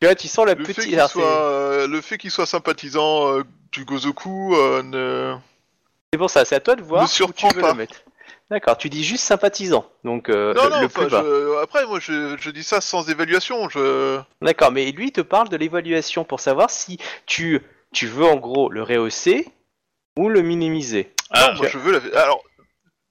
Tu 0.00 0.06
vois, 0.06 0.14
tu 0.14 0.28
sens 0.28 0.46
la 0.46 0.54
Le 0.54 0.64
fait 0.64 0.72
petite... 0.74 0.84
qu'il 0.90 0.94
alors, 0.94 1.10
soit, 1.10 1.22
c'est- 1.22 1.28
euh, 1.28 1.88
le 1.88 2.00
fait 2.00 2.18
qu'il 2.18 2.30
soit 2.30 2.46
sympathisant 2.46 3.38
euh, 3.38 3.42
du 3.72 3.84
Gozoku 3.84 4.54
euh, 4.54 4.82
ne... 4.82 5.34
C'est 6.12 6.18
pour 6.18 6.30
ça, 6.30 6.44
c'est 6.44 6.54
à 6.54 6.60
toi 6.60 6.76
de 6.76 6.82
voir 6.82 7.04
où 7.04 7.32
tu 7.32 7.46
veux 7.48 7.60
pas. 7.60 7.72
le 7.72 7.78
mettre. 7.78 7.96
D'accord, 8.50 8.78
tu 8.78 8.88
dis 8.88 9.04
juste 9.04 9.24
sympathisant, 9.24 9.84
donc 10.04 10.30
euh, 10.30 10.54
non, 10.54 10.64
le, 10.64 10.70
non, 10.70 10.80
le 10.80 10.88
plus 10.88 11.06
bas. 11.06 11.22
je- 11.22 11.62
après, 11.62 11.84
moi, 11.84 11.98
je, 12.00 12.34
je 12.38 12.50
dis 12.50 12.62
ça 12.62 12.80
sans 12.80 13.10
évaluation. 13.10 13.68
Je... 13.68 14.18
D'accord, 14.40 14.72
mais 14.72 14.90
lui 14.90 15.08
il 15.08 15.12
te 15.12 15.20
parle 15.20 15.50
de 15.50 15.56
l'évaluation 15.58 16.24
pour 16.24 16.40
savoir 16.40 16.70
si 16.70 16.96
tu, 17.26 17.60
tu 17.92 18.06
veux 18.06 18.24
en 18.24 18.36
gros 18.36 18.70
le 18.70 18.82
rehausser 18.82 19.48
ou 20.16 20.28
le 20.28 20.42
minimiser. 20.42 21.12
Ah, 21.30 21.50
non, 21.52 21.58
moi, 21.58 21.68
je 21.68 21.78
veux 21.78 21.92
la... 21.92 22.20
Alors, 22.20 22.42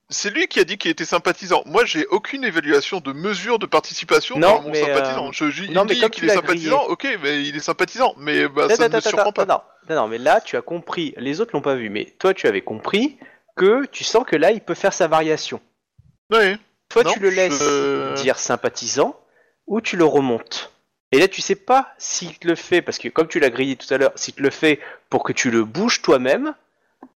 c'est 0.09 0.30
lui 0.30 0.47
qui 0.47 0.59
a 0.59 0.63
dit 0.63 0.78
qu'il 0.78 0.89
était 0.91 1.05
sympathisant. 1.05 1.63
Moi, 1.65 1.84
j'ai 1.86 2.05
aucune 2.07 2.43
évaluation 2.43 2.99
de 3.01 3.11
mesure 3.11 3.59
de 3.59 3.65
participation 3.65 4.38
Non, 4.39 4.55
dans 4.55 4.61
mon 4.63 4.69
mais, 4.71 4.82
sympathisant. 4.82 5.28
euh, 5.28 5.32
Je, 5.34 5.49
je- 5.49 5.63
il 5.65 5.73
non, 5.73 5.84
mais 5.86 5.95
dit 5.95 6.01
comme 6.01 6.09
qu'il 6.11 6.21
tu 6.23 6.25
est 6.25 6.30
l'as 6.30 6.41
sympathisant, 6.41 6.84
ok, 6.88 7.07
mais 7.21 7.43
il 7.43 7.55
est 7.55 7.59
sympathisant. 7.59 8.13
Mais 8.17 8.47
bah, 8.47 8.69
ça 8.69 8.88
ne 8.88 8.95
me 8.95 8.99
surprend 9.01 9.32
pas. 9.32 9.45
non, 9.45 9.61
non, 9.89 10.07
mais 10.07 10.17
là 10.17 10.41
tu 10.41 10.55
as 10.57 10.61
compris, 10.61 11.13
les 11.17 11.41
autres 11.41 11.51
l'ont 11.53 11.61
pas 11.61 11.75
vu, 11.75 11.89
mais 11.89 12.05
toi 12.19 12.34
tu 12.34 12.47
avais 12.47 12.61
compris 12.61 13.17
que 13.55 13.86
tu 13.88 14.03
sens 14.03 14.23
que 14.25 14.36
là 14.36 14.51
il 14.51 14.61
peut 14.61 14.73
faire 14.75 14.93
sa 14.93 15.07
variation. 15.07 15.59
Ouais. 16.32 16.57
Toi 16.89 17.03
Non, 17.03 17.11
tu 17.11 17.19
le 17.19 17.30
laisses 17.30 17.59
je- 17.59 18.15
dire 18.21 18.38
sympathisant 18.39 19.19
ou 19.65 19.82
tu 19.82 19.97
le 19.97 20.05
remontes. 20.05 20.71
Et 21.12 21.20
là 21.20 21.28
tu 21.28 21.41
sais 21.41 21.55
pas 21.55 21.88
s'il 21.97 22.38
te 22.38 22.47
le 22.47 22.55
fait, 22.55 22.82
parce 22.82 22.97
que 22.99 23.08
comme 23.10 23.28
tu 23.28 23.39
l'as 23.39 23.49
grillé 23.49 23.76
tout 23.76 23.91
à 23.93 23.97
l'heure, 23.97 24.12
s'il 24.16 24.34
te 24.34 24.41
le 24.41 24.49
fait 24.49 24.80
pour 25.10 25.24
que 25.24 25.32
tu 25.34 25.49
le 25.51 25.64
bouges 25.64 26.01
toi-même 26.01 26.53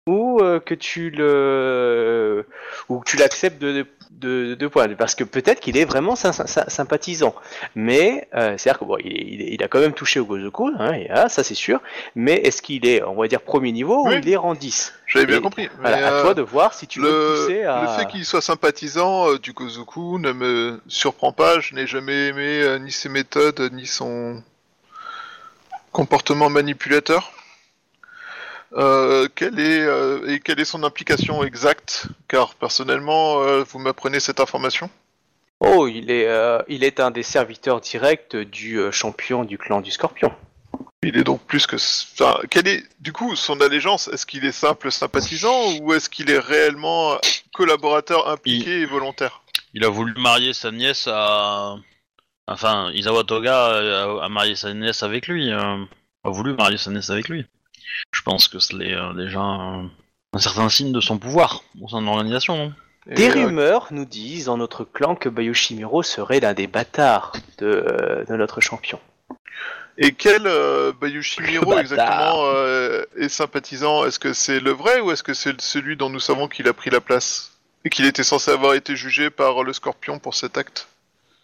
ou 0.06 0.40
euh, 0.42 0.60
que 0.60 0.74
tu 0.76 1.10
le 1.12 2.46
ou 2.88 3.00
que 3.00 3.10
tu 3.10 3.18
l'acceptes 3.18 3.60
de, 3.62 3.86
de, 4.12 4.56
de 4.56 4.68
points 4.68 4.88
parce 4.96 5.16
que 5.16 5.24
peut-être 5.24 5.60
qu'il 5.60 5.78
est 5.78 5.86
vraiment 5.86 6.16
sy- 6.16 6.28
sy- 6.34 6.60
sympathisant. 6.68 7.34
Mais 7.76 8.28
euh, 8.36 8.56
c'est 8.58 8.70
à 8.70 8.74
dire 8.74 8.80
que 8.80 8.86
bon 8.86 8.98
il, 9.04 9.62
a 9.64 9.68
quand 9.68 9.80
même 9.80 9.94
touché 9.94 10.20
au 10.20 10.26
Gozoku 10.26 10.72
hein, 10.78 10.94
et, 10.94 11.08
ah, 11.10 11.30
ça 11.30 11.44
c'est 11.44 11.56
sûr. 11.56 11.82
Mais 12.16 12.36
est-ce 12.36 12.62
qu'il 12.62 12.86
est 12.88 13.04
on 13.04 13.16
va 13.16 13.28
dire 13.28 13.42
premier 13.42 13.72
niveau 13.72 14.04
Oui. 14.08 14.16
ou 14.16 14.18
il 14.20 14.30
est 14.30 14.36
rang 14.36 14.54
10 14.56 14.94
J'avais 15.10 15.26
bien 15.26 15.41
compris. 15.41 15.64
Mais, 15.64 15.89
voilà, 15.89 16.07
à 16.07 16.12
euh, 16.12 16.22
toi 16.22 16.34
de 16.36 16.43
voir 16.43 16.74
si 16.74 16.86
tu 16.86 17.01
veux 17.01 17.10
le 17.10 17.18
le, 17.18 17.41
pousser 17.41 17.64
à 17.64 17.82
le 17.82 17.88
fait 17.88 18.05
qu'il 18.07 18.24
soit 18.26 18.41
sympathisant 18.41 19.32
euh, 19.32 19.39
du 19.39 19.53
Gozoku 19.53 20.20
ne 20.20 20.32
me 20.32 20.82
surprend 20.88 21.34
pas. 21.34 21.60
Je 21.60 21.74
n'ai 21.74 21.88
jamais 21.88 22.28
aimé 22.28 22.62
euh, 22.62 22.78
ni 22.78 22.91
ses 22.91 23.10
méthodes 23.10 23.72
ni 23.74 23.88
son 23.88 24.43
comportement 25.91 26.49
manipulateur. 26.49 27.34
Quelle 29.36 29.60
est 29.60 30.32
et 30.32 30.39
quelle 30.39 30.60
est 30.60 30.66
son 30.66 30.84
implication 30.84 31.43
exacte? 31.43 32.05
Car 32.28 32.53
personnellement, 32.53 33.43
vous 33.64 33.80
m'apprenez 33.80 34.20
cette 34.20 34.39
information. 34.39 34.91
oh 35.60 35.88
il 35.88 36.12
est 36.12 36.30
il 36.68 36.84
est 36.84 36.99
un 36.99 37.10
des 37.10 37.24
serviteurs 37.24 37.82
directs 37.82 38.36
du 38.36 38.80
champion 38.91 39.43
du 39.43 39.57
clan 39.57 39.82
du 39.82 39.89
Scorpion 39.89 40.32
Il 41.04 41.18
est 41.18 41.24
donc 41.24 41.42
plus 41.46 41.66
que. 41.66 41.76
Enfin, 41.78 42.40
quelle 42.50 42.68
est 42.68 42.84
du 43.00 43.14
coup 43.14 43.36
son 43.36 43.62
allégeance? 43.62 44.08
Est-ce 44.10 44.26
qu'il 44.26 44.46
est 44.46 44.52
simple 44.52 44.92
sympathisant 44.92 45.78
ou 45.82 45.94
est-ce 45.94 46.10
qu'il 46.10 46.30
est 46.30 46.40
réellement 46.40 47.18
collaborateur 47.54 48.28
impliqué 48.30 48.82
et 48.82 48.86
volontaire? 48.86 49.42
Il 49.74 49.86
a 49.86 49.90
voulu 49.90 50.14
marier 50.20 50.54
sa 50.54 50.72
nièce 50.72 51.08
à. 51.12 51.76
Enfin, 52.48 52.92
Isawa 52.94 53.24
Toga 53.24 53.66
a, 53.68 54.26
a 54.26 54.30
marié 54.30 54.56
sa 54.56 54.74
nièce 54.74 55.04
avec 55.04 55.28
lui. 55.28 55.52
euh, 55.52 55.86
a 56.24 56.30
voulu 56.30 56.54
marier 56.54 56.78
sa 56.78 56.92
nièce 56.92 57.10
avec 57.10 57.30
lui. 57.30 57.46
Je 58.12 58.22
pense 58.22 58.48
que 58.48 58.60
c'est 58.60 58.76
euh, 58.94 59.14
déjà 59.14 59.40
euh, 59.40 59.84
un 60.34 60.40
certain 60.40 60.68
signe 60.70 60.92
de 60.92 61.00
son 61.02 61.18
pouvoir 61.18 61.64
au 61.82 61.88
sein 61.88 62.02
de 62.02 62.06
l'organisation. 62.08 62.58
non? 62.58 62.74
Et, 63.10 63.16
Des 63.16 63.30
euh, 63.30 63.46
rumeurs 63.46 63.88
nous 63.92 64.06
disent 64.06 64.46
dans 64.46 64.58
notre 64.58 64.84
clan 64.84 65.16
que 65.16 65.30
Bayoshimiro 65.30 66.04
serait 66.04 66.40
l'un 66.40 66.54
des 66.54 66.68
bâtards 66.68 67.34
de, 67.60 67.68
euh, 67.68 68.26
de 68.26 68.36
notre 68.36 68.62
champion. 68.62 69.00
Et 70.02 70.14
quel 70.14 70.47
euh, 70.47 70.93
Bayushimiro 71.00 71.66
Bâtard. 71.66 71.80
exactement 71.82 72.41
euh, 72.45 73.04
est 73.18 73.28
sympathisant? 73.30 74.06
Est-ce 74.06 74.18
que 74.18 74.32
c'est 74.32 74.62
le 74.62 74.72
vrai 74.72 75.02
ou 75.02 75.12
est-ce 75.12 75.24
que 75.24 75.34
c'est 75.34 75.60
celui 75.60 75.97
dont 75.97 76.10
nous 76.10 76.22
savons 76.22 76.47
qu'il 76.47 76.68
a 76.70 76.74
pris 76.74 76.89
la 76.89 77.02
place 77.02 77.52
Et 77.84 77.89
qu'il 77.89 78.06
était 78.06 78.24
censé 78.24 78.50
avoir 78.52 78.76
été 78.76 78.95
jugé 78.95 79.30
par 79.30 79.64
le 79.64 79.74
scorpion 79.74 80.18
pour 80.18 80.36
cet 80.36 80.58
acte? 80.58 80.88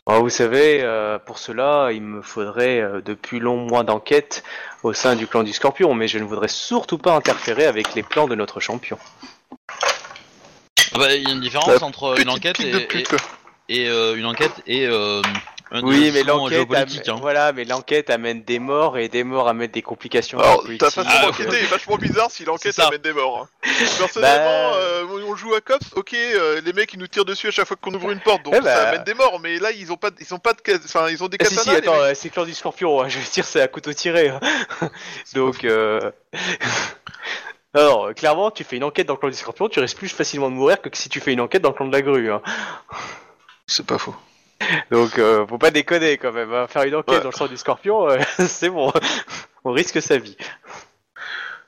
Alors, 0.07 0.21
vous 0.21 0.29
savez, 0.29 0.81
euh, 0.83 1.17
pour 1.17 1.39
cela, 1.39 1.89
il 1.91 2.01
me 2.03 2.21
faudrait 2.21 2.79
euh, 2.79 3.01
de 3.01 3.13
plus 3.15 3.39
longs 3.39 3.57
mois 3.65 3.83
d'enquête 3.83 4.43
au 4.83 4.93
sein 4.93 5.15
du 5.15 5.25
clan 5.25 5.41
du 5.41 5.51
Scorpion, 5.51 5.95
mais 5.95 6.07
je 6.07 6.19
ne 6.19 6.23
voudrais 6.25 6.47
surtout 6.47 6.99
pas 6.99 7.15
interférer 7.15 7.65
avec 7.65 7.95
les 7.95 8.03
plans 8.03 8.27
de 8.27 8.35
notre 8.35 8.59
champion. 8.59 8.99
Ah 10.93 10.99
bah, 10.99 11.15
Il 11.15 11.23
y 11.23 11.27
a 11.27 11.33
une 11.33 11.41
différence 11.41 11.67
La 11.67 11.83
entre 11.83 12.09
une 12.19 12.25
Petite 12.25 12.29
enquête 12.29 12.55
pique 12.57 12.67
et, 12.67 12.71
de 12.71 12.79
pute, 12.79 13.07
quoi. 13.07 13.17
et, 13.67 13.81
et, 13.85 13.89
euh, 13.89 14.15
une 14.15 14.25
enquête 14.27 14.53
et 14.67 14.85
euh, 14.85 15.23
Oui, 15.83 16.11
mais 16.13 16.23
l'enquête, 16.23 16.67
hein. 17.07 17.15
voilà, 17.19 17.51
mais 17.53 17.65
l'enquête 17.65 18.09
amène 18.09 18.43
des 18.43 18.59
morts 18.59 18.97
et 18.97 19.07
des 19.09 19.23
morts 19.23 19.47
amènent 19.47 19.71
des 19.71 19.81
complications. 19.81 20.39
Alors, 20.39 20.63
ta 20.79 20.91
façon 20.91 21.09
Ah, 21.11 21.25
d'enquêter 21.25 21.57
est 21.57 21.65
vachement 21.67 21.97
bizarre 21.97 22.29
si 22.31 22.45
l'enquête 22.45 22.77
amène 22.79 23.01
des 23.01 23.13
morts. 23.13 23.47
hein. 23.63 23.69
Personnellement, 23.99 24.71
Bah. 24.71 24.75
euh, 24.77 25.05
on 25.27 25.35
joue 25.35 25.53
à 25.55 25.61
Cops, 25.61 25.87
ok, 25.95 26.13
euh, 26.13 26.61
les 26.63 26.73
mecs 26.73 26.93
ils 26.93 26.99
nous 26.99 27.07
tirent 27.07 27.25
dessus 27.25 27.47
à 27.47 27.51
chaque 27.51 27.67
fois 27.67 27.77
qu'on 27.79 27.93
ouvre 27.93 28.11
une 28.11 28.19
porte, 28.19 28.43
donc 28.43 28.53
Eh 28.57 28.61
bah. 28.61 28.73
ça 28.75 28.89
amène 28.89 29.03
des 29.03 29.13
morts, 29.13 29.39
mais 29.41 29.57
là 29.59 29.71
ils 29.71 29.91
ont 29.91 29.97
pas, 29.97 30.11
de- 30.11 30.17
ils 30.21 30.33
ont 30.33 30.39
pas 30.39 30.53
de, 30.53 30.59
enfin 30.85 31.09
ils 31.09 31.23
ont 31.23 31.27
des 31.27 31.37
Ah, 31.41 31.45
si, 31.45 31.55
katanas. 31.55 31.71
si, 31.71 31.77
attends, 31.77 31.91
mecs. 31.93 32.01
euh, 32.01 32.13
c'est 32.15 32.27
le 32.29 32.33
clan 32.33 32.45
du 32.45 32.53
Scorpion, 32.53 33.01
hein, 33.01 33.09
je 33.09 33.19
veux 33.19 33.25
dire, 33.31 33.43
c'est 33.45 33.61
à 33.61 33.67
couteau 33.67 33.91
tiré. 33.93 34.29
hein. 34.29 34.39
Donc, 35.33 35.63
euh... 35.65 36.11
Alors, 37.73 38.13
clairement, 38.13 38.51
tu 38.51 38.63
fais 38.63 38.77
une 38.77 38.85
enquête 38.85 39.05
dans 39.07 39.15
le 39.15 39.19
clan 39.19 39.29
du 39.29 39.35
Scorpion, 39.35 39.67
tu 39.67 39.79
risques 39.81 39.97
plus 39.97 40.07
facilement 40.07 40.49
de 40.49 40.55
mourir 40.55 40.81
que 40.81 40.89
si 40.93 41.09
tu 41.09 41.19
fais 41.19 41.33
une 41.33 41.41
enquête 41.41 41.61
dans 41.61 41.69
le 41.69 41.75
clan 41.75 41.87
de 41.87 41.91
la 41.91 42.01
grue. 42.01 42.31
hein. 42.31 42.41
C'est 43.67 43.85
pas 43.85 43.97
faux. 43.97 44.15
Donc, 44.91 45.17
euh, 45.19 45.45
faut 45.47 45.57
pas 45.57 45.71
déconner 45.71 46.17
quand 46.17 46.31
même. 46.31 46.53
hein. 46.53 46.67
Faire 46.67 46.83
une 46.83 46.95
enquête 46.95 47.15
Ouais. 47.15 47.21
dans 47.21 47.29
le 47.29 47.33
clan 47.35 47.47
du 47.47 47.57
Scorpion, 47.57 48.09
euh, 48.09 48.17
c'est 48.47 48.69
bon. 48.69 48.91
On 49.63 49.71
risque 49.71 50.01
sa 50.01 50.17
vie. 50.17 50.37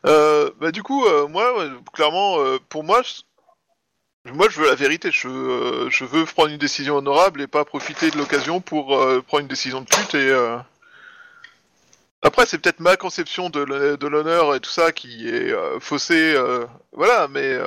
Euh, 0.05 0.51
bah 0.59 0.71
du 0.71 0.83
coup, 0.83 1.05
moi, 1.27 1.53
clairement, 1.93 2.37
pour 2.69 2.83
moi, 2.83 3.01
je... 3.03 4.31
moi 4.31 4.47
je 4.49 4.59
veux 4.61 4.67
la 4.69 4.75
vérité. 4.75 5.09
Je, 5.11 5.27
euh, 5.27 5.89
je 5.89 6.05
veux 6.05 6.23
prendre 6.25 6.49
une 6.49 6.57
décision 6.57 6.95
honorable 6.97 7.41
et 7.41 7.47
pas 7.47 7.65
profiter 7.65 8.09
de 8.11 8.17
l'occasion 8.17 8.61
pour 8.61 8.87
prendre 9.25 9.41
une 9.41 9.47
décision 9.47 9.81
de 9.81 9.85
pute. 9.87 10.15
Et 10.15 10.31
après, 12.21 12.45
c'est 12.45 12.57
peut-être 12.59 12.79
ma 12.79 12.95
conception 12.97 13.49
de 13.49 13.59
l'hon- 13.61 13.95
de 13.95 14.07
l'honneur 14.07 14.55
et 14.55 14.59
tout 14.59 14.69
ça 14.71 14.91
qui 14.91 15.27
est 15.27 15.53
faussée. 15.79 16.35
voilà, 16.93 17.27
mais 17.27 17.57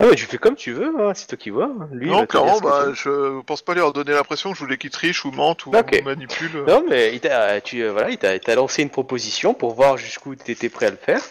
Ah 0.00 0.06
ouais, 0.08 0.16
tu 0.16 0.26
fais 0.26 0.38
comme 0.38 0.56
tu 0.56 0.72
veux, 0.72 0.92
hein, 1.00 1.12
c'est 1.14 1.28
toi 1.28 1.38
qui 1.38 1.50
vois. 1.50 1.70
Lui, 1.92 2.08
il 2.08 2.12
non, 2.12 2.26
clairement, 2.26 2.58
bah, 2.60 2.86
je 2.92 3.40
pense 3.42 3.62
pas 3.62 3.74
leur 3.74 3.92
donner 3.92 4.10
l'impression 4.10 4.50
que 4.50 4.58
je 4.58 4.64
voulais 4.64 4.76
qu'ils 4.76 4.90
trichent 4.90 5.24
ou 5.24 5.30
mentent 5.30 5.66
ou 5.66 5.70
Ok. 5.72 6.02
manipulent. 6.04 6.64
Non, 6.66 6.82
mais 6.88 7.14
il 7.14 7.20
t'a, 7.20 7.60
tu, 7.60 7.80
euh, 7.80 7.92
voilà, 7.92 8.10
il 8.10 8.18
t'a, 8.18 8.34
il 8.34 8.40
t'a 8.40 8.56
lancé 8.56 8.82
une 8.82 8.90
proposition 8.90 9.54
pour 9.54 9.72
voir 9.74 9.96
jusqu'où 9.96 10.34
tu 10.34 10.50
étais 10.50 10.68
prêt 10.68 10.86
à 10.86 10.90
le 10.90 10.96
faire. 10.96 11.22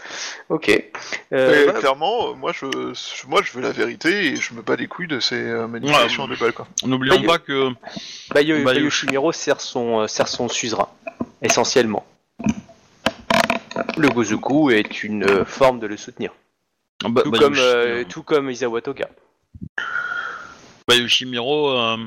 Ok. 0.47 0.71
Euh, 1.33 1.73
clairement, 1.73 2.29
euh, 2.29 2.33
moi 2.35 2.53
je, 2.53 2.65
je- 2.93 3.27
moi 3.27 3.41
je 3.43 3.51
veux 3.51 3.61
la 3.61 3.71
vérité 3.71 4.27
et 4.27 4.35
je 4.37 4.53
me 4.53 4.61
bats 4.61 4.77
les 4.77 4.87
couilles 4.87 5.07
de 5.09 5.19
ces 5.19 5.35
euh, 5.35 5.67
manipulations 5.67 6.23
Ouais. 6.23 6.29
de 6.29 6.39
balles. 6.39 6.53
N'oublions 6.85 7.19
Bah, 7.19 7.33
pas 7.33 7.39
que 7.39 7.69
Bayo- 8.33 8.63
Bayo- 8.63 8.63
Bayoshimiro 8.63 9.33
sert 9.33 9.59
son, 9.59 9.99
euh, 10.03 10.07
sert 10.07 10.29
son 10.29 10.47
suzerain, 10.47 10.87
essentiellement. 11.41 12.05
Le 13.97 14.07
Gozoku 14.07 14.71
est 14.71 15.03
une 15.03 15.25
euh, 15.29 15.43
forme 15.45 15.79
de 15.79 15.87
le 15.87 15.97
soutenir. 15.97 16.31
Bah, 17.09 17.21
Tout, 17.23 17.31
bah, 17.31 17.39
comme, 17.39 17.53
Yoshi- 17.53 17.61
euh, 17.63 18.03
tout 18.09 18.23
comme 18.23 18.49
Isawa 18.49 18.81
Toga. 18.81 19.09
bah, 20.87 20.95
Yoshimiro 20.95 21.69
euh, 21.71 21.97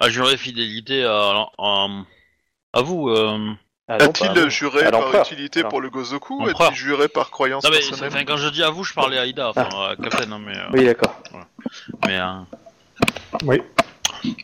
a 0.00 0.08
juré 0.08 0.36
fidélité 0.36 1.04
à, 1.04 1.46
à, 1.58 1.86
à 2.72 2.82
vous. 2.82 3.08
euh. 3.08 3.52
Ah 3.88 3.96
A-t-il 3.96 4.48
juré 4.48 4.84
À 4.84 4.90
par 4.92 5.14
utilité 5.22 5.60
Alors. 5.60 5.70
pour 5.70 5.80
le 5.80 5.90
Gozoku 5.90 6.34
ou 6.40 6.46
L'empereur. 6.46 6.68
a-t-il 6.68 6.78
juré 6.78 7.08
par 7.08 7.30
croyance 7.30 7.64
Non, 7.64 7.70
mais, 7.70 7.78
personnelle 7.80 8.12
enfin, 8.12 8.24
quand 8.24 8.36
je 8.36 8.48
dis 8.48 8.62
à 8.62 8.70
vous, 8.70 8.84
je 8.84 8.94
parlais 8.94 9.18
à 9.18 9.26
Ida, 9.26 9.50
enfin 9.50 9.64
à 9.64 9.96
Captain, 9.96 10.30
hein, 10.30 10.38
mais, 10.38 10.56
euh, 10.56 10.68
Oui, 10.72 10.84
d'accord. 10.84 11.20
mais 12.06 12.16
euh, 12.18 12.32
Oui. 13.44 13.60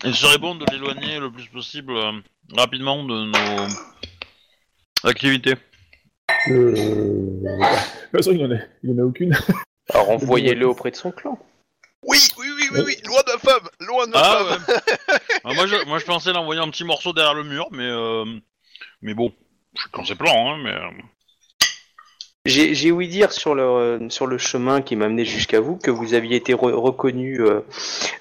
il 0.04 0.14
serait 0.14 0.38
bon 0.38 0.56
de 0.56 0.66
l'éloigner 0.72 1.20
le 1.20 1.30
plus 1.30 1.46
possible 1.46 1.92
euh, 1.96 2.12
rapidement 2.56 3.04
de 3.04 3.26
nos 3.26 3.66
activités. 5.04 5.54
Euh... 6.50 6.72
De 6.72 7.38
toute 8.10 8.10
façon, 8.16 8.32
il 8.32 8.44
en 8.44 8.50
a, 8.50 8.58
il 8.82 8.90
en 8.92 9.02
a 9.02 9.06
aucune. 9.06 9.34
Alors 9.92 10.10
envoyez-le 10.10 10.66
auprès 10.66 10.90
de 10.90 10.96
son 10.96 11.10
clan. 11.12 11.38
Oui, 12.06 12.18
oui, 12.38 12.46
oui, 12.56 12.68
oui, 12.72 12.80
oui, 12.86 12.96
loin 13.06 13.20
de 13.26 13.32
ma 13.32 13.38
femme, 13.38 13.68
loin 13.80 14.06
de 14.06 14.12
ma 14.12 14.18
Ah 14.20 14.44
femme. 14.44 14.64
ouais. 14.68 15.18
Ah, 15.44 15.54
moi, 15.54 15.66
je, 15.66 15.84
moi 15.86 15.98
je 15.98 16.04
pensais 16.04 16.32
l'envoyer 16.32 16.60
un 16.60 16.68
petit 16.70 16.84
morceau 16.84 17.12
derrière 17.12 17.34
le 17.34 17.44
mur, 17.44 17.68
mais 17.70 17.84
euh, 17.88 18.24
mais 19.02 19.14
bon, 19.14 19.32
je 19.76 19.84
quand 19.92 20.04
c'est 20.04 20.14
plan, 20.14 20.50
hein, 20.52 20.58
mais 20.62 20.70
euh, 20.72 20.90
J'ai 22.44 22.74
j'ai 22.74 22.90
ouï 22.92 23.08
dire 23.08 23.32
sur 23.32 23.54
le, 23.54 24.06
sur 24.10 24.26
le 24.26 24.38
chemin 24.38 24.80
qui 24.82 24.96
m'a 24.96 25.08
mené 25.08 25.24
jusqu'à 25.24 25.60
vous 25.60 25.76
que 25.76 25.90
vous 25.90 26.14
aviez 26.14 26.36
été 26.36 26.54
re- 26.54 26.72
reconnu, 26.72 27.40
euh, 27.40 27.60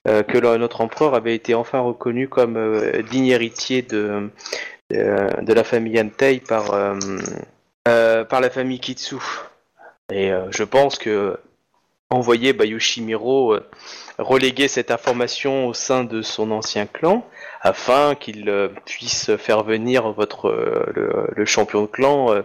euh, 0.08 0.24
que 0.24 0.38
le- 0.38 0.58
notre 0.58 0.82
empereur 0.82 1.16
avait 1.16 1.36
été 1.36 1.54
enfin 1.56 1.80
reconnu 1.80 2.28
comme 2.30 2.58
euh, 2.58 3.02
digne 3.04 3.28
héritier 3.28 3.82
de, 3.84 4.30
de, 4.90 5.44
de 5.44 5.54
la 5.54 5.64
famille 5.64 6.00
Antei 6.00 6.40
par, 6.40 6.74
euh, 6.74 6.96
euh, 7.88 8.24
par 8.26 8.42
la 8.42 8.50
famille 8.50 8.80
Kitsu. 8.80 9.18
Et 10.12 10.32
euh, 10.32 10.48
je 10.52 10.64
pense 10.64 10.98
que 10.98 11.38
envoyer 12.10 12.54
Bayushimiro 12.54 13.54
euh, 13.54 13.70
reléguer 14.18 14.68
cette 14.68 14.92
information 14.92 15.68
au 15.68 15.74
sein 15.74 16.04
de 16.04 16.22
son 16.22 16.52
ancien 16.52 16.86
clan 16.86 17.26
afin 17.62 18.16
qu'il 18.16 18.50
euh, 18.50 18.70
puisse 18.86 19.36
faire 19.38 19.64
venir 19.64 20.12
votre 20.14 20.48
euh, 20.48 20.86
le, 20.96 21.28
le 21.36 21.46
champion 21.46 21.82
de 21.82 21.88
clan 21.88 22.32
euh, 22.34 22.42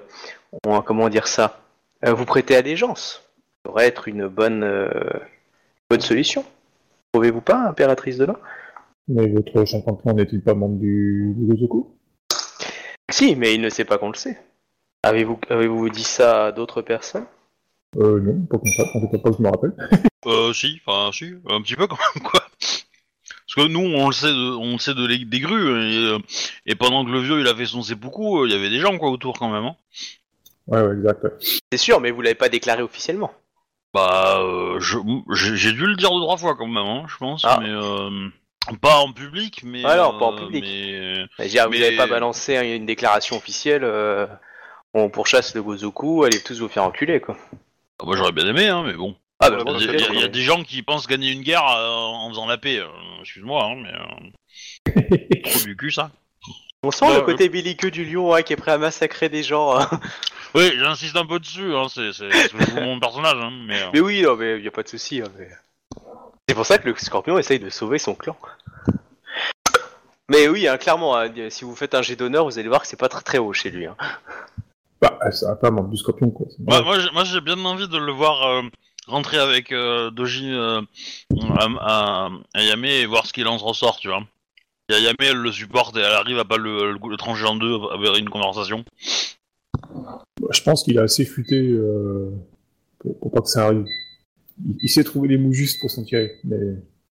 on- 0.67 0.83
comment 0.83 1.09
dire 1.09 1.27
ça 1.29 1.59
vous 2.05 2.25
prêter 2.25 2.57
allégeance. 2.57 3.23
Ça 3.65 3.71
pourrait 3.71 3.87
être 3.87 4.09
une 4.09 4.27
bonne, 4.27 4.91
bonne 5.89 6.01
solution. 6.01 6.45
Trouvez-vous 7.13 7.41
pas, 7.43 7.69
impératrice 7.69 8.19
de 8.19 8.25
l'an 8.25 8.35
Mais 9.07 9.29
votre 9.29 9.65
champion 9.65 9.93
de 9.93 10.03
clan 10.03 10.13
n'est-il 10.15 10.43
pas 10.43 10.55
membre 10.55 10.81
du, 10.81 11.33
du 11.37 11.47
Gozoku? 11.47 11.95
Si, 13.09 13.37
mais 13.37 13.55
il 13.55 13.61
ne 13.61 13.69
sait 13.69 13.85
pas 13.85 13.99
qu'on 13.99 14.09
le 14.09 14.17
sait. 14.17 14.37
Avez-vous 15.05 15.39
avez-vous 15.49 15.91
dit 15.91 16.03
ça 16.03 16.47
à 16.47 16.53
d'autres 16.53 16.83
personnes? 16.83 17.27
Euh, 17.97 18.21
non, 18.21 18.47
pas 18.47 18.59
comme 18.59 18.73
ça, 18.73 18.85
en 18.95 19.01
tout 19.01 19.09
cas 19.09 19.19
pas 19.19 19.31
que 19.31 19.37
je 19.39 19.43
me 19.43 19.49
rappelle. 19.51 19.73
Euh, 20.25 20.53
si, 20.53 20.81
enfin, 20.87 21.11
si, 21.13 21.33
un 21.51 21.61
petit 21.63 21.75
peu 21.75 21.89
quand 21.89 21.99
même, 22.15 22.23
quoi. 22.23 22.41
Parce 22.61 23.55
que 23.57 23.67
nous, 23.67 23.81
on 23.81 24.07
le 24.07 24.13
sait, 24.13 24.29
de, 24.29 24.55
on 24.57 24.75
le 24.75 24.79
sait 24.79 24.95
de 24.95 25.05
les- 25.05 25.25
des 25.25 25.41
grues, 25.41 25.69
et, 25.83 25.97
euh, 26.13 26.19
et 26.65 26.77
pendant 26.77 27.05
que 27.05 27.11
le 27.11 27.19
vieux 27.19 27.41
il 27.41 27.49
a 27.49 27.57
fait 27.57 27.67
son 27.67 27.83
seppuku, 27.83 28.39
euh, 28.39 28.47
il 28.47 28.53
y 28.53 28.55
avait 28.55 28.71
des 28.71 28.79
gens 28.79 28.97
quoi 28.99 29.11
autour 29.11 29.37
quand 29.37 29.51
même. 29.51 29.65
Hein. 29.65 29.75
Ouais, 30.69 30.81
ouais, 30.81 30.95
exact. 30.95 31.25
ouais. 31.25 31.31
C'est 31.73 31.77
sûr, 31.79 32.01
mais 32.01 32.13
vous 32.13 32.23
l'avez 32.23 32.37
pas 32.37 32.49
déclaré 32.49 32.83
officiellement. 32.83 33.33
Bah, 33.93 34.39
euh, 34.43 34.79
j'ai 34.79 35.73
dû 35.73 35.87
le 35.87 35.97
dire 35.97 36.13
deux 36.13 36.21
trois 36.21 36.37
fois 36.37 36.55
quand 36.55 36.69
même, 36.69 36.77
hein, 36.87 37.05
je 37.09 37.17
pense, 37.17 37.45
Ah. 37.45 37.59
mais 37.61 37.69
euh, 37.71 38.29
pas 38.81 38.99
en 38.99 39.13
public, 39.13 39.63
mais. 39.65 39.83
Ah 39.85 39.97
non, 39.97 40.21
pas 40.21 40.27
en 40.27 40.37
public. 40.37 40.63
Mais... 40.65 41.25
C'est-à-dire, 41.37 41.65
vous 41.65 41.73
Mais- 41.73 41.81
n'avez 41.81 41.97
pas 41.97 42.07
balancé 42.07 42.55
une 42.77 42.87
déclaration 42.87 43.37
officielle. 43.39 43.83
euh, 43.83 44.29
on 44.95 45.11
pourchasse 45.11 45.53
le 45.57 45.65
Gozoku, 45.65 46.23
allez 46.23 46.41
tous 46.45 46.61
vous 46.61 46.69
faire 46.69 46.85
enculer, 46.85 47.21
quoi. 47.21 47.37
Ah, 48.01 48.07
bah, 48.07 48.13
j'aurais 48.17 48.33
bien 48.33 48.47
aimé, 48.47 48.69
hein, 48.69 48.83
mais 48.85 48.95
bon. 48.95 49.17
Ah, 49.41 49.49
Il 49.51 49.53
y, 49.85 49.89
a- 49.89 49.93
il 49.93 50.01
y 50.01 50.05
a- 50.05 50.09
il 50.13 50.21
y 50.21 50.25
a 50.25 50.29
des 50.29 50.43
gens 50.43 50.63
qui 50.63 50.83
pensent 50.83 51.07
gagner 51.09 51.31
une 51.33 51.43
guerre 51.43 51.67
euh, 51.67 51.89
en 51.89 52.29
faisant 52.31 52.47
la 52.47 52.59
paix. 52.59 52.79
euh, 52.79 52.87
Excuse-moi, 53.21 53.65
hein, 53.65 53.75
mais 53.77 53.93
euh, 53.93 55.41
trop 55.43 55.61
du 55.61 55.77
cul 55.77 55.91
ça. 55.91 56.11
On 56.85 56.91
sent 56.91 57.07
Bah, 57.07 57.15
le 57.17 57.23
côté 57.23 57.49
belliqueux 57.49 57.91
du 57.91 58.05
lion 58.05 58.35
hein, 58.35 58.43
qui 58.43 58.53
est 58.53 58.57
prêt 58.57 58.73
à 58.73 58.79
massacrer 58.79 59.29
des 59.29 59.43
gens. 59.43 59.79
hein. 59.79 59.89
Oui, 60.55 60.71
j'insiste 60.79 61.17
un 61.17 61.25
peu 61.25 61.39
dessus, 61.41 61.75
hein, 61.75 61.87
c'est 61.89 62.11
mon 62.75 63.01
personnage, 63.01 63.39
hein, 63.41 63.51
mais. 63.67 63.81
euh, 63.81 63.87
Mais 63.95 64.01
oui, 64.01 64.21
non, 64.23 64.37
mais 64.37 64.61
y 64.61 64.69
a 64.69 64.71
pas 64.71 64.83
de 64.83 64.89
souci. 64.89 65.23
hein, 65.23 65.29
mais... 65.39 65.49
C'est 66.47 66.55
pour 66.55 66.67
ça 66.67 66.77
que 66.79 66.89
le 66.91 66.95
scorpion 66.97 67.39
essaye 67.39 67.59
de 67.59 67.71
sauver 67.71 67.99
son 67.99 68.15
clan. 68.15 68.37
Mais 70.29 70.49
oui, 70.49 70.69
hein, 70.69 70.77
clairement, 70.77 71.17
hein, 71.17 71.31
si 71.49 71.65
vous 71.65 71.75
faites 71.75 71.95
un 71.95 72.03
jet 72.03 72.17
d'honneur, 72.17 72.45
vous 72.45 72.59
allez 72.59 72.69
voir 72.69 72.83
que 72.83 72.87
c'est 72.87 72.99
pas 72.99 73.09
très 73.09 73.23
très 73.23 73.39
haut 73.39 73.53
chez 73.55 73.71
lui. 73.71 73.87
hein. 73.87 73.97
Bah, 75.03 75.19
ça 75.33 75.49
va 75.49 75.57
pas 75.57 75.71
du 75.71 75.97
scorpion, 75.97 76.31
quoi. 76.31 76.47
Ouais, 76.67 76.83
moi, 76.83 76.99
j'ai- 77.01 77.11
moi, 77.11 77.25
j'ai 77.25 77.41
bien 77.41 77.59
envie 77.65 77.89
de 77.89 77.99
le 77.99 78.13
voir 78.13 78.43
euh, 78.47 78.63
rentrer 79.09 79.37
avec 79.39 79.73
euh, 79.73 80.11
Doji 80.11 80.49
euh, 80.53 80.81
à, 81.59 81.67
à, 81.81 82.29
à 82.55 82.63
Yame 82.63 82.85
et 82.85 83.05
voir 83.07 83.27
ce 83.27 83.33
qu'il 83.33 83.47
en 83.49 83.57
ressort, 83.57 83.99
tu 83.99 84.09
vois. 84.09 84.23
Et 84.89 85.01
Yame, 85.01 85.17
elle 85.19 85.37
le 85.39 85.51
supporte 85.53 85.97
et 85.97 86.01
elle 86.01 86.13
arrive 86.13 86.39
à 86.39 86.45
pas 86.45 86.57
le, 86.57 86.93
le, 86.93 86.99
le 87.11 87.17
trancher 87.17 87.47
en 87.47 87.57
deux 87.57 87.79
avec 87.93 88.17
une 88.19 88.29
conversation. 88.31 88.85
Bah, 89.93 90.23
Je 90.51 90.63
pense 90.63 90.85
qu'il 90.85 90.97
est 90.97 91.01
assez 91.01 91.25
futé 91.25 91.57
euh, 91.59 92.31
pour, 93.01 93.19
pour 93.19 93.33
pas 93.33 93.41
que 93.41 93.49
ça 93.49 93.67
arrive. 93.67 93.85
Il, 94.65 94.77
il 94.83 94.89
sait 94.89 95.03
trouver 95.05 95.29
les 95.29 95.39
mots 95.39 95.53
justes 95.53 95.81
pour 95.81 95.91
s'en 95.91 96.05
tirer, 96.05 96.33
mais 96.45 96.59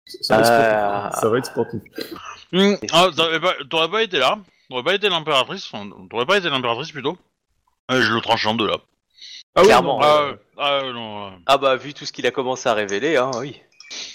ça 0.05 0.37
va, 0.37 0.41
être 0.41 0.49
Ah. 0.51 1.09
sportif. 1.11 1.21
ça 1.21 1.29
va 1.29 1.37
être 1.37 1.45
sportif. 1.45 1.81
Hum, 2.53 2.77
ah, 2.91 3.09
t'aurais 3.15 3.39
pas, 3.39 3.53
t'aurais 3.69 3.89
pas 3.89 4.03
été 4.03 4.19
là, 4.19 4.37
t'aurais 4.69 4.83
pas 4.83 4.93
été 4.95 5.09
l'impératrice, 5.09 5.67
enfin, 5.71 5.89
t'aurais 6.09 6.25
pas 6.25 6.37
été 6.37 6.49
l'impératrice 6.49 6.91
plutôt. 6.91 7.17
Ouais, 7.89 8.01
je 8.01 8.13
le 8.13 8.21
tranche 8.21 8.45
en 8.45 8.53
deux 8.53 8.67
là. 8.67 8.77
Ah 9.55 9.61
oui, 9.61 9.67
Clairement. 9.67 9.99
non, 9.99 10.05
Ah, 10.05 10.17
euh, 10.21 10.31
ouais, 10.31 10.37
ah, 10.57 10.81
non. 10.93 11.31
Ah 11.47 11.57
bah, 11.57 11.75
vu 11.75 11.93
tout 11.93 12.05
ce 12.05 12.11
qu'il 12.13 12.25
a 12.27 12.31
commencé 12.31 12.69
à 12.69 12.73
révéler, 12.73 13.17
hein, 13.17 13.31
oui. 13.39 13.59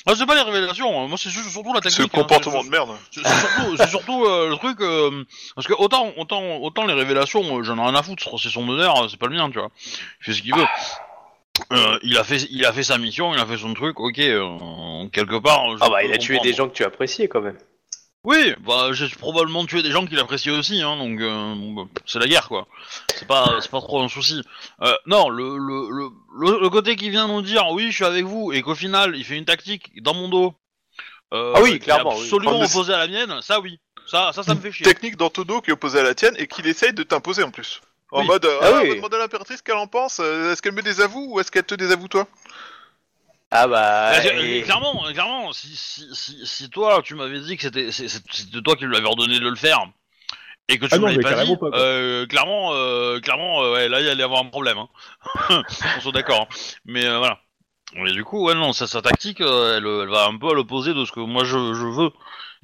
Ah, 0.06 0.12
c'est 0.16 0.24
pas 0.26 0.36
les 0.36 0.42
révélations, 0.42 1.00
hein. 1.02 1.08
moi 1.08 1.18
c'est 1.18 1.30
juste- 1.30 1.50
surtout 1.50 1.72
la 1.74 1.80
technique. 1.80 1.96
Ce 1.96 2.02
hein. 2.04 2.08
comportement 2.22 2.60
C'est- 2.60 2.66
de 2.66 2.70
merde. 2.70 2.90
C'est 3.10 3.26
c'est 3.26 3.34
surtout, 3.40 3.76
c'est 3.76 3.88
surtout 3.88 4.24
euh, 4.24 4.48
le 4.50 4.56
truc 4.56 4.80
euh, 4.80 5.24
parce 5.56 5.66
que 5.66 5.72
autant, 5.72 6.12
autant, 6.16 6.58
autant 6.58 6.86
les 6.86 6.94
révélations, 6.94 7.58
euh, 7.58 7.62
j'en 7.64 7.76
ai 7.78 7.80
rien 7.80 7.94
à 7.96 8.02
foutre. 8.04 8.38
C'est 8.40 8.50
son 8.50 8.68
honneur, 8.68 9.02
euh, 9.02 9.08
c'est 9.08 9.16
pas 9.18 9.26
le 9.26 9.34
mien, 9.34 9.50
tu 9.50 9.58
vois. 9.58 9.70
Il 10.20 10.24
fait 10.24 10.32
ce 10.34 10.42
qu'il 10.42 10.54
veut. 10.54 10.64
Euh, 11.72 11.98
il 12.04 12.16
a 12.18 12.22
fait, 12.22 12.46
il 12.50 12.64
a 12.64 12.72
fait 12.72 12.84
sa 12.84 12.98
mission, 12.98 13.34
il 13.34 13.40
a 13.40 13.46
fait 13.46 13.56
son 13.56 13.74
truc. 13.74 13.98
Ok, 13.98 14.18
euh, 14.20 15.08
quelque 15.12 15.40
part. 15.40 15.76
je 15.76 15.82
Ah 15.82 15.88
bah, 15.88 15.98
peux 16.02 16.06
il 16.06 16.12
a 16.12 16.18
tué 16.18 16.34
comprendre. 16.34 16.42
des 16.52 16.56
gens 16.56 16.68
que 16.68 16.74
tu 16.74 16.84
appréciais 16.84 17.26
quand 17.26 17.40
même. 17.40 17.58
Oui, 18.24 18.54
bah 18.60 18.88
j'ai 18.92 19.08
probablement 19.10 19.66
tué 19.66 19.82
des 19.82 19.90
gens 19.90 20.06
qui 20.06 20.14
l'appréciaient 20.14 20.50
aussi, 20.50 20.80
hein, 20.80 20.96
donc 20.96 21.20
euh, 21.20 21.54
bah, 21.76 21.82
c'est 22.06 22.18
la 22.18 22.26
guerre 22.26 22.48
quoi. 22.48 22.66
C'est 23.14 23.28
pas, 23.28 23.58
c'est 23.60 23.70
pas 23.70 23.80
trop 23.80 24.02
un 24.02 24.08
souci. 24.08 24.42
Euh, 24.80 24.94
non, 25.04 25.28
le, 25.28 25.58
le, 25.58 25.88
le, 25.90 26.60
le, 26.62 26.70
côté 26.70 26.96
qui 26.96 27.10
vient 27.10 27.28
nous 27.28 27.42
dire 27.42 27.68
oui, 27.72 27.90
je 27.90 27.96
suis 27.96 28.04
avec 28.04 28.24
vous, 28.24 28.50
et 28.52 28.62
qu'au 28.62 28.74
final 28.74 29.14
il 29.14 29.24
fait 29.24 29.36
une 29.36 29.44
tactique 29.44 30.02
dans 30.02 30.14
mon 30.14 30.28
dos. 30.28 30.54
Euh, 31.34 31.52
Ah 31.54 31.60
oui, 31.62 31.72
est 31.72 31.78
clairement, 31.80 32.14
oui. 32.16 32.22
Absolument 32.22 32.60
Ah, 32.62 32.64
opposée 32.64 32.94
à 32.94 32.98
la 32.98 33.08
mienne, 33.08 33.40
ça 33.42 33.60
oui. 33.60 33.78
Ça, 34.06 34.32
ça, 34.32 34.42
ça 34.42 34.54
me 34.54 34.60
fait 34.60 34.72
chier. 34.72 34.84
Technique 34.86 35.16
d'Antono 35.16 35.60
qui 35.60 35.70
est 35.70 35.72
opposée 35.74 35.98
à 36.00 36.02
la 36.02 36.14
tienne 36.14 36.34
et 36.38 36.46
qu'il 36.46 36.66
essaye 36.66 36.92
de 36.94 37.02
t'imposer 37.02 37.42
en 37.42 37.50
plus. 37.50 37.80
En 38.10 38.20
Oui. 38.20 38.26
mode, 38.26 38.44
euh, 38.46 38.58
Ah 38.62 38.66
ah, 38.68 38.80
oui. 38.82 38.84
on 38.84 38.88
va 38.90 38.94
demander 38.96 39.16
à 39.16 39.20
l'impératrice 39.20 39.60
qu'elle 39.60 39.76
en 39.76 39.86
pense. 39.86 40.20
euh, 40.20 40.52
Est-ce 40.52 40.62
qu'elle 40.62 40.74
me 40.74 40.82
désavoue 40.82 41.26
ou 41.30 41.40
est-ce 41.40 41.50
qu'elle 41.50 41.64
te 41.64 41.74
désavoue 41.74 42.08
toi? 42.08 42.26
Ah 43.56 43.68
bah, 43.68 44.10
Bah, 44.12 44.34
et- 44.42 44.62
Clairement, 44.62 45.04
clairement, 45.12 45.52
si, 45.52 45.68
si, 45.76 46.08
si, 46.12 46.44
si 46.44 46.70
toi 46.70 47.00
tu 47.02 47.14
m'avais 47.14 47.40
dit 47.40 47.56
que 47.56 47.62
c'était 47.62 48.60
toi 48.62 48.74
qui 48.76 48.84
lui 48.84 48.96
avais 48.96 49.06
ordonné 49.06 49.38
de 49.38 49.48
le 49.48 49.54
faire 49.54 49.86
et 50.68 50.78
que 50.78 50.86
tu 50.86 50.94
Ah 50.94 50.96
me 50.96 51.02
non, 51.02 51.06
l'avais 51.08 51.18
mais 51.18 51.22
pas 51.22 51.44
dit, 51.44 51.56
pas, 51.56 51.66
euh, 51.78 52.26
clairement, 52.26 52.72
euh, 52.74 53.20
clairement, 53.20 53.62
euh, 53.62 53.72
ouais, 53.74 53.88
là 53.88 54.00
il 54.00 54.06
y 54.06 54.10
allait 54.10 54.22
avoir 54.24 54.40
un 54.40 54.46
problème. 54.46 54.78
Hein. 54.78 54.88
On 55.98 56.00
soit 56.00 56.12
d'accord. 56.12 56.48
hein. 56.50 56.54
Mais 56.84 57.04
euh, 57.06 57.18
voilà. 57.18 57.38
Et 57.96 58.10
du 58.12 58.24
coup, 58.24 58.44
ouais, 58.44 58.54
non, 58.54 58.72
sa, 58.72 58.88
sa 58.88 59.02
tactique, 59.02 59.40
euh, 59.40 59.76
elle, 59.76 59.86
elle 59.86 60.08
va 60.08 60.26
un 60.26 60.36
peu 60.36 60.50
à 60.50 60.54
l'opposé 60.54 60.92
de 60.94 61.04
ce 61.04 61.12
que 61.12 61.20
moi 61.20 61.44
je, 61.44 61.74
je 61.74 61.86
veux 61.86 62.10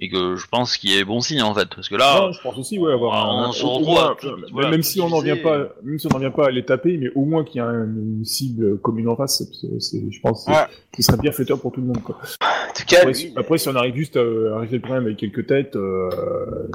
et 0.03 0.09
que 0.09 0.35
je 0.37 0.47
pense 0.47 0.77
qui 0.79 0.97
est 0.97 1.05
bon 1.05 1.21
signe 1.21 1.43
en 1.43 1.55
fait, 1.55 1.69
parce 1.75 1.89
que 1.91 1.95
là, 1.95 2.21
non, 2.21 2.33
je 2.33 2.41
pense 2.41 2.57
aussi, 2.57 2.79
ouais, 2.79 2.93
avoir 2.93 3.35
on 3.35 3.43
un, 3.45 3.53
se 3.53 3.65
retrouve 3.65 3.99
euh, 4.25 4.37
voilà, 4.51 4.71
même 4.71 4.83
si 4.83 5.01
on 5.01 5.09
n'en 5.11 5.21
vient 5.21 5.37
pas, 5.37 5.69
même 5.83 5.99
si 5.99 6.07
on 6.07 6.11
n'en 6.11 6.19
vient 6.19 6.31
pas 6.31 6.47
à 6.47 6.51
les 6.51 6.65
taper, 6.65 6.97
mais 6.97 7.11
au 7.15 7.25
moins 7.27 7.45
qu'il 7.45 7.57
y 7.59 7.61
a 7.61 7.67
un- 7.67 7.85
une 7.85 8.25
cible 8.25 8.79
commune 8.81 9.09
en 9.09 9.17
face, 9.17 9.43
c'est, 9.79 10.01
je 10.11 10.21
pense, 10.21 10.47
que 10.47 10.51
Ouais. 10.53 10.67
ce 10.97 11.03
serait 11.03 11.19
bien 11.19 11.33
fêteur 11.33 11.61
pour 11.61 11.71
tout 11.73 11.81
le 11.83 11.87
monde, 11.89 12.03
quoi. 12.03 12.17
en 12.17 12.73
tout 12.73 12.85
cas, 12.87 12.97
Après, 12.99 13.09
lui, 13.13 13.15
si, 13.15 13.33
après, 13.37 13.59
si 13.59 13.69
on 13.69 13.77
arrive 13.77 13.95
juste 13.95 14.17
à, 14.17 14.21
à 14.21 14.59
régler 14.61 14.79
le 14.79 14.83
problème 14.83 15.05
avec 15.05 15.19
quelques 15.19 15.47
têtes, 15.47 15.77
euh, 15.77 16.09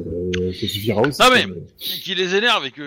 euh, 0.05 0.51
ça 0.53 0.67
suffira 0.67 1.01
aussi. 1.01 1.19
Non, 1.21 1.27
mais- 1.33 1.45
qui, 1.79 2.01
qui 2.01 2.15
les 2.15 2.35
énerve 2.35 2.65
et 2.65 2.71
que, 2.71 2.81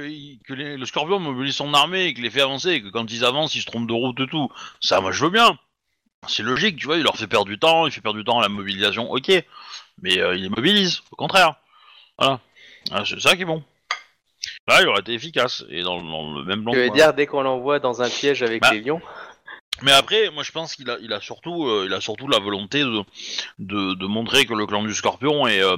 que 0.46 0.54
les- 0.54 0.76
le 0.76 0.86
scorpion 0.86 1.18
mobilise 1.18 1.54
son 1.56 1.74
armée 1.74 2.04
et 2.06 2.14
que 2.14 2.20
les 2.20 2.30
fait 2.30 2.42
avancer 2.42 2.70
et 2.70 2.82
que 2.82 2.88
quand 2.90 3.10
ils 3.12 3.24
avancent 3.24 3.54
ils 3.56 3.62
se 3.62 3.66
trompent 3.66 3.88
de 3.88 3.92
route 3.92 4.20
et 4.20 4.26
tout, 4.28 4.48
ça 4.80 5.00
moi 5.00 5.10
je 5.10 5.24
veux 5.24 5.30
bien. 5.30 5.58
C'est 6.26 6.42
logique, 6.42 6.76
tu 6.76 6.86
vois, 6.86 6.96
il 6.96 7.04
leur 7.04 7.16
fait 7.16 7.28
perdre 7.28 7.46
du 7.46 7.58
temps, 7.58 7.86
il 7.86 7.92
fait 7.92 8.00
perdre 8.00 8.18
du 8.18 8.24
temps 8.24 8.38
à 8.38 8.42
la 8.42 8.48
mobilisation, 8.48 9.10
ok. 9.10 9.30
Mais 10.02 10.18
euh, 10.18 10.34
il 10.36 10.42
les 10.44 10.48
mobilise, 10.48 11.00
au 11.10 11.16
contraire. 11.16 11.56
Voilà. 12.18 12.40
Ah, 12.90 13.02
c'est 13.04 13.20
ça 13.20 13.36
qui 13.36 13.42
est 13.42 13.46
bon. 13.46 13.62
Là, 14.66 14.82
il 14.82 14.88
aurait 14.88 15.00
été 15.00 15.12
efficace 15.14 15.64
et 15.70 15.82
dans, 15.82 16.00
dans 16.02 16.34
le 16.34 16.44
même 16.44 16.62
plan. 16.62 16.72
je 16.72 16.78
veux 16.80 16.90
dire, 16.90 17.12
dès 17.14 17.26
qu'on 17.26 17.42
l'envoie 17.42 17.78
dans 17.80 18.02
un 18.02 18.08
piège 18.08 18.42
avec 18.42 18.62
Bah. 18.62 18.72
les 18.72 18.80
lions, 18.80 19.00
Mais 19.82 19.92
après, 19.92 20.30
moi 20.30 20.42
je 20.42 20.52
pense 20.52 20.74
qu'il 20.74 20.88
a, 20.90 20.98
il 21.00 21.12
a 21.12 21.20
surtout, 21.20 21.66
euh, 21.66 21.84
il 21.86 21.92
a 21.94 22.00
surtout 22.00 22.28
la 22.28 22.38
volonté 22.38 22.80
de, 22.80 23.02
de, 23.58 23.94
de 23.94 24.06
montrer 24.06 24.46
que 24.46 24.54
le 24.54 24.66
clan 24.66 24.82
du 24.82 24.94
Scorpion 24.94 25.46
est, 25.46 25.62
euh, 25.62 25.76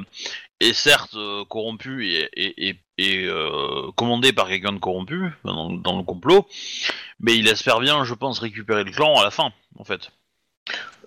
est 0.61 0.73
certes 0.73 1.15
euh, 1.15 1.45
corrompu 1.45 2.07
et, 2.09 2.29
et, 2.35 2.69
et, 2.69 2.81
et, 2.99 3.29
commandé 3.97 4.33
par 4.33 4.49
quelqu'un 4.49 4.73
de 4.73 4.79
corrompu 4.79 5.31
dans, 5.45 5.71
dans 5.71 5.97
le 5.97 6.03
complot, 6.05 6.47
mais 7.19 7.37
il 7.37 7.49
espère 7.49 7.81
bien, 7.81 8.05
je 8.05 8.15
pense, 8.15 8.39
récupérer 8.41 8.85
le 8.85 8.91
clan 8.91 9.19
à 9.19 9.25
la 9.25 9.31
fin, 9.31 9.53
en 9.79 9.85
fait. 9.85 10.11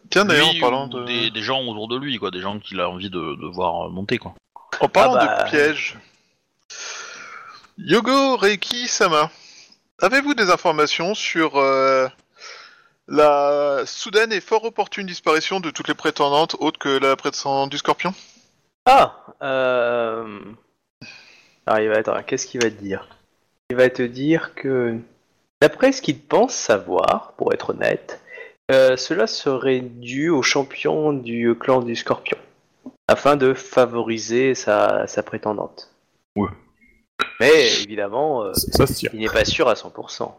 Tiens, 0.09 0.25
d'ailleurs, 0.25 0.51
Lui 0.51 0.59
en 0.59 0.61
parlant 0.61 0.85
ou 0.88 0.89
de, 0.89 1.05
des, 1.05 1.31
des 1.31 1.41
gens 1.41 1.63
autour 1.65 1.88
de 1.88 1.97
lui, 1.97 2.17
quoi, 2.17 2.31
des 2.31 2.41
gens 2.41 2.59
qu'il 2.59 2.80
a 2.80 2.89
envie 2.89 3.09
de, 3.09 3.19
de 3.19 3.47
voir 3.47 3.89
monter, 3.89 4.17
quoi. 4.17 4.35
en 4.80 4.89
parlant 4.89 5.15
Ah 5.19 5.25
bah. 5.25 5.43
de 5.43 5.49
pièges, 5.49 5.97
Yogo 7.77 8.38
Reiki 8.38 8.88
Sama, 8.88 9.31
avez-vous 9.99 10.35
des 10.35 10.51
informations 10.51 11.15
sur 11.15 11.57
euh, 11.57 12.07
la 13.07 13.84
soudaine 13.85 14.31
et 14.31 14.41
fort 14.41 14.63
opportune 14.65 15.07
disparition 15.07 15.59
de 15.59 15.71
toutes 15.71 15.88
les 15.88 15.95
prétendantes 15.95 16.55
autres 16.59 16.80
que 16.80 16.99
la 16.99 17.15
prétendante 17.15 17.71
du 17.71 17.77
Scorpion? 17.77 18.13
Ah 18.85 19.25
euh... 19.41 20.39
Alors, 21.65 21.80
il 21.80 21.89
va 21.89 21.97
attends, 21.97 22.21
qu'est-ce 22.23 22.45
qu'il 22.45 22.61
va 22.61 22.69
te 22.69 22.75
dire? 22.75 23.07
Il 23.69 23.77
va 23.77 23.89
te 23.89 24.03
dire 24.03 24.53
que, 24.53 24.99
d'après 25.61 25.93
ce 25.93 26.01
qu'il 26.01 26.19
pense 26.19 26.53
savoir, 26.53 27.34
pour 27.38 27.53
être 27.53 27.71
honnête, 27.71 28.21
euh, 28.74 28.98
cela 28.98 29.28
serait 29.28 29.82
dû 29.82 30.30
au 30.30 30.41
champion 30.41 31.14
du 31.14 31.56
clan 31.60 31.82
du 31.82 31.95
Scorpion, 31.95 32.38
afin 33.08 33.36
de 33.36 33.54
favoriser 33.54 34.56
sa, 34.56 35.08
sa 35.08 35.24
prétendante. 35.24 35.90
Ouais. 36.36 36.50
Mais 37.40 37.68
évidemment, 37.84 38.44
euh, 38.44 38.54
ça, 38.54 38.88
ça 38.88 39.08
il 39.14 39.20
n'est 39.20 39.28
pas 39.28 39.45
sûr 39.45 39.70
à 39.70 39.74
100%. 39.74 40.32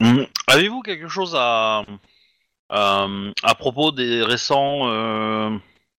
Mhm. 0.00 0.26
Avez-vous 0.48 0.82
quelque 0.82 1.08
chose 1.08 1.34
à, 1.38 1.84
à, 2.68 3.06
à 3.42 3.54
propos 3.54 3.92
des 3.92 4.22
récents 4.22 4.88
euh, 4.88 5.56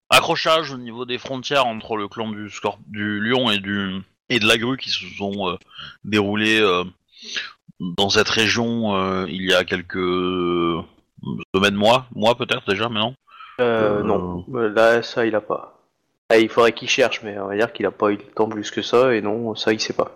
accrochages 0.10 0.72
au 0.72 0.78
niveau 0.78 1.06
des 1.06 1.18
frontières 1.18 1.66
entre 1.66 1.98
le 1.98 2.08
clan 2.08 2.30
du, 2.30 2.50
du 2.88 3.20
lion 3.20 3.50
et 3.50 3.60
du 3.60 4.02
et 4.30 4.40
de 4.40 4.46
la 4.46 4.58
grue 4.58 4.78
qui 4.78 4.90
se 4.90 5.06
sont 5.18 5.50
euh, 5.50 5.56
déroulés 6.04 6.60
euh, 6.60 6.84
dans 7.80 8.10
cette 8.10 8.30
région 8.30 8.96
euh, 8.96 9.26
il 9.30 9.44
y 9.44 9.54
a 9.54 9.64
quelques 9.64 9.96
semaines, 11.56 11.76
mois, 11.76 12.06
mois 12.16 12.36
peut-être 12.36 12.68
déjà 12.68 12.90
maintenant. 12.90 13.14
Euh, 13.60 14.00
Euh, 14.00 14.04
non, 14.04 14.46
Euh, 14.54 14.70
là, 14.70 15.02
ça, 15.04 15.26
il 15.26 15.36
a 15.36 15.42
pas. 15.42 15.74
Ah, 16.30 16.38
il 16.38 16.50
faudrait 16.50 16.74
qu'il 16.74 16.90
cherche, 16.90 17.22
mais 17.24 17.40
on 17.40 17.48
va 17.48 17.56
dire 17.56 17.72
qu'il 17.74 17.86
a 17.86 17.92
pas 17.92 18.10
eu 18.12 18.18
le 18.18 18.24
temps 18.24 18.50
plus 18.50 18.70
que 18.70 18.82
ça, 18.82 19.14
et 19.16 19.22
non, 19.22 19.56
ça, 19.56 19.72
il 19.74 19.80
sait 19.80 19.94
pas. 19.94 20.12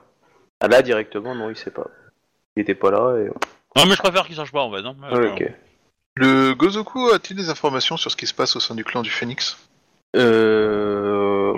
Ah, 0.59 0.67
là, 0.67 0.81
directement, 0.81 1.33
non, 1.35 1.49
il 1.49 1.55
sait 1.55 1.71
pas. 1.71 1.88
Il 2.55 2.61
était 2.61 2.75
pas 2.75 2.91
là, 2.91 3.17
et... 3.17 3.29
Non 3.77 3.85
mais 3.85 3.93
je 3.95 4.01
préfère 4.01 4.25
qu'il 4.27 4.35
sache 4.35 4.51
pas 4.51 4.61
en 4.61 4.71
fait. 4.71 4.85
hein. 4.85 4.95
Ouais, 5.13 5.31
ok. 5.31 5.53
Le 6.17 6.53
Gozoku 6.53 7.09
a-t-il 7.11 7.38
des 7.38 7.49
informations 7.49 7.95
sur 7.95 8.11
ce 8.11 8.17
qui 8.17 8.27
se 8.27 8.33
passe 8.33 8.57
au 8.57 8.59
sein 8.59 8.75
du 8.75 8.83
clan 8.83 9.01
du 9.01 9.09
Phénix? 9.09 9.57
Euh... 10.17 11.53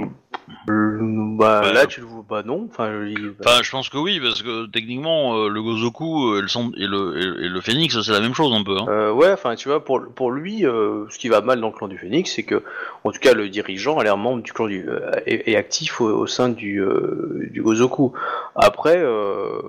Bah, 0.67 1.71
là, 1.73 1.85
tu 1.87 2.01
le 2.01 2.05
vois, 2.07 2.23
bah 2.27 2.43
non, 2.45 2.67
enfin, 2.69 3.05
il- 3.05 3.33
Enfin, 3.39 3.61
je 3.63 3.71
pense 3.71 3.89
que 3.89 3.97
oui, 3.97 4.19
parce 4.19 4.41
que 4.41 4.65
techniquement, 4.67 5.37
euh, 5.37 5.47
le 5.49 5.61
Gozoku 5.61 6.33
euh, 6.33 6.39
et 6.39 6.41
le, 6.41 6.47
San- 6.47 6.71
et 6.77 6.85
le, 6.87 7.17
et, 7.17 7.45
et 7.45 7.49
le 7.49 7.61
Phoenix, 7.61 7.99
c'est 8.01 8.11
la 8.11 8.19
même 8.19 8.33
chose 8.33 8.53
un 8.53 8.63
peu. 8.63 8.77
Hein. 8.77 8.85
Euh, 8.87 9.11
ouais, 9.11 9.31
enfin, 9.31 9.55
tu 9.55 9.69
vois, 9.69 9.83
pour, 9.83 10.01
pour 10.13 10.31
lui, 10.31 10.65
euh, 10.65 11.05
ce 11.09 11.17
qui 11.17 11.29
va 11.29 11.41
mal 11.41 11.59
dans 11.61 11.67
le 11.67 11.73
clan 11.73 11.87
du 11.87 11.97
Phénix, 11.97 12.31
c'est 12.33 12.43
que, 12.43 12.61
en 13.03 13.11
tout 13.11 13.19
cas, 13.19 13.33
le 13.33 13.49
dirigeant 13.49 13.97
a 13.97 14.03
l'air 14.03 14.17
membre 14.17 14.41
du 14.43 14.51
clan 14.53 14.67
du 14.67 14.87
euh, 14.87 15.11
est, 15.25 15.49
est 15.49 15.55
actif 15.55 16.01
au, 16.01 16.05
au 16.07 16.27
sein 16.27 16.49
du 16.49 16.81
euh, 16.81 17.47
du 17.51 17.61
Gozoku. 17.61 18.13
Après, 18.55 18.97
euh, 18.97 19.59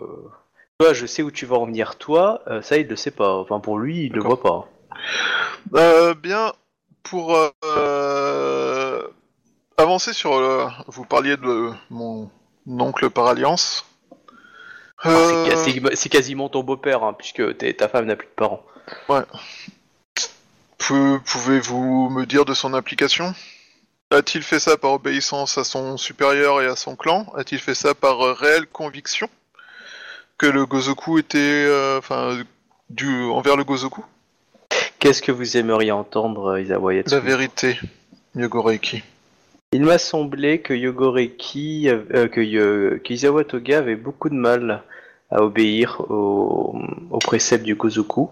toi, 0.78 0.92
je 0.92 1.06
sais 1.06 1.22
où 1.22 1.30
tu 1.30 1.46
vas 1.46 1.56
en 1.56 1.66
venir, 1.66 1.96
toi, 1.96 2.42
euh, 2.48 2.62
ça, 2.62 2.76
il 2.78 2.88
le 2.88 2.96
sait 2.96 3.10
pas. 3.12 3.34
Enfin, 3.36 3.60
pour 3.60 3.78
lui, 3.78 4.06
il 4.06 4.12
le 4.12 4.20
voit 4.22 4.40
pas. 4.40 4.68
Euh, 5.76 6.14
bien, 6.14 6.52
pour 7.02 7.36
euh, 7.36 7.51
avancer 9.76 10.12
sur... 10.12 10.38
le- 10.40 10.66
vous 10.88 11.05
parliez 11.05 11.36
de 11.36 11.70
mon 11.90 12.30
oncle 12.66 13.10
par 13.10 13.26
alliance. 13.26 13.84
Ah, 15.02 15.10
Euh, 15.10 15.44
c'est- 15.56 15.56
C'est 15.56 15.96
c'est 15.96 16.09
quasiment 16.09 16.48
ton 16.48 16.62
beau-père, 16.62 17.02
hein, 17.05 17.12
puisque 17.12 17.56
t'es- 17.59 17.74
ta 17.74 17.88
femme 17.88 18.06
n'a 18.06 18.16
plus 18.16 18.26
de 18.28 18.32
parents. 18.32 18.62
Peu- 20.78 21.18
Pouvez-vous 21.24 22.10
me 22.10 22.26
dire 22.26 22.44
de 22.44 22.55
son 22.55 22.74
implication 22.74 23.34
A-t-il 24.10 24.42
fait 24.44 24.60
ça 24.60 24.76
par 24.76 24.92
obéissance 24.92 25.56
à 25.59 25.64
son 25.64 25.96
supérieur 25.96 26.60
et 26.62 26.66
à 26.66 26.76
son 26.76 26.94
clan? 26.94 27.26
A-t-il 27.36 27.60
fait 27.60 27.74
ça 27.74 27.94
par 27.94 28.20
euh, 28.20 28.32
réelle 28.32 28.66
conviction 28.66 29.28
que 30.38 30.46
le 30.46 30.66
Gozoku 30.66 31.18
était, 31.18 31.38
euh, 31.38 31.98
enfin, 31.98 32.38
du 32.90 33.24
envers 33.24 33.56
le 33.56 33.64
Gozoku? 33.64 34.05
Qu'est-ce 34.98 35.22
que 35.22 35.32
vous 35.32 35.56
aimeriez 35.56 35.90
entendre, 35.92 36.59
Isawa 36.59 36.94
Yatsu 36.94 37.10
La 37.14 37.20
vérité. 37.20 37.78
Il 39.74 39.82
m'a 39.82 39.98
semblé 39.98 40.60
que 40.60 40.72
Yogoreki, 40.72 41.88
euh, 41.88 42.28
que, 42.28 42.40
Yo- 42.40 42.98
que 43.02 43.12
Izawa 43.12 43.42
Toga 43.44 43.78
avait 43.78 43.96
beaucoup 43.96 44.28
de 44.28 44.34
mal 44.34 44.82
à 45.32 45.42
obéir 45.42 46.01
aux, 46.09 46.78
aux 47.10 47.18
préceptes 47.18 47.64
du 47.64 47.74
Gozoku, 47.74 48.30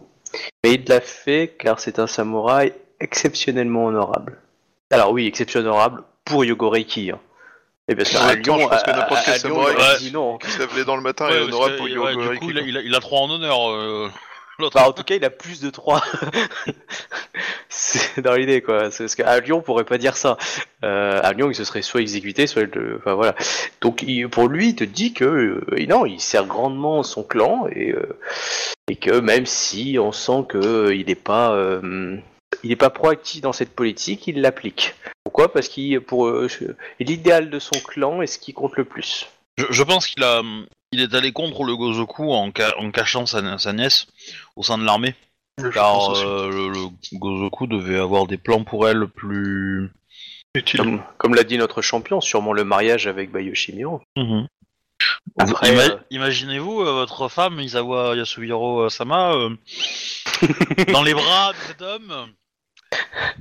mais 0.62 0.74
il 0.74 0.84
l'a 0.88 1.00
fait 1.00 1.56
car 1.58 1.80
c'est 1.80 1.98
un 1.98 2.06
samouraï 2.06 2.72
exceptionnellement 3.00 3.86
honorable. 3.86 4.38
Alors 4.92 5.10
oui, 5.10 5.26
exceptionnellement 5.26 5.74
honorable 5.74 6.04
pour 6.24 6.44
Yogoreki. 6.44 7.10
Hein. 7.10 7.18
Et 7.88 7.96
parce 7.96 8.14
En 8.14 8.20
qu'à 8.20 8.34
même 8.34 8.42
temps, 8.42 8.56
Lyon, 8.58 8.66
je 8.66 8.74
pense 8.74 8.82
que 8.84 8.90
à- 8.90 8.96
n'importe 8.96 9.20
à- 9.20 9.24
quel 9.24 9.34
à 9.34 9.38
samouraï 9.38 9.74
il 10.02 10.16
aurait 10.16 10.38
qui- 10.38 10.50
se 10.52 10.58
lève 10.60 10.70
les 10.76 10.84
dents 10.84 10.96
le 10.96 11.02
matin 11.02 11.26
Ouais, 11.26 11.38
et 11.38 11.40
honorable 11.42 11.72
que, 11.72 11.76
pour 11.78 11.84
ouais, 11.86 11.90
du 11.90 11.96
Yogoreki. 12.20 12.38
coup, 12.38 12.50
il 12.50 12.58
a, 12.58 12.62
il 12.62 12.76
a- 12.76 12.82
il 12.82 12.94
a 12.94 13.00
trois 13.00 13.18
en 13.20 13.30
honneur. 13.30 13.70
euh, 13.72 14.08
L'autre. 14.62 14.76
Bah, 14.76 14.88
en 14.88 14.92
tout 14.92 15.02
cas, 15.02 15.14
il 15.16 15.24
a 15.24 15.30
plus 15.30 15.60
de 15.60 15.68
3. 15.70 16.02
c'est 17.68 18.20
dans 18.20 18.34
l'idée, 18.34 18.62
quoi. 18.62 18.90
C'est- 18.90 19.04
Parce 19.04 19.14
qu'à 19.14 19.40
Lyon, 19.40 19.58
on 19.58 19.62
pourrait 19.62 19.84
pas 19.84 19.98
dire 19.98 20.16
ça. 20.16 20.36
Euh, 20.84 21.20
à 21.22 21.32
Lyon, 21.32 21.50
il 21.50 21.54
se 21.54 21.64
serait 21.64 21.82
soit 21.82 22.00
exécuté, 22.00 22.46
soit... 22.46 22.72
Le... 22.74 22.96
Enfin, 22.98 23.14
voilà. 23.14 23.34
Donc, 23.80 24.02
il- 24.02 24.28
pour 24.28 24.48
lui, 24.48 24.68
il 24.70 24.74
te 24.76 24.84
dit 24.84 25.12
que... 25.12 25.24
euh, 25.24 25.86
non, 25.88 26.06
il 26.06 26.20
sert 26.20 26.46
grandement 26.46 27.02
son 27.02 27.22
clan, 27.22 27.66
et, 27.74 27.92
euh, 27.92 28.18
et 28.88 28.96
que 28.96 29.20
même 29.20 29.46
si 29.46 29.98
on 30.00 30.12
sent 30.12 30.44
que 30.48 30.58
euh, 30.58 30.94
il 30.94 31.06
n'est 31.06 31.14
pas... 31.14 31.56
il 32.62 32.68
n'est 32.70 32.76
pas 32.76 32.90
proactif 32.90 33.40
dans 33.40 33.52
cette 33.52 33.74
politique, 33.74 34.26
il 34.26 34.40
l'applique. 34.40 34.94
Pourquoi? 35.24 35.52
Parce 35.52 35.68
qu'il 35.68 36.00
pour 36.00 36.30
l'idéal 37.00 37.50
de 37.50 37.58
son 37.58 37.78
clan 37.80 38.22
est 38.22 38.26
ce 38.26 38.38
qui 38.38 38.52
compte 38.52 38.76
le 38.76 38.84
plus. 38.84 39.26
Je, 39.56 39.64
je 39.70 39.82
pense 39.82 40.06
qu'il 40.06 40.22
a, 40.22 40.42
il 40.92 41.00
est 41.00 41.14
allé 41.14 41.32
contre 41.32 41.64
le 41.64 41.76
Gozoku 41.76 42.32
en, 42.32 42.50
ca- 42.56 42.74
en 42.78 42.90
cachant 42.90 43.26
sa, 43.26 43.58
sa 43.58 43.72
nièce 43.72 44.06
au 44.56 44.62
sein 44.62 44.78
de 44.78 44.84
l'armée, 44.84 45.14
car 45.72 46.14
euh, 46.16 46.48
le, 46.50 46.68
le 46.68 47.18
Gozoku 47.18 47.66
devait 47.66 47.98
avoir 47.98 48.26
des 48.26 48.36
plans 48.38 48.64
pour 48.64 48.88
elle 48.88 49.06
plus. 49.06 49.90
Utile. 50.54 50.80
Comme, 50.80 51.02
comme 51.16 51.34
l'a 51.34 51.44
dit 51.44 51.56
notre 51.56 51.80
champion, 51.80 52.20
sûrement 52.20 52.52
le 52.52 52.62
mariage 52.64 53.06
avec 53.06 53.32
Bayoshi 53.32 53.72
Miro. 53.72 54.02
Après, 55.38 55.72
Ima- 55.74 55.90
euh, 55.92 55.96
Imaginez-vous 56.10 56.82
euh, 56.82 56.92
votre 56.92 57.28
femme 57.28 57.58
Isawa 57.60 58.14
Yasuhiro 58.16 58.88
Sama 58.90 59.32
euh, 59.32 59.56
dans 60.92 61.02
les 61.02 61.14
bras 61.14 61.52
de 61.52 61.58
cet 61.68 61.80
homme. 61.82 62.28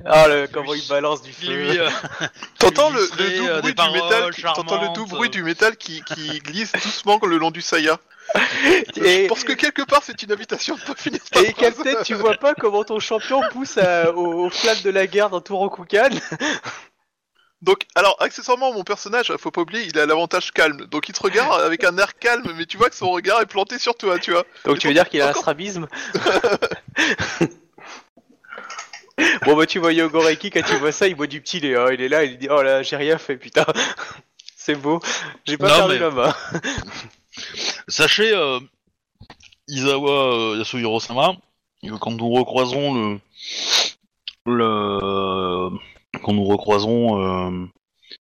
Ah, 0.04 0.26
le, 0.28 0.46
comment 0.52 0.74
il 0.74 0.86
balance 0.88 1.22
du 1.22 1.32
feu. 1.32 1.46
lui, 1.52 1.78
euh, 1.78 1.88
T'entends 2.58 2.90
le, 2.90 3.06
doux 3.16 3.46
euh, 3.48 3.60
bruit 3.60 3.74
des 3.74 3.82
du 3.82 3.90
métal, 3.92 4.30
qui- 4.34 4.42
t'entends 4.42 4.80
le 4.80 4.88
doux 4.88 4.94
charmantes. 4.94 5.08
bruit 5.10 5.30
du 5.30 5.42
métal 5.42 5.76
qui, 5.76 6.02
qui 6.02 6.38
glisse 6.40 6.72
doucement 6.72 7.20
le 7.24 7.36
long 7.38 7.50
du 7.50 7.60
saya. 7.62 7.98
Et, 8.96 9.24
Je 9.24 9.28
pense 9.28 9.44
que 9.44 9.52
quelque 9.52 9.82
part 9.82 10.00
c'est 10.02 10.22
une 10.22 10.32
invitation 10.32 10.76
de 10.76 10.80
pas 10.80 10.94
finir 10.96 11.20
ta 11.30 11.40
et 11.42 11.52
phrase. 11.52 11.74
Captain, 11.76 12.02
tu 12.02 12.14
vois 12.14 12.34
pas 12.36 12.54
comment 12.54 12.82
ton 12.84 12.98
champion 12.98 13.42
pousse 13.50 13.76
à- 13.78 14.12
aux 14.14 14.48
flammes 14.50 14.80
de 14.84 14.90
la 14.90 15.06
guerre 15.06 15.28
dans 15.30 15.40
tout 15.40 15.56
Rokugan 15.56 16.08
Donc, 17.62 17.82
alors, 17.94 18.16
accessoirement, 18.18 18.72
mon 18.72 18.82
personnage, 18.82 19.32
faut 19.36 19.52
pas 19.52 19.60
oublier, 19.60 19.84
il 19.86 19.96
a 19.96 20.04
l'avantage 20.04 20.50
calme. 20.50 20.84
Donc, 20.86 21.08
il 21.08 21.12
te 21.12 21.22
regarde 21.22 21.60
avec 21.62 21.84
un 21.84 21.96
air 21.96 22.18
calme, 22.18 22.52
mais 22.56 22.66
tu 22.66 22.76
vois 22.76 22.90
que 22.90 22.96
son 22.96 23.08
regard 23.12 23.40
est 23.40 23.46
planté 23.46 23.78
sur 23.78 23.94
toi, 23.94 24.18
tu 24.18 24.32
vois. 24.32 24.44
Donc 24.64 24.74
Et 24.74 24.78
tu 24.80 24.88
veux 24.88 24.94
dire 24.94 25.08
qu'il 25.08 25.20
a 25.22 25.26
un 25.26 25.30
encore- 25.30 25.42
strabisme 25.42 25.86
Bon 29.44 29.56
bah 29.56 29.66
tu 29.66 29.78
vois 29.78 29.92
Yogoreki, 29.92 30.50
quand 30.50 30.62
tu 30.62 30.74
vois 30.76 30.92
ça, 30.92 31.06
il 31.08 31.14
boit 31.14 31.26
du 31.26 31.40
petit 31.40 31.60
lait, 31.60 31.76
hein. 31.76 31.88
il 31.92 32.00
est 32.00 32.08
là, 32.08 32.24
il 32.24 32.38
dit 32.38 32.48
oh 32.50 32.62
là 32.62 32.82
j'ai 32.82 32.96
rien 32.96 33.18
fait 33.18 33.36
putain, 33.36 33.64
c'est 34.56 34.74
beau, 34.74 35.00
j'ai 35.44 35.56
pas 35.58 35.68
Non, 35.68 35.74
perdu 35.88 35.94
mais- 35.94 36.00
la 36.00 36.10
main. 36.10 36.34
Sachez, 37.88 38.32
euh, 38.34 38.60
Isawa 39.68 40.10
euh, 40.52 40.58
Yasuhiro 40.58 41.00
Sama, 41.00 41.34
que 41.82 41.94
quand 41.98 42.10
nous 42.12 42.30
recroiserons 42.30 42.94
le. 42.94 43.20
le 44.46 45.68
quand 46.22 46.32
nous 46.32 46.44
recroiserons 46.44 47.20
euh, 47.22 47.66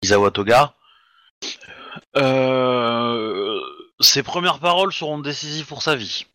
Isawa 0.02 0.32
Toga, 0.32 0.74
euh, 2.18 3.60
ses 4.00 4.24
premières 4.24 4.60
paroles 4.60 4.92
seront 4.94 5.20
décisives 5.20 5.66
pour 5.68 5.82
sa 5.84 5.96
vie. 5.96 6.26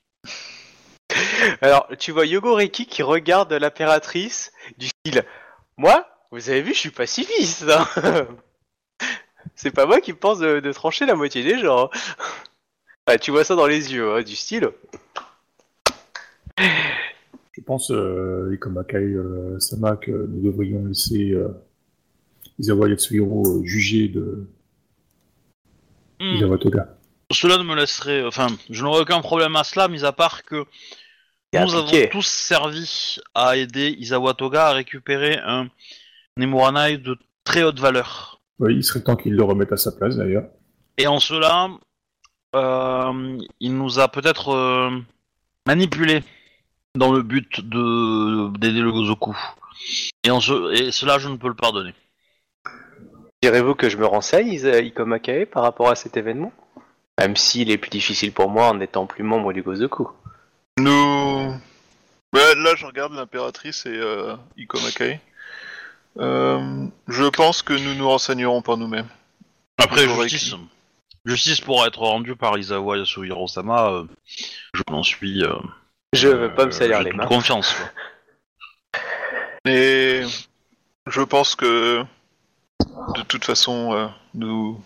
Alors 1.61 1.89
tu 1.99 2.13
vois 2.13 2.27
Yogoreki 2.27 2.87
qui 2.87 3.03
regarde 3.03 3.53
l'impératrice 3.53 4.53
du 4.79 4.89
style 4.89 5.25
moi, 5.77 6.07
vous 6.31 6.51
avez 6.51 6.61
vu, 6.63 6.75
je 6.75 6.79
suis 6.79 6.91
pacifiste. 6.91 7.65
hein. 7.71 7.87
c'est 9.55 9.71
pas 9.71 9.87
moi 9.87 10.01
qui 10.03 10.13
pense 10.13 10.39
de, 10.39 10.61
de 10.61 10.73
trancher 10.73 11.07
la 11.07 11.15
moitié 11.15 11.43
des 11.43 11.59
gens. 11.59 11.85
hein. 11.87 11.91
Ah, 13.07 13.19
tu 13.19 13.31
vois 13.31 13.45
ça 13.45 13.57
dans 13.57 13.67
les 13.67 13.93
yeux, 13.93 14.13
hein, 14.13 14.23
du 14.23 14.37
style. 14.37 14.71
Je 16.59 17.61
pense, 17.63 17.91
euh, 17.91 18.57
comme 18.61 18.79
Akai 18.79 18.99
euh, 18.99 19.59
Sama, 19.59 19.97
que 19.97 20.11
nous 20.11 20.43
devrions 20.51 20.85
laisser 20.85 21.31
euh, 21.33 21.49
Isawa 22.59 22.89
Yatsuhiro 22.89 23.61
euh, 23.61 23.65
juger 23.65 24.09
de 24.09 24.47
Hmm. 26.21 26.35
Isawa 26.37 26.59
Toga. 26.59 26.99
Cela 27.33 27.57
ne 27.57 27.63
me 27.63 27.75
laisserait. 27.75 28.23
Enfin, 28.27 28.49
je 28.69 28.83
n'aurais 28.83 29.01
aucun 29.01 29.23
problème 29.23 29.57
à 29.57 29.65
cela, 29.65 29.89
mis 29.89 30.05
à 30.05 30.13
part 30.13 30.43
que 30.45 30.67
nous 31.53 31.75
avons 31.75 32.07
tous 32.11 32.27
servi 32.27 33.17
à 33.35 33.57
aider 33.57 33.97
Isawa 33.99 34.35
Toga 34.35 34.69
à 34.69 34.73
récupérer 34.73 35.39
un 35.45 35.69
Nemuranai 36.37 36.99
de 36.99 37.19
très 37.45 37.63
haute 37.63 37.81
valeur. 37.81 38.41
Oui, 38.59 38.77
il 38.77 38.85
serait 38.85 39.03
temps 39.03 39.17
qu'il 39.17 39.35
le 39.35 39.43
remette 39.43 39.73
à 39.73 39.77
sa 39.77 39.91
place 39.93 40.17
d'ailleurs. 40.17 40.45
Et 40.97 41.07
en 41.07 41.19
cela, 41.19 41.69
euh, 42.55 43.39
il 43.59 43.77
nous 43.77 43.99
a 43.99 44.09
peut-être 44.09 44.51
euh, 44.51 44.91
manipulé 45.67 46.23
dans 46.95 47.13
le 47.13 47.23
but 47.23 47.61
de 47.69 48.57
d'aider 48.59 48.81
le 48.81 48.93
Gozoku. 48.93 49.37
Et, 50.25 50.31
en 50.31 50.41
ce- 50.41 50.73
et 50.75 50.93
cela, 50.93 51.19
je 51.19 51.29
ne 51.29 51.37
peux 51.37 51.49
le 51.49 51.55
pardonner. 51.55 51.95
Direz-vous 53.43 53.75
que 53.75 53.89
je 53.89 53.97
me 53.97 54.05
renseigne, 54.07 54.49
Isa- 54.49 54.81
Ikoma 54.81 55.19
Kae, 55.19 55.47
par 55.47 55.63
rapport 55.63 55.89
à 55.89 55.95
cet 55.95 56.17
événement? 56.17 56.53
Même 57.19 57.37
s'il 57.37 57.71
est 57.71 57.79
plus 57.79 57.91
difficile 57.91 58.33
pour 58.33 58.51
moi 58.51 58.69
en 58.69 58.75
n'étant 58.75 59.07
plus 59.07 59.25
membre 59.25 59.53
du 59.53 59.63
Gozoku. 59.63 60.11
Nous. 60.85 61.55
Ouais, 62.33 62.55
là, 62.57 62.75
je 62.77 62.87
regarde 62.87 63.13
l'impératrice 63.13 63.87
et 63.87 63.91
euh, 63.97 64.37
Ikomakai. 64.57 65.21
Euh, 66.19 66.87
je 67.09 67.25
pense 67.25 67.63
que 67.63 67.73
nous 67.73 67.95
nous 67.95 68.09
renseignerons 68.09 68.63
par 68.63 68.77
nous-mêmes. 68.77 69.09
Après, 69.79 70.05
J'aurais 70.07 70.29
justice, 70.29 70.55
justice 71.25 71.61
pourra 71.61 71.87
être 71.89 72.01
rendue 72.01 72.37
par 72.37 72.57
Isawa 72.59 72.99
Yasuhiro 72.99 73.49
Sama. 73.49 73.91
euh, 73.91 74.05
je 74.75 74.83
n'en 74.91 75.03
suis 75.03 75.43
euh, 75.45 75.53
Je 76.13 76.29
veux 76.29 76.55
pas 76.55 76.67
me 76.67 76.71
salir 76.71 77.03
les 77.03 77.13
mains. 77.13 77.27
confiance. 77.27 77.75
quoi. 77.75 79.01
Et 79.73 80.23
je 81.07 81.21
pense 81.23 81.55
que 81.57 82.03
de 83.17 83.23
toute 83.23 83.45
façon, 83.45 83.93
euh, 83.95 84.07
nous 84.35 84.81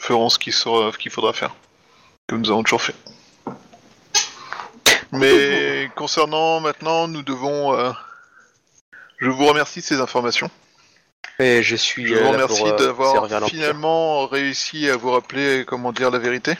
ferons 0.00 0.28
ce 0.28 0.38
qu'il 0.38 0.52
sera- 0.52 0.92
ce 0.92 0.98
qu'il 0.98 1.10
faudra 1.10 1.32
faire, 1.32 1.54
comme 2.28 2.40
nous 2.42 2.50
avons 2.50 2.62
toujours 2.62 2.82
fait. 2.82 2.94
Mais 5.14 5.90
concernant 5.96 6.60
maintenant, 6.60 7.08
nous 7.08 7.22
devons. 7.22 7.78
euh, 7.78 7.92
Je 9.18 9.28
vous 9.28 9.46
remercie 9.46 9.80
de 9.80 9.84
ces 9.84 10.00
informations. 10.00 10.50
Et 11.38 11.62
je 11.62 11.74
suis 11.76 12.06
Je 12.06 12.14
euh, 12.14 12.18
vous 12.18 12.24
là 12.24 12.30
remercie 12.32 12.58
pour, 12.62 12.68
euh, 12.68 12.76
d'avoir 12.76 13.14
l'Empire. 13.28 13.48
finalement 13.48 14.26
réussi 14.26 14.88
à 14.88 14.96
vous 14.96 15.10
rappeler 15.10 15.64
comment 15.66 15.92
dire 15.92 16.10
la 16.10 16.18
vérité. 16.18 16.56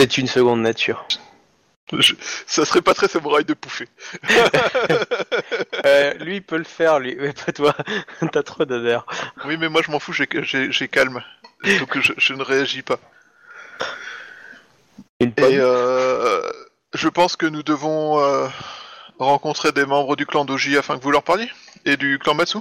C'est 0.00 0.18
une 0.18 0.26
seconde 0.26 0.62
nature. 0.62 1.06
Je- 1.92 2.14
Ça 2.46 2.64
serait 2.64 2.82
pas 2.82 2.94
très 2.94 3.08
samouraï 3.08 3.44
de 3.44 3.54
pouffer. 3.54 3.88
Euh, 5.86 6.12
lui, 6.14 6.36
il 6.36 6.42
peut 6.42 6.58
le 6.58 6.64
faire, 6.64 6.98
lui. 6.98 7.16
Mais 7.18 7.32
pas 7.32 7.52
toi. 7.52 7.74
T'as 8.32 8.42
trop 8.42 8.64
d'honneur. 8.64 9.06
Oui, 9.46 9.56
mais 9.56 9.68
moi 9.68 9.80
je 9.84 9.90
m'en 9.90 9.98
fous, 9.98 10.12
j'ai- 10.12 10.28
j'ai 10.42 10.70
j'ai 10.70 10.88
calme. 10.88 11.22
Donc 11.78 11.98
je, 11.98 12.12
je 12.16 12.34
ne 12.34 12.42
réagis 12.42 12.82
pas. 12.82 12.98
Une 15.20 15.32
pomme. 15.32 15.52
Et 15.52 15.58
euh, 15.58 16.40
je 16.94 17.08
pense 17.08 17.36
que 17.36 17.46
nous 17.46 17.62
devons 17.62 18.18
euh, 18.20 18.48
rencontrer 19.18 19.72
des 19.72 19.86
membres 19.86 20.16
du 20.16 20.26
clan 20.26 20.44
Doji 20.44 20.76
afin 20.76 20.98
que 20.98 21.02
vous 21.02 21.10
leur 21.10 21.22
parliez 21.22 21.48
Et 21.84 21.96
du 21.96 22.18
clan 22.18 22.34
Matsu 22.34 22.58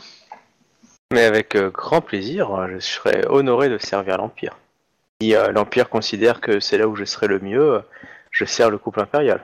Mais 1.12 1.24
avec 1.24 1.56
euh, 1.56 1.70
grand 1.70 2.02
plaisir, 2.02 2.68
je 2.70 2.80
serais 2.80 3.26
honoré 3.28 3.70
de 3.70 3.78
servir 3.78 4.18
l'Empire. 4.18 4.58
Si 5.22 5.36
euh, 5.36 5.52
l'Empire 5.52 5.90
considère 5.90 6.42
que 6.42 6.60
c'est 6.60 6.78
là 6.78 6.88
où 6.88 6.96
je 6.96 7.06
serai 7.06 7.28
le 7.28 7.40
mieux, 7.40 7.82
je 8.32 8.46
sers 8.46 8.70
le 8.70 8.78
couple 8.78 9.02
impérial. 9.02 9.44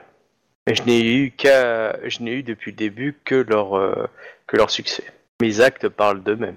Mais 0.66 0.74
je 0.74 0.82
n'ai 0.84 1.00
eu 1.00 1.30
qu'à, 1.30 1.96
je 2.08 2.22
n'ai 2.22 2.32
eu 2.32 2.42
depuis 2.42 2.72
le 2.72 2.76
début 2.76 3.16
que 3.24 3.34
leur, 3.34 3.76
euh, 3.76 4.08
que 4.46 4.56
leur 4.56 4.70
succès. 4.70 5.04
Mes 5.40 5.60
actes 5.60 5.88
parlent 5.88 6.22
d'eux-mêmes. 6.22 6.56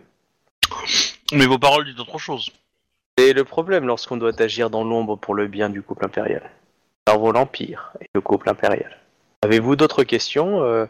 Mais 1.33 1.45
vos 1.45 1.59
paroles 1.59 1.85
disent 1.85 1.99
autre 1.99 2.17
chose. 2.17 2.49
C'est 3.19 3.33
le 3.33 3.43
problème 3.43 3.85
lorsqu'on 3.85 4.15
doit 4.15 4.41
agir 4.41 4.69
dans 4.69 4.85
l'ombre 4.85 5.17
pour 5.17 5.35
le 5.35 5.47
bien 5.47 5.69
du 5.69 5.81
couple 5.81 6.05
impérial. 6.05 6.49
Servons 7.05 7.31
l'Empire 7.31 7.91
et 7.99 8.05
le 8.15 8.21
couple 8.21 8.49
impérial. 8.49 8.97
Avez-vous 9.41 9.75
d'autres 9.75 10.05
questions, 10.05 10.63
euh, 10.63 10.85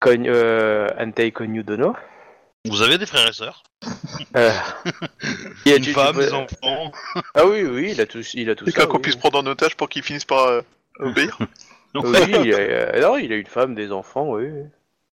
Kon- 0.00 0.26
euh, 0.26 0.88
Antei 0.98 1.30
Konyu 1.30 1.62
Dono 1.62 1.94
Vous 2.68 2.82
avez 2.82 2.98
des 2.98 3.06
frères 3.06 3.28
et 3.28 3.32
sœurs? 3.32 3.62
Euh, 4.36 4.50
y 5.66 5.70
a 5.70 5.76
Une 5.76 5.84
femme, 5.84 6.16
des 6.16 6.32
enfants 6.32 6.90
Ah 7.36 7.46
oui, 7.46 7.62
oui, 7.62 7.90
il 7.92 8.00
a 8.00 8.06
tout, 8.06 8.22
il 8.34 8.50
a 8.50 8.56
tout 8.56 8.64
ça. 8.64 8.72
Quelqu'un 8.72 8.88
qu'on 8.88 8.96
oui. 8.96 9.02
puisse 9.02 9.14
prendre 9.16 9.38
en 9.38 9.46
otage 9.46 9.76
pour 9.76 9.88
qu'ils 9.88 10.02
finissent 10.02 10.24
par 10.24 10.46
euh, 10.46 10.62
obéir? 10.98 11.38
Oui, 11.94 12.18
il 12.26 12.54
a, 12.54 12.58
euh, 12.58 13.00
non, 13.02 13.18
il 13.18 13.32
a 13.32 13.36
une 13.36 13.46
femme, 13.46 13.76
des 13.76 13.92
enfants, 13.92 14.30
oui. 14.32 14.46
oui. 14.50 14.62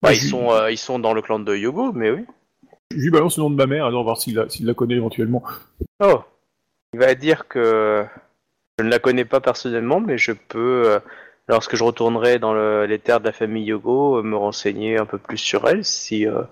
Bah, 0.01 0.12
ils, 0.12 0.19
sont, 0.19 0.51
euh, 0.51 0.73
ils 0.73 0.78
sont 0.78 0.98
dans 0.98 1.12
le 1.14 1.23
clan 1.23 1.39
de 1.39 1.55
Yogo, 1.55 1.93
mais 1.93 2.10
oui. 2.10 2.24
Je 2.90 2.97
lui 2.97 3.10
balance 3.10 3.36
le 3.36 3.44
nom 3.44 3.51
de 3.51 3.55
ma 3.55 3.66
mère, 3.66 3.85
alors 3.86 4.02
voir 4.02 4.16
s'il 4.19 4.35
la, 4.35 4.48
s'il 4.48 4.66
la 4.66 4.74
connaît 4.74 4.94
éventuellement. 4.97 5.43
Oh, 6.02 6.23
il 6.93 6.98
va 7.01 7.14
dire 7.14 7.48
que 7.48 8.05
je 8.78 8.85
ne 8.85 8.90
la 8.90 8.98
connais 8.98 9.24
pas 9.24 9.40
personnellement, 9.40 10.01
mais 10.01 10.19
je 10.19 10.32
peux, 10.32 10.82
euh, 10.90 10.98
lorsque 11.48 11.77
je 11.77 11.85
retournerai 11.85 12.39
dans 12.39 12.52
le- 12.55 12.86
les 12.86 12.98
terres 12.98 13.20
de 13.20 13.27
la 13.27 13.32
famille 13.32 13.64
Yogo, 13.64 14.19
euh, 14.19 14.23
me 14.23 14.36
renseigner 14.36 14.98
un 14.98 15.06
peu 15.06 15.19
plus 15.19 15.39
sur 15.39 15.69
elle, 15.69 15.85
si, 15.85 16.27
euh, 16.27 16.43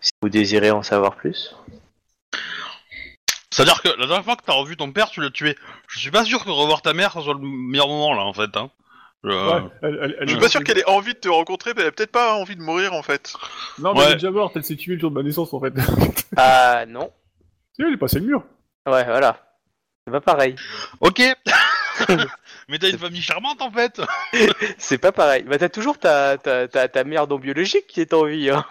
si 0.00 0.10
vous 0.22 0.28
désirez 0.28 0.70
en 0.70 0.82
savoir 0.82 1.16
plus. 1.16 1.54
C'est-à-dire 3.52 3.82
que 3.82 3.88
la 3.88 4.06
dernière 4.06 4.24
fois 4.24 4.36
que 4.36 4.42
t'as 4.44 4.52
revu 4.54 4.76
ton 4.76 4.92
père, 4.92 5.10
tu 5.10 5.20
l'as 5.20 5.30
tué. 5.30 5.56
Je 5.88 5.98
suis 5.98 6.10
pas 6.10 6.24
sûr 6.24 6.44
que 6.44 6.50
revoir 6.50 6.82
ta 6.82 6.92
mère 6.94 7.12
ça 7.12 7.20
soit 7.20 7.34
le 7.34 7.40
meilleur 7.40 7.88
moment 7.88 8.14
là 8.14 8.22
en 8.22 8.32
fait. 8.32 8.56
Hein. 8.56 8.70
Je- 9.24 9.28
Ouais, 9.30 9.62
elle- 9.82 9.98
elle- 10.02 10.16
elle- 10.20 10.28
Je 10.28 10.32
suis 10.32 10.40
pas 10.40 10.48
sûr 10.48 10.62
qu'elle 10.64 10.78
ait 10.78 10.88
envie 10.88 11.12
de 11.12 11.18
te 11.18 11.28
rencontrer, 11.28 11.72
mais 11.74 11.82
elle 11.82 11.88
a 11.88 11.92
peut-être 11.92 12.12
pas 12.12 12.36
envie 12.36 12.56
de 12.56 12.62
mourir 12.62 12.94
en 12.94 13.02
fait. 13.02 13.34
Non, 13.78 13.92
mais 13.92 13.98
Ouais. 14.00 14.04
elle 14.06 14.12
est 14.12 14.14
déjà 14.14 14.30
morte, 14.30 14.56
elle 14.56 14.64
s'est 14.64 14.76
tuée 14.76 14.94
le 14.94 15.00
jour 15.00 15.10
de 15.10 15.16
ma 15.16 15.22
naissance 15.22 15.52
en 15.52 15.60
fait. 15.60 15.74
Ah 16.36 16.84
non, 16.88 17.10
Si, 17.76 17.82
elle 17.82 17.92
est 17.92 17.96
passée 17.98 18.20
le 18.20 18.26
mur. 18.26 18.44
ouais, 18.86 19.04
voilà. 19.04 19.49
C'est 20.06 20.12
pas 20.12 20.20
pareil. 20.20 20.56
Ok. 21.00 21.20
Mais 22.68 22.78
t'as 22.78 22.88
une 22.90 22.98
famille 22.98 23.22
charmante 23.22 23.60
en 23.62 23.70
fait. 23.70 24.00
C'est 24.78 24.98
pas 24.98 25.12
pareil. 25.12 25.42
Bah, 25.42 25.58
t'as 25.58 25.68
toujours 25.68 25.98
ta, 25.98 26.38
ta, 26.38 26.68
ta, 26.68 26.88
ta 26.88 27.04
mère 27.04 27.26
non 27.26 27.38
biologique 27.38 27.86
qui 27.86 28.00
est 28.00 28.14
en 28.14 28.24
vie, 28.24 28.50
hein. 28.50 28.64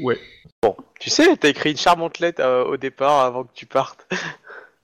Ouais. 0.00 0.18
Bon, 0.62 0.76
tu 1.00 1.08
sais, 1.08 1.36
t'as 1.36 1.48
écrit 1.48 1.70
une 1.70 1.76
charmante 1.78 2.18
lettre 2.18 2.42
euh, 2.42 2.64
au 2.64 2.76
départ 2.76 3.20
avant 3.20 3.44
que 3.44 3.54
tu 3.54 3.64
partes 3.66 4.06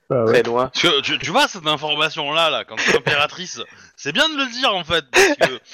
Bah, 0.09 0.25
ouais. 0.25 0.33
très 0.33 0.43
loin. 0.45 0.69
Parce 0.69 0.83
que 0.83 1.01
tu, 1.03 1.19
tu 1.19 1.31
vois 1.31 1.49
cette 1.49 1.67
information 1.67 2.33
là, 2.33 2.49
là, 2.51 2.65
quand 2.65 2.77
t'es 2.77 2.97
impératrice, 2.97 3.61
c'est 3.97 4.13
bien 4.13 4.29
de 4.29 4.37
le 4.37 4.51
dire 4.51 4.75
en 4.75 4.85
fait. 4.85 5.05
Parce 5.11 5.51
que 5.51 5.59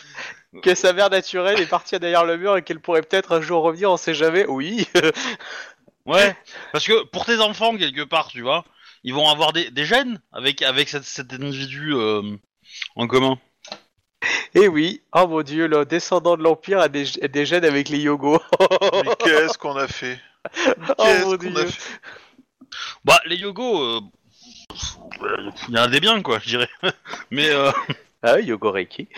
Que 0.62 0.74
sa 0.74 0.92
mère 0.92 1.10
naturelle 1.10 1.60
est 1.60 1.66
partie 1.66 1.96
derrière 2.00 2.24
le 2.24 2.36
mur 2.36 2.56
et 2.56 2.62
qu'elle 2.62 2.80
pourrait 2.80 3.02
peut-être 3.02 3.36
un 3.36 3.40
jour 3.40 3.62
revenir, 3.62 3.88
on 3.88 3.96
sait 3.96 4.14
jamais. 4.14 4.46
Oui. 4.48 4.88
Ouais, 6.06 6.34
parce 6.72 6.84
que 6.86 7.04
pour 7.04 7.24
tes 7.24 7.38
enfants, 7.38 7.76
quelque 7.76 8.02
part, 8.02 8.26
tu 8.26 8.40
vois, 8.40 8.64
ils 9.02 9.14
vont 9.14 9.28
avoir 9.28 9.52
des, 9.52 9.70
des 9.70 9.84
gènes 9.84 10.20
avec, 10.32 10.62
avec 10.62 10.88
cette, 10.88 11.04
cet 11.04 11.32
individu 11.32 11.94
euh, 11.94 12.22
en 12.96 13.06
commun. 13.06 13.38
Et 14.54 14.68
oui. 14.68 15.02
Oh 15.14 15.26
mon 15.26 15.42
dieu, 15.42 15.66
le 15.66 15.84
descendant 15.86 16.36
de 16.36 16.42
l'Empire 16.42 16.80
a 16.80 16.88
des, 16.88 17.04
gènes 17.46 17.64
avec 17.64 17.88
les 17.88 17.98
yogos. 17.98 18.40
Mais 19.04 19.16
qu'est-ce 19.18 19.58
qu'on 19.58 19.76
a 19.76 19.88
fait? 19.88 20.20
Oh 20.98 21.04
Qu'est-ce 21.04 21.36
qu'on 21.36 21.56
a 21.56 21.66
fait? 21.66 22.00
Bah, 23.04 23.20
les 23.26 23.36
yogos, 23.36 23.82
euh, 23.82 24.00
il 25.68 25.74
y 25.74 25.78
en 25.78 25.82
a 25.82 25.88
des 25.88 26.00
biens, 26.00 26.22
quoi, 26.22 26.38
je 26.38 26.48
dirais. 26.48 26.68
Mais, 27.30 27.50
euh, 27.50 27.70
Ah 28.22 28.34
oui, 28.36 28.44
Yogo 28.44 28.70
Reiki. 28.70 29.08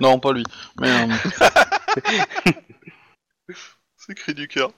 non, 0.00 0.20
pas 0.20 0.32
lui. 0.32 0.44
Mais, 0.80 0.90
euh, 0.90 1.06
C'est 3.96 4.14
cri 4.14 4.34
du 4.34 4.48
cœur. 4.48 4.70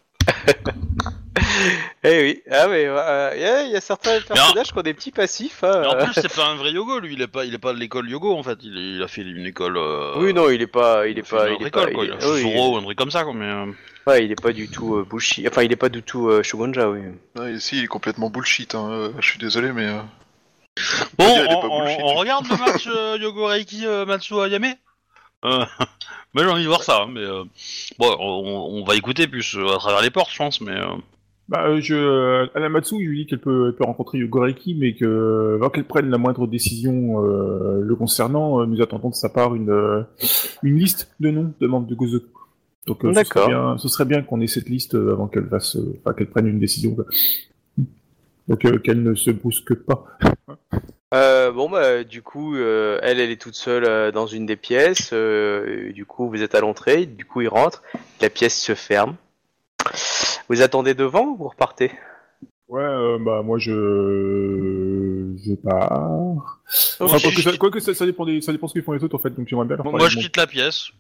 Eh 2.04 2.22
oui. 2.22 2.42
Ah 2.50 2.66
mais 2.68 2.84
euh, 2.86 3.30
il 3.34 3.40
y, 3.40 3.44
a- 3.44 3.62
il 3.64 3.70
y 3.72 3.76
a 3.76 3.80
certains 3.80 4.20
personnages 4.20 4.72
qui 4.72 4.78
ont 4.78 4.82
des 4.82 4.94
petits 4.94 5.10
passifs. 5.10 5.62
hein. 5.64 5.80
mais 5.82 5.86
en 5.86 5.96
plus, 6.04 6.12
c'est 6.14 6.34
pas 6.34 6.46
un 6.46 6.54
vrai 6.56 6.70
yogo, 6.72 6.98
lui, 7.00 7.12
il 7.14 7.22
est 7.22 7.26
pas, 7.26 7.44
il 7.44 7.52
est 7.54 7.58
pas 7.58 7.72
de 7.72 7.78
l'école 7.78 8.08
yogo, 8.08 8.34
en 8.36 8.42
fait. 8.42 8.58
Il, 8.62 8.76
il 8.76 9.02
a 9.02 9.08
fait 9.08 9.22
une 9.22 9.44
école. 9.46 9.76
euh, 9.76 10.14
Oui, 10.16 10.32
non, 10.32 10.48
il 10.50 10.62
est 10.62 10.66
pas, 10.66 11.06
il 11.06 11.18
est 11.18 11.20
il 11.20 11.24
pas, 11.24 11.48
il 11.50 11.54
est 11.66 11.70
pas, 11.70 11.82
école, 11.82 11.92
quoi. 11.92 12.04
il 12.04 12.08
Il 12.08 12.12
est- 12.14 12.24
a 12.24 12.30
oui, 12.30 12.42
Shusuro 12.42 12.74
ou 12.74 12.76
un 12.78 12.82
truc 12.82 12.98
comme 12.98 13.10
ça, 13.10 13.24
quoi, 13.24 13.34
mais. 13.34 13.46
euh, 13.46 13.66
ouais, 14.06 14.24
il 14.24 14.32
est 14.32 14.40
pas 14.40 14.52
du 14.52 14.68
tout 14.68 14.96
euh, 14.96 15.04
Bushi. 15.08 15.46
Enfin, 15.48 15.62
il 15.62 15.72
est 15.72 15.76
pas 15.76 15.88
du 15.90 16.02
tout 16.02 16.28
euh, 16.28 16.42
Shogunja, 16.42 16.88
oui. 16.88 17.00
Ouais, 17.38 17.52
ici, 17.54 17.78
il 17.78 17.84
est 17.84 17.88
complètement 17.88 18.30
bullshit. 18.30 18.74
Hein. 18.74 18.88
euh, 18.90 19.12
Je 19.20 19.26
suis 19.28 19.38
désolé, 19.38 19.72
mais. 19.72 19.86
euh, 19.86 20.00
Bon, 21.18 21.26
dire, 21.26 21.46
il 21.50 21.54
on, 21.54 21.78
bullshit. 21.80 22.00
on 22.02 22.14
regarde 22.14 22.46
le 22.48 22.56
match 22.56 22.86
euh, 22.86 23.18
Yogo 23.20 23.46
Reiki 23.46 23.86
euh, 23.86 24.04
Matsu 24.06 24.34
Ayame 24.40 24.74
euh, 25.44 25.64
Mais 26.34 26.42
j'ai 26.42 26.48
envie 26.48 26.62
de 26.64 26.68
voir 26.68 26.82
ça, 26.82 27.02
hein, 27.02 27.06
mais 27.10 27.20
euh, 27.20 27.44
bon, 27.98 28.14
on, 28.18 28.78
on 28.80 28.84
va 28.84 28.94
écouter 28.94 29.26
plus 29.26 29.54
euh, 29.56 29.74
à 29.74 29.78
travers 29.78 30.02
les 30.02 30.10
portes, 30.10 30.30
je 30.30 30.36
pense, 30.36 30.60
mais 30.60 30.72
euh, 30.72 30.84
Bah, 31.48 31.66
euh, 31.68 31.80
je, 31.80 31.94
euh, 31.94 32.46
Anamatsu, 32.56 32.96
je 33.04 33.08
lui 33.08 33.18
dis 33.18 33.26
qu'elle 33.26 33.40
peut, 33.40 33.68
elle 33.68 33.74
peut 33.76 33.84
rencontrer 33.84 34.18
Yogoreki, 34.18 34.74
mais 34.74 34.94
que, 34.94 35.54
avant 35.56 35.70
qu'elle 35.70 35.84
prenne 35.84 36.10
la 36.10 36.18
moindre 36.18 36.48
décision 36.48 37.24
euh, 37.24 37.80
le 37.82 37.94
concernant, 37.94 38.60
euh, 38.60 38.66
nous 38.66 38.82
attendons 38.82 39.10
de 39.10 39.14
sa 39.14 39.28
part 39.28 39.54
une, 39.54 39.70
euh, 39.70 40.02
une 40.64 40.76
liste 40.76 41.14
de 41.20 41.30
noms 41.30 41.52
de 41.60 41.66
membres 41.68 41.86
de 41.86 41.94
Gozoku. 41.94 42.26
Donc, 42.88 43.04
euh, 43.04 43.12
ce 43.14 43.24
serait 43.24 43.46
bien, 43.46 43.78
ce 43.78 43.88
serait 43.88 44.04
bien 44.04 44.22
qu'on 44.22 44.40
ait 44.40 44.46
cette 44.48 44.68
liste 44.68 44.96
euh, 44.96 45.12
avant 45.12 45.28
qu'elle 45.28 45.48
fasse, 45.48 45.76
euh, 45.76 45.96
enfin, 46.00 46.14
qu'elle 46.14 46.28
prenne 46.28 46.48
une 46.48 46.58
décision. 46.58 46.96
Donc, 48.48 48.64
euh, 48.64 48.78
qu'elle 48.78 49.02
ne 49.02 49.14
se 49.14 49.30
brusque 49.30 49.74
pas. 49.74 50.04
Euh, 51.14 51.52
bon 51.52 51.70
bah 51.70 52.02
du 52.02 52.20
coup, 52.22 52.56
euh, 52.56 52.98
elle, 53.02 53.20
elle 53.20 53.30
est 53.30 53.40
toute 53.40 53.54
seule 53.54 53.84
euh, 53.84 54.10
dans 54.10 54.26
une 54.26 54.44
des 54.46 54.56
pièces. 54.56 55.10
euh, 55.12 55.92
du 55.92 56.04
coup, 56.04 56.28
vous 56.28 56.42
êtes 56.42 56.56
à 56.56 56.60
l'entrée. 56.60 57.06
Du 57.06 57.24
coup, 57.24 57.40
il 57.40 57.48
rentre. 57.48 57.82
La 58.20 58.30
pièce 58.30 58.60
se 58.60 58.74
ferme. 58.74 59.14
Vous 60.48 60.62
attendez 60.62 60.94
devant 60.94 61.24
ou 61.26 61.36
vous 61.36 61.48
repartez? 61.48 61.90
Ouais, 62.68 62.82
euh, 62.82 63.18
bah, 63.20 63.42
moi, 63.42 63.58
je, 63.58 65.32
je 65.44 65.54
pars. 65.54 66.60
Enfin, 67.00 67.16
Ok. 67.16 67.58
quoique 67.58 67.80
ça, 67.80 67.86
ça, 67.92 68.00
ça 68.00 68.06
dépend 68.06 68.24
des, 68.26 68.40
ça 68.40 68.52
dépend 68.52 68.66
ce 68.66 68.72
qu'ils 68.72 68.82
font 68.82 68.92
les 68.92 69.02
autres, 69.04 69.14
en 69.16 69.20
fait, 69.20 69.30
donc 69.30 69.46
j'aimerais 69.48 69.66
bien 69.66 69.76
leur 69.76 69.84
moi, 69.84 69.92
parler 69.92 70.06
je 70.10 70.16
de 70.16 70.20
mon- 70.20 70.22
quitte 70.24 70.36
la 70.36 70.46
pièce. 70.46 70.90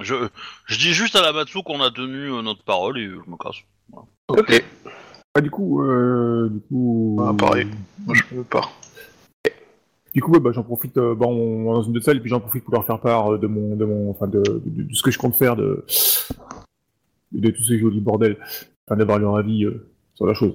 Je, 0.00 0.28
je 0.66 0.78
dis 0.78 0.92
juste 0.92 1.14
à 1.14 1.22
la 1.22 1.32
Matsu 1.32 1.62
qu'on 1.62 1.80
a 1.80 1.90
tenu 1.90 2.32
euh, 2.32 2.42
notre 2.42 2.64
parole 2.64 2.98
et 2.98 3.04
je 3.06 3.30
me 3.30 3.36
casse. 3.36 3.58
Ok. 4.28 4.64
Ah, 5.36 5.40
du 5.40 5.50
coup, 5.50 5.82
euh, 5.82 6.48
du 6.50 6.60
coup. 6.60 7.16
Ah, 7.20 7.32
pareil. 7.38 7.68
Moi, 8.04 8.14
je 8.14 8.36
veux 8.36 8.44
pas. 8.44 8.70
Du 10.14 10.20
coup, 10.22 10.32
ouais, 10.32 10.40
bah, 10.40 10.50
j'en 10.52 10.62
profite, 10.62 10.96
euh, 10.96 11.14
bah, 11.14 11.26
on, 11.26 11.66
on 11.68 11.72
est 11.72 11.74
dans 11.74 11.82
une 11.82 11.96
autre 11.96 12.04
salle, 12.04 12.16
et 12.16 12.20
puis 12.20 12.30
j'en 12.30 12.40
profite 12.40 12.64
pour 12.64 12.74
leur 12.74 12.86
faire 12.86 13.00
part 13.00 13.34
euh, 13.34 13.38
de 13.38 13.46
mon, 13.48 13.74
de 13.76 13.84
mon, 13.84 14.10
enfin, 14.10 14.26
de, 14.28 14.40
de, 14.42 14.82
de 14.82 14.94
ce 14.94 15.02
que 15.02 15.10
je 15.10 15.18
compte 15.18 15.36
faire, 15.36 15.56
de, 15.56 15.84
de 17.32 17.50
tous 17.50 17.64
ces 17.64 17.78
jolis 17.78 18.00
bordels, 18.00 18.36
enfin, 18.86 18.96
d'avoir 18.96 19.18
leur 19.18 19.36
avis 19.36 19.64
euh, 19.64 19.86
sur 20.14 20.26
la 20.26 20.34
chose. 20.34 20.54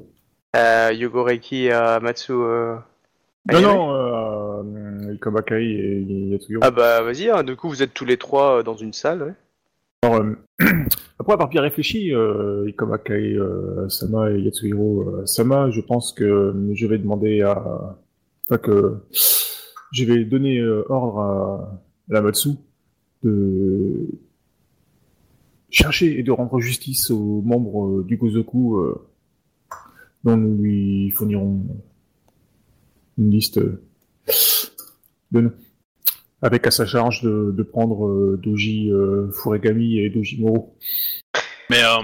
Euh, 0.56 0.92
Yogo 0.94 1.24
Reiki 1.24 1.66
et 1.66 1.74
euh, 1.74 2.00
Matsu. 2.00 2.34
Non, 2.34 3.62
non, 3.62 5.12
Ikabakai 5.14 5.64
et 5.64 6.02
Yatsuyo. 6.32 6.60
Ah 6.62 6.72
bah 6.72 7.02
vas-y. 7.02 7.30
hein, 7.30 7.44
du 7.44 7.56
coup, 7.56 7.70
vous 7.70 7.82
êtes 7.82 7.94
tous 7.94 8.06
les 8.06 8.18
trois 8.18 8.64
dans 8.64 8.76
une 8.76 8.94
salle. 8.94 9.24
ouais. 9.24 9.34
Alors, 10.04 10.24
après 11.20 11.34
avoir 11.34 11.50
bien 11.50 11.62
réfléchi, 11.62 12.14
euh, 12.14 12.68
Ikabakai 12.70 13.38
Sama 13.90 14.32
et 14.32 14.40
Yatsuhiro 14.40 15.26
Sama, 15.26 15.72
je 15.72 15.82
pense 15.82 16.14
que 16.14 16.54
je 16.74 16.88
vais 16.88 16.98
demander 16.98 17.42
à, 17.42 17.98
enfin 18.46 18.58
que 18.58 18.98
je 19.92 20.06
vais 20.06 20.24
donner 20.26 20.64
ordre 20.90 21.20
à 21.20 21.82
la 22.10 22.22
Matsu 22.22 22.50
de 23.24 24.08
chercher 25.72 26.20
et 26.20 26.24
de 26.24 26.32
rendre 26.32 26.60
justice 26.60 27.12
aux 27.12 27.42
membres 27.42 27.86
euh, 28.00 28.04
du 28.04 28.18
Gozoku 28.18 28.78
euh, 28.80 29.08
dont 30.24 30.36
nous 30.38 30.58
lui 30.62 31.12
fournirons 31.12 31.66
une 33.18 33.32
liste 33.32 33.58
euh, 33.60 33.82
de 35.32 35.42
noms. 35.42 35.54
Avec 36.42 36.66
à 36.68 36.72
sa 36.72 36.86
charge 36.86 37.22
de, 37.22 37.52
de 37.56 37.64
prendre 37.64 38.08
euh, 38.08 38.40
Doji 38.42 38.90
euh, 38.92 39.30
Furegami 39.32 40.00
et 40.00 40.10
Doji 40.10 40.40
Moro. 40.42 40.74
Mais 41.70 41.84
euh, 41.84 42.02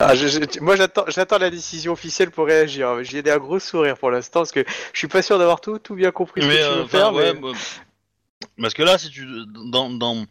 Ah, 0.00 0.16
je- 0.16 0.26
je- 0.26 0.60
moi, 0.60 0.74
j'attends, 0.74 1.38
la 1.38 1.50
décision 1.50 1.92
officielle 1.92 2.32
pour 2.32 2.46
réagir. 2.46 3.04
J'ai 3.04 3.22
des 3.22 3.30
un 3.30 3.38
gros 3.38 3.60
sourire 3.60 3.96
pour 3.96 4.10
l'instant 4.10 4.40
parce 4.40 4.50
que 4.50 4.64
je 4.92 4.98
suis 4.98 5.06
pas 5.06 5.22
sûr 5.22 5.38
d'avoir 5.38 5.60
tout, 5.60 5.78
tout 5.78 5.94
bien 5.94 6.10
compris 6.10 6.42
ce 6.42 6.46
mais 6.48 6.56
que 6.56 6.72
tu 6.72 6.78
veux 6.80 6.86
faire. 6.88 7.14
ouais, 7.14 7.32
mais- 7.32 7.40
bah, 7.40 7.52
parce 8.60 8.74
que 8.74 8.82
là, 8.82 8.98
si 8.98 9.08
tu 9.10 9.24
dans 9.70 9.88
dans 9.88 10.26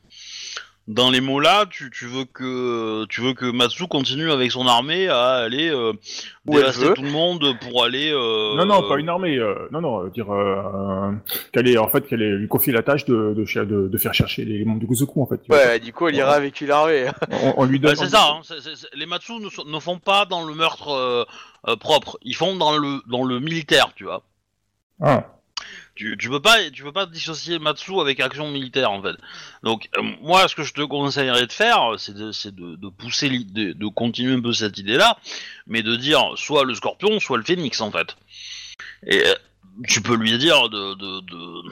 dans 0.89 1.10
les 1.10 1.22
mots 1.22 1.39
là, 1.39 1.65
tu, 1.69 1.89
tu 1.91 2.05
veux 2.07 2.26
que 2.26 3.05
tu 3.05 3.22
veux 3.22 3.34
que 3.34 3.45
Matsu 3.49 3.88
continue 3.88 4.30
avec 4.31 4.51
son 4.51 4.68
armée 4.68 5.07
à 5.07 5.35
aller 5.35 5.69
euh, 5.69 5.93
dévaster 6.45 6.93
tout 6.93 7.01
le 7.03 7.10
monde 7.10 7.57
pour 7.61 7.85
aller. 7.85 8.11
euh, 8.11 8.55
Non, 8.57 8.65
non, 8.65 8.88
pas 8.89 8.97
une 8.99 9.07
armée. 9.07 9.38
euh, 9.38 9.69
non, 9.72 9.80
non, 9.80 10.03
euh, 10.05 10.10
dire 10.10 10.30
euh, 10.34 11.11
qu'elle 11.53 11.69
est 11.69 11.77
en 11.77 11.88
fait 11.88 12.05
qu'elle 12.05 12.22
est 12.22 12.31
lui 12.31 12.47
confier 12.49 12.73
la 12.73 12.84
tâche 12.84 13.05
de, 13.05 13.34
de, 13.34 13.64
de, 13.64 13.88
de 13.88 13.97
faire 13.97 14.14
chercher 14.14 14.43
les, 14.43 14.65
membres 14.65 14.81
du 14.81 14.85
Gozoku 14.85 15.22
en 15.22 15.26
fait. 15.26 15.38
tu 15.38 15.47
vois. 15.47 15.57
Ouais, 15.57 15.80
du 15.80 15.93
coup, 15.93 16.07
elle 16.10 16.15
ira 16.15 16.34
avec 16.34 16.60
une 16.60 16.72
armée. 16.72 17.07
On, 17.31 17.53
on 17.57 17.65
lui 17.65 17.80
donne. 17.80 17.95
c'est 17.95 18.10
ça. 18.10 18.34
Hein, 18.39 18.41
les 18.93 19.05
Matsu 19.05 19.31
ne 19.39 19.80
font 19.80 19.99
pas 19.99 20.26
dans 20.26 20.43
le 20.43 20.53
meurtre 20.53 20.89
euh, 20.89 21.23
euh, 21.69 21.76
propre. 21.77 22.18
Ils 22.23 22.35
font 22.35 22.57
dans 22.57 22.77
le 22.77 22.99
dans 23.07 23.23
le 23.23 23.39
militaire, 23.39 23.91
tu 23.95 24.03
vois. 24.03 24.22
Ah. 25.01 25.27
Tu, 25.95 26.17
tu 26.17 26.27
peux 26.27 26.39
pas 26.41 26.69
tu 26.71 26.81
peux 26.81 26.91
pas 26.91 27.05
dissocier 27.05 27.59
Matsu 27.59 27.99
avec 27.99 28.19
action 28.19 28.49
militaire 28.49 28.89
en 28.91 29.01
fait. 29.03 29.15
Donc 29.61 29.89
euh, 29.97 30.01
moi 30.21 30.47
ce 30.47 30.55
que 30.55 30.63
je 30.63 30.73
te 30.73 30.81
conseillerais 30.81 31.45
de 31.45 31.51
faire 31.51 31.79
c'est 31.99 32.15
de, 32.15 32.31
c'est 32.31 32.53
de, 32.55 32.75
de 32.77 32.89
pousser 32.89 33.29
l'idée 33.29 33.75
de 33.75 33.85
continuer 33.87 34.33
un 34.33 34.41
peu 34.41 34.53
cette 34.53 34.77
idée 34.79 34.97
là 34.97 35.19
mais 35.67 35.83
de 35.83 35.95
dire 35.95 36.31
soit 36.35 36.63
le 36.65 36.73
scorpion 36.73 37.19
soit 37.19 37.37
le 37.37 37.43
phénix 37.43 37.79
en 37.79 37.91
fait. 37.91 38.15
Et 39.05 39.23
euh, 39.23 39.33
tu 39.87 40.01
peux 40.01 40.15
lui 40.15 40.35
dire 40.39 40.67
de, 40.69 40.95
de, 40.95 41.19
de- 41.21 41.69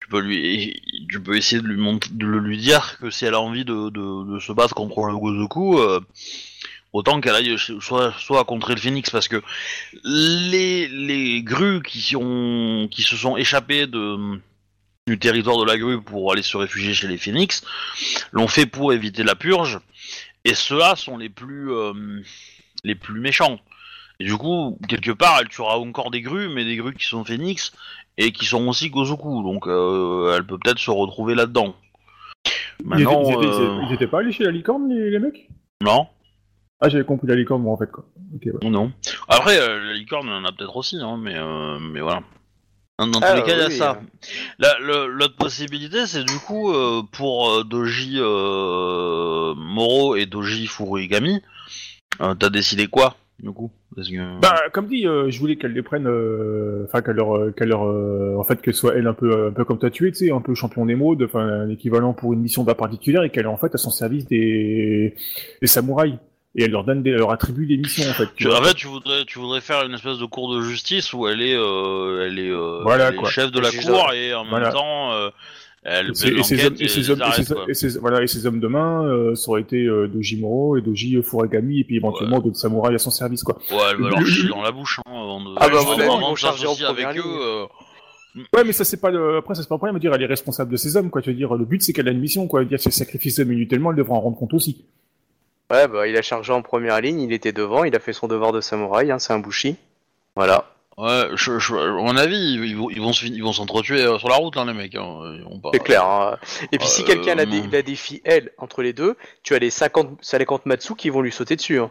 tu 0.00 0.08
peux 0.10 0.20
lui 0.20 0.82
tu 1.08 1.18
peux 1.22 1.36
essayer 1.36 1.62
de 1.62 1.66
lui 1.68 1.98
de 2.10 2.26
lui 2.26 2.58
dire 2.58 2.98
que 2.98 3.08
si 3.10 3.24
elle 3.24 3.34
a 3.34 3.40
envie 3.40 3.64
de, 3.64 3.88
de, 3.88 4.34
de 4.34 4.38
se 4.40 4.52
battre 4.52 4.74
contre 4.74 5.06
le 5.06 5.16
Gozoku 5.16 5.78
euh, 5.78 6.00
autant 6.92 7.20
qu'elle 7.20 7.34
aille 7.34 7.56
soit 7.58 8.12
soit 8.18 8.44
contrer 8.44 8.74
le 8.74 8.80
phénix 8.80 9.10
parce 9.10 9.28
que 9.28 9.42
les, 10.04 10.88
les 10.88 11.42
grues 11.42 11.82
qui, 11.82 12.16
ont, 12.16 12.88
qui 12.90 13.02
se 13.02 13.16
sont 13.16 13.36
échappées 13.36 13.86
de, 13.86 14.40
du 15.06 15.18
territoire 15.18 15.58
de 15.58 15.64
la 15.64 15.76
grue 15.78 16.00
pour 16.00 16.32
aller 16.32 16.42
se 16.42 16.56
réfugier 16.56 16.94
chez 16.94 17.08
les 17.08 17.18
phénix 17.18 17.64
l'ont 18.32 18.48
fait 18.48 18.66
pour 18.66 18.92
éviter 18.92 19.22
la 19.22 19.34
purge, 19.34 19.80
et 20.44 20.54
ceux-là 20.54 20.96
sont 20.96 21.18
les 21.18 21.28
plus, 21.28 21.72
euh, 21.72 22.22
les 22.84 22.94
plus 22.94 23.20
méchants. 23.20 23.58
Et 24.20 24.24
du 24.24 24.36
coup, 24.36 24.78
quelque 24.88 25.12
part, 25.12 25.38
elle 25.40 25.48
tuera 25.48 25.78
encore 25.78 26.10
des 26.10 26.22
grues, 26.22 26.48
mais 26.48 26.64
des 26.64 26.76
grues 26.76 26.94
qui 26.94 27.06
sont 27.06 27.24
phénix 27.24 27.72
et 28.16 28.32
qui 28.32 28.46
sont 28.46 28.66
aussi 28.66 28.90
Gozoku, 28.90 29.42
donc 29.44 29.66
euh, 29.68 30.34
elle 30.36 30.44
peut 30.44 30.58
peut-être 30.58 30.80
se 30.80 30.90
retrouver 30.90 31.34
là-dedans. 31.36 31.76
Ils 32.44 32.50
étaient, 32.50 33.04
Maintenant, 33.04 33.22
ils 33.24 33.32
étaient- 33.34 33.60
euh, 33.62 33.82
ils 33.88 33.94
étaient 33.94 34.06
pas 34.06 34.18
allés 34.20 34.32
chez 34.32 34.44
la 34.44 34.50
licorne 34.50 34.88
les, 34.88 35.10
les 35.10 35.18
mecs? 35.20 35.48
Non, 35.82 36.08
Ah, 36.80 36.88
j'avais 36.88 37.04
compris 37.04 37.26
la 37.26 37.34
licorne 37.34 37.62
moi 37.62 37.72
en 37.72 37.76
fait 37.76 37.90
quoi. 37.90 38.04
Ouais. 38.32 38.70
non. 38.70 38.92
Après, 39.28 39.58
euh, 39.58 39.84
la 39.86 39.94
licorne, 39.94 40.28
on 40.28 40.32
en 40.32 40.44
a 40.44 40.52
peut-être 40.52 40.76
aussi, 40.76 40.96
hein, 41.00 41.18
mais, 41.20 41.34
euh, 41.36 41.78
mais 41.80 42.00
voilà. 42.00 42.22
Dans, 42.98 43.06
dans 43.06 43.20
Ah, 43.22 43.30
tous 43.32 43.36
les 43.36 43.42
cas, 43.42 43.54
il 43.56 43.58
y 43.58 43.62
a 43.62 43.70
ça. 43.70 44.00
La- 44.58 44.78
le- 44.80 45.06
L'autre 45.06 45.36
possibilité, 45.36 46.06
c'est 46.06 46.24
du 46.24 46.36
coup 46.38 46.72
euh, 46.72 47.02
pour 47.12 47.64
Doji 47.64 48.16
euh, 48.18 49.54
Moro 49.56 50.16
et 50.16 50.26
Doji 50.26 50.66
Furigami, 50.66 51.42
euh, 52.20 52.34
t'as 52.34 52.50
décidé 52.50 52.86
quoi 52.86 53.16
du 53.40 53.50
coup? 53.52 53.70
Parce 53.94 54.08
que... 54.08 54.40
Bah, 54.40 54.56
comme 54.72 54.86
dit, 54.88 55.06
euh, 55.06 55.30
je 55.30 55.38
voulais 55.38 55.56
qu'elle 55.56 55.72
les 55.72 55.82
prenne, 55.82 56.06
euh, 56.08 56.84
enfin 56.86 57.02
qu'elle 57.02 57.16
leur, 57.16 57.54
qu'elle 57.54 57.68
leur, 57.68 57.84
euh, 57.88 58.36
en 58.36 58.42
fait, 58.44 58.60
qu'elle 58.60 58.74
soit 58.74 58.94
elle 58.96 59.06
un 59.06 59.14
peu, 59.14 59.46
un 59.48 59.52
peu 59.52 59.64
comme 59.64 59.78
t'as 59.78 59.90
tué, 59.90 60.10
tu 60.12 60.26
sais, 60.26 60.32
un 60.32 60.40
peu 60.40 60.54
champion 60.54 60.84
d'émeraude, 60.86 61.22
enfin 61.22 61.40
un 61.40 61.68
équivalent 61.70 62.12
pour 62.14 62.32
une 62.32 62.40
mission 62.40 62.62
bas 62.64 62.74
particulière, 62.74 63.22
et 63.22 63.30
qu'elle 63.30 63.44
est 63.44 63.48
en 63.48 63.56
fait 63.56 63.74
à 63.74 63.78
son 63.78 63.90
service 63.90 64.26
des, 64.26 65.14
des 65.60 65.66
samouraïs, 65.68 66.16
et 66.58 66.64
elle 66.64 66.72
leur 66.72 66.84
donne, 66.84 67.02
des, 67.02 67.10
elle 67.10 67.16
leur 67.18 67.30
attribue 67.30 67.66
des 67.66 67.76
missions 67.76 68.08
en 68.10 68.12
fait. 68.12 68.28
tu 68.36 68.48
en 68.50 68.62
fait, 68.62 68.74
tu 68.74 68.86
voudrais, 68.88 69.24
tu 69.24 69.38
voudrais 69.38 69.60
faire 69.60 69.84
une 69.86 69.94
espèce 69.94 70.18
de 70.18 70.24
cours 70.26 70.52
de 70.54 70.60
justice 70.60 71.12
où 71.12 71.26
elle 71.28 71.40
est, 71.40 71.54
euh, 71.56 72.26
elle 72.26 72.38
est, 72.38 72.50
euh, 72.50 72.80
Voilà, 72.82 73.08
elle 73.08 73.14
est 73.14 73.16
quoi. 73.16 73.30
chef 73.30 73.50
de 73.50 73.60
la 73.60 73.70
cour 73.70 74.12
et 74.12 74.34
en 74.34 74.44
Voilà. 74.44 74.66
même 74.66 74.74
temps, 74.74 75.12
euh, 75.12 75.30
elle 75.84 76.06
Et 76.06 76.08
l'enquête 76.08 76.24
hommes, 76.66 76.74
et, 76.80 76.84
les 76.84 77.10
hommes, 77.10 77.18
et 77.22 77.98
voilà, 78.00 78.18
hommes 78.46 78.60
de 78.60 78.66
main, 78.66 79.04
euh, 79.06 79.34
ça 79.36 79.50
aurait 79.50 79.60
été 79.60 79.84
euh, 79.84 80.08
Doji 80.08 80.38
Moro 80.40 80.76
et 80.76 80.82
Doji 80.82 81.22
Furagami, 81.22 81.80
et 81.80 81.84
puis 81.84 81.96
éventuellement 81.96 82.40
d'autres 82.40 82.56
samouraïs 82.58 82.96
à 82.96 82.98
son 82.98 83.10
service, 83.10 83.42
quoi. 83.44 83.56
Ouais, 83.70 83.76
elle 83.92 84.02
va 84.02 84.08
leur 84.10 84.18
Le- 84.20 84.26
chier 84.26 84.48
dans 84.48 84.62
la 84.62 84.72
bouche 84.72 84.98
hein, 85.06 85.10
avant 85.12 85.40
de. 85.40 85.54
Ah 85.56 85.68
bah, 85.68 85.78
vraiment 85.78 86.32
de 86.32 86.84
avec 86.84 87.16
eux. 87.18 87.22
euh, 87.24 87.66
Ouais, 88.54 88.62
mais 88.64 88.72
ça 88.72 88.84
c'est 88.84 89.00
pas 89.00 89.10
le, 89.10 89.38
après 89.38 89.54
ça 89.54 89.62
c'est 89.62 89.68
pas 89.68 89.74
le 89.76 89.78
problème, 89.78 89.98
dire 89.98 90.12
elle 90.14 90.22
est 90.22 90.26
responsable 90.26 90.70
de 90.70 90.76
ses 90.76 90.96
hommes, 90.96 91.10
quoi. 91.10 91.22
Tu 91.22 91.30
veux 91.30 91.36
dire, 91.36 91.54
le 91.54 91.64
but 91.64 91.82
c'est 91.82 91.92
qu'elle 91.92 92.08
a 92.08 92.12
une 92.12 92.20
mission, 92.20 92.46
quoi. 92.46 92.64
Dire 92.64 92.78
ses 92.80 92.90
sacrifices 92.90 93.38
hommes 93.38 93.52
inutilement, 93.52 93.90
elle 93.90 93.96
devra 93.96 94.16
en 94.16 94.20
rendre 94.20 94.36
compte 94.36 94.54
aussi. 94.54 94.84
Ouais, 95.70 95.86
bah, 95.88 96.06
il 96.06 96.16
a 96.16 96.22
chargé 96.22 96.52
en 96.52 96.62
première 96.62 97.00
ligne, 97.00 97.20
il 97.20 97.32
était 97.32 97.52
devant, 97.52 97.84
il 97.84 97.94
a 97.94 98.00
fait 98.00 98.12
son 98.14 98.26
devoir 98.26 98.52
de 98.52 98.60
samouraï, 98.60 99.10
hein, 99.10 99.18
c'est 99.18 99.32
un 99.32 99.38
bushi. 99.38 99.76
Voilà. 100.34 100.64
Ouais, 100.96 101.28
je, 101.34 101.58
je- 101.58 101.74
à 101.76 101.90
mon 102.02 102.16
avis, 102.16 102.36
ils, 102.54 102.74
vont, 102.76 102.90
ils 102.90 103.00
vont 103.00 103.12
se 103.12 103.24
fin- 103.24 103.30
ils 103.32 103.42
vont 103.42 103.52
s'entretuer 103.52 104.02
euh, 104.02 104.18
sur 104.18 104.28
la 104.28 104.34
route, 104.36 104.56
hein, 104.56 104.64
les 104.66 104.72
mecs. 104.74 104.94
Hein. 104.96 105.34
Ils 105.36 105.44
vont 105.44 105.60
pas... 105.60 105.70
C'est 105.72 105.82
clair. 105.84 106.04
hein. 106.04 106.38
Et 106.72 106.78
puis 106.78 106.88
si 106.88 107.02
Euh, 107.02 107.06
quelqu'un 107.06 107.38
a, 107.38 107.44
non. 107.44 107.68
des, 107.68 107.76
a 107.78 107.82
des 107.82 107.94
filles, 107.94 108.20
elle, 108.24 108.50
entre 108.58 108.82
les 108.82 108.92
deux, 108.92 109.16
tu 109.44 109.54
as 109.54 109.58
les 109.60 109.70
50, 109.70 110.18
50 110.20 110.66
Matsu 110.66 110.96
qui 110.96 111.10
vont 111.10 111.20
lui 111.20 111.30
sauter 111.30 111.54
dessus. 111.54 111.78
hein. 111.78 111.90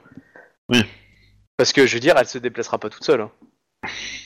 Oui. 0.68 0.84
Parce 1.56 1.72
que 1.72 1.86
je 1.88 1.94
veux 1.94 2.00
dire, 2.02 2.16
elle 2.18 2.28
se 2.28 2.38
déplacera 2.38 2.80
pas 2.80 2.90
toute 2.90 3.04
seule. 3.06 3.22
hein. 3.22 3.32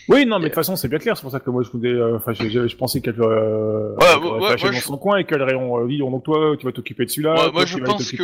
Oui, 0.08 0.26
non, 0.26 0.38
mais 0.40 0.46
de 0.46 0.48
toute 0.50 0.56
façon, 0.56 0.76
c'est 0.76 0.88
bien 0.88 0.98
clair. 0.98 1.16
C'est 1.16 1.22
pour 1.22 1.32
ça 1.32 1.40
que 1.40 1.50
moi, 1.50 1.64
je 1.64 1.70
voulais, 1.70 1.92
euh, 1.92 2.18
enfin, 2.18 2.34
je, 2.34 2.50
je- 2.50 2.68
je 2.68 2.76
pensais 2.76 3.02
qu'elle 3.02 3.16
euh, 3.20 3.96
Ouais, 3.96 4.50
dans 4.50 4.72
je- 4.72 4.82
son 4.82 4.98
coin 4.98 5.18
et 5.18 5.24
qu'elle 5.26 5.42
aurait 5.42 5.54
euh, 5.56 5.88
dit, 5.88 6.00
donc 6.00 6.24
toi, 6.24 6.56
tu 6.58 6.66
vas 6.66 6.72
t'occuper 6.72 7.06
de 7.06 7.10
celui-là. 7.12 7.52
Moi, 7.52 7.66
tu 7.66 7.72
je 7.72 7.78
pense 7.80 8.12
que 8.12 8.24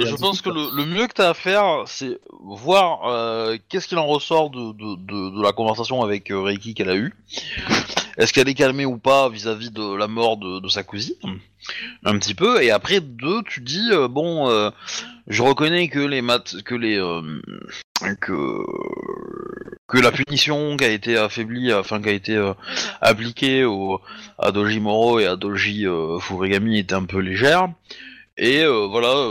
je, 0.00 0.06
je 0.06 0.16
pense 0.16 0.40
le, 0.50 0.76
le 0.76 0.86
mieux 0.86 1.06
que 1.06 1.12
t'as 1.12 1.30
à 1.30 1.34
faire, 1.34 1.82
c'est 1.86 2.18
voir 2.42 3.08
euh, 3.08 3.56
qu'est-ce 3.68 3.86
qu'il 3.86 3.98
en 3.98 4.06
ressort 4.06 4.50
de, 4.50 4.72
de, 4.72 4.96
de, 4.96 5.36
de 5.38 5.42
la 5.42 5.52
conversation 5.52 6.02
avec 6.02 6.30
euh, 6.30 6.40
Reiki 6.40 6.74
qu'elle 6.74 6.90
a 6.90 6.96
eue. 6.96 7.12
Est-ce 8.18 8.32
qu'elle 8.32 8.48
est 8.48 8.54
calmée 8.54 8.84
ou 8.84 8.98
pas 8.98 9.28
vis-à-vis 9.28 9.70
de 9.70 9.94
la 9.94 10.08
mort 10.08 10.36
de, 10.36 10.60
de 10.60 10.68
sa 10.68 10.82
cousine 10.82 11.14
Un 12.04 12.18
petit 12.18 12.34
peu. 12.34 12.62
Et 12.62 12.70
après, 12.70 13.00
deux, 13.00 13.42
tu 13.44 13.60
dis 13.60 13.90
euh, 13.92 14.08
bon, 14.08 14.50
euh, 14.50 14.70
je 15.28 15.42
reconnais 15.42 15.88
que 15.88 15.98
les 15.98 16.22
maths, 16.22 16.62
que 16.62 16.74
les 16.74 16.98
euh, 16.98 17.40
que 18.20 18.64
que 19.88 19.98
la 19.98 20.12
punition 20.12 20.76
qui 20.76 20.84
a 20.84 20.88
été 20.90 21.16
affaiblie, 21.16 21.72
enfin 21.72 22.00
qui 22.00 22.08
a 22.08 22.12
été 22.12 22.36
euh, 22.36 22.54
appliquée 23.00 23.64
au, 23.64 24.00
à 24.38 24.50
Doji 24.52 24.80
Moro 24.80 25.20
et 25.20 25.26
à 25.26 25.36
Doji 25.36 25.86
euh, 25.86 26.18
Furigami 26.18 26.78
était 26.78 26.94
un 26.94 27.04
peu 27.04 27.18
légère. 27.18 27.68
Et 28.38 28.62
euh, 28.62 28.86
voilà, 28.90 29.30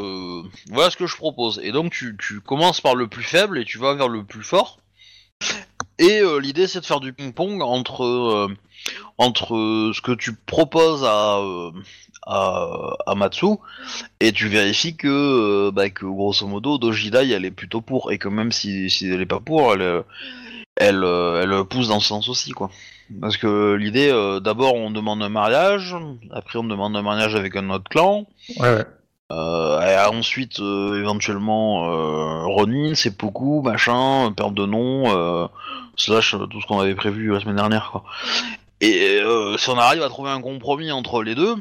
voilà 0.70 0.92
ce 0.92 0.98
que 0.98 1.08
je 1.08 1.18
propose. 1.18 1.60
Et 1.64 1.72
donc 1.72 1.92
tu, 1.92 2.16
tu 2.20 2.40
commences 2.40 2.82
par 2.82 2.96
le 2.96 3.08
plus 3.08 3.24
faible 3.24 3.58
et 3.58 3.66
tu 3.66 3.80
vas 3.80 3.96
vers 3.96 4.08
le 4.08 4.24
plus 4.24 4.44
fort. 4.44 4.78
Et 6.02 6.20
euh, 6.20 6.40
l'idée 6.40 6.66
c'est 6.66 6.82
de 6.82 6.86
faire 6.86 7.00
du 7.00 7.14
ping-pong 7.14 7.62
entre 7.62 8.04
euh, 8.04 8.48
entre 9.20 9.56
euh, 9.56 9.92
ce 9.94 10.02
que 10.02 10.14
tu 10.14 10.34
proposes 10.34 11.06
à, 11.06 11.38
euh, 11.38 11.72
à 12.26 12.66
à 13.06 13.14
Matsu 13.14 13.46
et 14.20 14.32
tu 14.32 14.48
vérifies 14.48 14.96
que 14.98 15.70
bah, 15.70 15.92
que 15.92 16.08
grosso 16.08 16.48
modo 16.48 16.80
Dojidai 16.80 17.30
elle 17.30 17.46
est 17.46 17.52
plutôt 17.52 17.82
pour 17.82 18.12
et 18.12 18.18
que 18.18 18.30
même 18.30 18.52
si, 18.52 18.90
si 18.90 19.12
elle 19.12 19.22
est 19.22 19.28
pas 19.28 19.40
pour 19.40 19.74
elle 19.74 20.04
elle, 20.76 21.04
elle 21.04 21.64
pousse 21.70 21.90
dans 21.90 22.00
ce 22.00 22.08
sens 22.08 22.30
aussi 22.30 22.50
quoi. 22.50 22.72
Parce 23.22 23.38
que 23.38 23.76
l'idée 23.76 24.10
d'abord 24.42 24.74
on 24.74 24.90
demande 24.90 25.22
un 25.22 25.30
mariage, 25.30 25.96
après 26.32 26.58
on 26.58 26.64
demande 26.64 26.96
un 26.96 27.04
mariage 27.04 27.36
avec 27.36 27.56
un 27.56 27.70
autre 27.70 27.90
clan. 27.92 28.26
Ouais, 28.58 28.76
ouais. 28.76 28.86
Euh, 29.32 29.80
et 29.82 30.14
ensuite, 30.14 30.60
euh, 30.60 31.00
éventuellement, 31.00 31.90
euh, 31.90 32.44
Ronin, 32.46 32.96
Seppuku, 32.96 33.62
machin, 33.62 34.34
perte 34.36 34.54
de 34.54 34.66
nom, 34.66 35.50
slash 36.02 36.34
euh, 36.34 36.46
tout 36.48 36.62
ce 36.62 36.68
qu'on 36.68 36.80
avait 36.80 36.96
prévu 36.96 37.32
la 37.32 37.40
semaine 37.40 37.56
dernière, 37.56 37.90
quoi. 37.92 38.04
Et 38.80 39.20
euh, 39.22 39.58
si 39.58 39.70
on 39.70 39.78
arrive 39.78 40.02
à 40.02 40.10
trouver 40.10 40.32
un 40.32 40.42
compromis 40.42 40.92
entre 40.92 41.22
les 41.24 41.36
deux, 41.36 41.56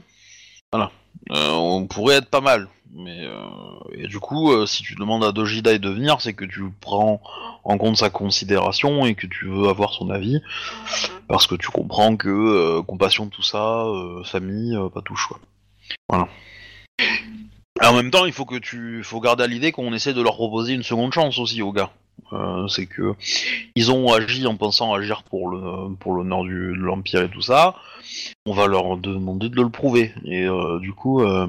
voilà, 0.73 0.91
euh, 1.33 1.51
on 1.51 1.87
pourrait 1.87 2.17
être 2.17 2.31
pas 2.31 2.41
mal. 2.41 2.69
Mais 2.93 3.29
et 3.93 4.09
du 4.09 4.19
coup, 4.19 4.67
si 4.67 4.83
tu 4.83 4.97
demandes 4.97 5.23
à 5.23 5.31
Dojidai 5.31 5.79
de 5.79 5.89
venir, 5.89 6.21
c'est 6.21 6.35
que 6.35 6.45
tu 6.45 6.65
prends 6.81 7.23
en 7.63 7.79
compte 7.79 7.97
sa 7.97 8.11
considération 8.11 9.07
et 9.07 9.15
que 9.15 9.29
tu 9.29 9.47
veux 9.47 9.69
avoir 9.69 9.93
son 9.93 10.11
avis, 10.11 10.41
parce 11.29 11.47
que 11.47 11.55
tu 11.55 11.69
comprends 11.69 12.17
que 12.17 12.81
compassion, 12.81 13.29
tout 13.29 13.45
ça, 13.45 13.85
famille, 14.25 14.77
pas 14.93 15.03
touche, 15.03 15.29
quoi. 15.29 15.39
Voilà. 16.09 16.27
En 17.81 17.95
même 17.95 18.11
temps, 18.11 18.27
il 18.27 18.33
faut 18.33 18.45
que 18.45 18.57
tu, 18.57 19.05
faut 19.05 19.21
garder 19.21 19.45
à 19.45 19.47
l'idée 19.47 19.71
qu'on 19.71 19.93
essaie 19.95 20.13
de 20.13 20.21
leur 20.21 20.35
proposer 20.35 20.75
une 20.75 20.83
seconde 20.83 21.15
chance 21.15 21.39
aussi 21.39 21.63
aux 21.63 21.73
gars. 21.73 21.91
Euh, 22.33 22.69
c'est 22.69 22.87
que 22.87 23.15
ils 23.75 23.91
ont 23.91 24.13
agi 24.13 24.47
en 24.47 24.57
pensant 24.57 24.93
agir 24.95 25.23
pour 25.25 25.49
le 25.51 25.95
pour 25.97 26.15
l'honneur 26.15 26.45
de 26.45 26.75
l'empire 26.75 27.23
et 27.23 27.29
tout 27.31 27.43
ça. 27.43 27.75
On 28.47 28.53
va 28.53 28.67
leur 28.67 28.97
demander 28.97 29.49
de 29.49 29.61
le 29.61 29.69
prouver. 29.69 30.13
Et 30.25 30.45
euh, 30.45 30.79
du 30.81 30.93
coup, 30.93 31.23
euh, 31.23 31.47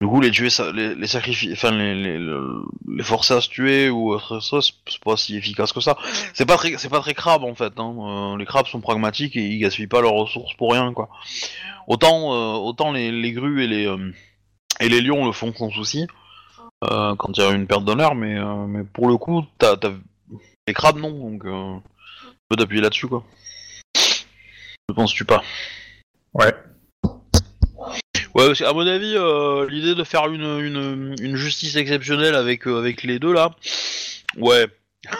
du 0.00 0.06
coup, 0.06 0.20
les 0.20 0.30
tuer, 0.30 0.50
ça- 0.50 0.72
les, 0.72 0.94
enfin 1.52 1.70
les, 1.72 1.94
les, 1.94 2.18
le- 2.18 2.62
les 2.88 3.02
forcer 3.02 3.34
à 3.34 3.40
se 3.40 3.48
tuer 3.48 3.88
ou 3.90 4.18
chose, 4.40 4.74
c'est 4.88 5.00
pas 5.00 5.16
si 5.16 5.36
efficace 5.36 5.72
que 5.72 5.80
ça. 5.80 5.96
C'est 6.34 6.46
pas 6.46 6.56
très 6.56 6.76
c'est 6.76 6.88
pas 6.90 7.00
très 7.00 7.14
crabe 7.14 7.44
en 7.44 7.54
fait. 7.54 7.72
Hein. 7.78 8.36
Les 8.38 8.46
crabes 8.46 8.66
sont 8.66 8.80
pragmatiques 8.80 9.36
et 9.36 9.46
ils 9.46 9.58
gaspillent 9.58 9.86
pas 9.86 10.00
leurs 10.00 10.14
ressources 10.14 10.54
pour 10.54 10.72
rien 10.72 10.92
quoi. 10.92 11.08
Autant 11.86 12.62
autant 12.62 12.92
les, 12.92 13.10
grues 13.32 13.64
et 13.64 13.66
les 13.66 13.96
et 14.80 14.88
les 14.88 15.00
lions 15.00 15.24
le 15.26 15.32
font 15.32 15.52
sans 15.52 15.70
souci 15.70 16.06
euh, 16.84 17.14
quand 17.16 17.36
il 17.36 17.42
y 17.42 17.46
a 17.46 17.50
une 17.50 17.66
perte 17.66 17.84
d'honneur, 17.84 18.14
mais, 18.14 18.38
euh, 18.38 18.66
mais 18.66 18.84
pour 18.84 19.08
le 19.08 19.16
coup, 19.16 19.44
t'as, 19.58 19.76
t'as... 19.76 19.92
les 20.66 20.74
crabes 20.74 20.98
non, 20.98 21.10
donc 21.10 21.44
euh, 21.44 21.76
tu 22.24 22.36
peux 22.48 22.56
t'appuyer 22.56 22.82
là-dessus 22.82 23.08
quoi. 23.08 23.24
Ne 24.88 24.94
penses-tu 24.94 25.24
pas? 25.24 25.42
Ouais. 26.34 26.54
Ouais, 28.34 28.46
parce 28.46 28.60
qu'à 28.60 28.72
mon 28.72 28.86
avis, 28.86 29.14
euh, 29.16 29.68
l'idée 29.68 29.94
de 29.94 30.04
faire 30.04 30.26
une, 30.32 30.42
une, 30.42 31.16
une 31.20 31.36
justice 31.36 31.76
exceptionnelle 31.76 32.34
avec, 32.34 32.66
euh, 32.66 32.78
avec 32.78 33.02
les 33.02 33.18
deux 33.18 33.32
là, 33.32 33.50
ouais. 34.38 34.66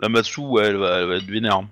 La 0.00 0.08
Matsu, 0.08 0.40
ouais, 0.40 0.64
elle 0.64 0.76
va, 0.76 1.00
elle 1.00 1.08
va 1.08 1.16
être 1.16 1.26
vénère. 1.26 1.62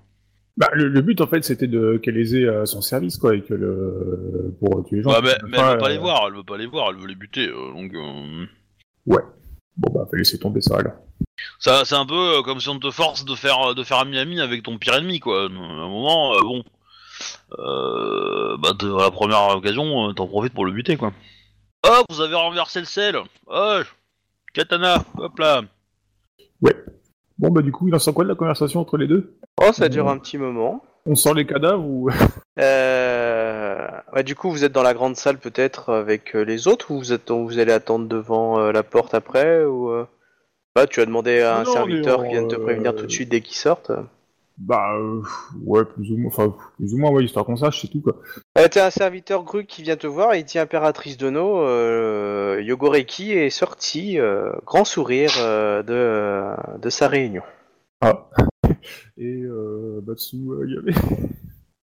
Bah, 0.56 0.68
le, 0.74 0.88
le 0.88 1.00
but, 1.00 1.20
en 1.20 1.26
fait, 1.26 1.42
c'était 1.44 1.66
de 1.66 1.98
qu'elle 2.02 2.16
les 2.16 2.36
ait 2.36 2.48
à 2.48 2.66
son 2.66 2.82
service, 2.82 3.16
quoi, 3.16 3.34
et 3.34 3.42
que 3.42 3.54
le... 3.54 4.54
pour 4.60 4.84
tuer 4.84 4.98
les 4.98 5.02
gens. 5.02 5.10
Ouais, 5.10 5.22
mais, 5.22 5.36
mais 5.48 5.56
elle 5.58 5.72
veut 5.72 5.78
pas 5.78 5.86
euh, 5.86 5.88
les 5.88 5.98
voir, 5.98 6.24
elle 6.26 6.34
veut 6.34 6.44
pas 6.44 6.56
les 6.58 6.66
voir, 6.66 6.90
elle 6.90 7.00
veut 7.00 7.06
les 7.06 7.14
buter, 7.14 7.48
euh, 7.48 7.72
donc... 7.72 7.92
euh, 9.10 9.20
Bon, 9.76 9.92
bah, 9.92 10.06
fallait 10.10 10.22
laisser 10.22 10.38
tomber 10.38 10.60
ça, 10.60 10.76
alors. 10.78 10.94
Ça, 11.60 11.84
c'est 11.84 11.94
un 11.94 12.06
peu 12.06 12.38
euh, 12.38 12.42
comme 12.42 12.60
si 12.60 12.68
on 12.68 12.78
te 12.80 12.90
force 12.90 13.24
de 13.24 13.34
faire 13.34 13.74
de 13.74 13.84
faire 13.84 13.98
ami-ami 13.98 14.40
avec 14.40 14.62
ton 14.64 14.76
pire 14.78 14.94
ennemi, 14.94 15.20
quoi. 15.20 15.42
À 15.42 15.46
un 15.46 15.48
moment, 15.48 16.34
euh, 16.34 16.40
bon, 16.42 16.64
euh, 17.58 18.56
bah, 18.58 18.72
de- 18.78 18.92
à 18.92 19.04
la 19.04 19.10
première 19.10 19.48
occasion, 19.56 20.08
euh, 20.08 20.12
t'en 20.12 20.26
profites 20.26 20.52
pour 20.54 20.66
le 20.66 20.72
buter, 20.72 20.96
quoi. 20.96 21.12
Oh, 21.86 22.02
vous 22.10 22.20
avez 22.20 22.34
renversé 22.34 22.80
le 22.80 22.86
sel. 22.86 23.16
Oh, 23.46 23.80
katana, 24.52 25.04
hop 25.16 25.38
là. 25.38 25.62
Bon, 27.40 27.50
bah, 27.52 27.62
du 27.62 27.70
coup, 27.70 27.86
il 27.86 27.94
en 27.94 28.00
sort 28.00 28.14
quoi 28.14 28.24
de 28.24 28.30
la 28.30 28.34
conversation 28.34 28.80
entre 28.80 28.96
les 28.96 29.06
deux? 29.06 29.38
Oh, 29.62 29.70
ça 29.72 29.88
dure 29.88 30.08
un 30.08 30.18
petit 30.18 30.38
moment. 30.38 30.82
On 31.06 31.14
sort 31.14 31.34
les 31.34 31.46
cadavres 31.46 31.84
ou... 31.84 32.10
Euh... 32.60 33.86
ouais, 34.12 34.24
du 34.24 34.34
coup, 34.34 34.50
vous 34.50 34.64
êtes 34.64 34.72
dans 34.72 34.82
la 34.82 34.92
grande 34.92 35.14
salle 35.14 35.38
peut-être 35.38 35.92
avec 35.92 36.34
euh, 36.34 36.42
les 36.42 36.66
autres 36.66 36.90
ou 36.90 36.98
vous, 36.98 37.12
êtes, 37.12 37.30
vous 37.30 37.60
allez 37.60 37.70
attendre 37.70 38.08
devant 38.08 38.58
euh, 38.58 38.72
la 38.72 38.82
porte 38.82 39.14
après 39.14 39.64
ou 39.64 39.92
bah, 40.74 40.88
tu 40.88 41.00
as 41.00 41.06
demandé 41.06 41.40
à 41.40 41.58
un 41.58 41.62
Non, 41.62 41.72
serviteur 41.72 42.24
qui 42.24 42.30
vienne 42.30 42.48
te 42.48 42.56
prévenir 42.56 42.96
tout 42.96 43.06
de 43.06 43.12
suite 43.12 43.28
dès 43.28 43.42
qu'ils 43.42 43.56
sortent. 43.56 43.92
Bah, 44.56 44.92
ouais, 45.64 45.84
plus 45.84 46.10
ou 46.10 46.16
moins, 46.16 46.32
enfin, 46.32 46.52
plus 46.78 46.92
ou 46.92 46.98
moins, 46.98 47.12
ouais, 47.12 47.22
histoire 47.22 47.44
qu'on 47.44 47.56
sache, 47.56 47.80
c'est 47.80 47.88
tout, 47.88 48.02
quoi. 48.02 48.16
T'as 48.54 48.86
un 48.86 48.90
serviteur 48.90 49.44
Gru 49.44 49.66
qui 49.66 49.84
vient 49.84 49.96
te 49.96 50.08
voir 50.08 50.34
et 50.34 50.40
il 50.40 50.44
dit 50.44 50.58
Impératrice 50.58 51.16
Dono, 51.16 51.62
Yogoreki 52.58 53.34
est 53.34 53.50
sorti, 53.50 54.18
grand 54.66 54.84
sourire 54.84 55.30
de, 55.84 56.42
de 56.76 56.90
sa 56.90 57.06
réunion. 57.06 57.42
Ah. 58.00 58.26
Et, 59.16 59.42
euh, 59.44 60.00
Batsu, 60.02 60.36
euh, 60.50 60.64
il 60.66 60.74
y 60.74 60.78
avait... 60.78 60.92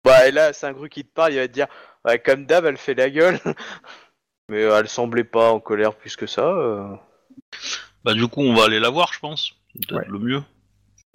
Bah 0.05 0.27
et 0.27 0.31
là 0.33 0.55
c'est 0.55 0.67
un 0.67 0.73
Gru 0.73 0.89
qui 0.89 1.05
te 1.05 1.12
parle, 1.12 1.35
il 1.35 1.39
va 1.39 1.47
te 1.47 1.53
dire 1.53 1.67
ouais, 2.07 2.19
comme 2.19 2.47
d'hab 2.47 2.65
elle 2.65 2.79
fait 2.79 2.95
la 2.95 3.11
gueule, 3.11 3.39
mais 4.49 4.62
euh, 4.65 4.79
elle 4.81 4.89
semblait 4.89 5.25
pas 5.25 5.51
en 5.53 5.61
colère 5.61 5.95
plus 5.95 6.17
que 6.17 6.27
ça. 6.27 6.47
euh. 6.49 6.95
Bah 8.03 8.15
du 8.15 8.27
coup, 8.27 8.41
on 8.41 8.55
va 8.55 8.65
aller 8.65 8.81
la 8.81 8.89
voir, 8.89 9.12
je 9.12 9.19
pense. 9.21 9.53
C'est 9.75 9.87
peut-être 9.87 10.01
Ouais. 10.01 10.09
le 10.11 10.19
mieux. 10.19 10.43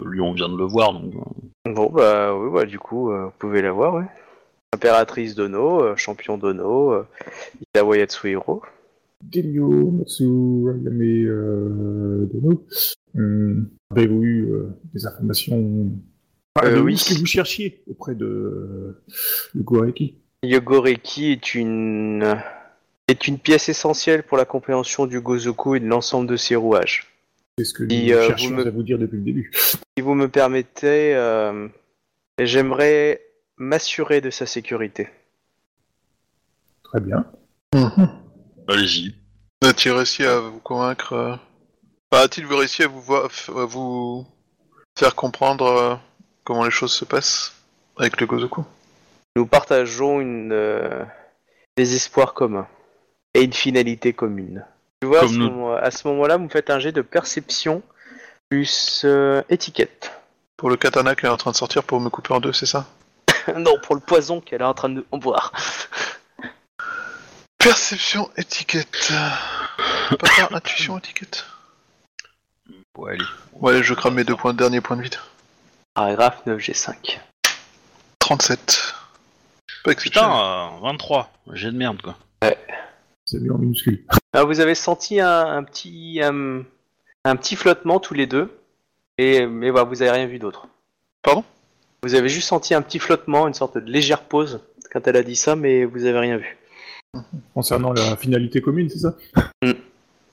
Lui, 0.04 0.20
on 0.20 0.32
vient 0.34 0.48
de 0.48 0.56
le 0.56 0.64
voir, 0.64 0.92
donc. 0.92 1.14
euh, 1.14 1.72
Bon 1.72 1.90
bah 1.90 2.32
oui 2.36 2.48
bah 2.52 2.64
du 2.64 2.78
coup 2.78 3.10
euh, 3.10 3.24
vous 3.24 3.32
pouvez 3.40 3.60
la 3.60 3.72
voir 3.72 3.94
ouais. 3.94 4.04
Impératrice 4.72 5.34
Dono, 5.34 5.82
euh, 5.82 5.96
champion 5.96 6.38
Dono, 6.38 6.92
euh, 6.92 7.08
Itawa 7.60 7.96
Yatsuhiro. 7.98 8.62
Genyo, 9.30 9.90
Matsu, 9.90 10.24
Ayame, 10.70 11.26
euh, 11.26 12.26
Dono. 12.32 12.66
Hum, 13.16 13.68
Avez-vous 13.90 14.22
eu 14.22 14.52
euh, 14.52 14.68
des 14.94 15.06
informations... 15.06 15.90
Euh, 16.58 16.60
avez-vous 16.62 16.84
oui. 16.86 16.96
ce 16.98 17.14
que 17.14 17.18
vous 17.18 17.26
cherchiez 17.26 17.82
auprès 17.88 18.14
de, 18.14 18.24
euh, 18.26 19.02
de 19.54 19.62
Goreki? 19.62 20.18
Yogoreki 20.42 21.32
est 21.32 21.54
une 21.54 22.36
est 23.08 23.28
une 23.28 23.38
pièce 23.38 23.68
essentielle 23.68 24.22
pour 24.22 24.36
la 24.36 24.44
compréhension 24.44 25.06
du 25.06 25.20
Gozoku 25.20 25.76
et 25.76 25.80
de 25.80 25.86
l'ensemble 25.86 26.28
de 26.28 26.36
ses 26.36 26.56
rouages. 26.56 27.06
C'est 27.58 27.64
ce 27.64 27.74
que 27.74 27.82
nous 27.84 27.90
Si, 27.90 28.12
euh, 28.12 28.26
cherchions 28.26 28.50
vous 28.50 28.56
me- 28.56 28.66
à 28.66 28.70
vous 28.70 28.82
dire 28.82 28.98
depuis 28.98 29.16
le 29.18 29.22
début. 29.22 29.50
Si 29.98 30.02
vous 30.02 30.14
me 30.14 30.28
permettez, 30.28 31.14
euh, 31.14 31.68
j'aimerais 32.38 33.22
m'assurer 33.56 34.20
de 34.20 34.28
sa 34.30 34.44
sécurité. 34.46 35.08
Très 36.84 37.00
bien. 37.00 37.24
Allez-y. 38.68 39.14
A-t-il 39.62 39.92
réussi 39.92 40.24
à 40.24 40.38
vous 40.40 40.58
convaincre 40.60 41.12
euh, 41.14 41.36
enfin, 42.10 42.24
A-t-il 42.24 42.46
réussi 42.46 42.82
à 42.82 42.88
vous, 42.88 43.00
voir- 43.00 43.24
à 43.48 43.64
vous 43.64 44.26
faire 44.98 45.14
comprendre 45.14 45.66
euh, 45.66 45.94
comment 46.44 46.64
les 46.64 46.70
choses 46.70 46.92
se 46.92 47.04
passent 47.04 47.52
avec 47.98 48.20
le 48.20 48.26
Gozoku? 48.26 48.64
Nous 49.36 49.46
partageons 49.46 50.20
une, 50.20 50.52
euh, 50.52 51.04
des 51.76 51.94
espoirs 51.94 52.34
communs 52.34 52.66
et 53.34 53.42
une 53.42 53.52
finalité 53.52 54.12
commune. 54.12 54.64
Tu 55.02 55.08
vois, 55.08 55.24
à 55.24 55.28
ce, 55.28 55.32
nous. 55.34 55.50
moment, 55.50 55.74
à 55.74 55.90
ce 55.90 56.08
moment-là, 56.08 56.36
vous 56.38 56.44
me 56.44 56.48
faites 56.48 56.70
un 56.70 56.78
jet 56.78 56.92
de 56.92 57.02
perception 57.02 57.82
plus 58.48 59.02
euh, 59.04 59.42
étiquette. 59.50 60.12
Pour 60.56 60.70
le 60.70 60.76
katana 60.76 61.14
qu'elle 61.14 61.28
est 61.28 61.32
en 61.32 61.36
train 61.36 61.50
de 61.50 61.56
sortir 61.56 61.84
pour 61.84 62.00
me 62.00 62.08
couper 62.08 62.32
en 62.32 62.40
deux, 62.40 62.52
c'est 62.52 62.66
ça? 62.66 62.86
Non, 63.56 63.78
pour 63.82 63.94
le 63.94 64.00
poison 64.00 64.40
qu'elle 64.40 64.62
est 64.62 64.64
en 64.64 64.74
train 64.74 64.88
de 64.88 65.04
boire. 65.12 65.52
Perception, 67.58 68.30
étiquette. 68.36 69.12
Pas 70.18 70.48
intuition, 70.52 70.98
étiquette. 70.98 71.44
Ouais, 72.96 73.12
allez. 73.12 73.24
Ouais, 73.52 73.82
je 73.82 73.94
crame 73.94 74.14
mes 74.14 74.24
deux 74.24 74.36
points, 74.36 74.54
derniers 74.54 74.80
points 74.80 74.96
de 74.96 75.02
vide. 75.02 75.16
Paragraphe 75.94 76.42
9G5. 76.46 77.18
37. 78.18 78.94
Pas 79.84 79.92
exceptionnel. 79.92 80.30
Putain, 80.30 80.76
euh, 80.76 80.80
23. 80.82 81.32
J'ai 81.52 81.70
de 81.70 81.76
merde, 81.76 82.00
quoi. 82.02 82.16
C'est 83.24 83.40
mis 83.40 83.50
en 83.50 83.58
minuscule. 83.58 84.04
Alors, 84.32 84.46
vous 84.46 84.60
avez 84.60 84.74
senti 84.76 85.20
un, 85.20 85.46
un 85.46 85.64
petit 85.64 86.20
un, 86.22 86.62
un 87.24 87.36
petit 87.36 87.56
flottement 87.56 87.98
tous 87.98 88.14
les 88.14 88.26
deux, 88.26 88.56
et 89.18 89.46
mais 89.46 89.70
voilà, 89.70 89.84
vous 89.84 90.00
avez 90.02 90.12
rien 90.12 90.26
vu 90.26 90.38
d'autre. 90.38 90.68
Pardon? 91.22 91.42
Vous 92.04 92.14
avez 92.14 92.28
juste 92.28 92.46
senti 92.46 92.72
un 92.72 92.82
petit 92.82 93.00
flottement, 93.00 93.48
une 93.48 93.54
sorte 93.54 93.78
de 93.78 93.90
légère 93.90 94.22
pause 94.22 94.60
quand 94.92 95.08
elle 95.08 95.16
a 95.16 95.24
dit 95.24 95.34
ça, 95.34 95.56
mais 95.56 95.84
vous 95.84 96.04
avez 96.04 96.18
rien 96.20 96.36
vu. 96.36 96.56
Concernant 97.54 97.92
la 97.92 98.16
finalité 98.16 98.60
commune, 98.60 98.88
c'est 98.88 98.98
ça 98.98 99.16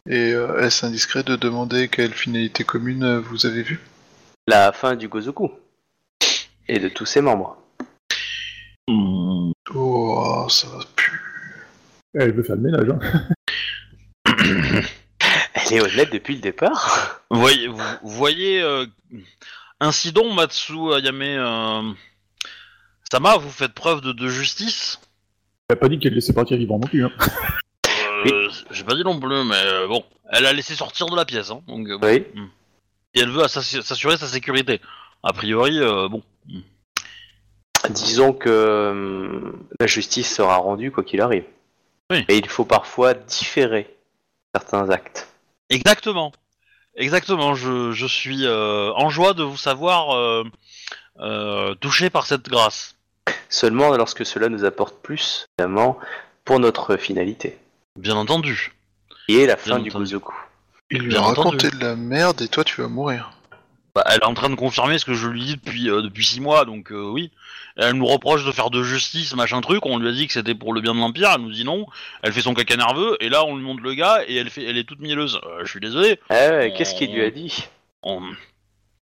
Et 0.09 0.33
euh, 0.33 0.59
est-ce 0.59 0.85
indiscret 0.85 1.23
de 1.23 1.35
demander 1.35 1.87
quelle 1.87 2.13
finalité 2.13 2.63
commune 2.63 3.03
euh, 3.03 3.19
vous 3.19 3.45
avez 3.45 3.63
vue? 3.63 3.79
La 4.47 4.71
fin 4.73 4.95
du 4.95 5.07
Gozoku 5.07 5.51
et 6.67 6.79
de 6.79 6.89
tous 6.89 7.05
ses 7.05 7.21
membres. 7.21 7.57
Oh, 8.89 10.45
ça 10.49 10.67
va 10.67 10.79
plus. 10.95 11.21
Elle 12.13 12.33
veut 12.33 12.43
faire 12.43 12.57
le 12.57 12.61
ménage, 12.61 12.89
hein. 12.89 12.99
Elle 15.53 15.73
est 15.73 15.81
honnête 15.81 16.11
depuis 16.11 16.35
le 16.35 16.41
départ. 16.41 17.21
Vous 17.29 17.39
voyez, 17.39 17.67
vous, 17.67 17.81
voyez 18.03 18.61
euh, 18.61 18.85
ainsi 19.79 20.11
donc 20.11 20.33
Matsu 20.33 20.93
Ayame 20.93 21.21
euh, 21.21 21.93
Sama, 23.11 23.37
vous 23.37 23.49
faites 23.49 23.73
preuve 23.73 24.01
de, 24.01 24.11
de 24.11 24.27
justice. 24.27 24.99
Elle 25.69 25.75
a 25.77 25.79
pas 25.79 25.89
dit 25.89 25.99
qu'elle 25.99 26.13
laissait 26.13 26.33
partir 26.33 26.57
vivant 26.57 26.79
non 26.79 26.87
plus, 26.87 27.05
hein. 27.05 27.11
Euh, 28.25 28.49
J'ai 28.71 28.85
pas 28.85 28.95
dit 28.95 29.03
non 29.03 29.19
plus, 29.19 29.43
mais 29.43 29.55
euh, 29.57 29.85
bon, 29.87 30.05
elle 30.31 30.45
a 30.45 30.53
laissé 30.53 30.75
sortir 30.75 31.07
de 31.07 31.15
la 31.17 31.25
pièce, 31.25 31.51
hein, 31.51 31.61
donc 31.67 31.89
euh, 31.89 31.97
bon. 31.97 32.07
Oui. 32.07 32.23
et 33.13 33.19
elle 33.19 33.29
veut 33.29 33.45
s'assu- 33.49 33.81
s'assurer 33.81 34.15
sa 34.15 34.27
sécurité. 34.27 34.79
A 35.23 35.33
priori, 35.33 35.77
euh, 35.77 36.07
bon. 36.07 36.23
Disons 37.89 38.31
que 38.31 39.53
la 39.77 39.87
justice 39.87 40.33
sera 40.33 40.55
rendue 40.55 40.89
quoi 40.89 41.03
qu'il 41.03 41.19
arrive. 41.19 41.43
Oui. 42.11 42.23
Et 42.29 42.37
il 42.37 42.47
faut 42.47 42.63
parfois 42.63 43.13
différer 43.13 43.93
certains 44.55 44.89
actes. 44.89 45.27
Exactement, 45.69 46.31
exactement. 46.95 47.55
Je, 47.55 47.91
je 47.91 48.05
suis 48.07 48.45
euh, 48.45 48.93
en 48.93 49.09
joie 49.09 49.33
de 49.33 49.43
vous 49.43 49.57
savoir 49.57 50.15
euh, 50.15 50.45
euh, 51.19 51.75
touché 51.75 52.09
par 52.09 52.25
cette 52.25 52.47
grâce. 52.47 52.95
Seulement 53.49 53.95
lorsque 53.95 54.25
cela 54.25 54.49
nous 54.49 54.65
apporte 54.65 54.95
plus, 55.01 55.45
évidemment, 55.59 55.97
pour 56.45 56.59
notre 56.59 56.97
finalité. 56.97 57.57
Bien 57.99 58.15
entendu. 58.15 58.73
Qui 59.27 59.39
est 59.39 59.45
la 59.45 59.57
fin 59.57 59.75
Bien 59.75 59.79
du 59.79 59.89
entendu. 59.89 60.05
Gozoku. 60.05 60.33
Il 60.91 61.03
lui 61.03 61.15
a 61.15 61.21
raconté 61.21 61.69
de 61.69 61.79
la 61.79 61.95
merde 61.95 62.41
et 62.41 62.47
toi 62.47 62.63
tu 62.63 62.81
vas 62.81 62.87
mourir. 62.87 63.31
Bah, 63.95 64.03
elle 64.07 64.19
est 64.21 64.25
en 64.25 64.33
train 64.33 64.49
de 64.49 64.55
confirmer 64.55 64.97
ce 64.97 65.05
que 65.05 65.13
je 65.13 65.27
lui 65.27 65.39
dis 65.45 65.55
depuis 65.55 65.89
euh, 65.89 66.01
depuis 66.01 66.25
six 66.25 66.41
mois, 66.41 66.65
donc 66.65 66.91
euh, 66.91 67.09
oui. 67.11 67.31
Elle 67.77 67.93
nous 67.93 68.05
reproche 68.07 68.43
de 68.43 68.51
faire 68.51 68.69
de 68.71 68.81
justice, 68.83 69.35
machin 69.35 69.61
truc. 69.61 69.85
On 69.85 69.97
lui 69.99 70.07
a 70.09 70.11
dit 70.11 70.25
que 70.27 70.33
c'était 70.33 70.55
pour 70.55 70.73
le 70.73 70.81
bien 70.81 70.93
de 70.95 70.99
l'empire. 70.99 71.31
Elle 71.35 71.41
nous 71.41 71.51
dit 71.51 71.63
non. 71.63 71.85
Elle 72.23 72.33
fait 72.33 72.41
son 72.41 72.53
caca 72.55 72.75
nerveux 72.75 73.17
et 73.21 73.29
là 73.29 73.45
on 73.45 73.55
lui 73.55 73.63
montre 73.63 73.83
le 73.83 73.93
gars 73.93 74.21
et 74.27 74.35
elle 74.35 74.49
fait, 74.49 74.63
elle 74.65 74.77
est 74.77 74.83
toute 74.83 74.99
mielleuse. 74.99 75.39
Euh, 75.45 75.59
je 75.63 75.69
suis 75.69 75.79
désolé. 75.79 76.19
Ah 76.29 76.49
ouais, 76.49 76.73
qu'est-ce 76.75 76.95
qu'il 76.95 77.13
lui 77.13 77.23
a 77.23 77.29
dit? 77.29 77.65
On- 78.01 78.21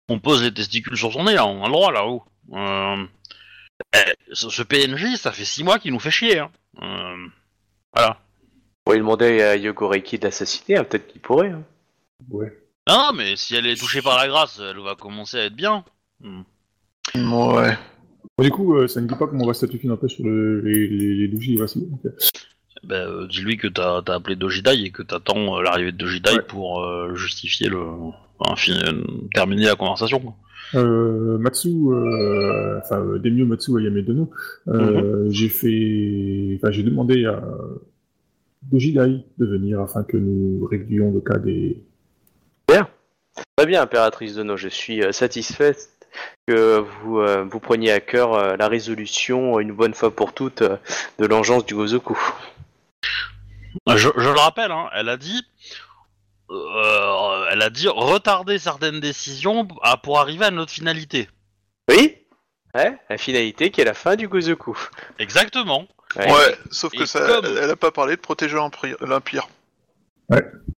on 0.09 0.19
pose 0.19 0.43
les 0.43 0.53
testicules 0.53 0.97
sur 0.97 1.13
son 1.13 1.23
nez, 1.23 1.35
là, 1.35 1.45
on 1.45 1.63
a 1.63 1.67
le 1.67 1.71
droit 1.71 1.91
là-haut. 1.93 2.23
Euh, 3.95 3.99
eh, 4.07 4.13
ce, 4.33 4.49
ce 4.49 4.63
PNJ, 4.63 5.15
ça 5.17 5.31
fait 5.31 5.45
six 5.45 5.63
mois 5.63 5.79
qu'il 5.79 5.91
nous 5.93 5.99
fait 5.99 6.11
chier. 6.11 6.39
Hein. 6.39 6.51
Euh, 6.81 7.27
voilà. 7.93 8.19
On 8.21 8.83
pourrait 8.85 8.97
demander 8.97 9.41
à 9.41 9.55
Yogoreki 9.55 10.17
de 10.19 10.25
l'assassiner, 10.25 10.77
hein, 10.77 10.83
peut-être 10.83 11.07
qu'il 11.07 11.21
pourrait. 11.21 11.49
hein. 11.51 11.63
Ouais. 12.29 12.57
Non, 12.87 13.11
mais 13.15 13.35
si 13.35 13.55
elle 13.55 13.67
est 13.67 13.75
touchée 13.79 14.01
par 14.01 14.17
la 14.17 14.27
grâce, 14.27 14.59
elle 14.59 14.79
va 14.79 14.95
commencer 14.95 15.37
à 15.37 15.45
être 15.45 15.55
bien. 15.55 15.83
Hmm. 16.19 16.41
Ouais. 17.15 17.77
Bon, 18.37 18.43
du 18.43 18.51
coup, 18.51 18.75
euh, 18.75 18.87
ça 18.87 19.01
ne 19.01 19.07
dit 19.07 19.15
pas 19.15 19.27
comment 19.27 19.43
on 19.43 19.47
va 19.47 19.53
statuer 19.53 19.87
un 19.89 19.97
peu 19.97 20.07
sur 20.07 20.23
le, 20.25 20.61
les, 20.61 20.87
les, 20.87 21.27
les 21.27 21.27
bon, 21.27 21.65
ok. 21.93 22.11
Ben, 22.83 22.95
euh, 23.07 23.27
dis-lui 23.27 23.57
que 23.57 23.67
t'as 23.67 24.01
as 24.07 24.13
appelé 24.13 24.35
Dojidai 24.35 24.81
et 24.81 24.91
que 24.91 25.03
t'attends 25.03 25.57
euh, 25.57 25.61
l'arrivée 25.61 25.91
de 25.91 25.97
Dojidai 25.97 26.35
Ouais. 26.37 26.41
pour 26.41 26.81
euh, 26.83 27.13
justifier 27.15 27.69
le. 27.69 27.85
Enfin, 28.39 28.55
fin- 28.55 28.71
euh, 28.87 29.03
terminer 29.35 29.65
la 29.65 29.75
conversation. 29.75 30.19
quoi. 30.19 30.35
Euh, 30.75 31.37
Matsu, 31.37 31.69
euh, 31.69 32.79
enfin, 32.79 32.99
euh, 32.99 33.19
Demio 33.19 33.45
Matsu 33.45 33.77
Ayamedono, 33.77 34.29
euh, 34.67 35.27
j'ai 35.29 35.49
fait, 35.49 36.57
enfin, 36.57 36.71
j'ai 36.71 36.83
demandé 36.83 37.25
à 37.25 37.43
Dojidai 38.71 39.25
de 39.37 39.45
venir 39.45 39.81
afin 39.81 40.03
que 40.03 40.17
nous 40.17 40.65
réglions 40.65 41.11
le 41.11 41.19
cas 41.19 41.39
des, 41.39 41.83
Très 43.55 43.65
bien, 43.65 43.81
impératrice 43.81 44.35
de 44.35 44.43
No, 44.43 44.57
je 44.57 44.67
suis 44.67 45.03
euh, 45.03 45.11
satisfait 45.11 45.75
que 46.47 46.79
vous, 46.79 47.19
euh, 47.19 47.43
vous 47.43 47.59
preniez 47.59 47.91
à 47.91 47.99
cœur 47.99 48.33
euh, 48.33 48.55
la 48.57 48.67
résolution, 48.67 49.59
une 49.59 49.71
bonne 49.71 49.93
fois 49.93 50.13
pour 50.13 50.33
toutes, 50.33 50.61
euh, 50.61 50.77
de 51.19 51.25
l'engeance 51.25 51.65
du 51.65 51.75
Gozoku. 51.75 52.17
Je, 53.87 53.95
je 53.95 54.29
le 54.29 54.39
rappelle, 54.39 54.71
hein, 54.71 54.89
elle 54.95 55.09
a 55.09 55.17
dit. 55.17 55.41
Euh, 56.51 57.45
elle 57.51 57.61
a 57.61 57.69
dit 57.69 57.87
retarder 57.87 58.59
certaines 58.59 58.99
décisions 58.99 59.67
à- 59.81 59.97
pour 59.97 60.19
arriver 60.19 60.45
à 60.45 60.51
notre 60.51 60.71
finalité. 60.71 61.29
Oui 61.89 62.17
Ouais, 62.75 62.97
la 63.09 63.17
finalité 63.17 63.69
qui 63.71 63.81
est 63.81 63.85
la 63.85 63.93
fin 63.93 64.15
du 64.15 64.27
Gozoku. 64.29 64.77
Exactement. 65.19 65.87
Ouais. 66.15 66.31
Ouais, 66.31 66.57
sauf 66.71 66.91
que 66.93 67.03
Et 67.03 67.05
ça, 67.05 67.19
comme- 67.27 67.45
elle 67.45 67.69
a 67.69 67.75
pas 67.75 67.91
parlé 67.91 68.15
de 68.15 68.21
protéger 68.21 68.55
l'Empire. 68.55 68.95
l'Empire. 69.01 69.47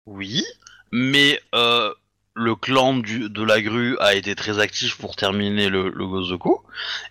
Oui, 0.05 0.43
mais 0.91 1.39
euh, 1.55 1.93
le 2.33 2.55
clan 2.55 2.93
du, 2.95 3.29
de 3.29 3.43
la 3.43 3.61
grue 3.61 3.97
a 3.99 4.13
été 4.15 4.35
très 4.35 4.59
actif 4.59 4.97
pour 4.97 5.15
terminer 5.15 5.69
le, 5.69 5.89
le 5.89 6.07
Gozoku 6.07 6.61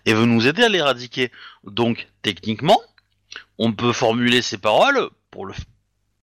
et 0.05 0.13
veut 0.13 0.25
nous 0.25 0.47
aider 0.47 0.63
à 0.63 0.69
l'éradiquer. 0.69 1.31
Donc, 1.63 2.07
techniquement, 2.23 2.81
on 3.59 3.73
peut 3.73 3.93
formuler 3.93 4.41
ses 4.41 4.57
paroles 4.57 5.09
pour, 5.29 5.45
le, 5.45 5.53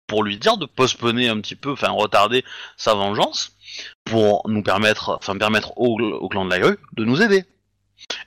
pour 0.08 0.24
lui 0.24 0.38
dire 0.38 0.58
de 0.58 0.66
postponer 0.66 1.28
un 1.30 1.40
petit 1.42 1.56
peu, 1.56 1.72
enfin 1.72 1.90
retarder 1.90 2.44
sa 2.78 2.94
vengeance 2.94 3.56
pour 4.06 4.42
nous 4.50 4.64
permettre, 4.64 5.18
enfin 5.20 5.38
permettre 5.38 5.78
au, 5.78 6.00
au 6.00 6.30
clan 6.30 6.46
de 6.46 6.50
la 6.50 6.60
grue 6.60 6.78
de 6.96 7.04
nous 7.06 7.22
aider. 7.22 7.44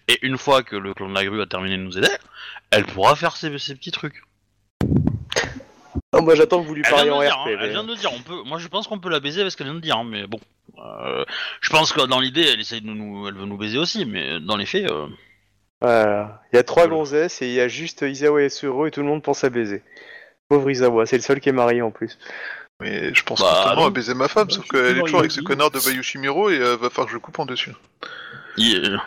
Et 0.09 0.19
une 0.23 0.37
fois 0.37 0.63
que 0.63 0.77
le 0.77 0.93
clan 0.95 1.09
de 1.09 1.15
la 1.15 1.25
grue 1.25 1.41
a 1.41 1.47
terminé 1.47 1.77
de 1.77 1.83
nous 1.83 1.97
aider, 1.97 2.09
elle 2.71 2.85
pourra 2.85 3.17
faire 3.17 3.37
ses, 3.37 3.57
ses 3.59 3.75
petits 3.75 3.93
trucs. 3.93 4.23
Oh, 6.13 6.23
moi 6.23 6.35
j'attends 6.35 6.61
que 6.63 6.67
vous 6.67 6.75
lui 6.75 6.83
parliez 6.83 7.11
en 7.11 7.21
dire, 7.21 7.31
RP. 7.35 7.39
hein, 7.39 7.45
mais- 7.47 7.65
elle 7.65 7.71
vient 7.71 7.85
de 7.85 7.95
dire, 7.95 8.11
on 8.13 8.21
peut, 8.21 8.43
moi 8.45 8.59
je 8.59 8.67
pense 8.69 8.87
qu'on 8.89 8.99
peut 8.99 9.11
la 9.11 9.21
baiser 9.21 9.41
avec 9.41 9.53
ce 9.53 9.57
qu'elle 9.57 9.69
vient 9.69 9.75
de 9.77 9.81
dire, 9.81 9.97
hein, 9.97 10.05
mais 10.05 10.27
bon. 10.27 10.41
Euh, 10.79 11.25
je 11.61 11.71
pense 11.71 11.93
que 11.93 12.01
dans 12.07 12.21
l'idée, 12.21 12.43
elle 12.53 12.61
essaye 12.61 12.81
de 12.81 12.87
nous, 12.87 13.29
elle 13.29 13.35
veut 13.35 13.45
nous 13.47 13.57
baiser 13.57 13.79
aussi, 13.79 14.05
mais 14.07 14.41
dans 14.41 14.57
les 14.57 14.67
faits, 14.67 14.91
euh, 14.91 15.07
Voilà. 15.81 16.43
Il 16.53 16.57
y 16.57 16.59
a 16.59 16.63
trois 16.63 16.85
Voilà. 16.85 16.97
gonzesses 16.99 17.43
et 17.43 17.47
il 17.49 17.55
y 17.55 17.61
a 17.61 17.69
juste 17.69 18.03
Isawa 18.03 18.43
et 18.43 18.49
Suro 18.49 18.87
et 18.87 18.91
tout 18.91 19.01
le 19.01 19.07
monde 19.07 19.23
pense 19.23 19.45
à 19.45 19.51
baiser. 19.51 19.83
Pauvre 20.51 20.69
Isawa, 20.71 21.07
c'est 21.07 21.17
le 21.17 21.23
seul 21.23 21.41
qui 21.41 21.49
est 21.49 21.53
marié 21.53 21.81
en 21.81 21.93
plus. 21.93 22.19
Mais 22.83 23.15
je 23.15 23.23
pense 23.23 23.41
Bah, 23.41 23.73
à 23.77 23.91
baiser 23.91 24.15
ma 24.15 24.27
femme, 24.27 24.49
Bah, 24.49 24.55
sauf 24.55 24.65
suis 24.65 24.71
qu'elle 24.71 24.99
est 24.99 25.01
toujours 25.01 25.21
avec 25.21 25.31
ce 25.31 25.41
connard 25.43 25.71
de 25.71 25.79
Bayushimiro 25.79 26.51
et 26.51 26.59
euh, 26.59 26.77
va 26.77 26.91
falloir 26.91 27.07
que 27.07 27.13
je 27.13 27.19
coupe 27.19 27.39
en 27.39 27.47
dessus. 27.47 27.73
il, 28.57 28.99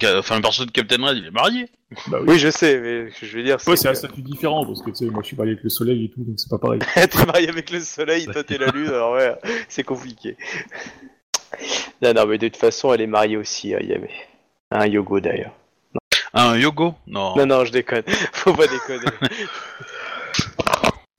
ca- 0.00 0.18
enfin, 0.18 0.36
le 0.36 0.42
perso 0.42 0.64
de 0.64 0.70
Captain 0.70 1.04
Red, 1.04 1.16
il 1.18 1.26
est 1.26 1.30
marié. 1.32 1.68
bah 2.06 2.18
oui. 2.20 2.26
Oui, 2.28 2.38
je 2.38 2.50
sais, 2.50 2.78
mais 2.78 3.10
je 3.20 3.36
veux 3.36 3.42
dire, 3.42 3.56
Ouais, 3.66 3.76
c'est 3.76 3.88
un 3.88 3.94
statut 3.94 4.22
différent, 4.22 4.64
parce 4.64 4.80
que 4.82 4.90
tu 4.90 4.96
sais, 4.96 5.04
moi 5.06 5.22
je 5.22 5.28
suis 5.28 5.36
marié 5.36 5.52
avec 5.54 5.64
le 5.64 5.70
soleil 5.70 6.04
et 6.04 6.08
tout, 6.10 6.22
donc 6.22 6.38
c'est 6.38 6.50
pas 6.50 6.58
pareil. 6.58 6.78
t'es 6.94 7.26
marié 7.26 7.48
avec 7.48 7.70
le 7.70 7.80
soleil, 7.80 8.26
toi 8.26 8.44
t'es 8.44 8.58
la 8.58 8.66
lune, 8.68 8.88
alors 8.88 9.14
ouais, 9.14 9.34
c'est 9.68 9.82
compliqué. 9.84 10.36
Non, 12.02 12.12
non, 12.14 12.26
mais 12.26 12.38
de 12.38 12.46
toute 12.48 12.58
façon, 12.58 12.92
elle 12.94 13.00
est 13.00 13.06
mariée 13.08 13.36
aussi, 13.36 13.74
hein, 13.74 13.80
Yame. 13.80 14.06
Un 14.70 14.86
Yogo 14.86 15.18
d'ailleurs. 15.20 15.52
Un 16.34 16.56
Yogo? 16.58 16.94
Non. 17.06 17.34
Non, 17.36 17.46
non, 17.46 17.64
je 17.64 17.72
déconne. 17.72 18.02
Faut 18.32 18.52
pas 18.52 18.66
déconner. 18.66 19.06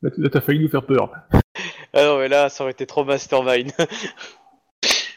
Là, 0.01 0.09
t- 0.11 0.21
là, 0.21 0.29
t'as 0.29 0.41
failli 0.41 0.59
nous 0.59 0.69
faire 0.69 0.85
peur. 0.85 1.11
ah 1.93 2.03
non, 2.03 2.17
mais 2.19 2.27
là, 2.27 2.49
ça 2.49 2.63
aurait 2.63 2.71
été 2.71 2.85
trop 2.85 3.03
mastermind. 3.03 3.71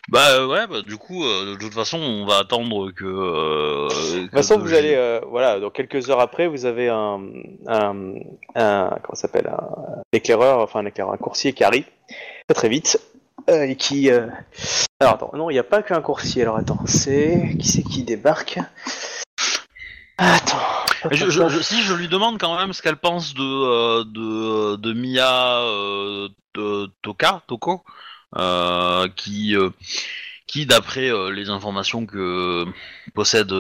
Bah 0.09 0.31
euh, 0.33 0.47
ouais, 0.49 0.67
bah, 0.67 0.83
du 0.83 0.97
coup, 0.97 1.25
euh, 1.25 1.55
de 1.55 1.59
toute 1.59 1.73
façon, 1.73 1.97
on 1.97 2.27
va 2.27 2.39
attendre 2.39 2.91
que. 2.91 3.05
Euh, 3.05 3.89
De 3.89 4.23
toute 4.25 4.33
façon, 4.33 4.59
vous 4.59 4.75
allez, 4.75 4.95
euh, 4.97 5.21
voilà, 5.29 5.61
dans 5.61 5.71
quelques 5.71 6.11
heures 6.11 6.19
après, 6.21 6.49
vous 6.49 6.67
avez 6.67 6.89
un, 6.89 7.21
un, 7.69 8.15
un 8.57 8.91
comment 9.03 9.15
ça 9.15 9.23
s'appelle, 9.23 9.47
un 9.47 10.03
éclaireur, 10.13 10.59
enfin 10.59 10.81
un 10.81 10.87
éclaireur, 10.87 11.15
un 11.15 11.19
coursier 11.19 11.53
qui 11.53 11.63
arrive 11.63 11.85
très 12.49 12.55
très 12.55 12.69
vite 12.69 13.01
euh, 13.49 13.63
et 13.63 13.77
qui. 13.77 14.11
euh, 14.11 14.27
Alors 14.99 15.15
attends, 15.15 15.31
non, 15.35 15.51
il 15.51 15.55
n'y 15.55 15.61
a 15.61 15.65
pas 15.65 15.83
qu'un 15.85 16.03
coursier. 16.03 16.43
Alors 16.43 16.57
attends, 16.57 16.81
c'est 16.85 17.55
qui 17.61 17.69
c'est 17.69 17.83
qui 17.85 18.03
débarque? 18.03 18.59
Attends. 20.19 20.82
Je, 21.11 21.31
je- 21.31 21.49
je- 21.49 21.61
si 21.63 21.83
je 21.83 21.95
lui 21.95 22.09
demande 22.09 22.39
quand 22.39 22.57
même 22.59 22.73
ce 22.73 22.83
qu'elle 22.83 22.97
pense 22.97 23.35
de 23.35 23.43
euh, 23.43 24.05
de, 24.05 24.77
de 24.77 24.93
Mia 24.93 25.61
euh, 25.63 26.29
de 26.55 26.91
Toka 27.03 27.43
Toko 27.47 27.83
euh, 28.37 29.09
qui 29.17 29.57
euh, 29.57 29.71
qui 30.47 30.67
d'après 30.67 31.11
les 31.33 31.49
informations 31.51 32.07
que 32.07 32.65
possède 33.15 33.53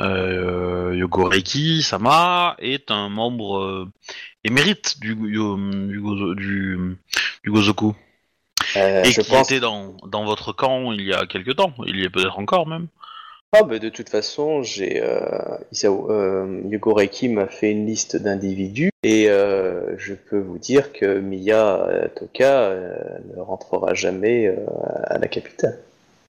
Yogoreki 0.00 1.82
Sama 1.82 2.56
est 2.58 2.90
un 2.90 3.08
membre 3.08 3.88
émérite 4.44 5.00
du 5.00 5.14
du, 5.14 5.38
du, 6.36 6.98
du 7.44 7.50
Gozoku 7.50 7.94
et 9.04 9.10
qui 9.22 9.30
pense. 9.30 9.50
était 9.50 9.60
dans 9.60 9.96
dans 10.06 10.24
votre 10.24 10.52
camp 10.52 10.92
il 10.92 11.02
y 11.02 11.12
a 11.12 11.26
quelque 11.26 11.52
temps 11.52 11.72
il 11.86 11.96
y 11.96 12.04
est 12.04 12.10
peut-être 12.10 12.38
encore 12.38 12.66
même 12.66 12.88
Ah, 13.56 13.62
bah, 13.62 13.78
de 13.78 13.88
toute 13.88 14.10
façon, 14.10 14.62
j'ai 14.62 15.02
euh, 15.02 15.56
Isao- 15.72 16.10
euh, 16.10 16.60
Yugo 16.66 16.92
Reiki 16.92 17.28
m'a 17.30 17.46
fait 17.48 17.70
une 17.70 17.86
liste 17.86 18.16
d'individus 18.16 18.90
et 19.02 19.30
euh, 19.30 19.96
je 19.96 20.12
peux 20.12 20.38
vous 20.38 20.58
dire 20.58 20.92
que 20.92 21.18
Miya 21.18 21.86
euh, 21.86 22.08
Toka 22.14 22.60
euh, 22.60 22.94
ne 23.34 23.40
rentrera 23.40 23.94
jamais 23.94 24.46
euh, 24.48 24.56
à 25.06 25.16
la 25.18 25.28
capitale. 25.28 25.78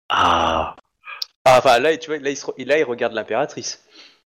ah 0.07 0.75
Ah, 1.45 1.57
enfin 1.59 1.79
là, 1.79 1.97
tu 1.97 2.09
vois, 2.09 2.19
là 2.19 2.29
il, 2.29 2.37
se 2.37 2.45
là, 2.63 2.77
il 2.79 2.83
regarde 2.85 3.13
l'impératrice. 3.13 3.83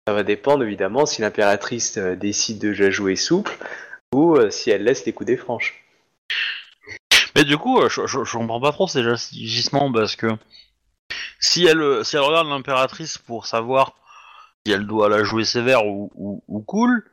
Ça 0.05 0.13
va 0.13 0.23
dépendre 0.23 0.63
évidemment 0.63 1.05
si 1.05 1.21
l'impératrice 1.21 1.97
décide 1.97 2.59
de 2.59 2.73
jouer 2.91 3.15
souple 3.15 3.57
ou 4.13 4.35
euh, 4.35 4.49
si 4.49 4.69
elle 4.69 4.83
laisse 4.83 5.05
les 5.05 5.13
coups 5.13 5.27
des 5.27 5.37
franches. 5.37 5.85
Mais 7.37 7.45
du 7.45 7.57
coup, 7.57 7.79
je, 7.87 8.05
je, 8.05 8.23
je 8.25 8.37
comprends 8.37 8.59
pas 8.59 8.73
trop 8.73 8.87
ces 8.87 9.07
agissements 9.07 9.91
parce 9.93 10.17
que 10.17 10.27
si 11.39 11.65
elle, 11.65 11.81
euh, 11.81 12.03
si 12.03 12.15
elle 12.15 12.23
regarde 12.23 12.47
l'impératrice 12.47 13.17
pour 13.17 13.45
savoir 13.45 13.93
si 14.65 14.73
elle 14.73 14.85
doit 14.85 15.09
la 15.09 15.23
jouer 15.23 15.43
sévère 15.43 15.85
ou, 15.85 16.11
ou, 16.15 16.43
ou 16.47 16.61
cool, 16.61 17.03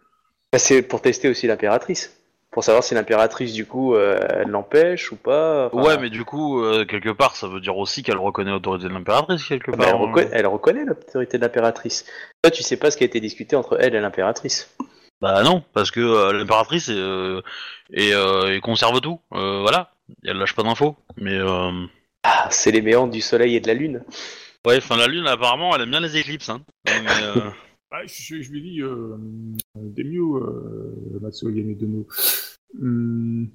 Bah, 0.52 0.58
C'est 0.58 0.82
pour 0.82 1.00
tester 1.02 1.28
aussi 1.28 1.46
l'impératrice. 1.46 2.14
Pour 2.50 2.64
savoir 2.64 2.82
si 2.82 2.94
l'impératrice, 2.94 3.52
du 3.52 3.66
coup, 3.66 3.94
euh, 3.94 4.18
elle 4.30 4.48
l'empêche 4.48 5.12
ou 5.12 5.16
pas. 5.16 5.66
Enfin, 5.66 5.82
ouais, 5.82 5.98
mais 5.98 6.08
du 6.08 6.24
coup, 6.24 6.62
euh, 6.62 6.86
quelque 6.86 7.10
part, 7.10 7.36
ça 7.36 7.46
veut 7.46 7.60
dire 7.60 7.76
aussi 7.76 8.02
qu'elle 8.02 8.16
reconnaît 8.16 8.50
l'autorité 8.50 8.88
de 8.88 8.94
l'impératrice 8.94 9.44
quelque 9.44 9.70
bah, 9.70 9.76
part. 9.76 9.88
elle, 9.88 9.94
hein. 9.94 9.98
reconnaît, 9.98 10.30
elle 10.32 10.46
reconnaît 10.46 10.84
l'autorité 10.84 11.36
de 11.36 11.42
l'impératrice. 11.42 12.06
Toi, 12.42 12.50
tu 12.50 12.62
sais 12.62 12.78
pas 12.78 12.90
ce 12.90 12.96
qui 12.96 13.04
a 13.04 13.06
été 13.06 13.20
discuté 13.20 13.54
entre 13.54 13.76
elle 13.78 13.94
et 13.94 14.00
l'impératrice. 14.00 14.74
Bah 15.20 15.42
non, 15.42 15.62
parce 15.74 15.90
que 15.90 16.00
euh, 16.00 16.32
l'impératrice 16.32 16.88
est, 16.88 17.42
est, 17.92 18.12
et 18.56 18.60
conserve 18.60 19.00
tout. 19.00 19.20
Euh, 19.34 19.60
voilà, 19.60 19.90
elle 20.24 20.38
lâche 20.38 20.54
pas 20.54 20.62
d'infos. 20.62 20.96
Mais. 21.16 21.38
Ah, 22.30 22.48
c'est 22.50 22.70
les 22.72 22.82
méandres 22.82 23.12
du 23.12 23.22
soleil 23.22 23.56
et 23.56 23.60
de 23.60 23.66
la 23.66 23.72
lune. 23.74 24.02
ouais, 24.66 24.76
enfin 24.76 24.96
la 24.98 25.06
lune 25.06 25.26
apparemment, 25.26 25.74
elle 25.74 25.82
aime 25.82 25.90
bien 25.90 26.00
les 26.00 26.16
éclipses. 26.18 26.50
Hein. 26.50 26.60
Mais, 26.86 26.92
euh, 27.22 27.50
Ah, 27.90 28.02
je, 28.05 28.42
je 28.42 28.50
lui 28.52 28.60
dis, 28.60 28.82
euh, 28.82 29.16
Demio, 29.74 30.36
euh, 30.36 31.18
Matsuo 31.22 31.48
Yamedono, 31.48 32.06
hum, 32.78 33.48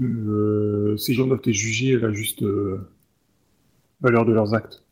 euh, 0.00 0.96
ces 0.96 1.14
gens 1.14 1.26
doivent 1.26 1.38
être 1.38 1.52
jugés 1.52 1.94
à 1.94 1.98
la 1.98 2.12
juste 2.12 2.42
euh, 2.42 2.80
valeur 4.00 4.24
de 4.26 4.32
leurs 4.32 4.54
actes. 4.54 4.82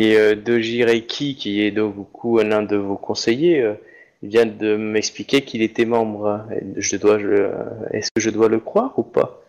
Et 0.00 0.16
euh, 0.18 0.34
Doji 0.34 0.84
Reiki, 0.84 1.36
qui 1.36 1.62
est 1.62 1.70
donc 1.70 1.94
beaucoup 1.94 2.38
l'un 2.40 2.62
de 2.62 2.76
vos 2.76 2.96
conseillers, 2.96 3.62
euh, 3.62 3.74
vient 4.22 4.44
de 4.46 4.76
m'expliquer 4.76 5.42
qu'il 5.42 5.62
était 5.62 5.84
membre. 5.86 6.46
Je 6.76 6.96
dois, 6.96 7.18
je- 7.18 7.52
est-ce 7.92 8.10
que 8.14 8.20
je 8.20 8.28
dois 8.30 8.48
le 8.48 8.58
croire 8.60 8.98
ou 8.98 9.02
pas? 9.02 9.40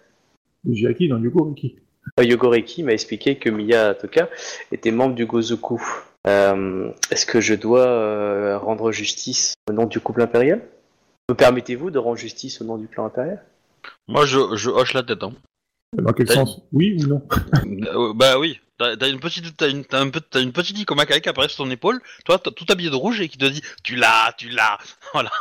J'ai 0.72 0.88
acquis 0.88 1.08
dans 1.08 1.18
Yugo 1.20 1.46
Riki. 1.46 1.76
Euh, 2.20 2.24
Yogoreki 2.24 2.84
m'a 2.84 2.94
expliqué 2.94 3.38
que 3.38 3.50
Miya 3.50 3.96
Toka 3.96 4.30
était 4.72 4.92
membre 4.92 5.16
du 5.16 5.26
Gozoku. 5.26 5.82
Euh, 6.28 6.92
Est-ce 7.12 7.26
que 7.26 7.42
je 7.42 7.54
dois 7.56 7.86
euh, 7.86 8.58
rendre 8.58 8.92
justice 8.92 9.56
au 9.70 9.74
nom 9.74 9.86
du 9.86 10.00
couple 10.00 10.22
impérial? 10.22 10.62
Me 11.30 11.36
permettez-vous 11.36 11.92
de 11.92 12.00
rendre 12.00 12.18
justice 12.18 12.62
au 12.62 12.66
nom 12.66 12.78
du 12.78 12.88
clan 12.88 13.06
impérial? 13.06 13.44
Moi, 14.08 14.26
je, 14.26 14.56
je 14.56 14.70
hoche 14.70 14.94
la 14.94 15.04
tête. 15.04 15.24
Hein. 15.24 15.34
Dans 15.94 16.14
quel 16.14 16.30
sens? 16.30 16.62
Oui 16.72 16.98
ou 17.04 17.08
non? 17.08 17.22
Euh, 17.66 18.14
bah 18.14 18.38
oui, 18.40 18.60
t'as 18.78 19.10
une 19.10 19.20
petite, 19.20 19.56
t'as 19.58 19.70
une, 19.70 19.86
t'as 19.86 20.00
un 20.02 20.10
peu, 20.10 20.20
t'as 20.20 20.42
une 20.42 20.52
petite 20.52 20.76
qui 20.76 21.30
apparaît 21.30 21.48
sur 21.48 21.64
ton 21.64 21.70
épaule. 21.72 22.02
Toi, 22.26 22.40
tout 22.40 22.66
habillé 22.70 22.90
de 22.90 22.96
rouge 22.96 23.22
et 23.22 23.30
qui 23.30 23.38
te 23.38 23.46
dit, 23.46 23.62
tu 23.84 23.96
l'as, 23.96 24.34
tu 24.38 24.50
l'as. 24.50 24.78
Voilà. 25.14 25.32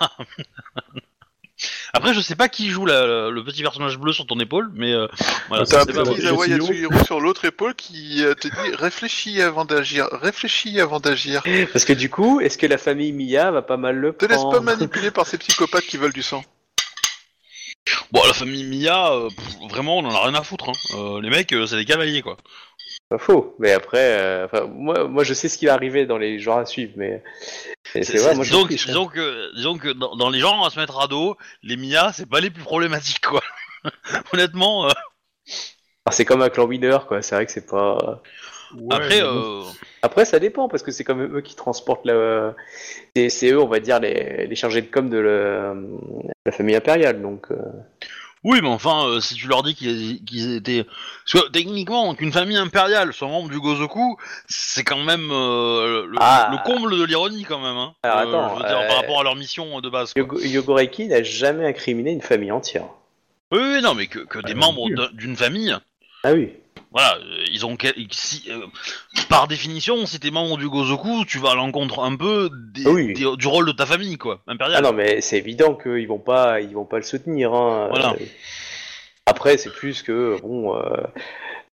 Après, 1.93 2.13
je 2.15 2.21
sais 2.21 2.35
pas 2.37 2.49
qui 2.49 2.71
joue 2.71 2.87
la- 2.87 3.31
le 3.31 3.45
petit 3.45 3.63
personnage 3.63 3.99
bleu 3.99 4.13
sur 4.13 4.27
ton 4.27 4.39
épaule, 4.41 4.71
mais 4.75 4.93
euh, 4.93 5.07
voilà, 5.49 5.65
T'as 5.65 5.83
un 5.83 5.85
c'est 5.85 5.93
pas 5.93 6.03
petit 6.03 6.23
Yatsuhiro. 6.23 6.45
Yatsuhiro 6.47 7.05
sur 7.05 7.21
l'autre 7.21 7.45
épaule 7.45 7.75
qui 7.75 8.25
euh, 8.25 8.35
te 8.35 8.49
dit 8.49 8.75
réfléchis 8.75 9.41
avant 9.43 9.65
d'agir, 9.65 10.09
réfléchis 10.13 10.81
avant 10.81 11.01
d'agir. 11.01 11.43
Parce 11.73 11.85
que 11.85 11.93
du 11.93 12.11
coup, 12.11 12.41
est-ce 12.41 12.59
que 12.59 12.67
la 12.67 12.79
famille 12.79 13.13
Mia 13.13 13.51
va 13.51 13.63
pas 13.63 13.77
mal 13.77 13.97
le 13.97 14.13
Te 14.13 14.27
laisse 14.27 14.43
pas 14.51 14.61
manipuler 14.61 15.11
par 15.11 15.27
ces 15.27 15.39
psychopathes 15.39 15.85
qui 15.87 15.97
veulent 15.97 16.13
du 16.13 16.23
sang. 16.23 16.45
Bon, 18.13 18.21
la 18.27 18.33
famille 18.33 18.65
Mia, 18.65 19.13
euh, 19.13 19.29
pff, 19.29 19.71
vraiment, 19.71 19.99
on 19.99 20.05
en 20.07 20.15
a 20.15 20.23
rien 20.25 20.35
à 20.35 20.43
foutre. 20.43 20.71
Hein. 20.71 20.97
Euh, 20.97 21.21
les 21.21 21.29
mecs, 21.31 21.53
euh, 21.53 21.67
c'est 21.67 21.77
des 21.77 21.85
cavaliers, 21.85 22.23
quoi. 22.23 22.37
Pas 23.11 23.19
faux. 23.19 23.55
Mais 23.59 23.73
après, 23.73 24.19
euh, 24.19 24.47
enfin, 24.47 24.67
moi, 24.67 25.09
moi, 25.09 25.25
je 25.25 25.35
sais 25.35 25.49
ce 25.49 25.59
qui 25.59 25.67
va 25.67 25.75
arriver 25.75 26.07
dans 26.07 26.19
les 26.19 26.39
jours 26.39 26.57
à 26.57 26.67
suivre, 26.67 26.93
mais 26.97 27.23
mais 27.95 28.03
c'est 28.03 28.19
vrai, 28.19 28.35
moi, 28.35 28.45
je 28.45 28.55
hein. 28.55 28.67
disons 28.69 29.07
que, 29.07 29.55
disons 29.55 29.79
que 29.79 29.89
dans, 29.89 30.17
dans 30.17 30.31
les 30.31 30.41
gens 30.41 30.65
à 30.65 30.71
se 30.71 30.79
mettre 30.81 30.99
à 31.01 31.07
dos, 31.07 31.37
les 31.63 31.77
Mia, 31.77 32.13
c'est 32.13 32.29
pas 32.29 32.41
les 32.41 32.51
plus 32.51 32.63
problématiques, 32.63 33.21
quoi. 33.21 33.43
Honnêtement, 34.33 34.87
euh, 34.87 34.93
Ah, 36.07 36.11
c'est 36.11 36.25
comme 36.25 36.43
un 36.43 36.49
clan 36.49 36.65
winner, 36.65 36.99
quoi. 37.07 37.23
C'est 37.23 37.35
vrai 37.35 37.47
que 37.47 37.53
c'est 37.53 37.67
pas. 37.67 38.23
après, 38.91 39.23
euh, 39.23 39.63
Après, 40.03 40.25
ça 40.25 40.41
dépend 40.41 40.69
parce 40.69 40.83
que 40.83 40.91
c'est 40.91 41.05
quand 41.05 41.15
même 41.15 41.37
eux 41.37 41.41
qui 41.41 41.55
transportent 41.55 42.07
la. 42.07 42.55
C'est 43.15 43.51
eux, 43.51 43.61
on 43.61 43.69
va 43.69 43.81
dire, 43.81 44.01
les, 44.01 44.47
les 44.47 44.57
chargés 44.57 44.83
de 44.83 44.91
com 44.91 45.09
de 45.09 45.19
la, 45.19 45.75
la 46.47 46.53
famille 46.53 46.77
impériale. 46.77 47.23
Donc, 47.23 47.47
euh, 47.51 47.57
Oui, 48.45 48.61
mais 48.63 48.69
enfin, 48.69 49.07
euh, 49.07 49.21
si 49.21 49.35
tu 49.35 49.49
leur 49.49 49.63
dis 49.63 49.75
qu'ils 49.75 50.23
qu'ils 50.25 50.55
étaient... 50.55 50.85
Parce 50.85 51.45
que 51.45 51.51
techniquement, 51.51 52.15
qu'une 52.15 52.31
famille 52.33 52.59
impériale 52.59 53.13
soit 53.15 53.27
membre 53.29 53.49
du 53.49 53.59
Gozoku, 53.59 54.19
c'est 54.47 54.85
quand 54.85 55.03
même 55.03 55.31
euh, 55.33 56.07
le, 56.07 56.17
Ah. 56.21 56.51
le 56.53 56.59
comble 56.71 56.99
de 56.99 57.05
l'ironie, 57.05 57.45
quand 57.45 57.59
même. 57.61 57.77
Hein. 57.77 57.95
Alors, 58.03 58.19
Euh, 58.19 58.23
attends, 58.29 58.49
je 58.59 58.63
veux 58.63 58.69
dire, 58.69 58.79
euh, 58.81 58.87
par 58.89 58.97
rapport 58.99 59.21
à 59.21 59.23
leur 59.25 59.35
mission 59.37 59.81
de 59.81 59.89
base. 59.89 60.13
quoi. 60.13 60.23
Yogo- 60.23 60.41
Yogoreki 60.47 61.09
n'a 61.09 61.23
jamais 61.23 61.67
incriminé 61.67 62.13
une 62.13 62.21
famille 62.21 62.53
entière. 62.53 62.85
Oui, 63.51 63.61
oui, 63.63 63.81
non, 63.83 63.95
mais 63.95 64.07
que, 64.09 64.19
que 64.19 64.41
des 64.41 64.53
Euh, 64.53 64.57
membres 64.57 64.91
d'un- 64.91 65.11
d'une 65.15 65.37
famille, 65.37 65.75
Ah 66.23 66.33
oui. 66.33 66.51
Voilà, 66.95 67.17
euh, 67.19 67.45
ils 67.51 67.67
ont... 67.67 67.77
Si, 68.13 68.45
euh, 68.51 68.61
par 69.29 69.47
définition, 69.49 70.07
si 70.07 70.19
t'es 70.19 70.31
membre 70.31 70.57
du 70.57 70.69
Gozoku, 70.71 71.25
tu 71.27 71.39
vas 71.39 71.51
à 71.51 71.55
l'encontre 71.55 71.99
un 72.01 72.17
peu 72.17 72.49
des- 72.73 72.87
Oui. 72.87 73.13
des- 73.13 73.37
du 73.37 73.47
rôle 73.47 73.67
de 73.67 73.73
ta 73.73 73.85
famille, 73.85 74.17
quoi, 74.17 74.41
Ah 74.47 74.53
impériale. 74.53 74.83
non, 74.83 74.93
mais 74.93 75.21
c'est 75.21 75.37
évident 75.39 75.75
qu'ils 75.75 76.07
vont 76.09 76.19
pas, 76.19 76.61
ils 76.61 76.73
vont 76.73 76.87
pas 76.87 76.97
le 76.97 77.03
soutenir. 77.03 77.53
Hein. 77.53 77.89
Voilà. 77.91 78.13
Euh, 78.13 78.25
Après, 79.27 79.57
c'est 79.59 79.73
plus 79.73 80.03
que 80.03 80.41
bon, 80.41 80.77
euh, 80.77 80.83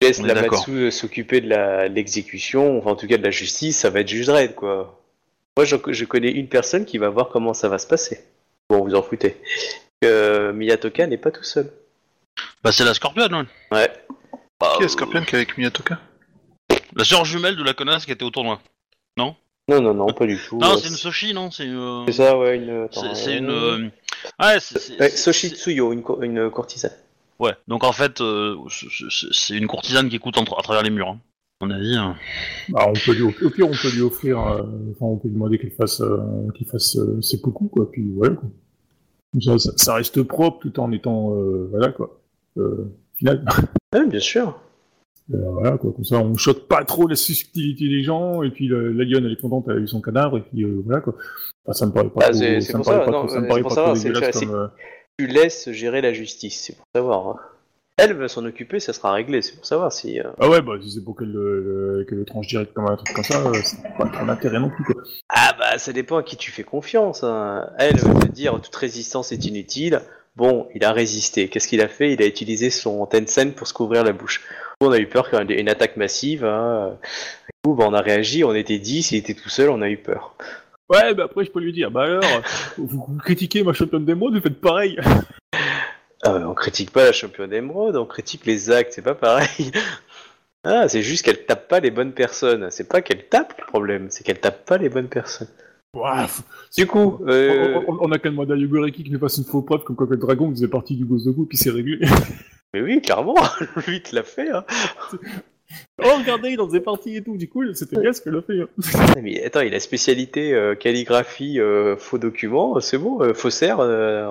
laisse 0.02 0.22
la. 0.22 0.36
Matsu 0.42 0.92
s'occuper 0.92 1.42
de 1.42 1.88
l'exécution, 1.88 2.78
enfin 2.78 2.92
en 2.92 2.96
tout 2.96 3.08
cas 3.08 3.18
de 3.18 3.24
la 3.24 3.32
justice, 3.32 3.80
ça 3.80 3.90
va 3.90 4.02
être 4.02 4.08
juge 4.10 4.28
Dredd, 4.28 4.54
quoi. 4.56 5.02
Moi, 5.58 5.66
je, 5.66 5.76
je 5.88 6.06
connais 6.06 6.30
une 6.30 6.48
personne 6.50 6.86
qui 6.86 6.98
va 7.00 7.10
voir 7.10 7.30
comment 7.30 7.54
ça 7.56 7.68
va 7.70 7.80
se 7.80 7.88
passer. 7.88 8.20
Bon, 8.70 8.84
vous 8.84 8.94
en 8.96 9.02
foutez. 9.02 9.38
Que 10.02 10.52
Miyatoka 10.52 11.08
n'est 11.08 11.18
pas 11.18 11.32
tout 11.32 11.44
seul. 11.44 11.72
Bah, 12.64 12.72
c'est 12.72 12.84
la 12.84 12.94
Scorpion, 12.94 13.28
ouais. 13.32 13.46
Ouais. 13.72 13.92
Bah, 14.60 14.74
Qui 14.78 14.84
est 14.84 14.86
euh, 14.86 14.90
Scorpion 14.90 15.22
qui 15.24 15.32
est 15.36 15.40
avec 15.40 15.58
Miyatoka 15.58 16.00
La 16.96 17.04
sœur 17.04 17.26
jumelle 17.26 17.56
de 17.56 17.64
la 17.64 17.74
connasse 17.74 18.06
qui 18.06 18.12
était 18.12 18.24
au 18.26 18.30
tournoi. 18.32 18.60
Non, 19.18 19.82
non, 19.82 19.94
non, 19.94 20.14
pas 20.14 20.26
du 20.26 20.38
tout. 20.38 20.58
Non, 20.60 20.74
Euh, 20.76 20.78
c'est 20.78 20.88
une 20.88 20.96
Soshi, 20.96 21.34
non? 21.34 21.52
C'est 21.52 21.68
euh, 21.68 22.06
C'est 22.06 22.14
ça, 22.14 22.38
ouais, 22.38 22.56
une. 22.56 22.86
attends, 22.86 23.02
c'est- 23.02 23.16
c'est 23.16 23.38
une... 23.38 23.50
euh, 23.50 23.78
euh, 23.78 23.90
Ouais, 24.42 24.60
c'est... 24.62 24.80
c'est- 24.80 24.98
ouais, 24.98 25.10
c'est- 25.10 25.18
Soshi 25.18 25.50
Tsuyo, 25.50 25.92
une, 25.92 26.04
co- 26.04 26.22
une 26.22 26.50
courtisane. 26.50 26.94
Ouais, 27.38 27.52
donc 27.68 27.84
en 27.84 27.92
fait, 27.92 28.22
euh, 28.22 28.56
c'est- 28.70 28.88
c'est 29.12 29.28
c'est 29.32 29.58
une 29.58 29.68
courtisane 29.68 30.08
qui 30.08 30.16
écoute 30.16 30.38
entre- 30.38 30.58
à 30.58 30.62
travers 30.62 30.84
les 30.84 30.90
murs. 30.90 31.10
Hein. 31.10 31.20
À 31.60 31.66
mon 31.66 31.72
avis. 31.74 31.98
hein. 31.98 32.16
Bah, 32.70 32.86
on 32.88 32.94
peut 32.94 33.12
lui, 33.12 33.24
au 33.24 33.28
au 33.46 33.50
pire, 33.50 33.68
on 33.68 33.72
peut 33.76 33.90
lui 33.94 34.02
offrir, 34.04 34.40
euh, 34.40 34.62
enfin, 34.92 35.06
on 35.06 35.18
peut 35.18 35.28
lui 35.28 35.34
demander 35.34 35.60
qu'il 35.60 35.72
fasse, 35.72 36.00
euh, 36.00 36.18
qu'il 36.56 36.66
fasse 36.68 36.96
euh, 36.96 37.22
ses 37.22 37.42
coucous, 37.42 37.68
quoi. 37.68 37.92
Puis 37.92 38.10
voilà, 38.16 38.36
quoi. 38.36 38.48
Comme 39.34 39.42
Ça, 39.42 39.60
ça, 39.60 39.72
ça 39.76 39.94
reste 39.96 40.24
propre 40.24 40.60
tout 40.62 40.80
en 40.80 40.92
étant, 40.94 41.34
euh, 41.36 41.68
voilà, 41.72 41.92
quoi. 41.92 42.18
Euh, 42.58 42.86
final. 43.18 43.44
Ah 43.94 44.00
oui, 44.00 44.08
bien 44.10 44.20
sûr. 44.20 44.60
Euh, 45.34 45.38
voilà, 45.52 45.78
quoi. 45.78 45.92
Comme 45.94 46.04
ça, 46.06 46.18
on 46.18 46.36
choque 46.36 46.68
pas 46.68 46.84
trop 46.86 47.08
la 47.08 47.16
susceptibilité 47.16 47.88
des 47.88 48.04
gens, 48.04 48.44
et 48.44 48.52
puis 48.52 48.68
le- 48.68 48.92
la 48.92 49.04
lionne, 49.06 49.26
elle 49.26 49.32
est 49.34 49.42
contente, 49.42 49.66
elle 49.70 49.78
a 49.78 49.80
eu 49.80 49.88
son 49.88 50.02
cadavre, 50.02 50.38
et 50.38 50.42
puis 50.42 50.64
euh, 50.64 50.82
voilà, 50.86 51.02
quoi. 51.02 51.16
Enfin, 51.66 51.74
ça 51.74 51.86
me 51.86 51.92
paraît 51.92 52.10
pas 52.10 52.22
Ah, 52.24 52.30
trop, 52.30 52.34
c'est- 52.40 52.62
c'est 52.62 52.72
ça 52.72 52.78
me 52.78 52.84
pour 52.84 52.92
paraît 52.94 53.06
ça, 53.06 53.06
pas 53.06 53.12
non, 53.12 53.20
trop, 53.26 53.28
ça 53.30 53.36
me 53.40 53.42
c'est 53.44 53.48
paraît 53.48 53.62
pas 53.64 53.70
ça, 53.70 53.76
trop 53.76 54.40
comme, 54.40 54.56
euh, 54.56 54.68
Tu 55.20 55.28
laisses 55.28 55.72
gérer 55.72 56.02
la 56.02 56.14
justice, 56.14 56.62
c'est 56.66 56.76
pour 56.76 56.86
savoir. 56.96 57.28
hein. 57.28 57.36
Elle 58.00 58.14
va 58.14 58.28
s'en 58.28 58.46
occuper, 58.46 58.80
ça 58.80 58.94
sera 58.94 59.12
réglé, 59.12 59.42
c'est 59.42 59.56
pour 59.56 59.66
savoir 59.66 59.92
si. 59.92 60.20
euh, 60.20 60.30
Ah 60.40 60.48
ouais, 60.48 60.62
bah, 60.62 60.74
si 60.80 60.92
c'est 60.92 61.04
pour 61.04 61.18
qu'elle 61.18 61.32
le, 61.32 62.06
qu'elle 62.08 62.20
le 62.20 62.26
tranche 62.26 62.46
direct 62.48 62.72
comme 62.74 62.86
un 62.88 62.96
truc 62.96 63.16
comme 63.16 63.24
ça, 63.24 63.44
c'est 63.64 63.82
pas 63.98 64.06
ton 64.08 64.30
intérêt 64.30 64.60
non 64.60 64.70
plus, 64.70 64.84
quoi. 64.84 65.02
Ah 65.30 65.56
bah 65.58 65.78
ça 65.80 65.92
dépend 65.94 66.18
à 66.18 66.24
qui 66.24 66.38
tu 66.38 66.52
fais 66.52 66.64
confiance. 66.64 67.24
hein. 67.24 67.68
Elle 67.80 67.98
va 67.98 68.14
te 68.20 68.28
dire 68.28 68.62
toute 68.62 68.76
résistance 68.76 69.32
est 69.32 69.44
inutile. 69.46 70.02
Bon, 70.38 70.68
il 70.76 70.86
a 70.86 70.94
résisté. 70.94 71.48
Qu'est-ce 71.48 71.68
qu'il 71.68 71.82
a 71.82 71.88
fait? 71.88 72.14
Il 72.14 72.22
a 72.22 72.28
utilisé 72.28 72.70
son 72.70 73.04
Tencent 73.08 73.56
pour 73.56 73.66
se 73.66 73.74
couvrir 73.74 74.04
la 74.04 74.12
bouche. 74.12 74.44
On 74.82 74.92
a 74.92 75.00
eu 75.00 75.08
peur 75.08 75.32
qu'il 75.32 75.50
y 75.50 75.54
ait 75.54 75.60
une 75.60 75.68
attaque 75.68 75.98
massive. 75.98 76.46
Hein. 76.46 77.00
Du 77.02 77.52
coup, 77.64 77.74
bah, 77.74 77.86
on 77.88 77.94
a 77.96 78.02
réagi, 78.02 78.44
on 78.44 78.54
était 78.54 78.78
10, 78.78 79.14
il 79.14 79.18
était 79.18 79.34
tout 79.34 79.50
seul, 79.50 79.72
on 79.72 79.82
a 79.82 79.90
eu 79.90 79.98
peur. 79.98 80.36
Ouais, 80.90 81.16
bah 81.16 81.24
après, 81.26 81.44
je 81.44 81.50
peux 81.50 81.60
lui 81.60 81.74
dire, 81.74 81.90
bah 81.90 82.04
alors, 82.04 82.22
vous, 82.78 83.04
vous 83.10 83.18
critiquez 83.18 83.64
ma 83.64 83.74
championne 83.74 84.06
d'émeraude, 84.06 84.36
vous 84.36 84.42
faites 84.42 84.62
pareil. 84.62 84.98
Bah, 86.24 86.44
on 86.46 86.56
critique 86.56 86.92
pas 86.92 87.06
la 87.06 87.12
championne 87.12 87.52
d'émeraude, 87.52 87.96
on 87.96 88.06
critique 88.06 88.46
les 88.46 88.72
actes, 88.72 88.92
c'est 88.94 89.04
pas 89.04 89.16
pareil. 89.16 89.72
Ah, 90.64 90.90
c'est 90.90 91.04
juste 91.04 91.24
qu'elle 91.24 91.46
tape 91.46 91.70
pas 91.70 91.80
les 91.80 91.92
bonnes 91.92 92.12
personnes. 92.12 92.70
C'est 92.72 92.90
pas 92.90 93.02
qu'elle 93.02 93.30
tape 93.30 93.54
le 93.58 93.66
problème, 93.66 94.08
c'est 94.10 94.26
qu'elle 94.26 94.40
tape 94.40 94.66
pas 94.66 94.78
les 94.78 94.90
bonnes 94.90 95.08
personnes. 95.08 95.48
Du 96.76 96.86
coup, 96.86 97.20
euh, 97.28 97.80
on, 97.88 97.94
on- 97.94 97.98
on 98.02 98.12
a 98.12 98.20
qu'à 98.20 98.30
demander 98.30 98.54
à 98.54 98.56
Yogoreki 98.56 99.04
qu'il 99.04 99.14
nous 99.14 99.20
fasse 99.20 99.38
une 99.38 99.46
faux 99.46 99.62
preuve 99.62 99.84
comme 99.84 99.96
quoi 99.96 100.06
que 100.06 100.12
le 100.14 100.18
dragon 100.18 100.50
faisait 100.52 100.68
partie 100.68 100.96
du 100.96 101.06
Gozoku, 101.06 101.46
puis 101.46 101.58
c'est 101.58 101.72
réglé. 101.72 102.00
mais 102.74 102.82
oui, 102.82 103.02
clairement, 103.02 103.36
lui 103.88 103.96
il 103.98 104.02
te 104.04 104.16
l'a 104.16 104.24
fait. 104.24 104.50
Hein. 104.52 104.64
oh, 106.04 106.10
regardez, 106.20 106.50
il 106.52 106.62
en 106.62 106.68
faisait 106.68 106.82
partie 106.82 107.16
et 107.18 107.24
tout, 107.24 107.36
du 107.38 107.50
coup, 107.50 107.64
c'était 107.74 108.00
bien 108.00 108.14
ce 108.14 108.22
qu'elle 108.22 108.36
a 108.36 108.42
fait. 108.42 108.62
hein. 108.62 108.68
Mais 109.24 109.44
attends, 109.44 109.62
il 109.62 109.74
a 109.74 109.80
spécialité 109.80 110.54
euh, 110.54 110.76
calligraphie, 110.76 111.60
euh, 111.60 111.96
faux 111.98 112.18
documents, 112.20 112.80
c'est 112.80 112.98
bon, 113.00 113.22
euh, 113.24 113.34
faussaire. 113.34 113.80
euh, 113.80 114.28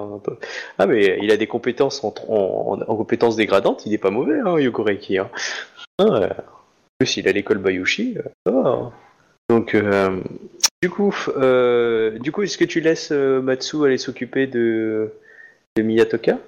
ah 0.79 0.87
mais 0.87 1.19
il 1.21 1.31
a 1.33 1.37
des 1.37 1.47
compétences 1.49 2.05
en, 2.05 2.15
en, 2.29 2.81
en 2.87 2.97
compétences 2.97 3.35
dégradantes, 3.37 3.87
il 3.87 3.93
est 3.95 3.99
pas 3.99 4.11
mauvais, 4.11 4.39
hein, 4.45 4.59
Yogoreki. 4.59 5.19
Hein. 5.19 5.31
Ah, 5.99 6.05
euh, 6.05 6.29
en 6.29 6.99
plus, 7.01 7.17
il 7.17 7.27
a 7.29 7.33
l'école 7.33 7.59
Bayushi, 7.59 8.19
euh, 8.19 8.23
ça 8.47 8.53
va. 8.53 8.93
Donc, 9.49 9.75
euh, 9.77 10.21
du 10.83 10.91
coup, 10.91 11.15
euh, 11.37 12.19
du 12.19 12.33
coup, 12.33 12.43
est-ce 12.43 12.59
que 12.59 12.65
tu 12.65 12.81
laisses 12.81 13.11
euh, 13.13 13.41
Matsu 13.41 13.85
aller 13.85 13.99
s'occuper 13.99 14.47
de, 14.47 15.11
de 15.77 15.83
Miyatoka? 15.83 16.39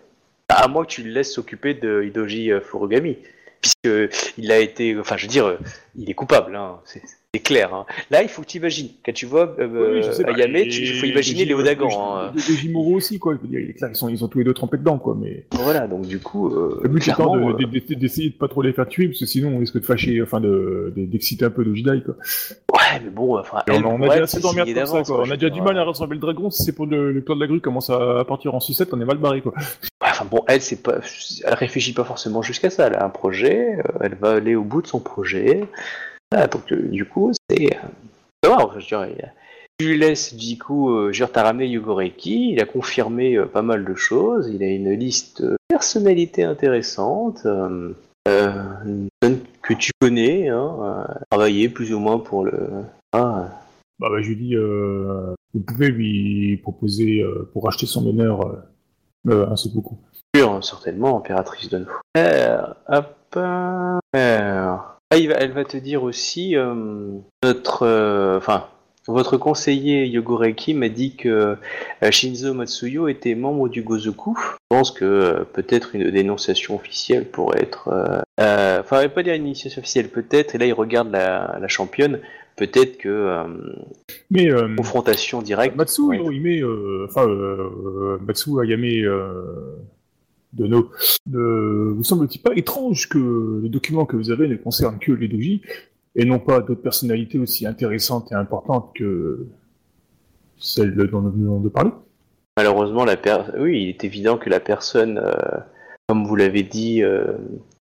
À 0.49 0.69
moins 0.69 0.85
que 0.85 0.91
tu 0.91 1.03
le 1.03 1.11
laisses 1.11 1.33
s'occuper 1.33 1.75
de 1.75 2.03
Hidoji 2.05 2.53
euh, 2.53 2.61
Furugami, 2.61 3.17
puisque 3.61 4.33
il 4.39 4.51
a 4.53 4.59
été, 4.59 4.99
enfin, 4.99 5.17
je 5.17 5.23
veux 5.27 5.29
dire, 5.31 5.47
euh, 5.47 5.57
il 5.97 6.11
est 6.11 6.15
coupable, 6.15 6.57
hein, 6.57 6.77
c'est 6.85 7.03
c'est 7.35 7.41
clair. 7.43 7.75
Hein. 7.75 7.85
Là, 8.11 8.23
il 8.23 8.29
faut 8.31 8.41
que 8.41 8.47
tu 8.47 8.57
imagines. 8.57 8.89
Quand 9.05 9.13
tu 9.13 9.27
vois 9.27 9.55
Oui, 9.59 10.01
Ayame, 10.35 10.57
il 10.57 10.99
faut 10.99 11.05
imaginer 11.05 11.43
et- 11.43 11.45
Léo 11.45 11.63
Dagan. 11.63 11.91
et- 11.91 11.95
hein. 11.95 12.33
Jimuro 12.39 12.95
aussi, 12.95 13.19
quoi. 13.19 13.35
Je 13.35 13.43
veux 13.43 13.49
dire, 13.49 13.61
il 13.61 13.69
est 13.69 13.75
clair, 13.75 13.91
ils, 13.93 13.97
sont, 13.97 14.09
ils 14.09 14.25
ont 14.25 14.29
tous 14.29 14.39
les 14.39 14.45
deux 14.45 14.55
trempé 14.55 14.79
dedans, 14.79 14.97
quoi. 14.99 15.15
Mais 15.21 15.45
Voilà, 15.53 15.87
donc 15.87 16.07
du 16.07 16.21
coup, 16.21 16.49
le 16.49 16.89
but 16.89 17.07
étant 17.07 17.17
clairement, 17.35 17.51
de- 17.53 17.65
de- 17.65 17.79
de- 17.87 17.95
d'essayer 17.97 18.31
de 18.31 18.35
pas 18.35 18.49
trop 18.49 18.63
les 18.63 18.73
faire 18.73 18.89
tuer, 18.89 19.09
parce 19.09 19.21
que 19.21 19.27
sinon 19.27 19.51
on 19.55 19.59
risque 19.59 19.75
de 19.79 19.85
fâcher, 19.85 20.23
enfin, 20.23 20.41
de- 20.41 20.91
de- 20.97 21.05
d'exciter 21.05 21.45
un 21.45 21.51
peu 21.51 21.67
Dojidai, 21.67 22.01
quoi. 22.03 22.17
Ouais, 22.93 23.01
mais 23.05 23.11
bon, 23.11 23.39
enfin, 23.39 23.63
elle, 23.67 23.85
on, 23.85 24.03
a 24.03 24.09
déjà 24.09 24.23
assez 24.25 24.41
d'emmerdes 24.41 24.73
comme 24.73 24.87
ça, 24.87 25.03
quoi. 25.03 25.23
On 25.27 25.31
a 25.31 25.37
déjà 25.37 25.51
du 25.51 25.61
mal 25.61 25.77
à 25.79 25.83
euh, 25.83 25.85
rattraper 25.85 26.15
le 26.15 26.21
dragon, 26.21 26.51
si 26.51 26.63
c'est 26.65 26.73
pour 26.73 26.87
le, 26.87 27.13
le 27.13 27.21
clan 27.21 27.35
de 27.37 27.41
la 27.41 27.47
grue 27.47 27.61
commence 27.61 27.91
à 27.91 28.25
partir 28.27 28.55
en 28.55 28.61
sucette, 28.61 28.91
on 28.93 29.01
est 29.01 29.05
mal 29.05 29.19
barré, 29.19 29.41
quoi. 29.41 29.53
Enfin 30.01 30.27
bon, 30.31 30.43
elle, 30.49 30.63
c'est 30.63 30.83
pas, 30.83 30.99
elle 31.45 31.55
réfléchit 31.55 31.93
pas 31.93 32.05
forcément 32.05 32.43
jusqu'à 32.43 32.71
ça. 32.71 32.87
Elle 32.87 32.97
a 32.97 33.05
un 33.05 33.11
projet, 33.11 33.79
euh, 33.79 33.99
elle 34.01 34.15
va 34.15 34.33
aller 34.33 34.55
au 34.55 34.65
bout 34.65 34.83
de 34.83 34.87
son 34.87 35.01
projet. 35.01 35.65
Ah, 36.35 36.47
donc 36.47 36.73
euh, 36.73 36.89
du 36.89 37.05
coup, 37.05 37.33
c'est, 37.49 37.79
ça 38.43 38.51
va. 38.51 38.65
enfin, 38.65 38.81
je 38.81 38.87
dirais. 38.87 39.15
Tu 39.79 39.97
laisses 39.97 40.35
du 40.35 40.59
coup, 40.59 40.91
euh, 40.91 41.13
ramené 41.37 41.69
Yugoreki, 41.69 42.51
il 42.51 42.61
a 42.61 42.65
confirmé 42.65 43.37
euh, 43.37 43.47
pas 43.47 43.63
mal 43.63 43.85
de 43.85 43.95
choses. 43.95 44.51
Il 44.53 44.61
a 44.65 44.67
une 44.67 44.93
liste 44.93 45.41
de 45.43 45.57
personnalités 45.69 46.43
intéressantes. 46.43 47.47
euh, 47.47 47.93
que 49.69 49.75
tu 49.75 49.93
connais, 50.01 50.49
hein, 50.49 50.77
euh, 50.81 51.15
travaillé 51.31 51.69
plus 51.69 51.93
ou 51.93 51.99
moins 51.99 52.19
pour 52.19 52.45
le. 52.45 52.85
Ah, 53.13 53.51
Bah, 53.99 54.09
bah, 54.11 54.23
je 54.23 54.29
lui 54.29 54.37
dis, 54.37 54.57
euh, 54.57 55.35
vous 55.53 55.61
pouvez 55.61 55.89
lui 55.89 56.57
proposer, 56.59 57.21
euh, 57.21 57.49
pour 57.53 57.69
acheter 57.69 57.85
son 57.85 58.07
honneur, 58.07 58.41
euh, 59.29 59.47
un 59.47 59.57
seppuku. 59.57 59.95
Sûr, 60.35 60.65
certainement, 60.65 61.19
impératrice 61.19 61.69
de 61.69 61.79
nous. 61.79 61.91
Hop, 62.89 63.37
ah, 63.37 63.99
elle 65.11 65.53
va 65.53 65.65
te 65.65 65.77
dire 65.77 66.03
aussi 66.03 66.55
notre, 67.43 68.37
enfin, 68.37 68.69
votre 69.13 69.37
conseiller 69.37 70.07
Yogoreki 70.07 70.75
m'a 70.75 70.89
dit 70.89 71.17
que 71.17 71.57
euh, 72.03 72.11
Shinzo 72.11 72.55
Matsuyo 72.55 73.09
était 73.09 73.35
membre 73.35 73.69
du 73.69 73.83
Gozoku. 73.83 74.37
Je 74.39 74.77
pense 74.77 74.91
que 74.91 75.05
euh, 75.05 75.45
peut-être 75.45 75.95
une 75.95 76.11
dénonciation 76.11 76.77
officielle 76.77 77.25
pourrait 77.25 77.63
être... 77.63 77.89
euh, 77.89 78.21
euh, 78.41 78.81
Enfin, 78.81 79.09
pas 79.09 79.23
dire 79.23 79.35
une 79.35 79.47
initiation 79.47 79.81
officielle, 79.81 80.09
peut-être, 80.09 80.55
et 80.55 80.59
là 80.59 80.67
il 80.67 80.73
regarde 80.73 81.11
la, 81.11 81.59
la 81.61 81.69
championne, 81.69 82.21
peut-être 82.57 82.99
que 82.99 83.09
euh, 83.09 83.45
Mais 84.31 84.51
euh, 84.51 84.75
confrontation 84.77 85.43
directe. 85.43 85.77
Matsu 85.77 86.03
Ouais. 86.03 86.19
Yorime, 86.19 86.63
euh, 86.65 87.07
enfin 87.09 87.27
euh, 87.27 88.19
Matsu 88.27 88.51
Ayame 88.63 88.85
euh, 88.85 89.77
Dono, 90.53 90.91
ne 91.31 91.93
vous 91.93 92.05
semble-t-il 92.05 92.41
pas 92.41 92.53
étrange 92.57 93.09
que 93.09 93.19
le 93.63 93.69
document 93.69 94.07
que 94.07 94.17
vous 94.17 94.31
avez 94.31 94.49
ne 94.49 94.57
concerne 94.57 94.99
que 94.99 95.13
les 95.13 95.29
doji 95.29 95.61
et 96.15 96.25
non 96.25 96.39
pas 96.39 96.61
d'autres 96.61 96.83
personnalités 96.83 97.39
aussi 97.39 97.67
intéressantes 97.67 98.33
et 98.33 98.35
importantes 98.35 98.93
que 98.95 99.47
celles 100.59 100.95
dont 100.95 101.21
nous 101.21 101.31
venons 101.31 101.61
de 101.61 101.69
parler 101.69 101.91
Malheureusement, 102.57 103.05
la 103.05 103.17
per... 103.17 103.45
oui, 103.57 103.83
il 103.85 103.89
est 103.91 104.03
évident 104.03 104.37
que 104.37 104.51
la 104.51 104.59
personne, 104.59 105.19
euh, 105.19 105.61
comme 106.09 106.27
vous 106.27 106.35
l'avez 106.35 106.65
dit, 106.65 107.05
euh, 107.05 107.35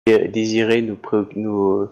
désirait 0.06 0.82
nous, 0.82 0.96
pré- 0.96 1.18
nous, 1.36 1.88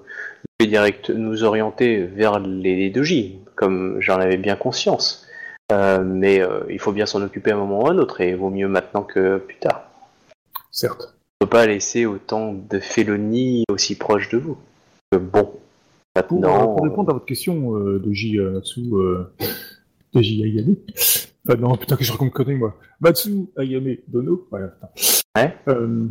nous, 0.60 0.66
direct... 0.66 1.10
nous 1.10 1.44
orienter 1.44 2.04
vers 2.06 2.40
les, 2.40 2.90
doji, 2.90 3.38
comme 3.54 4.00
j'en 4.00 4.16
avais 4.16 4.36
bien 4.36 4.56
conscience. 4.56 5.28
Euh, 5.70 6.02
mais 6.02 6.42
euh, 6.42 6.64
il 6.70 6.80
faut 6.80 6.90
bien 6.90 7.06
s'en 7.06 7.22
occuper 7.22 7.52
à 7.52 7.54
un 7.54 7.59
moment 7.59 7.84
ou 7.84 7.86
à 7.86 7.92
un 7.92 7.98
autre, 7.98 8.20
et 8.20 8.30
il 8.30 8.36
vaut 8.36 8.50
mieux 8.50 8.66
maintenant 8.66 9.04
que 9.04 9.38
plus 9.38 9.59
tard. 9.59 9.84
Certes. 10.72 11.14
On 11.40 11.44
ne 11.44 11.46
peut 11.46 11.50
pas 11.56 11.66
laisser 11.66 12.04
autant 12.04 12.52
de 12.52 12.80
félonies 12.80 13.64
aussi 13.70 13.96
proches 13.96 14.28
de 14.30 14.38
vous. 14.38 14.59
Euh, 15.14 15.18
bon, 15.18 15.52
maintenant... 16.16 16.62
euh, 16.62 16.74
pour 16.74 16.84
répondre 16.84 17.10
à 17.10 17.12
votre 17.14 17.26
question, 17.26 17.76
euh, 17.76 17.98
Doji 17.98 18.39
euh, 18.39 18.52
Matsu 18.52 18.80
euh, 18.93 19.24
Doji 20.12 20.44
Ayame, 20.44 20.76
ah 21.48 21.56
non, 21.56 21.76
putain 21.76 21.97
que 21.97 22.05
je 22.05 22.12
raconte 22.12 22.32
connerie 22.32 22.56
moi, 22.56 22.76
Matsu 23.01 23.47
Ayame 23.56 23.97
Dono, 24.09 24.47
voilà. 24.51 24.78
Ouais. 25.36 25.55
Euh, 25.68 26.06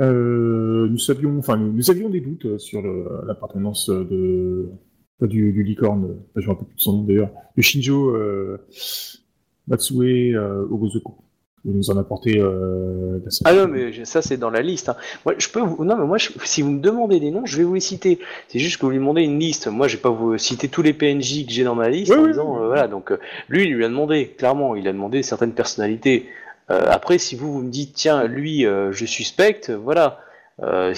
euh, 0.00 0.88
nous 0.88 0.98
savions, 0.98 1.38
enfin, 1.38 1.56
nous, 1.56 1.72
nous 1.72 1.90
avions 1.90 2.10
des 2.10 2.20
doutes 2.20 2.46
euh, 2.46 2.58
sur 2.58 2.82
l'appartenance 3.26 3.88
de 3.88 4.70
du, 5.22 5.52
du 5.52 5.62
licorne, 5.62 6.04
euh, 6.04 6.40
je 6.40 6.46
me 6.46 6.52
rappelle 6.52 6.66
plus 6.66 6.76
de 6.76 6.80
son 6.80 6.92
nom 6.98 7.02
d'ailleurs, 7.04 7.30
de 7.56 7.62
Shinjo 7.62 8.14
euh, 8.14 8.58
Matsue 9.66 10.36
euh, 10.36 10.66
Il 11.68 11.72
nous 11.76 11.90
en 11.90 11.96
a 11.96 12.00
apporté 12.00 12.38
euh, 12.38 13.18
la 13.24 13.30
Ah 13.44 13.52
non, 13.54 13.66
mais 13.66 14.04
ça 14.04 14.22
c'est 14.22 14.36
dans 14.36 14.50
la 14.50 14.62
liste. 14.62 14.88
hein. 14.88 14.96
Moi, 15.24 15.34
je 15.36 15.48
peux 15.48 15.60
vous... 15.60 15.84
Non, 15.84 15.96
mais 15.96 16.06
moi, 16.06 16.16
je- 16.16 16.30
si 16.44 16.62
vous 16.62 16.70
me 16.70 16.80
demandez 16.80 17.18
des 17.18 17.32
noms, 17.32 17.44
je 17.44 17.56
vais 17.56 17.64
vous 17.64 17.74
les 17.74 17.80
citer. 17.80 18.20
C'est 18.48 18.60
juste 18.60 18.76
que 18.76 18.82
vous 18.86 18.92
lui 18.92 18.98
demandez 18.98 19.22
une 19.22 19.38
liste. 19.40 19.66
Moi, 19.66 19.88
je 19.88 19.96
vais 19.96 20.02
pas 20.02 20.10
vous 20.10 20.38
citer 20.38 20.68
tous 20.68 20.82
les 20.82 20.92
PNJ 20.92 21.44
que 21.44 21.50
j'ai 21.52 21.64
dans 21.64 21.74
ma 21.74 21.88
liste 21.88 22.12
Oui, 22.12 22.18
en 22.18 22.22
oui, 22.22 22.28
disant, 22.30 22.52
oui. 22.56 22.62
euh, 22.62 22.66
voilà. 22.68 22.86
Donc, 22.86 23.10
euh, 23.10 23.18
lui, 23.48 23.64
il 23.64 23.74
lui 23.74 23.84
a 23.84 23.88
demandé, 23.88 24.28
clairement, 24.38 24.76
il 24.76 24.86
a 24.86 24.92
demandé 24.92 25.24
certaines 25.24 25.52
personnalités. 25.52 26.26
Euh, 26.70 26.86
après, 26.88 27.18
si 27.18 27.34
vous, 27.34 27.52
vous 27.52 27.62
me 27.62 27.70
dites, 27.70 27.94
tiens, 27.94 28.24
lui, 28.24 28.64
euh, 28.64 28.92
je 28.92 29.04
suspecte, 29.04 29.70
voilà. 29.70 30.20
Euh, 30.62 30.94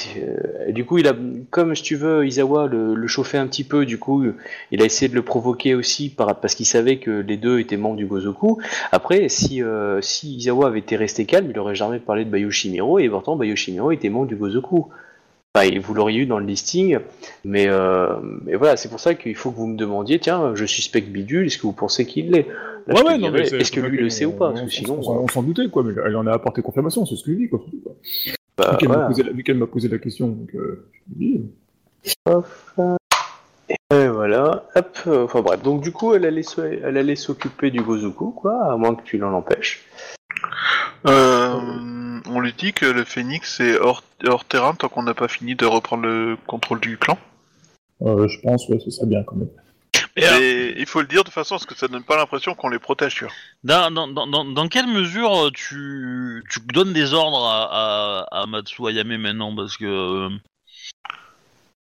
du 0.68 0.84
coup, 0.84 0.98
il 0.98 1.08
a, 1.08 1.14
comme 1.50 1.74
si 1.74 1.82
tu 1.82 1.96
veux, 1.96 2.24
Isawa 2.26 2.68
le, 2.68 2.94
le 2.94 3.06
chauffait 3.08 3.38
un 3.38 3.46
petit 3.48 3.64
peu. 3.64 3.84
Du 3.86 3.98
coup, 3.98 4.24
il 4.70 4.80
a 4.82 4.84
essayé 4.84 5.08
de 5.08 5.14
le 5.16 5.22
provoquer 5.22 5.74
aussi 5.74 6.10
par, 6.10 6.38
parce 6.40 6.54
qu'il 6.54 6.66
savait 6.66 6.98
que 6.98 7.10
les 7.22 7.36
deux 7.36 7.58
étaient 7.58 7.76
membres 7.76 7.96
du 7.96 8.06
Gozoku. 8.06 8.60
Après, 8.92 9.28
si, 9.28 9.62
euh, 9.62 10.00
si 10.00 10.36
Izawa 10.36 10.68
avait 10.68 10.78
été 10.78 10.94
resté 10.96 11.24
calme, 11.24 11.48
il 11.50 11.58
aurait 11.58 11.74
jamais 11.74 11.98
parlé 11.98 12.24
de 12.24 12.30
Bayoshimiro, 12.30 13.00
et 13.00 13.08
pourtant 13.08 13.34
Bayoshimiro 13.36 13.90
était 13.90 14.10
membre 14.10 14.26
du 14.28 14.36
Gozoku. 14.36 14.88
Enfin, 15.56 15.68
vous 15.80 15.94
l'auriez 15.94 16.20
eu 16.20 16.26
dans 16.26 16.38
le 16.38 16.46
listing, 16.46 16.98
mais, 17.44 17.66
euh, 17.68 18.14
mais 18.44 18.54
voilà, 18.54 18.76
c'est 18.76 18.88
pour 18.90 19.00
ça 19.00 19.14
qu'il 19.14 19.34
faut 19.34 19.50
que 19.50 19.56
vous 19.56 19.66
me 19.66 19.76
demandiez, 19.76 20.20
tiens, 20.20 20.52
je 20.54 20.66
suspecte 20.66 21.08
Bidule, 21.08 21.46
est-ce 21.46 21.56
que 21.56 21.62
vous 21.62 21.72
pensez 21.72 22.04
qu'il 22.06 22.30
l'est? 22.30 22.46
Là, 22.86 22.94
dirais, 23.18 23.44
c'est- 23.46 23.56
Est-ce 23.56 23.72
que 23.72 23.80
lui 23.80 23.98
le 23.98 24.08
sait 24.10 24.24
ou 24.24 24.32
pas? 24.32 24.52
On- 24.52 24.68
sinon, 24.68 25.00
on, 25.02 25.24
on 25.24 25.28
s'en 25.28 25.42
doutait 25.42 25.66
quoi, 25.68 25.82
mais 25.82 25.94
elle 26.06 26.14
en 26.16 26.26
a 26.28 26.32
apporté 26.32 26.62
confirmation, 26.62 27.04
c'est 27.06 27.16
ce 27.16 27.24
que 27.24 27.32
je 27.32 27.36
dis 27.38 27.48
quoi. 27.48 27.64
Bah, 28.58 28.70
vu 28.72 28.76
qu'elle 28.76 28.88
voilà. 28.88 29.02
m'a 29.02 29.08
posé, 29.08 29.22
la- 29.22 29.32
vu 29.32 29.42
qu'elle 29.42 29.56
m'a 29.58 29.66
posé 29.66 29.88
la 29.88 29.98
question, 29.98 30.28
donc 30.28 30.54
euh, 30.54 30.88
je 30.92 31.18
lui 31.18 31.38
dis, 31.38 31.50
Et 33.90 34.08
voilà, 34.08 34.64
hop, 34.74 34.98
euh, 35.06 35.24
enfin 35.24 35.40
bref, 35.40 35.62
donc 35.62 35.82
du 35.82 35.92
coup, 35.92 36.14
elle 36.14 36.26
allait, 36.26 36.42
elle 36.58 36.96
allait 36.96 37.16
s'occuper 37.16 37.70
du 37.70 37.80
Gozoku, 37.82 38.30
quoi, 38.32 38.70
à 38.72 38.76
moins 38.76 38.94
que 38.94 39.02
tu 39.02 39.18
l'en 39.18 39.32
empêches. 39.32 39.84
Euh, 41.06 42.20
on 42.28 42.40
lui 42.40 42.52
dit 42.52 42.72
que 42.72 42.86
le 42.86 43.04
phénix 43.04 43.60
est 43.60 43.78
hors, 43.78 44.02
hors 44.26 44.44
terrain 44.44 44.74
tant 44.74 44.88
qu'on 44.88 45.02
n'a 45.02 45.14
pas 45.14 45.28
fini 45.28 45.54
de 45.54 45.64
reprendre 45.64 46.04
le 46.04 46.36
contrôle 46.46 46.80
du 46.80 46.98
clan. 46.98 47.18
euh, 48.02 48.26
je 48.28 48.40
pense, 48.40 48.68
ouais, 48.68 48.78
ce 48.80 48.90
serait 48.90 49.06
bien 49.06 49.22
quand 49.22 49.36
même. 49.36 49.48
Et 50.18 50.74
il 50.78 50.86
faut 50.86 51.00
le 51.00 51.06
dire 51.06 51.24
de 51.24 51.30
façon 51.30 51.56
à 51.56 51.58
ce 51.58 51.66
que 51.66 51.76
ça 51.76 51.88
donne 51.88 52.02
pas 52.04 52.16
l'impression 52.16 52.54
qu'on 52.54 52.68
les 52.68 52.78
protège, 52.78 53.14
tu 53.14 53.24
vois. 53.24 53.32
dans, 53.64 53.90
dans, 53.90 54.08
dans, 54.08 54.26
dans- 54.26 54.44
dans 54.44 54.68
quelle 54.68 54.86
mesure 54.86 55.46
euh, 55.46 55.50
tu, 55.52 56.42
tu 56.50 56.60
donnes 56.60 56.92
des 56.92 57.14
ordres 57.14 57.44
à, 57.46 58.24
à, 58.30 58.42
à 58.42 58.46
Matsu 58.46 58.86
Ayame 58.88 59.16
maintenant 59.16 59.54
Parce 59.54 59.76
que. 59.76 59.84
euh, 59.84 60.28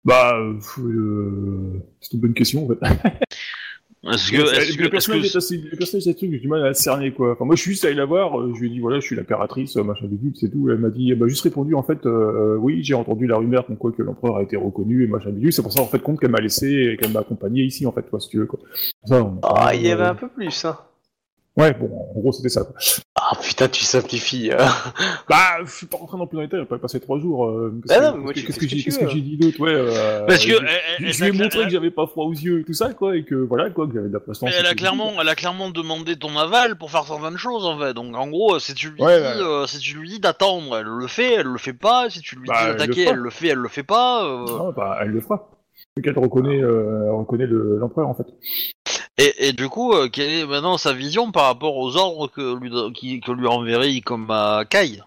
Bah, 0.04 0.34
euh, 0.36 0.58
euh, 0.78 1.72
c'est 2.00 2.12
une 2.12 2.20
bonne 2.20 2.34
question 2.34 2.64
en 2.64 2.68
fait. 2.68 3.18
Est-ce 4.12 4.30
que. 4.30 4.36
Le- 4.36 4.42
Est-ce 4.42 4.70
le 4.72 4.76
que, 4.76 4.82
est-ce 4.82 4.90
personnage 4.90 5.22
que- 5.22 5.26
est 5.26 5.36
assez, 5.36 5.56
le 5.58 5.76
personnage 5.76 6.06
est 6.06 6.14
truc, 6.14 6.30
j'ai 6.32 6.38
du 6.38 6.48
mal 6.48 6.62
à 6.64 6.68
le 6.68 6.74
cerner 6.74 7.12
quoi. 7.12 7.32
Enfin, 7.32 7.44
moi 7.44 7.56
je 7.56 7.62
suis 7.62 7.72
juste 7.72 7.84
allé 7.84 7.94
la 7.94 8.04
voir, 8.04 8.40
euh, 8.40 8.52
je 8.54 8.60
lui 8.60 8.66
ai 8.68 8.70
dit 8.70 8.78
voilà, 8.80 9.00
je 9.00 9.04
suis 9.06 9.16
l'impératrice, 9.16 9.76
euh, 9.76 9.82
machin 9.82 10.06
bidule, 10.06 10.32
c'est 10.34 10.50
tout. 10.50 10.68
Elle 10.70 10.78
m'a 10.78 10.90
dit, 10.90 11.14
m'a 11.14 11.26
juste 11.28 11.42
répondu 11.42 11.74
en 11.74 11.82
fait, 11.82 12.04
euh, 12.06 12.56
oui, 12.60 12.82
j'ai 12.84 12.94
entendu 12.94 13.26
la 13.26 13.36
rumeur 13.36 13.66
comme 13.66 13.76
quoi 13.76 13.92
que 13.92 14.02
l'empereur 14.02 14.36
a 14.36 14.42
été 14.42 14.56
reconnu 14.56 15.04
et 15.04 15.06
machin 15.06 15.30
bidule. 15.30 15.52
C'est 15.52 15.62
pour 15.62 15.72
ça 15.72 15.80
en 15.80 15.86
fait 15.86 15.98
compte 16.00 16.20
qu'elle 16.20 16.30
m'a 16.30 16.40
laissé 16.40 16.66
et 16.92 16.96
qu'elle 16.96 17.12
m'a 17.12 17.20
accompagné 17.20 17.62
ici 17.64 17.86
en 17.86 17.92
fait, 17.92 18.02
toi, 18.02 18.20
si 18.20 18.28
tu 18.28 18.38
veux 18.38 18.46
quoi. 18.46 18.60
Ça, 19.04 19.22
on- 19.22 19.40
Ah, 19.42 19.74
il 19.74 19.82
y 19.82 19.90
avait 19.90 20.04
un 20.04 20.14
peu 20.14 20.28
plus, 20.28 20.64
hein. 20.64 20.76
Ouais, 21.58 21.72
bon, 21.72 21.86
en 22.14 22.20
gros 22.20 22.32
c'était 22.32 22.50
ça. 22.50 22.64
Quoi. 22.64 22.74
Ah 23.28 23.34
putain, 23.42 23.68
tu 23.68 23.84
simplifies. 23.84 24.52
hein. 24.52 24.68
Bah, 25.28 25.58
je 25.64 25.70
suis 25.70 25.86
pas 25.86 25.96
rentré 25.96 26.16
non 26.16 26.26
plus 26.26 26.36
dans 26.36 26.42
les 26.42 26.46
détails, 26.46 26.60
j'ai 26.60 26.66
pas 26.66 26.78
passé 26.78 27.00
trois 27.00 27.18
jours. 27.18 27.46
Euh, 27.48 27.70
Bah 27.72 27.94
qu'est-ce 27.94 28.00
non, 28.00 28.12
que- 28.12 28.16
mais 28.18 28.22
moi, 28.24 28.32
tu 28.34 28.40
qu'est-ce 28.44 28.52
fais 28.60 28.66
que 28.66 28.72
ce 28.92 28.98
que 29.00 29.08
j'ai, 29.08 29.14
que 29.20 29.24
dit 29.24 29.36
d'autre, 29.36 29.60
ouais. 29.60 29.74
Euh, 29.74 30.26
Parce 30.26 30.44
que. 30.44 30.52
je- 31.00 31.24
lui 31.24 31.28
ai 31.28 31.32
montré 31.32 31.64
que 31.64 31.70
j'avais 31.70 31.90
pas 31.90 32.06
froid 32.06 32.24
aux 32.26 32.32
yeux 32.32 32.60
et 32.60 32.64
tout 32.64 32.72
ça, 32.74 32.92
quoi, 32.94 33.16
et 33.16 33.24
que 33.24 33.34
voilà, 33.34 33.70
quoi, 33.70 33.86
que 33.88 33.94
j'avais 33.94 34.08
de 34.08 34.12
la 34.12 34.20
patience. 34.20 34.42
Mais 34.48 34.56
elle 34.58 34.66
a 34.66 34.74
clairement, 34.74 35.14
elle 35.20 35.28
a 35.28 35.34
clairement 35.34 35.70
demandé 35.70 36.16
ton 36.16 36.36
aval 36.38 36.76
pour 36.76 36.90
faire 36.90 37.04
certaines 37.04 37.36
choses 37.38 37.64
en 37.66 37.78
fait. 37.78 37.94
Donc 37.94 38.14
en 38.16 38.28
gros, 38.28 38.58
si 38.60 38.74
tu 38.74 38.90
lui 38.90 39.02
Ouais, 39.02 39.18
dis, 39.18 39.24
ouais. 39.40 39.44
euh, 39.44 39.66
si 39.66 39.78
tu 39.80 39.96
lui 39.98 40.08
dis 40.08 40.20
d'attendre, 40.20 40.76
elle 40.78 40.86
le 40.86 41.06
fait, 41.08 41.34
elle 41.34 41.46
le 41.46 41.58
fait 41.58 41.72
pas. 41.72 42.08
Si 42.10 42.20
tu 42.20 42.36
lui 42.36 42.46
Bah, 42.46 42.54
dis 42.72 42.78
d'attaquer, 42.78 43.04
elle 43.08 43.16
le 43.16 43.30
fait, 43.30 43.48
elle 43.48 43.58
le 43.58 43.68
fait 43.68 43.82
pas. 43.82 44.24
euh. 44.24 44.46
Non, 44.46 44.72
bah, 44.72 44.98
elle 45.00 45.08
le 45.08 45.20
fera. 45.20 45.50
Vu 45.96 46.02
qu'elle 46.02 46.18
reconnaît, 46.18 46.60
euh, 46.62 47.10
le- 47.30 47.78
l'empereur, 47.78 48.08
en 48.08 48.14
fait. 48.14 48.26
Et, 49.18 49.48
et 49.48 49.52
du 49.52 49.68
coup, 49.68 49.92
euh, 49.94 50.08
quelle 50.08 50.30
est 50.30 50.46
maintenant 50.46 50.76
sa 50.76 50.92
vision 50.92 51.32
par 51.32 51.44
rapport 51.44 51.76
aux 51.76 51.96
ordres 51.96 52.28
que 52.28 52.54
lui, 52.58 52.70
qui- 52.92 53.20
que 53.20 53.32
lui 53.32 53.46
enverrait 53.46 54.00
comme 54.00 54.30
à 54.30 54.64
Kai? 54.68 55.00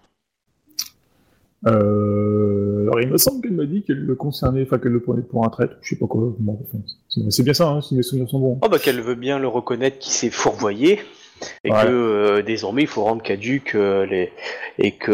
Euh, 1.66 2.82
alors, 2.84 3.00
il 3.00 3.08
me 3.08 3.18
semble 3.18 3.42
qu'elle 3.42 3.52
m'a 3.52 3.66
dit 3.66 3.82
qu'elle 3.82 4.04
le 4.04 4.14
concernait, 4.14 4.62
enfin, 4.62 4.78
qu'elle 4.78 4.92
le 4.92 5.00
prenait 5.00 5.22
pour 5.22 5.44
un 5.44 5.48
traître, 5.50 5.74
je 5.82 5.90
sais 5.90 5.96
pas 5.96 6.06
quoi. 6.06 6.32
Bon, 6.38 6.58
enfin, 6.60 6.82
c'est- 7.08 7.30
c'est 7.30 7.42
bien 7.42 7.52
ça, 7.54 7.68
hein, 7.68 7.80
si 7.82 7.94
mes 7.94 8.02
souvenirs 8.02 8.28
sont 8.28 8.38
bons. 8.40 8.58
Oh 8.64 8.68
bah 8.68 8.78
qu'elle 8.78 9.00
veut 9.00 9.14
bien 9.14 9.38
le 9.38 9.46
reconnaître 9.46 9.98
qu'il 9.98 10.12
s'est 10.12 10.30
fourvoyé 10.30 11.00
et 11.64 11.70
Ouais. 11.70 11.82
que 11.84 11.88
euh, 11.88 12.42
désormais 12.42 12.82
il 12.82 12.88
faut 12.88 13.04
rendre 13.04 13.22
caduque 13.22 13.74
euh, 13.74 14.06
les 14.06 14.32
et 14.78 14.92
que 14.92 15.12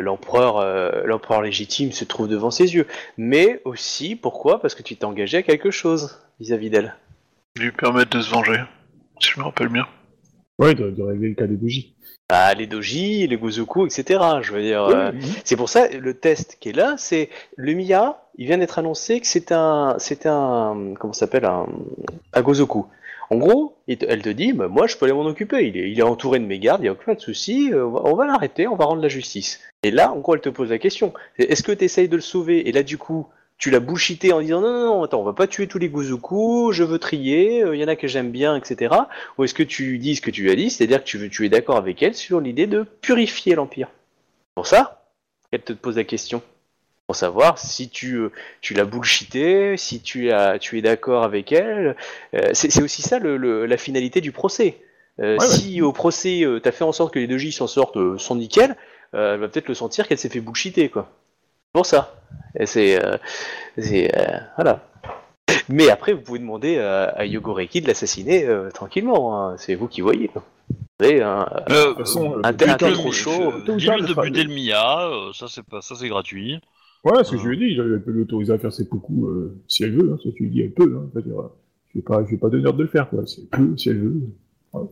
l'empereur 0.00 0.58
euh, 0.58 1.02
l'empereur 1.04 1.42
légitime 1.42 1.92
se 1.92 2.04
trouve 2.04 2.28
devant 2.28 2.50
ses 2.52 2.74
yeux. 2.74 2.86
Mais 3.18 3.60
aussi 3.64 4.14
pourquoi? 4.16 4.60
Parce 4.60 4.74
que 4.76 4.82
tu 4.82 4.96
t'es 4.96 5.04
engagé 5.04 5.36
à 5.38 5.42
quelque 5.42 5.70
chose 5.70 6.18
vis-à-vis 6.40 6.70
d'elle. 6.70 6.94
Lui 7.58 7.72
permettre 7.72 8.16
de 8.16 8.22
se 8.22 8.30
venger, 8.30 8.60
si 9.20 9.30
je 9.30 9.40
me 9.40 9.44
rappelle 9.44 9.68
bien. 9.68 9.86
Ouais, 10.58 10.74
de, 10.74 10.90
de 10.90 11.02
régler 11.02 11.28
le 11.30 11.34
cas 11.34 11.46
des 11.46 11.54
bougies. 11.56 11.94
Ah, 12.28 12.52
les 12.54 12.66
doji, 12.66 13.26
les 13.26 13.36
gozoku, 13.36 13.86
etc. 13.86 14.20
Je 14.42 14.52
veux 14.52 14.62
dire. 14.62 14.82
euh, 14.84 15.10
Oui, 15.12 15.18
oui. 15.22 15.32
C'est 15.44 15.56
pour 15.56 15.68
ça 15.68 15.88
le 15.88 16.14
test 16.14 16.56
qui 16.60 16.70
est 16.70 16.76
là, 16.76 16.94
c'est 16.98 17.30
le 17.56 17.72
Mia. 17.74 18.22
Il 18.36 18.46
vient 18.46 18.58
d'être 18.58 18.78
annoncé 18.78 19.20
que 19.20 19.26
c'est 19.26 19.52
un, 19.52 19.94
c'est 19.98 20.26
un, 20.26 20.94
comment 20.98 21.12
ça 21.12 21.20
s'appelle 21.20 21.44
un, 21.44 21.66
un 22.32 22.42
Gozoku. 22.42 22.86
En 23.30 23.36
gros, 23.38 23.76
elle 23.88 24.22
te 24.22 24.28
dit, 24.28 24.52
bah, 24.52 24.68
moi 24.68 24.86
je 24.86 24.96
peux 24.96 25.04
aller 25.06 25.14
m'en 25.14 25.24
occuper. 25.26 25.66
Il 25.68 25.76
est, 25.76 25.90
il 25.90 25.98
est 25.98 26.02
entouré 26.02 26.38
de 26.40 26.44
mes 26.44 26.58
gardes, 26.58 26.82
il 26.82 26.86
y 26.86 26.88
a 26.88 26.92
aucun 26.92 27.14
de 27.14 27.20
souci. 27.20 27.70
euh, 27.72 27.86
On 27.86 27.90
va, 27.90 28.00
on 28.04 28.14
va 28.16 28.26
l'arrêter, 28.26 28.66
on 28.66 28.76
va 28.76 28.84
rendre 28.86 29.02
la 29.02 29.08
justice. 29.08 29.60
Et 29.82 29.90
là, 29.90 30.12
en 30.12 30.18
gros, 30.18 30.34
elle 30.34 30.40
te 30.40 30.48
pose 30.48 30.70
la 30.70 30.78
question 30.78 31.12
est-ce 31.38 31.62
que 31.62 31.72
tu 31.72 31.84
essayes 31.84 32.08
de 32.08 32.16
le 32.16 32.22
sauver? 32.22 32.68
Et 32.68 32.72
là, 32.72 32.82
du 32.82 32.98
coup, 32.98 33.26
tu 33.58 33.70
l'as 33.70 33.80
bullshité 33.80 34.32
en 34.32 34.40
disant 34.40 34.60
non, 34.60 34.70
non, 34.72 34.86
non, 34.86 35.02
attends, 35.04 35.20
on 35.20 35.24
va 35.24 35.32
pas 35.32 35.46
tuer 35.46 35.66
tous 35.66 35.78
les 35.78 35.88
Gozoku, 35.88 36.72
je 36.72 36.84
veux 36.84 36.98
trier, 36.98 37.62
euh, 37.62 37.74
il 37.74 37.80
y 37.80 37.84
en 37.84 37.88
a 37.88 37.96
que 37.96 38.06
j'aime 38.06 38.30
bien, 38.30 38.54
etc. 38.56 38.94
Ou 39.38 39.44
est-ce 39.44 39.54
que 39.54 39.62
tu 39.62 39.98
dis 39.98 40.16
ce 40.16 40.20
que 40.20 40.30
tu 40.30 40.42
lui 40.42 40.50
as 40.50 40.56
dit, 40.56 40.70
c'est-à-dire 40.70 41.00
que 41.02 41.08
tu, 41.08 41.16
veux, 41.18 41.28
tu 41.30 41.46
es 41.46 41.48
d'accord 41.48 41.76
avec 41.76 42.02
elle 42.02 42.14
sur 42.14 42.40
l'idée 42.40 42.66
de 42.66 42.82
purifier 43.00 43.54
l'Empire? 43.54 43.88
Pour 44.54 44.66
ça, 44.66 45.04
elle 45.52 45.62
te 45.62 45.72
pose 45.72 45.96
la 45.96 46.04
question. 46.04 46.42
Pour 47.06 47.16
savoir 47.16 47.58
si 47.58 47.88
tu, 47.88 48.14
euh, 48.16 48.32
tu 48.60 48.74
l'as 48.74 48.84
bullshité, 48.84 49.76
si 49.76 50.00
tu, 50.00 50.32
as, 50.32 50.58
tu 50.58 50.76
es 50.76 50.82
d'accord 50.82 51.22
avec 51.22 51.52
elle. 51.52 51.96
Euh, 52.34 52.50
c'est 52.52 52.82
aussi 52.82 53.00
ça 53.02 53.18
le, 53.20 53.36
le- 53.36 53.64
la 53.64 53.76
finalité 53.76 54.20
du 54.20 54.32
procès. 54.32 54.78
Ouais. 55.18 55.38
si 55.40 55.80
au 55.80 55.92
procès, 55.92 56.42
tu 56.44 56.60
t'as 56.62 56.72
fait 56.72 56.84
en 56.84 56.92
sorte 56.92 57.14
que 57.14 57.18
les 57.18 57.26
deux 57.26 57.38
J 57.38 57.50
s'en 57.50 57.66
sortent 57.66 58.18
sans 58.18 58.34
nickel, 58.34 58.76
elle 59.14 59.38
va 59.38 59.48
peut-être 59.48 59.68
le 59.68 59.74
sentir 59.74 60.06
qu'elle 60.06 60.18
s'est 60.18 60.28
fait 60.28 60.40
bullshiter, 60.40 60.90
quoi. 60.90 61.10
Pour 61.76 61.84
ça. 61.84 62.14
Et 62.58 62.64
c'est. 62.64 63.04
euh, 63.04 63.18
euh, 63.78 64.08
voilà. 64.56 64.80
Mais 65.68 65.90
après, 65.90 66.14
vous 66.14 66.22
pouvez 66.22 66.38
demander 66.38 66.78
à, 66.78 67.04
à 67.10 67.26
Yogoreki 67.26 67.82
de 67.82 67.86
l'assassiner 67.86 68.46
euh, 68.46 68.70
tranquillement. 68.70 69.38
hein. 69.50 69.56
C'est 69.58 69.74
vous 69.74 69.86
qui 69.86 70.00
voyez. 70.00 70.30
Vous 70.34 70.40
savez, 70.98 71.20
hein, 71.20 71.46
Euh, 71.68 71.82
De 71.82 71.88
toute 71.88 71.98
façon, 71.98 72.36
un 72.42 72.48
euh, 72.48 72.52
tel- 72.54 72.70
un 72.70 72.76
trop 72.78 73.12
chaud. 73.12 73.52
tard, 73.52 73.98
de 74.00 74.22
buter 74.22 74.44
le 74.44 74.54
Mia, 74.54 75.06
euh, 75.10 75.32
ça 75.34 75.48
c'est 75.50 75.62
pas 75.66 75.82
ça 75.82 75.94
c'est 75.96 76.08
gratuit. 76.08 76.58
Ouais, 77.04 77.12
c'est 77.18 77.24
ce 77.24 77.30
que 77.32 77.36
je 77.42 77.48
lui 77.48 77.56
ai 77.56 77.68
dit, 77.68 77.74
il 77.74 78.02
peut 78.02 78.10
l'autoriser 78.10 78.54
à 78.54 78.58
faire 78.58 78.72
ses 78.72 78.86
coups 78.88 79.28
euh, 79.28 79.54
si 79.68 79.84
elle 79.84 79.92
veut, 79.92 80.10
hein, 80.14 80.16
ça 80.24 80.30
tu 80.34 80.44
lui 80.44 80.50
dis 80.50 80.62
elle 80.62 80.72
peut, 80.72 80.98
hein, 80.98 81.10
je 81.14 81.98
vais 81.98 82.02
pas, 82.02 82.24
je 82.24 82.30
vais 82.30 82.36
pas 82.38 82.48
donner 82.48 82.64
ordre 82.64 82.78
de 82.78 82.84
le 82.84 82.88
faire, 82.88 83.10
quoi, 83.10 83.26
si 83.26 83.42
elle 83.42 83.58
peut, 83.58 83.76
si 83.76 83.90
elle 83.90 83.98
veut, 83.98 84.14
voilà. 84.72 84.88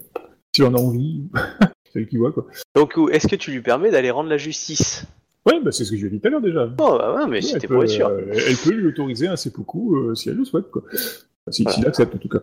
si 0.55 0.61
elle 0.61 0.69
en 0.69 0.75
a 0.75 0.81
envie, 0.83 1.23
c'est 1.91 2.01
elle 2.01 2.09
qui 2.09 2.19
voit, 2.19 2.31
quoi. 2.33 2.45
Donc, 2.77 2.93
est-ce 3.11 3.27
que 3.27 3.37
tu 3.37 3.53
lui 3.53 3.63
permets 3.63 3.91
d'aller 3.91 4.11
rendre 4.11 4.29
la 4.29 4.37
justice? 4.37 5.07
Ouais, 5.47 5.61
bah 5.61 5.73
c'est 5.73 5.85
ce 5.85 5.91
que 5.91 5.97
je 5.97 6.03
lui 6.03 6.09
ai 6.09 6.11
dit 6.11 6.21
tout 6.21 6.29
à 6.29 6.31
l'heure 6.31 6.41
déjà. 6.41 6.65
Oh, 6.67 6.71
bah 6.99 7.15
ouais, 7.15 7.27
mais 7.27 7.37
Ouais, 7.37 7.43
c'était 7.43 7.59
elle, 7.63 7.69
pour 7.69 7.79
peut, 7.79 7.85
être 7.85 7.91
sûr. 7.91 8.09
euh, 8.09 8.33
elle 8.49 8.57
peut 8.57 8.71
lui 8.73 8.87
autoriser 8.89 9.29
un 9.29 9.37
seppuku 9.37 9.97
euh, 9.97 10.15
si 10.15 10.31
elle 10.31 10.37
le 10.37 10.45
souhaite, 10.45 10.71
quoi. 10.71 10.83
Si, 11.51 11.65
s'il 11.69 11.87
accepte, 11.87 12.15
en 12.15 12.19
tout 12.19 12.29
cas. 12.29 12.39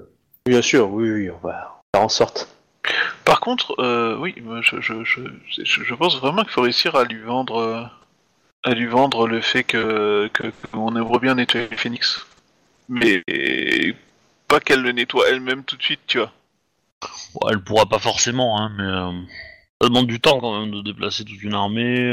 Bien 0.46 0.62
sûr, 0.62 0.92
oui, 0.92 1.10
oui, 1.12 1.30
on 1.32 1.40
va 1.48 1.82
faire 1.96 2.04
en 2.04 2.10
sorte. 2.10 2.48
Par 3.26 3.40
contre, 3.40 3.76
euh, 3.80 4.18
oui, 4.20 4.36
moi, 4.44 4.62
je, 4.62 4.80
je, 4.82 5.04
je, 5.04 5.22
je, 5.50 5.84
je 5.84 5.96
pense 5.96 6.20
vraiment 6.20 6.44
qu'il 6.44 6.52
faut 6.52 6.62
réussir 6.62 6.96
à 6.96 7.04
lui 7.06 7.20
vendre, 7.22 7.58
euh, 7.58 7.84
à 8.64 8.74
lui 8.76 8.86
vendre 8.88 9.28
le 9.28 9.42
fait 9.42 9.64
que 9.64 10.30
qu'on 10.72 10.96
aimerait 10.96 11.20
bien 11.20 11.36
nettoyer 11.36 11.68
le 11.72 11.78
phénix, 11.78 12.26
mais 12.90 13.24
pas 14.48 14.60
qu'elle 14.60 14.82
le 14.82 14.92
nettoie 14.92 15.30
elle-même 15.30 15.64
tout 15.64 15.78
de 15.78 15.84
suite, 15.84 16.02
tu 16.08 16.18
vois. 16.20 16.32
Bon, 17.34 17.48
elle 17.50 17.64
pourra 17.64 17.86
pas 17.88 18.00
forcément, 18.00 18.60
hein, 18.60 18.72
mais 18.78 18.84
euh, 18.84 19.12
ça 19.82 19.88
demande 19.88 20.08
du 20.08 20.20
temps 20.20 20.40
quand 20.40 20.60
même 20.60 20.72
de 20.72 20.82
déplacer 20.82 21.24
toute 21.26 21.42
une 21.42 21.54
armée. 21.56 22.12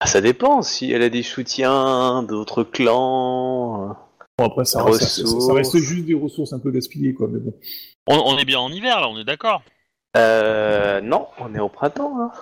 Ah, 0.00 0.06
ça 0.06 0.20
dépend, 0.20 0.62
si 0.62 0.92
elle 0.92 1.02
a 1.02 1.08
des 1.08 1.22
soutiens 1.24 2.22
d'autres 2.22 2.62
clans. 2.62 3.96
Bon, 4.38 4.44
après, 4.46 4.64
ça, 4.64 4.84
reste- 4.84 5.00
ça, 5.02 5.22
Ressources. 5.22 5.46
ça 5.46 5.52
reste 5.54 5.76
juste 5.78 6.04
des 6.06 6.14
ressources 6.14 6.52
un 6.52 6.60
peu 6.60 6.70
gaspillées, 6.70 7.14
quoi, 7.14 7.26
mais 7.28 7.40
bon. 7.40 7.52
On, 8.06 8.16
on 8.16 8.38
est 8.38 8.44
bien 8.44 8.60
en 8.60 8.70
hiver 8.70 9.00
là, 9.00 9.08
on 9.08 9.18
est 9.18 9.24
d'accord. 9.24 9.62
Euh, 10.16 11.00
non, 11.00 11.26
on 11.40 11.52
est 11.54 11.58
au 11.60 11.68
printemps, 11.68 12.16
là. 12.16 12.32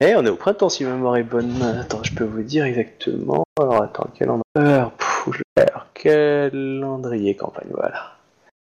Eh, 0.00 0.14
on 0.16 0.24
est 0.24 0.30
au 0.30 0.36
printemps, 0.36 0.68
si 0.70 0.84
ma 0.84 0.92
mémoire 0.94 1.16
est 1.18 1.22
bonne. 1.22 1.62
Attends, 1.62 2.02
je 2.02 2.14
peux 2.14 2.24
vous 2.24 2.42
dire 2.42 2.64
exactement. 2.64 3.44
Alors, 3.60 3.82
attends, 3.82 4.08
calendrier. 4.18 4.42
Euh, 4.58 4.84
pff, 4.98 5.28
je- 5.30 5.62
alors, 5.62 5.86
calendrier 5.92 7.36
campagne, 7.36 7.68
voilà. 7.70 8.12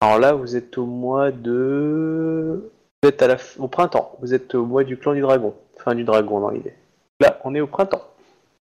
Alors 0.01 0.19
là, 0.19 0.33
vous 0.33 0.55
êtes 0.57 0.77
au 0.77 0.85
mois 0.85 1.31
de. 1.31 2.69
Vous 3.01 3.09
êtes 3.09 3.21
à 3.21 3.27
la... 3.27 3.35
f- 3.37 3.57
au 3.59 3.67
printemps. 3.69 4.17
Vous 4.21 4.33
êtes 4.33 4.53
au 4.53 4.65
mois 4.65 4.83
du 4.83 4.97
clan 4.97 5.13
du 5.13 5.21
dragon. 5.21 5.53
Fin 5.83 5.95
du 5.95 6.03
dragon, 6.03 6.39
dans 6.41 6.49
l'idée. 6.49 6.73
Là, 7.19 7.39
on 7.45 7.55
est 7.55 7.61
au 7.61 7.67
printemps. 7.67 8.01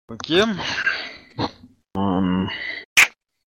Ok. 0.08 0.30
Hum, 1.94 2.48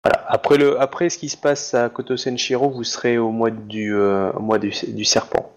Voilà. 0.04 0.26
Après, 0.28 0.58
le... 0.58 0.80
Après 0.80 1.10
ce 1.10 1.18
qui 1.18 1.30
se 1.30 1.38
passe 1.38 1.74
à 1.74 1.90
Koto 1.90 2.18
Senshiro, 2.18 2.70
vous 2.70 2.84
serez 2.84 3.18
au 3.18 3.32
mois 3.32 3.52
du, 3.52 3.94
euh, 3.96 4.32
au 4.34 4.40
mois 4.42 4.60
du... 4.60 4.74
du 4.88 5.06
serpent. 5.06 5.56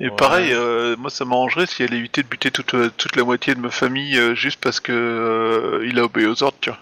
Et 0.00 0.08
Ouais. 0.08 0.16
pareil, 0.16 0.52
euh, 0.52 0.96
moi 0.96 1.10
ça 1.10 1.24
m'arrangerait 1.24 1.66
si 1.66 1.82
elle 1.82 1.94
évitait 1.94 2.22
de 2.24 2.28
buter 2.28 2.50
toute, 2.50 2.74
euh, 2.74 2.90
toute 2.96 3.14
la 3.14 3.24
moitié 3.24 3.54
de 3.54 3.60
ma 3.60 3.70
famille 3.70 4.18
euh, 4.18 4.34
juste 4.34 4.60
parce 4.60 4.80
que 4.80 4.90
euh, 4.92 5.86
il 5.86 5.98
a 5.98 6.04
obéi 6.04 6.26
aux 6.26 6.42
ordres, 6.42 6.58
tu 6.60 6.70
vois. 6.70 6.78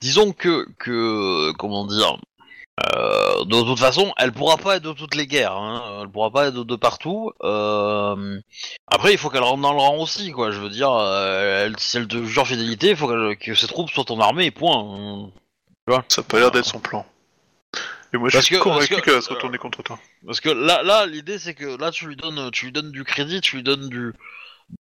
Disons 0.00 0.32
que, 0.32 0.66
que 0.80 1.52
comment 1.52 1.86
dire, 1.86 2.18
euh, 2.80 3.44
de 3.44 3.62
toute 3.62 3.78
façon, 3.78 4.12
elle 4.18 4.32
pourra 4.32 4.56
pas 4.56 4.76
être 4.76 4.82
de 4.84 4.92
toutes 4.92 5.14
les 5.14 5.26
guerres, 5.26 5.52
hein, 5.56 6.00
elle 6.02 6.08
pourra 6.08 6.30
pas 6.30 6.46
être 6.48 6.54
de, 6.54 6.62
de 6.62 6.76
partout. 6.76 7.30
euh, 7.44 8.40
après, 8.86 9.12
il 9.12 9.18
faut 9.18 9.28
qu'elle 9.30 9.42
rentre 9.42 9.60
dans 9.62 9.72
le 9.72 9.78
rang 9.78 9.96
aussi, 9.98 10.30
quoi. 10.32 10.50
Je 10.52 10.58
veux 10.60 10.70
dire, 10.70 10.90
euh, 10.90 11.66
elle, 11.66 11.78
si 11.78 11.98
elle 11.98 12.08
te 12.08 12.24
jure 12.24 12.46
fidélité, 12.46 12.90
il 12.90 12.96
faut 12.96 13.08
que 13.08 13.54
ses 13.54 13.66
troupes 13.66 13.90
soient 13.90 14.10
en 14.10 14.20
armée, 14.20 14.46
et 14.46 14.50
point. 14.50 15.30
Ça 16.08 16.20
a 16.20 16.24
pas 16.24 16.38
l'air 16.38 16.50
d'être 16.50 16.64
son 16.64 16.80
plan. 16.80 17.04
Et 18.14 18.18
moi 18.18 18.28
je 18.28 18.34
Parce 18.36 18.46
suis 18.46 18.56
que- 18.56 18.60
convaincu 18.62 19.00
qu'elle 19.00 19.14
va 19.14 19.20
se 19.22 19.30
retourner 19.32 19.58
contre 19.58 19.82
toi. 19.82 19.98
Parce 20.26 20.40
que 20.40 20.50
là, 20.50 20.82
là, 20.82 21.06
l'idée 21.06 21.38
c'est 21.38 21.54
que 21.54 21.78
là, 21.80 21.90
tu 21.90 22.06
lui 22.06 22.16
donnes, 22.16 22.50
tu 22.50 22.66
lui 22.66 22.72
donnes 22.72 22.90
du 22.92 23.04
crédit, 23.04 23.40
tu 23.40 23.56
lui 23.56 23.62
donnes 23.62 23.88
du, 23.88 24.12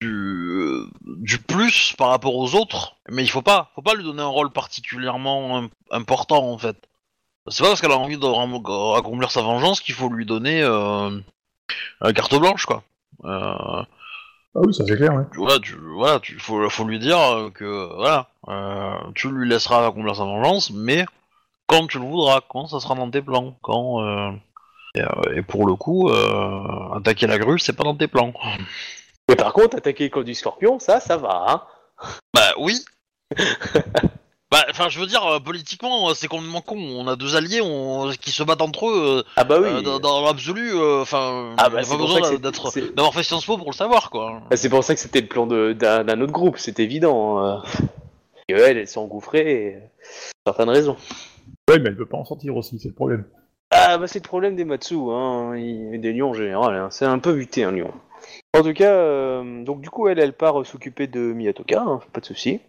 du, 0.01 0.83
du 1.05 1.37
plus 1.39 1.93
par 1.97 2.09
rapport 2.09 2.35
aux 2.35 2.55
autres, 2.55 2.95
mais 3.07 3.23
il 3.23 3.29
faut 3.29 3.43
pas, 3.43 3.71
faut 3.75 3.83
pas 3.83 3.93
lui 3.93 4.03
donner 4.03 4.21
un 4.23 4.27
rôle 4.27 4.51
particulièrement 4.51 5.57
im- 5.59 5.69
important 5.91 6.51
en 6.51 6.57
fait. 6.57 6.75
C'est 7.47 7.63
pas 7.63 7.69
parce 7.69 7.81
qu'elle 7.81 7.91
a 7.91 7.97
envie 7.97 8.17
de 8.17 8.97
accomplir 8.97 9.31
sa 9.31 9.41
vengeance 9.41 9.81
qu'il 9.81 9.95
faut 9.95 10.09
lui 10.09 10.25
donner 10.25 10.61
euh, 10.63 11.09
une 12.03 12.13
carte 12.13 12.35
blanche 12.37 12.65
quoi. 12.65 12.83
Euh, 13.25 13.83
Ah 14.55 14.61
oui, 14.61 14.73
ça 14.73 14.83
c'est 14.85 14.95
clair, 14.97 15.13
ouais. 15.13 15.23
tu- 15.31 15.37
voilà, 15.39 15.59
tu, 15.59 15.75
voilà, 15.95 16.19
tu, 16.19 16.37
faut, 16.39 16.69
faut 16.69 16.83
lui 16.85 16.99
dire 16.99 17.19
euh, 17.19 17.49
que 17.49 17.95
voilà, 17.95 18.27
euh, 18.49 18.93
tu 19.15 19.29
lui 19.31 19.47
laisseras 19.49 19.87
accomplir 19.87 20.15
sa 20.15 20.23
vengeance, 20.25 20.71
mais 20.71 21.05
quand 21.67 21.87
tu 21.87 21.99
le 21.99 22.05
voudras, 22.05 22.41
quand 22.47 22.67
ça 22.67 22.79
sera 22.79 22.95
dans 22.95 23.09
tes 23.09 23.21
plans, 23.21 23.55
quand 23.61 24.01
euh, 24.03 24.31
et, 24.95 25.01
euh, 25.01 25.35
et 25.35 25.41
pour 25.43 25.65
le 25.67 25.75
coup, 25.75 26.09
euh, 26.09 26.95
attaquer 26.97 27.27
la 27.27 27.37
grue, 27.37 27.59
c'est 27.59 27.73
pas 27.73 27.83
dans 27.83 27.95
tes 27.95 28.07
plans. 28.07 28.33
Mais 29.29 29.35
par 29.35 29.53
contre, 29.53 29.77
attaquer 29.77 30.05
le 30.05 30.09
clan 30.09 30.23
du 30.23 30.33
scorpion, 30.33 30.79
ça, 30.79 30.99
ça 30.99 31.17
va, 31.17 31.45
hein. 31.47 31.63
Bah 32.33 32.53
oui. 32.57 32.79
bah, 34.51 34.65
enfin, 34.69 34.89
je 34.89 34.99
veux 34.99 35.05
dire, 35.05 35.23
euh, 35.25 35.39
politiquement, 35.39 36.09
euh, 36.09 36.13
c'est 36.15 36.27
complètement 36.27 36.61
con. 36.61 36.77
On 36.77 37.07
a 37.07 37.15
deux 37.15 37.35
alliés 37.35 37.61
on, 37.61 38.09
qui 38.19 38.31
se 38.31 38.41
battent 38.43 38.61
entre 38.61 38.87
eux. 38.89 39.23
Ah 39.35 39.43
bah 39.43 39.59
oui. 39.61 39.67
euh, 39.69 39.81
dans 39.81 39.99
dans 39.99 40.25
l'absolu, 40.25 40.71
euh, 40.73 41.01
enfin, 41.01 41.53
Ah 41.57 41.65
a 41.65 41.69
bah, 41.69 41.77
pas 41.77 41.83
c'est 41.83 41.89
pour 41.97 42.05
besoin 42.07 42.15
ça 42.15 42.21
que 42.21 42.27
c'est- 42.35 42.41
d'être, 42.41 42.71
c'est- 42.71 42.95
d'avoir 42.95 43.13
fait 43.13 43.23
Sciences 43.23 43.45
Po 43.45 43.57
pour 43.57 43.69
le 43.69 43.75
savoir, 43.75 44.09
quoi. 44.09 44.41
Ah, 44.49 44.55
C'est 44.55 44.69
pour 44.69 44.83
ça 44.83 44.95
que 44.95 44.99
c'était 44.99 45.21
le 45.21 45.27
plan 45.27 45.45
de- 45.47 45.73
d'un 45.73 46.03
d'un 46.03 46.19
autre 46.21 46.31
groupe, 46.33 46.57
c'est 46.57 46.79
évident. 46.79 47.43
euh. 47.45 47.57
Et 48.49 48.53
elle, 48.53 48.77
elle 48.79 48.87
s'est 48.87 48.97
engouffrée, 48.99 49.51
et... 49.67 49.73
pour 50.43 50.55
certaines 50.55 50.73
raisons. 50.73 50.95
Ouais, 51.69 51.77
mais 51.77 51.89
elle 51.89 51.97
peut 51.97 52.07
pas 52.07 52.17
en 52.17 52.25
sortir 52.25 52.55
aussi, 52.57 52.79
c'est 52.79 52.87
le 52.87 52.95
problème. 52.95 53.25
Ah 53.71 53.99
bah 53.99 54.07
c'est 54.07 54.17
le 54.23 54.27
problème 54.27 54.55
des 54.55 54.65
Matsu, 54.65 54.95
hein, 55.11 55.53
il- 55.55 56.01
des 56.01 56.11
lions 56.13 56.31
en 56.31 56.33
général, 56.33 56.73
hein. 56.75 56.87
c'est 56.89 57.05
un 57.05 57.19
peu 57.19 57.33
buté 57.33 57.63
un 57.63 57.71
lion. 57.71 57.91
En 58.57 58.63
tout 58.63 58.73
cas, 58.73 58.91
euh, 58.91 59.63
donc 59.63 59.81
du 59.81 59.91
coup 59.91 60.07
elle, 60.07 60.17
elle 60.19 60.33
part 60.33 60.59
euh, 60.61 60.63
s'occuper 60.63 61.05
de 61.05 61.19
Miyatoka, 61.19 61.79
hein, 61.79 61.99
pas 62.11 62.19
de 62.21 62.25
souci. 62.25 62.59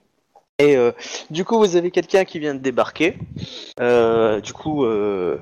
Et 0.61 0.77
euh, 0.77 0.93
du 1.31 1.45
coup 1.45 1.59
vous 1.59 1.77
avez 1.77 1.91
quelqu'un 1.91 2.25
qui 2.25 2.39
vient 2.39 2.55
de 2.55 2.61
débarquer. 2.61 3.17
Euh, 3.81 4.41
du 4.41 4.53
coup 4.53 4.85
euh, 4.85 5.39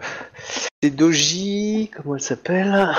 c'est 0.83 0.91
Doji, 0.91 1.91
comment 1.97 2.15
elle 2.15 2.21
s'appelle? 2.23 2.95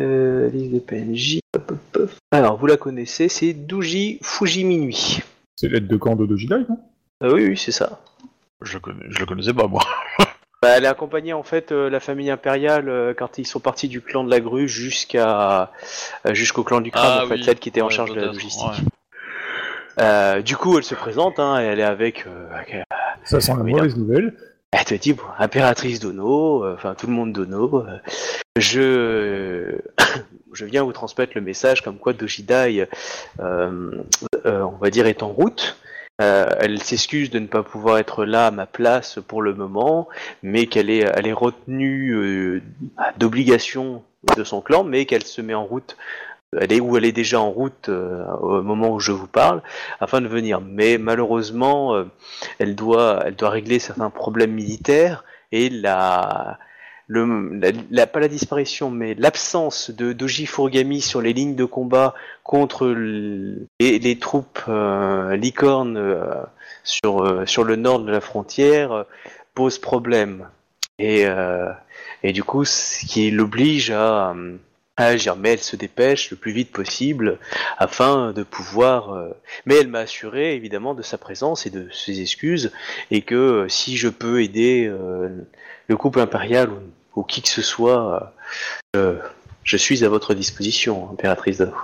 Euh, 0.00 0.50
Liste 0.50 0.72
des 0.72 0.80
PNJ. 0.80 1.38
hop, 1.56 1.70
hop, 1.72 1.96
hop. 2.02 2.10
Alors 2.32 2.56
vous 2.58 2.66
la 2.66 2.76
connaissez, 2.76 3.28
c'est 3.28 3.52
Doji 3.54 4.18
Fujimi. 4.22 5.20
C'est 5.56 5.68
l'aide 5.68 5.86
de 5.86 5.96
camp 5.96 6.16
de 6.16 6.26
Dojidai, 6.26 6.60
non? 6.68 6.78
Ah 7.22 7.28
oui 7.28 7.46
oui 7.48 7.56
c'est 7.56 7.72
ça. 7.72 8.00
Je, 8.62 8.76
connais, 8.78 9.04
je 9.08 9.18
le 9.20 9.26
connaissais 9.26 9.54
pas, 9.54 9.66
moi. 9.66 9.82
Bah, 10.62 10.70
elle 10.78 10.86
a 10.86 10.90
accompagné 10.90 11.34
en 11.34 11.42
fait 11.42 11.72
euh, 11.72 11.90
la 11.90 12.00
famille 12.00 12.30
impériale 12.30 12.88
euh, 12.88 13.12
quand 13.12 13.36
ils 13.36 13.44
sont 13.46 13.60
partis 13.60 13.86
du 13.86 14.00
clan 14.00 14.24
de 14.24 14.30
la 14.30 14.40
grue 14.40 14.66
jusqu'à 14.66 15.70
euh, 16.26 16.32
jusqu'au 16.32 16.64
clan 16.64 16.80
du 16.80 16.90
crâne 16.90 17.18
Ah 17.20 17.24
en 17.24 17.28
fait, 17.28 17.34
oui. 17.34 17.44
celle 17.44 17.58
qui 17.58 17.68
était 17.68 17.82
en 17.82 17.88
Ouais, 17.88 17.92
charge 17.92 18.12
de 18.14 18.20
la 18.20 18.26
logistique. 18.28 18.64
ouais. 18.66 18.84
Euh, 19.98 20.42
du 20.42 20.56
coup, 20.56 20.76
elle 20.78 20.84
se 20.84 20.94
présente, 20.94 21.38
hein, 21.38 21.60
et 21.60 21.64
elle 21.64 21.80
est 21.80 21.84
avec, 21.84 22.26
euh, 22.26 22.48
avec- 22.54 22.84
Ça 23.24 23.40
sent 23.40 23.52
la 23.56 23.62
mauvaise 23.62 23.96
nouvelle. 23.96 24.34
elle 24.72 24.84
te 24.84 24.94
dit 24.94 25.12
bon, 25.12 25.22
impératrice 25.38 26.00
d'Ono, 26.00 26.64
euh, 26.64 26.74
enfin 26.74 26.94
tout 26.94 27.06
le 27.06 27.12
monde 27.12 27.32
d'Ono, 27.32 27.84
euh, 27.86 27.98
je 28.56 29.78
je 30.52 30.64
viens 30.64 30.82
vous 30.82 30.92
transmettre 30.92 31.32
le 31.36 31.40
message 31.42 31.82
comme 31.82 31.98
quoi 31.98 32.12
euh, 33.40 34.02
euh, 34.46 34.62
on 34.62 34.76
va 34.80 34.90
dire, 34.90 35.06
est 35.06 35.22
en 35.22 35.28
route. 35.28 35.76
Euh, 36.22 36.46
elle 36.60 36.80
s'excuse 36.80 37.30
de 37.30 37.40
ne 37.40 37.46
pas 37.48 37.64
pouvoir 37.64 37.98
être 37.98 38.24
là 38.24 38.46
à 38.46 38.50
ma 38.52 38.66
place 38.66 39.18
pour 39.26 39.42
le 39.42 39.52
moment, 39.54 40.08
mais 40.44 40.66
qu'elle 40.66 40.88
est, 40.90 41.00
elle 41.14 41.26
est 41.26 41.32
retenue 41.32 42.12
euh, 42.12 42.62
d'obligation 43.18 44.04
de 44.36 44.44
son 44.44 44.60
clan, 44.60 44.84
mais 44.84 45.06
qu'elle 45.06 45.24
se 45.24 45.40
met 45.40 45.54
en 45.54 45.64
route. 45.64 45.96
Elle 46.60 46.72
est 46.72 46.80
où 46.80 46.96
elle 46.96 47.04
est 47.04 47.12
déjà 47.12 47.40
en 47.40 47.50
route 47.50 47.88
euh, 47.88 48.24
au 48.40 48.62
moment 48.62 48.90
où 48.90 49.00
je 49.00 49.12
vous 49.12 49.26
parle, 49.26 49.62
afin 50.00 50.20
de 50.20 50.28
venir. 50.28 50.60
Mais 50.60 50.98
malheureusement, 50.98 51.94
euh, 51.94 52.04
elle 52.58 52.74
doit, 52.74 53.22
elle 53.26 53.36
doit 53.36 53.50
régler 53.50 53.78
certains 53.78 54.10
problèmes 54.10 54.52
militaires 54.52 55.24
et 55.52 55.68
la, 55.70 56.58
le, 57.06 57.60
pas 58.06 58.20
la 58.20 58.28
disparition, 58.28 58.90
mais 58.90 59.14
l'absence 59.14 59.90
de 59.90 60.12
Doji 60.12 60.46
Furugami 60.46 61.00
sur 61.00 61.20
les 61.20 61.32
lignes 61.32 61.56
de 61.56 61.64
combat 61.64 62.14
contre 62.42 62.88
l- 62.88 63.66
les, 63.80 64.18
troupes 64.18 64.60
euh, 64.68 65.36
licornes 65.36 65.96
euh, 65.96 66.24
sur, 66.82 67.42
sur 67.46 67.64
le 67.64 67.76
nord 67.76 68.00
de 68.00 68.10
la 68.10 68.20
frontière 68.20 69.04
pose 69.54 69.78
problème. 69.78 70.48
Et, 70.98 71.24
et 72.22 72.32
du 72.32 72.44
coup, 72.44 72.64
ce 72.64 73.04
qui 73.04 73.30
l'oblige 73.32 73.90
à, 73.90 74.32
agir. 74.96 75.36
Mais 75.36 75.52
elle 75.52 75.58
se 75.58 75.76
dépêche 75.76 76.30
le 76.30 76.36
plus 76.36 76.52
vite 76.52 76.72
possible 76.72 77.38
afin 77.78 78.32
de 78.32 78.42
pouvoir. 78.42 79.12
euh, 79.12 79.30
Mais 79.66 79.76
elle 79.76 79.88
m'a 79.88 80.00
assuré 80.00 80.54
évidemment 80.54 80.94
de 80.94 81.02
sa 81.02 81.18
présence 81.18 81.66
et 81.66 81.70
de 81.70 81.88
ses 81.92 82.20
excuses 82.20 82.72
et 83.10 83.22
que 83.22 83.34
euh, 83.34 83.68
si 83.68 83.96
je 83.96 84.08
peux 84.08 84.42
aider 84.42 84.86
euh, 84.86 85.28
le 85.88 85.96
couple 85.96 86.20
impérial 86.20 86.70
ou, 87.16 87.22
qui 87.22 87.42
que 87.42 87.48
ce 87.48 87.62
soit, 87.62 88.34
je 88.94 89.76
suis 89.76 90.04
à 90.04 90.08
votre 90.08 90.34
disposition, 90.34 91.10
impératrice 91.10 91.58
d'Ano. 91.58 91.76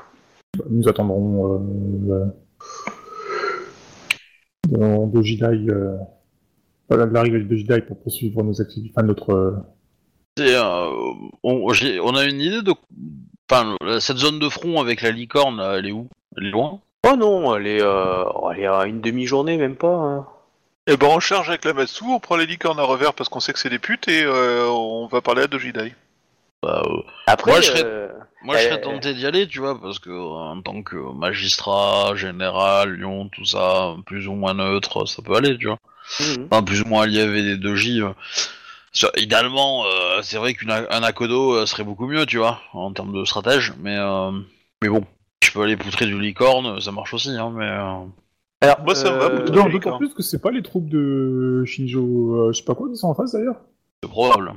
Nous 0.68 0.88
attendrons 0.88 1.62
l'arrivée 6.90 7.44
de 7.44 7.56
Jedi 7.56 7.80
pour 7.82 8.00
poursuivre 8.00 8.42
nos 8.42 8.60
activités, 8.60 9.00
notre. 9.04 9.62
C'est, 10.40 10.54
euh, 10.54 10.90
on, 11.42 12.14
a 12.16 12.24
une 12.24 12.40
idée 12.40 12.62
de. 12.62 12.72
Enfin, 13.50 13.76
cette 14.00 14.16
zone 14.16 14.38
de 14.38 14.48
front 14.48 14.80
avec 14.80 15.02
la 15.02 15.10
licorne, 15.10 15.60
elle 15.60 15.86
est 15.86 15.92
où? 15.92 16.08
Elle 16.38 16.46
est 16.46 16.50
loin? 16.50 16.80
Oh 17.06 17.14
non, 17.14 17.54
elle 17.54 17.66
est, 17.66 17.82
euh, 17.82 18.24
elle 18.52 18.60
est 18.60 18.66
à 18.66 18.86
une 18.86 19.02
demi-journée, 19.02 19.58
même 19.58 19.76
pas. 19.76 19.88
hein. 19.94 20.26
Et 20.86 20.96
ben 20.96 21.08
on 21.10 21.20
charge 21.20 21.50
avec 21.50 21.66
la 21.66 21.74
Matsu, 21.74 22.04
on 22.08 22.20
prend 22.20 22.36
les 22.36 22.46
licornes 22.46 22.80
à 22.80 22.84
revers 22.84 23.12
parce 23.12 23.28
qu'on 23.28 23.40
sait 23.40 23.52
que 23.52 23.58
c'est 23.58 23.68
des 23.68 23.78
putes 23.78 24.08
et 24.08 24.22
euh, 24.24 24.66
on 24.70 25.06
va 25.08 25.20
parler 25.20 25.42
à 25.42 25.46
Dojidai. 25.46 25.94
Bah, 26.62 26.82
euh, 26.86 27.02
Après, 27.26 27.50
Moi, 27.50 27.60
je 27.60 27.66
serais- 27.66 27.82
euh, 27.84 28.08
Moi, 28.42 28.56
je 28.56 28.62
Euh, 28.64 28.68
serais 28.70 28.80
tenté 28.80 29.12
d'y 29.12 29.26
aller, 29.26 29.46
tu 29.46 29.58
vois, 29.58 29.78
parce 29.78 29.98
que 29.98 30.10
en 30.10 30.62
tant 30.62 30.82
que 30.82 30.96
magistrat, 30.96 32.12
général, 32.16 32.94
Lyon, 32.94 33.28
tout 33.28 33.44
ça, 33.44 33.94
plus 34.06 34.26
ou 34.26 34.32
moins 34.32 34.54
neutre, 34.54 35.06
ça 35.06 35.20
peut 35.20 35.34
aller, 35.36 35.58
tu 35.58 35.66
vois. 35.66 35.78
mhm. 36.20 36.48
Enfin, 36.50 36.62
plus 36.62 36.80
ou 36.80 36.86
moins 36.86 37.02
allié 37.02 37.20
avec 37.20 37.44
des 37.44 37.56
2J. 37.58 38.00
euh. 38.02 38.12
Ça, 38.92 39.10
idéalement, 39.16 39.84
euh, 39.86 40.20
c'est 40.22 40.36
vrai 40.36 40.54
qu'un 40.54 40.68
Akodo 41.02 41.54
euh, 41.54 41.66
serait 41.66 41.84
beaucoup 41.84 42.06
mieux, 42.06 42.26
tu 42.26 42.38
vois, 42.38 42.60
en 42.72 42.92
termes 42.92 43.12
de 43.12 43.24
stratège, 43.24 43.72
mais 43.80 43.96
euh, 43.96 44.32
mais 44.82 44.88
bon, 44.88 45.04
je 45.44 45.52
peux 45.52 45.62
aller 45.62 45.76
poutrer 45.76 46.06
du 46.06 46.18
licorne, 46.20 46.80
ça 46.80 46.90
marche 46.90 47.14
aussi, 47.14 47.30
hein, 47.30 47.52
mais 47.54 47.66
euh, 47.68 48.04
Alors, 48.60 48.80
Moi, 48.82 48.94
ça 48.96 49.12
me 49.12 49.18
va. 49.18 49.28
Non, 49.28 49.64
logique, 49.66 49.82
d'autant 49.82 49.98
plus 49.98 50.12
que 50.12 50.22
c'est 50.22 50.40
pas 50.40 50.50
les 50.50 50.62
troupes 50.62 50.88
de 50.88 51.64
Shinjo, 51.66 52.34
euh, 52.48 52.52
je 52.52 52.58
sais 52.58 52.64
pas 52.64 52.74
quoi, 52.74 52.88
qui 52.88 52.96
sont 52.96 53.08
en 53.08 53.14
face 53.14 53.32
d'ailleurs. 53.32 53.60
c'est 54.02 54.10
probable. 54.10 54.54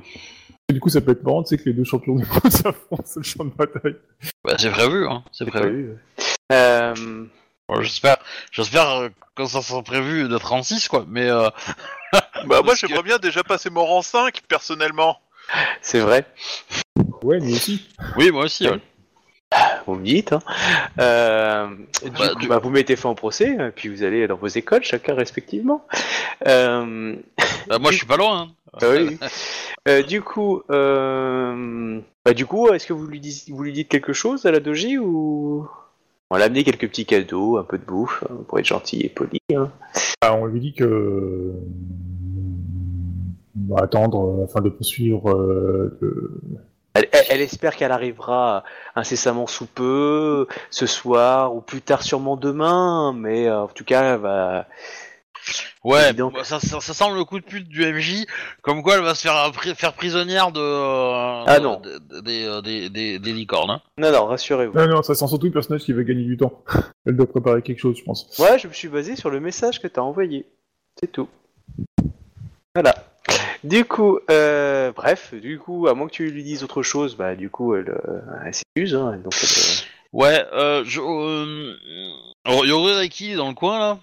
Et 0.70 0.74
du 0.74 0.80
coup, 0.80 0.90
ça 0.90 1.02
peut 1.02 1.12
être 1.12 1.24
marrant, 1.24 1.44
tu 1.44 1.50
sais 1.50 1.62
que 1.62 1.70
les 1.70 1.74
deux 1.76 1.84
champions 1.84 2.16
du 2.16 2.26
monde 2.26 2.50
s'affrontent 2.52 3.06
sur 3.06 3.20
le 3.20 3.26
champ 3.26 3.46
de 3.46 3.52
bataille. 3.52 3.96
Bah, 4.44 4.56
c'est 4.58 4.72
prévu, 4.72 5.08
hein, 5.08 5.24
c'est 5.32 5.46
c'est 5.46 5.52
prévu. 5.52 5.68
prévu, 5.68 5.90
ouais. 5.90 5.98
Euh, 6.54 7.26
Bon, 7.70 7.82
j'espère, 7.82 8.18
j'espère 8.52 9.10
que 9.36 9.46
ça 9.46 9.62
sera 9.62 9.82
prévu 9.84 10.28
de 10.28 10.38
36, 10.38 10.90
quoi, 10.90 11.06
mais 11.08 11.30
euh, 11.30 11.50
Bah 12.46 12.62
moi 12.64 12.76
j'aimerais 12.76 13.04
bien 13.04 13.18
déjà 13.18 13.44
passer 13.44 13.70
mon 13.70 13.86
rang 13.86 14.02
5 14.02 14.42
personnellement. 14.48 15.20
c'est 15.82 16.00
vrai. 16.00 16.26
Ouais, 17.24 17.40
nous 17.40 17.54
aussi. 17.56 17.88
oui, 18.18 18.32
moi 18.32 18.44
aussi. 18.46 18.68
ouais. 18.68 18.80
Vous 19.86 19.96
me 19.96 20.04
dites. 20.04 20.34
Hein. 20.34 20.40
Euh, 21.00 21.68
du 22.04 22.10
Bah, 22.12 22.30
coup, 22.30 22.40
du- 22.40 22.48
bah, 22.48 22.58
vous 22.60 22.70
mettez 22.72 22.96
fin 22.96 23.10
au 23.10 23.16
procès, 23.16 23.56
puis 23.76 23.88
vous 23.88 24.04
allez 24.04 24.28
dans 24.28 24.36
vos 24.36 24.48
écoles, 24.48 24.84
chacun 24.84 25.14
respectivement. 25.16 25.86
Euh, 26.48 27.16
Bah, 27.68 27.78
moi, 27.80 27.92
je 27.92 27.98
suis 27.98 28.06
pas 28.08 28.18
loin. 28.18 28.42
hein. 28.42 28.78
ah 28.82 28.90
oui. 28.90 29.18
Euh, 29.88 30.02
du 30.02 30.22
coup, 30.22 30.64
euh, 30.72 32.00
bah, 32.26 32.34
du 32.34 32.46
coup, 32.46 32.70
est-ce 32.74 32.88
que 32.88 32.94
vous 32.94 33.06
lui, 33.06 33.20
dites, 33.20 33.50
vous 33.50 33.64
lui 33.64 33.74
dites 33.74 33.90
quelque 33.90 34.14
chose 34.14 34.46
à 34.46 34.52
la 34.52 34.60
doji 34.60 34.98
ou? 34.98 35.68
On 36.34 36.38
l'a 36.38 36.46
amené 36.46 36.64
quelques 36.64 36.88
petits 36.90 37.06
cadeaux, 37.06 37.58
un 37.58 37.64
peu 37.64 37.78
de 37.78 37.86
bouffe 37.86 38.24
hein, 38.30 38.36
pour 38.48 38.60
être 38.60 38.66
gentil 38.66 39.02
et 39.02 39.10
poli. 39.10 39.40
Hein. 39.56 39.70
Ah, 40.22 40.36
on 40.36 40.46
lui 40.46 40.60
dit 40.60 40.74
que. 40.74 40.84
euh, 40.84 41.54
On 43.70 43.76
va 43.76 43.84
attendre 43.84 44.40
euh, 44.42 44.46
afin 44.46 44.62
de 44.62 44.70
poursuivre. 44.70 45.30
euh, 45.32 45.98
le- 46.02 46.42
Elle, 46.96 47.08
elle- 47.12 47.26
elle 47.30 47.42
espère 47.42 47.76
qu'elle 47.76 47.92
arrivera 47.92 48.64
incessamment 48.96 49.48
sous 49.48 49.66
peu, 49.66 50.48
ce 50.70 50.86
soir 50.86 51.56
ou 51.56 51.62
plus 51.62 51.82
tard 51.82 52.04
sûrement 52.04 52.36
demain, 52.38 53.14
mais 53.14 53.50
en 53.50 53.68
tout 53.68 53.84
cas, 53.84 54.14
elle 54.14 54.20
va. 54.20 54.68
Ouais, 55.84 56.14
donc. 56.14 56.34
bah, 56.34 56.44
ça, 56.46 56.60
ça, 56.62 56.80
ça 56.80 56.94
sent 56.94 57.12
le 57.14 57.26
coup 57.26 57.40
de 57.40 57.46
pute 57.46 57.68
du 57.68 57.86
MJ, 57.86 58.26
comme 58.62 58.82
quoi 58.84 58.96
elle 58.96 59.04
va 59.04 59.16
se 59.16 59.22
faire, 59.24 59.34
pri- 59.52 59.76
faire 59.76 59.94
prisonnière 59.94 60.52
de, 60.54 60.62
euh, 60.62 61.44
Ah 61.46 61.60
de- 61.60 61.64
non. 61.64 61.80
de- 61.82 61.98
de- 61.98 62.22
des, 62.22 62.46
euh, 62.46 62.62
des, 62.62 62.90
des, 62.90 63.20
des 63.20 63.34
licornes. 63.34 63.72
Hein. 63.72 63.82
Non, 63.98 64.12
non, 64.12 64.26
rassurez-vous. 64.28 64.78
Non, 64.78 64.88
non, 64.88 65.04
ça 65.04 65.14
sent 65.14 65.28
surtout 65.28 65.48
le 65.48 65.52
personnage 65.52 65.82
qui 65.84 65.92
veut 65.92 66.04
gagner 66.04 66.24
du 66.24 66.38
temps. 66.38 66.64
Elle 67.06 67.18
doit 67.18 67.28
préparer 67.30 67.62
quelque 67.62 67.80
chose, 67.80 67.98
je 67.98 68.04
pense. 68.04 68.38
Ouais, 68.40 68.58
je 68.58 68.68
me 68.68 68.74
suis 68.74 68.88
basé 68.88 69.16
sur 69.18 69.30
le 69.30 69.40
message 69.42 69.82
que 69.82 69.88
t'as 69.88 70.02
envoyé. 70.02 70.46
C'est 71.00 71.12
tout. 71.12 71.28
Voilà. 72.76 72.96
Du 73.64 73.86
coup, 73.86 74.20
euh, 74.30 74.92
bref, 74.94 75.34
du 75.34 75.58
coup, 75.60 75.88
à 75.88 75.94
moins 75.94 76.08
que 76.08 76.14
tu 76.14 76.30
lui 76.30 76.44
dises 76.44 76.64
autre 76.64 76.82
chose, 76.84 77.16
bah 77.16 77.36
du 77.36 77.50
coup, 77.50 77.76
elle, 77.76 77.90
euh, 77.90 78.22
elle 78.46 78.54
s'excuse, 78.54 78.96
hein, 78.96 79.18
donc 79.24 79.34
elle, 79.42 79.48
Ouais, 80.12 80.46
euh, 80.54 80.84
je, 80.86 81.00
euh, 81.02 81.74
est 82.46 83.36
dans 83.36 83.48
le 83.48 83.54
coin 83.56 83.80
là? 83.80 84.00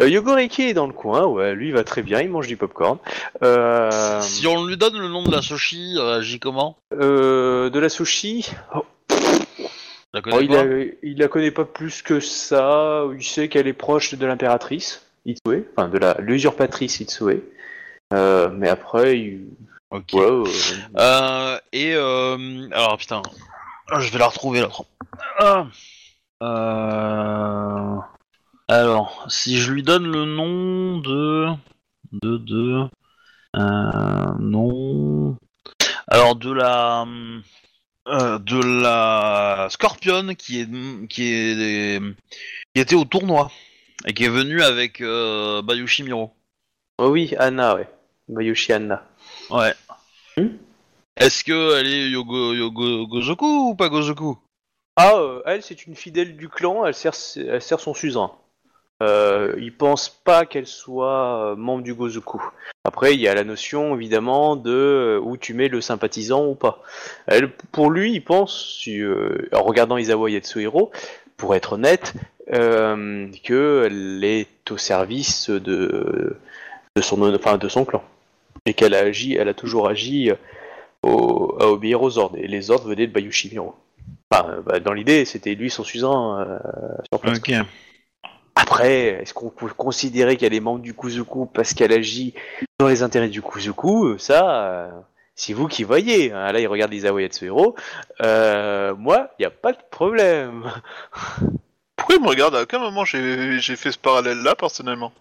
Euh, 0.00 0.08
Yogoreki 0.08 0.62
est 0.62 0.74
dans 0.74 0.86
le 0.86 0.92
coin, 0.92 1.26
ouais, 1.26 1.54
lui 1.54 1.68
il 1.68 1.74
va 1.74 1.84
très 1.84 2.02
bien, 2.02 2.20
il 2.20 2.30
mange 2.30 2.46
du 2.46 2.56
popcorn. 2.56 2.98
Euh, 3.42 4.20
Si 4.22 4.46
on 4.46 4.64
lui 4.64 4.76
donne 4.76 4.98
le 4.98 5.08
nom 5.08 5.22
de 5.22 5.30
la 5.30 5.42
Soshi, 5.42 5.94
elle 5.96 6.02
réagit 6.02 6.40
comment? 6.40 6.76
euh, 6.94 7.68
de 7.70 7.78
la 7.78 7.88
sushi, 7.88 8.50
oh, 8.74 8.84
la 10.12 10.20
oh, 10.32 10.40
il, 10.40 10.50
la, 10.50 10.64
il 11.02 11.18
la 11.18 11.28
connaît 11.28 11.50
pas 11.50 11.64
plus 11.64 12.02
que 12.02 12.18
ça, 12.20 13.04
il 13.16 13.22
sait 13.24 13.48
qu'elle 13.48 13.66
est 13.68 13.72
proche 13.72 14.14
de 14.14 14.26
l'impératrice 14.26 15.06
Itsue, 15.26 15.66
enfin 15.76 15.88
de 15.88 15.98
la 15.98 16.16
l'usurpatrice 16.18 17.00
Itsue. 17.00 17.42
Euh, 18.12 18.48
mais 18.52 18.68
après, 18.68 19.18
il... 19.18 19.40
Ok. 19.90 20.14
euh, 20.14 20.44
Euh, 20.98 21.58
et 21.72 21.94
euh, 21.94 22.68
alors 22.72 22.96
putain, 22.96 23.22
Ah, 23.88 24.00
je 24.00 24.10
vais 24.10 24.18
la 24.18 24.26
retrouver 24.28 24.60
là. 24.60 24.68
Ah. 25.38 25.66
Euh, 26.42 27.96
alors, 28.70 29.26
si 29.28 29.56
je 29.56 29.72
lui 29.72 29.82
donne 29.82 30.06
le 30.06 30.24
nom 30.26 30.98
de 30.98 31.48
de 32.12 32.36
de 32.36 32.88
euh, 33.56 34.32
non, 34.38 35.36
alors 36.06 36.36
de 36.36 36.52
la 36.52 37.04
euh, 38.06 38.38
de 38.38 38.80
la 38.80 39.66
Scorpion 39.70 40.36
qui 40.36 40.60
est 40.60 41.08
qui 41.08 41.32
est 41.32 42.00
qui 42.72 42.80
était 42.80 42.94
au 42.94 43.04
tournoi 43.04 43.50
et 44.06 44.14
qui 44.14 44.24
est 44.24 44.28
venue 44.28 44.62
avec 44.62 45.00
euh, 45.00 45.62
Bayushi 45.62 46.04
Miro. 46.04 46.32
oh 46.98 47.08
oui, 47.08 47.34
Anna, 47.38 47.74
ouais, 47.74 47.88
Bayushi 48.28 48.72
Anna. 48.72 49.04
Ouais. 49.50 49.74
Hmm 50.36 50.46
Est-ce 51.16 51.42
que 51.42 51.76
elle 51.76 51.88
est 51.88 52.08
Yogo, 52.10 52.54
Yogo 52.54 53.08
Gozoku 53.08 53.70
ou 53.70 53.74
pas 53.74 53.88
Gozoku? 53.88 54.38
Ah, 54.94 55.14
euh, 55.16 55.42
elle, 55.44 55.62
c'est 55.64 55.86
une 55.86 55.96
fidèle 55.96 56.36
du 56.36 56.48
clan, 56.48 56.86
elle 56.86 56.94
sert, 56.94 57.14
elle 57.36 57.60
sert 57.60 57.80
son 57.80 57.94
suzerain. 57.94 58.32
Euh, 59.02 59.54
il 59.58 59.74
pense 59.74 60.10
pas 60.10 60.44
qu'elle 60.44 60.66
soit 60.66 61.52
euh, 61.52 61.56
membre 61.56 61.82
du 61.82 61.94
Gozoku. 61.94 62.42
Après, 62.84 63.14
il 63.14 63.20
y 63.20 63.28
a 63.28 63.34
la 63.34 63.44
notion, 63.44 63.94
évidemment, 63.94 64.56
de 64.56 64.70
euh, 64.70 65.20
où 65.22 65.36
tu 65.38 65.54
mets 65.54 65.68
le 65.68 65.80
sympathisant 65.80 66.46
ou 66.46 66.54
pas. 66.54 66.82
Pour 67.72 67.90
lui, 67.90 68.12
il 68.12 68.20
pense, 68.20 68.82
euh, 68.88 69.48
en 69.52 69.62
regardant 69.62 69.96
Isawa 69.96 70.30
Yatsuhiro, 70.30 70.90
pour 71.38 71.54
être 71.54 71.74
honnête, 71.74 72.12
euh, 72.52 73.28
qu'elle 73.42 74.22
est 74.22 74.70
au 74.70 74.76
service 74.76 75.48
de, 75.48 76.36
de, 76.94 77.02
son, 77.02 77.16
de 77.16 77.68
son 77.68 77.84
clan. 77.86 78.02
Et 78.66 78.74
qu'elle 78.74 78.94
a 78.94 79.00
agi, 79.00 79.34
elle 79.34 79.48
a 79.48 79.54
toujours 79.54 79.88
agi 79.88 80.30
à 81.02 81.66
obéir 81.66 82.02
aux 82.02 82.18
ordres. 82.18 82.36
Et 82.36 82.46
les 82.46 82.70
ordres 82.70 82.88
venaient 82.88 83.06
de 83.06 83.12
Bayushi 83.12 83.48
Miro. 83.50 83.74
Enfin, 84.30 84.56
bah, 84.66 84.78
dans 84.78 84.92
l'idée, 84.92 85.24
c'était 85.24 85.54
lui 85.54 85.70
son 85.70 85.84
suzerain 85.84 86.60
sur 87.10 87.20
place. 87.20 87.40
Après, 88.54 89.20
est-ce 89.22 89.32
qu'on 89.34 89.50
peut 89.50 89.68
considérer 89.68 90.36
qu'elle 90.36 90.54
est 90.54 90.60
membre 90.60 90.80
du 90.80 90.94
Kuzuku 90.94 91.46
parce 91.46 91.72
qu'elle 91.74 91.92
agit 91.92 92.34
dans 92.78 92.88
les 92.88 93.02
intérêts 93.02 93.28
du 93.28 93.42
Kuzuku 93.42 94.08
Euh, 94.08 94.18
Ça, 94.18 94.64
euh, 94.64 94.90
c'est 95.34 95.52
vous 95.52 95.66
qui 95.68 95.84
voyez. 95.84 96.32
hein. 96.32 96.52
Là, 96.52 96.60
il 96.60 96.66
regarde 96.66 96.92
Isawa 96.92 97.22
Yatsuhiro. 97.22 97.74
Euh, 98.22 98.94
moi, 98.96 99.30
il 99.38 99.42
n'y 99.42 99.46
a 99.46 99.50
pas 99.50 99.72
de 99.72 99.78
problème. 99.90 100.70
Pourquoi 101.96 102.16
il 102.16 102.22
me 102.22 102.28
regarde? 102.28 102.54
À 102.56 102.62
aucun 102.62 102.78
moment 102.78 103.04
j'ai 103.04 103.76
fait 103.76 103.92
ce 103.92 103.98
parallèle 103.98 104.38
là 104.38 104.54
personnellement. 104.54 105.12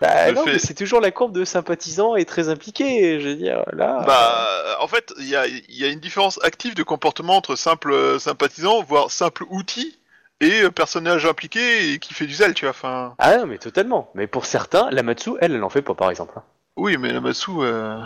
Bah, 0.00 0.28
Le 0.28 0.34
non, 0.34 0.44
fait- 0.44 0.52
mais 0.54 0.58
c'est 0.58 0.74
toujours 0.74 1.00
la 1.00 1.10
courbe 1.10 1.32
de 1.32 1.44
sympathisant 1.44 2.16
et 2.16 2.24
très 2.26 2.48
impliqué. 2.50 3.18
Je 3.20 3.28
veux 3.28 3.34
dire, 3.36 3.62
là. 3.72 4.02
Bah, 4.06 4.76
en 4.80 4.88
fait, 4.88 5.14
il 5.18 5.26
y 5.28 5.36
a, 5.36 5.46
il 5.46 5.64
y 5.70 5.84
a 5.84 5.88
une 5.88 6.00
différence 6.00 6.38
active 6.44 6.74
de 6.74 6.82
comportement 6.82 7.36
entre 7.36 7.56
simple 7.56 7.92
euh, 7.92 8.18
sympathisant, 8.18 8.82
voire 8.82 9.10
simple 9.10 9.44
outil, 9.48 9.96
et 10.40 10.62
euh, 10.62 10.70
personnage 10.70 11.26
impliqué 11.26 11.92
et 11.92 11.98
qui 11.98 12.14
fait 12.14 12.26
du 12.26 12.34
zèle, 12.34 12.54
tu 12.54 12.64
vois. 12.64 12.70
Enfin, 12.70 13.14
Ah 13.18 13.36
non, 13.38 13.46
mais 13.46 13.58
totalement. 13.58 14.10
Mais 14.14 14.26
pour 14.26 14.46
certains, 14.46 14.90
la 14.90 15.02
Matsu, 15.02 15.30
elle, 15.40 15.54
elle 15.54 15.62
en 15.64 15.70
fait 15.70 15.82
pas, 15.82 15.94
par 15.94 16.10
exemple. 16.10 16.34
hein. 16.36 16.42
oui, 16.76 16.96
mais 16.98 17.12
la 17.12 17.20
Matsu, 17.20 17.50
euh, 17.58 17.98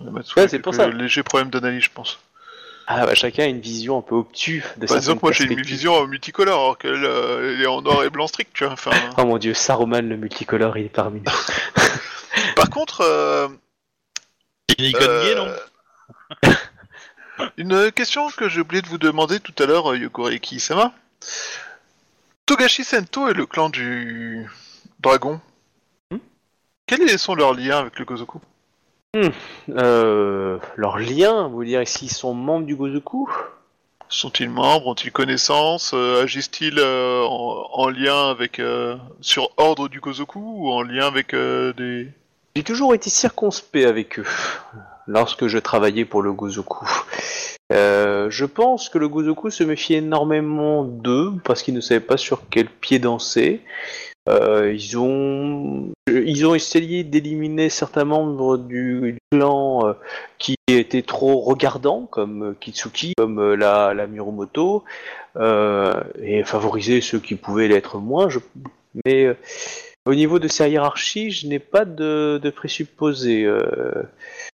la 0.00 0.10
Matsu 0.10 0.34
Ouais, 0.38 0.44
a 0.44 0.48
c'est 0.48 0.58
pour 0.58 0.74
ça. 0.74 0.88
légers 0.88 1.22
problèmes 1.22 1.50
d'analyse, 1.50 1.84
je 1.84 1.90
pense. 1.90 2.18
Ah, 2.90 3.04
bah, 3.04 3.14
chacun 3.14 3.42
a 3.42 3.46
une 3.46 3.60
vision 3.60 3.98
un 3.98 4.02
peu 4.02 4.14
obtuse 4.14 4.62
de 4.78 4.86
Bah, 4.86 4.98
disons 4.98 5.00
certaines 5.00 5.16
que 5.18 5.22
moi 5.22 5.32
j'ai 5.32 5.44
une 5.44 5.48
perspectives. 5.50 5.74
vision 5.76 6.06
multicolore, 6.06 6.58
alors 6.60 6.78
qu'elle 6.78 7.04
euh, 7.04 7.54
elle 7.54 7.62
est 7.62 7.66
en 7.66 7.82
noir 7.82 8.02
et 8.04 8.08
blanc 8.08 8.26
strict, 8.26 8.50
tu 8.54 8.64
vois. 8.64 8.72
Enfin, 8.72 8.90
Oh 9.18 9.24
mon 9.26 9.36
dieu, 9.36 9.52
Saruman 9.52 10.08
le 10.08 10.16
multicolore, 10.16 10.78
il 10.78 10.86
est 10.86 10.88
parmi 10.88 11.20
nous. 11.20 11.30
par 12.56 12.70
contre, 12.70 13.02
euh, 13.02 13.48
non 14.80 14.86
Euh, 15.00 15.58
Une 17.56 17.92
question 17.92 18.28
que 18.30 18.48
j'ai 18.48 18.60
oublié 18.62 18.82
de 18.82 18.88
vous 18.88 18.98
demander 18.98 19.38
tout 19.40 19.54
à 19.62 19.66
l'heure, 19.66 19.92
euh, 19.92 19.96
Yogoreki 19.98 20.58
Sama. 20.58 20.92
Togashi 22.48 22.82
Sento 22.82 23.28
et 23.28 23.34
le 23.34 23.44
clan 23.44 23.68
du 23.68 24.46
dragon. 25.00 25.38
Hmm 26.10 26.16
Quels 26.86 27.18
sont 27.18 27.34
leurs 27.34 27.52
liens 27.52 27.80
avec 27.80 27.98
le 27.98 28.06
Gozoku? 28.06 28.40
Euh, 29.68 30.58
leur 30.76 30.96
lien, 30.98 31.48
vous 31.48 31.62
dire 31.62 31.86
s'ils 31.86 32.10
sont 32.10 32.32
membres 32.32 32.64
du 32.64 32.74
Gozoku? 32.74 33.28
Sont-ils 34.08 34.48
membres? 34.48 34.86
Ont-ils 34.86 35.12
connaissance? 35.12 35.90
Euh, 35.92 36.22
Agissent-ils 36.22 36.78
euh, 36.78 37.22
en, 37.22 37.68
en 37.70 37.88
lien 37.90 38.30
avec 38.30 38.62
sur 39.20 39.50
ordre 39.58 39.90
du 39.90 40.00
Gozoku 40.00 40.40
ou 40.40 40.70
en 40.70 40.80
lien 40.80 41.06
avec 41.06 41.34
des 41.34 42.08
J'ai 42.56 42.64
toujours 42.64 42.94
été 42.94 43.10
circonspect 43.10 43.84
avec 43.84 44.20
eux 44.20 44.26
lorsque 45.06 45.48
je 45.48 45.58
travaillais 45.58 46.06
pour 46.06 46.22
le 46.22 46.32
Gozoku. 46.32 46.86
Euh, 47.72 48.30
je 48.30 48.46
pense 48.46 48.88
que 48.88 48.98
le 48.98 49.08
Gozoku 49.08 49.50
se 49.50 49.62
méfie 49.64 49.94
énormément 49.94 50.84
d'eux 50.84 51.32
parce 51.44 51.62
qu'ils 51.62 51.74
ne 51.74 51.80
savaient 51.80 52.00
pas 52.00 52.16
sur 52.16 52.42
quel 52.50 52.68
pied 52.68 52.98
danser. 52.98 53.60
Euh, 54.28 54.74
ils 54.74 54.98
ont 54.98 55.88
ils 56.06 56.46
ont 56.46 56.54
essayé 56.54 57.02
d'éliminer 57.02 57.70
certains 57.70 58.04
membres 58.04 58.58
du 58.58 59.16
clan 59.32 59.86
euh, 59.86 59.92
qui 60.38 60.56
étaient 60.68 61.02
trop 61.02 61.40
regardants, 61.40 62.06
comme 62.10 62.54
Kitsuki, 62.60 63.14
comme 63.16 63.38
euh, 63.38 63.56
la, 63.56 63.94
la 63.94 64.06
Mirumoto, 64.06 64.84
euh, 65.36 65.94
et 66.22 66.44
favoriser 66.44 67.00
ceux 67.00 67.20
qui 67.20 67.36
pouvaient 67.36 67.68
l'être 67.68 67.98
moins. 67.98 68.28
Je... 68.28 68.38
Mais 69.06 69.34
au 70.08 70.14
niveau 70.14 70.38
de 70.38 70.48
sa 70.48 70.68
hiérarchie, 70.68 71.30
je 71.30 71.46
n'ai 71.46 71.58
pas 71.58 71.84
de, 71.84 72.40
de 72.42 72.50
présupposé. 72.50 73.44
Euh, 73.44 73.60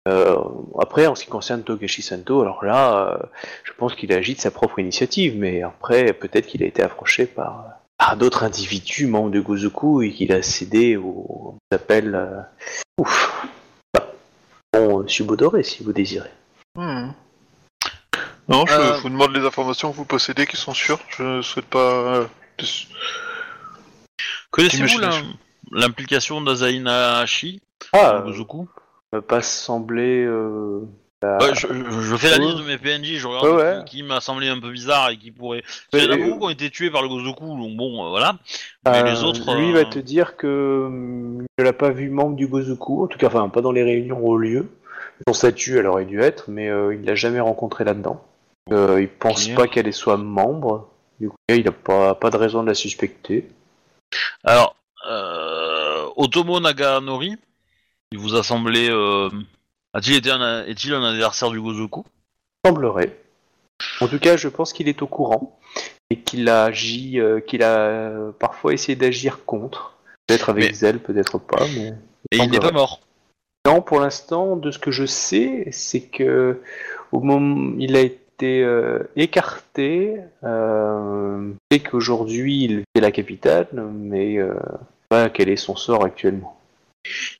euh, 0.07 0.35
après, 0.79 1.07
en 1.07 1.15
ce 1.15 1.25
qui 1.25 1.29
concerne 1.29 1.61
Togashi 1.63 2.01
Santo, 2.01 2.41
alors 2.41 2.63
là, 2.63 3.19
euh, 3.21 3.25
je 3.65 3.73
pense 3.77 3.93
qu'il 3.95 4.13
agit 4.13 4.35
de 4.35 4.39
sa 4.39 4.49
propre 4.49 4.79
initiative, 4.79 5.35
mais 5.37 5.61
après, 5.61 6.13
peut-être 6.13 6.47
qu'il 6.47 6.63
a 6.63 6.67
été 6.67 6.81
approché 6.81 7.25
par, 7.25 7.65
par 7.97 8.15
d'autres 8.15 8.45
individus 8.45 9.07
membres 9.07 9.29
de 9.29 9.41
Gozoku 9.41 10.01
et 10.03 10.11
qu'il 10.13 10.31
a 10.31 10.41
cédé 10.41 10.95
au 10.95 11.57
euh, 11.73 12.41
ouf. 12.97 13.45
Bah, 13.93 14.07
Bon, 14.73 15.05
Subodoré, 15.05 15.63
si 15.63 15.83
vous 15.83 15.91
désirez. 15.91 16.31
Hmm. 16.75 17.09
Non, 18.47 18.65
je 18.65 18.73
Euh. 18.73 18.97
vous 19.01 19.09
demande 19.09 19.35
les 19.35 19.45
informations 19.45 19.91
que 19.91 19.97
vous 19.97 20.05
possédez 20.05 20.47
qui 20.47 20.55
sont 20.55 20.73
sûres. 20.73 20.99
Je 21.09 21.23
ne 21.23 21.41
souhaite 21.41 21.65
pas. 21.65 22.25
Euh, 24.51 24.69
Connaissez-vous 24.69 24.99
l'implication 25.71 26.41
d'Azaina 26.41 27.19
Hashi 27.19 27.61
Ah, 27.93 28.21
le 28.25 28.31
Gozoku? 28.31 28.67
me 29.13 29.21
pas 29.21 29.41
semblé. 29.41 30.23
Euh... 30.25 30.81
bah, 31.21 31.37
Ouais, 31.41 31.53
je, 31.55 31.67
je- 31.67 32.01
je 32.01 32.15
fais 32.15 32.29
la 32.31 32.37
liste 32.37 32.57
de 32.57 32.63
mes 32.63 32.77
PNJ, 32.77 33.17
je 33.17 33.27
regarde 33.27 33.45
Ouais, 33.47 33.53
ouais. 33.63 33.83
qui, 33.85 33.97
qui 33.97 34.03
m'a 34.03 34.21
semblé 34.21 34.47
un 34.47 34.59
peu 34.59 34.71
bizarre 34.71 35.09
et 35.09 35.17
qui 35.17 35.31
pourrait. 35.31 35.63
Il 35.93 35.99
y 36.03 36.07
en 36.07 36.11
a 36.11 36.15
euh, 36.15 36.17
beaucoup 36.17 36.39
qui 36.39 36.45
ont 36.45 36.49
été 36.49 36.69
tués 36.69 36.89
par 36.91 37.01
le 37.01 37.09
Gozoku, 37.09 37.45
donc 37.45 37.75
bon, 37.77 38.05
euh, 38.05 38.09
voilà. 38.09 38.37
Mais 38.85 38.99
Euh, 38.99 39.03
les 39.03 39.23
autres. 39.23 39.53
Lui 39.55 39.71
euh, 39.71 39.83
va 39.83 39.85
te 39.85 39.99
dire 39.99 40.37
que 40.37 40.85
hum, 40.87 41.41
il 41.41 41.61
ne 41.61 41.63
l'a 41.63 41.73
pas 41.73 41.89
vu 41.91 42.09
membre 42.09 42.35
du 42.35 42.47
Gozoku, 42.47 43.03
en 43.03 43.07
tout 43.07 43.17
cas, 43.17 43.27
enfin, 43.27 43.47
pas 43.49 43.61
dans 43.61 43.71
les 43.73 43.83
réunions 43.83 44.23
au 44.25 44.37
lieu. 44.37 44.69
Son 45.27 45.33
statut, 45.33 45.77
elle 45.77 45.87
aurait 45.87 46.05
dû 46.05 46.19
être, 46.21 46.45
mais 46.49 46.69
euh, 46.69 46.95
il 46.95 47.05
l'a 47.05 47.15
jamais 47.15 47.39
rencontré 47.41 47.83
là-dedans. 47.83 48.23
Euh, 48.71 49.01
il 49.01 49.07
pense 49.09 49.47
pas 49.49 49.67
qu'elle 49.67 49.91
soit 49.93 50.17
membre. 50.17 50.89
Du 51.19 51.29
coup, 51.29 51.35
il 51.49 51.63
n'a 51.65 51.71
pas, 51.71 52.15
pas 52.15 52.29
de 52.31 52.37
raison 52.37 52.63
de 52.63 52.67
la 52.67 52.73
suspecter. 52.73 53.47
Alors, 54.43 54.75
euh, 55.09 56.07
Otomo 56.15 56.59
Naganori, 56.59 57.35
il 58.11 58.17
vous 58.17 58.35
a 58.35 58.43
semblé. 58.43 58.89
Euh... 58.89 59.29
A-t-il 59.93 60.15
été 60.15 60.31
un, 60.31 60.65
est-il 60.65 60.93
un 60.93 61.03
adversaire 61.03 61.51
du 61.51 61.59
Gozoku? 61.59 62.05
Semblerait. 62.65 63.17
En 63.99 64.07
tout 64.07 64.19
cas, 64.19 64.37
je 64.37 64.47
pense 64.47 64.71
qu'il 64.73 64.87
est 64.87 65.01
au 65.01 65.07
courant 65.07 65.59
et 66.09 66.19
qu'il 66.19 66.47
a 66.47 66.65
agi, 66.65 67.19
euh, 67.19 67.39
qu'il 67.41 67.63
a 67.63 67.77
euh, 67.77 68.31
parfois 68.31 68.73
essayé 68.73 68.95
d'agir 68.95 69.43
contre. 69.45 69.97
Peut-être 70.27 70.49
avec 70.49 70.65
Mais- 70.69 70.73
zèle, 70.73 70.99
peut-être 70.99 71.39
pas, 71.39 71.65
mais. 71.75 71.93
Et 72.31 72.37
il 72.37 72.49
n'est 72.51 72.59
pas 72.59 72.71
mort. 72.71 73.01
Non, 73.65 73.81
pour 73.81 73.99
l'instant, 73.99 74.55
de 74.55 74.71
ce 74.71 74.79
que 74.79 74.91
je 74.91 75.05
sais, 75.05 75.67
c'est 75.71 76.01
que 76.01 76.61
au 77.11 77.19
moment 77.19 77.73
il 77.77 77.95
a 77.95 78.01
été 78.01 78.20
euh, 78.45 78.99
écarté, 79.15 80.15
euh, 80.43 81.51
et 81.69 81.79
qu'aujourd'hui 81.79 82.63
il 82.63 82.83
fait 82.95 83.01
la 83.01 83.11
capitale, 83.11 83.67
mais 83.73 84.37
euh, 84.37 84.53
pas 85.09 85.29
quel 85.29 85.49
est 85.49 85.55
son 85.55 85.75
sort 85.75 86.03
actuellement. 86.03 86.57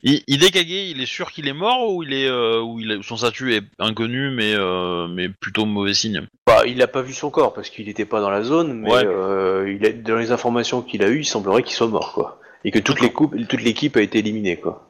I- 0.03 0.23
Hidekage, 0.27 0.65
il 0.71 1.01
est 1.01 1.05
sûr 1.05 1.31
qu'il 1.31 1.47
est 1.47 1.53
mort 1.53 1.93
ou 1.93 2.01
il 2.01 2.13
est, 2.13 2.27
euh, 2.27 2.61
ou 2.61 2.79
il 2.79 2.91
est- 2.91 3.03
son 3.03 3.15
statut 3.15 3.53
est 3.53 3.63
inconnu, 3.77 4.31
mais, 4.31 4.55
euh, 4.55 5.07
mais 5.07 5.29
plutôt 5.29 5.65
mauvais 5.65 5.93
signe? 5.93 6.25
Bah, 6.47 6.63
il 6.65 6.77
n'a 6.77 6.87
pas 6.87 7.03
vu 7.03 7.13
son 7.13 7.29
corps 7.29 7.53
parce 7.53 7.69
qu'il 7.69 7.85
n'était 7.85 8.05
pas 8.05 8.21
dans 8.21 8.31
la 8.31 8.41
zone, 8.41 8.73
mais 8.73 8.91
Ouais. 8.91 9.03
euh, 9.05 9.71
il 9.71 9.85
a, 9.85 9.91
dans 9.91 10.17
les 10.17 10.31
informations 10.31 10.81
qu'il 10.81 11.03
a 11.03 11.09
eues, 11.09 11.19
il 11.19 11.25
semblerait 11.25 11.61
qu'il 11.61 11.75
soit 11.75 11.87
mort, 11.87 12.13
quoi, 12.13 12.41
et 12.65 12.71
que 12.71 12.79
toute 12.79 13.01
l'équipe, 13.01 13.47
toute 13.47 13.61
l'équipe 13.61 13.95
a 13.97 14.01
été 14.01 14.17
éliminée, 14.19 14.57
quoi. 14.57 14.87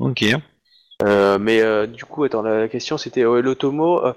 Ok. 0.00 0.24
Euh, 1.02 1.38
mais 1.38 1.62
euh, 1.62 1.86
du 1.86 2.04
coup, 2.04 2.24
attends, 2.24 2.42
la, 2.42 2.68
question 2.68 2.98
c'était 2.98 3.22
l'Otomo. 3.22 4.04
euh, 4.04 4.12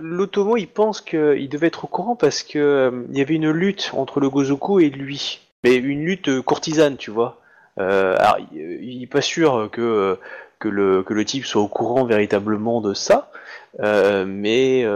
L'Otomo, 0.00 0.56
il 0.56 0.66
pense 0.66 1.00
qu'il 1.00 1.48
devait 1.48 1.66
être 1.66 1.84
au 1.84 1.88
courant 1.88 2.16
parce 2.16 2.42
que 2.42 3.04
il 3.10 3.18
y 3.18 3.20
avait 3.20 3.34
une 3.34 3.50
lutte 3.50 3.90
entre 3.94 4.20
le 4.20 4.30
Gozoku 4.30 4.80
et 4.80 4.90
lui, 4.90 5.40
mais 5.64 5.76
une 5.76 6.04
lutte 6.04 6.40
courtisane, 6.42 6.96
tu 6.96 7.10
vois. 7.10 7.40
Alors, 7.76 8.38
il, 8.52 8.60
il 8.82 9.02
est 9.02 9.06
pas 9.06 9.20
sûr 9.20 9.68
que 9.70 10.18
le 10.60 11.24
type 11.24 11.44
soit 11.44 11.62
au 11.62 11.68
courant 11.68 12.04
véritablement 12.04 12.80
de 12.80 12.94
ça, 12.94 13.30
mais 13.78 14.86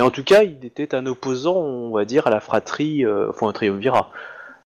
en 0.00 0.10
tout 0.10 0.24
cas, 0.24 0.42
il 0.42 0.64
était 0.64 0.94
un 0.94 1.06
opposant, 1.06 1.56
on 1.56 1.90
va 1.90 2.04
dire, 2.04 2.26
à 2.26 2.30
la 2.30 2.40
fratrie, 2.40 3.06
enfin 3.06 3.48
un 3.48 3.52
triumvirat. 3.52 4.10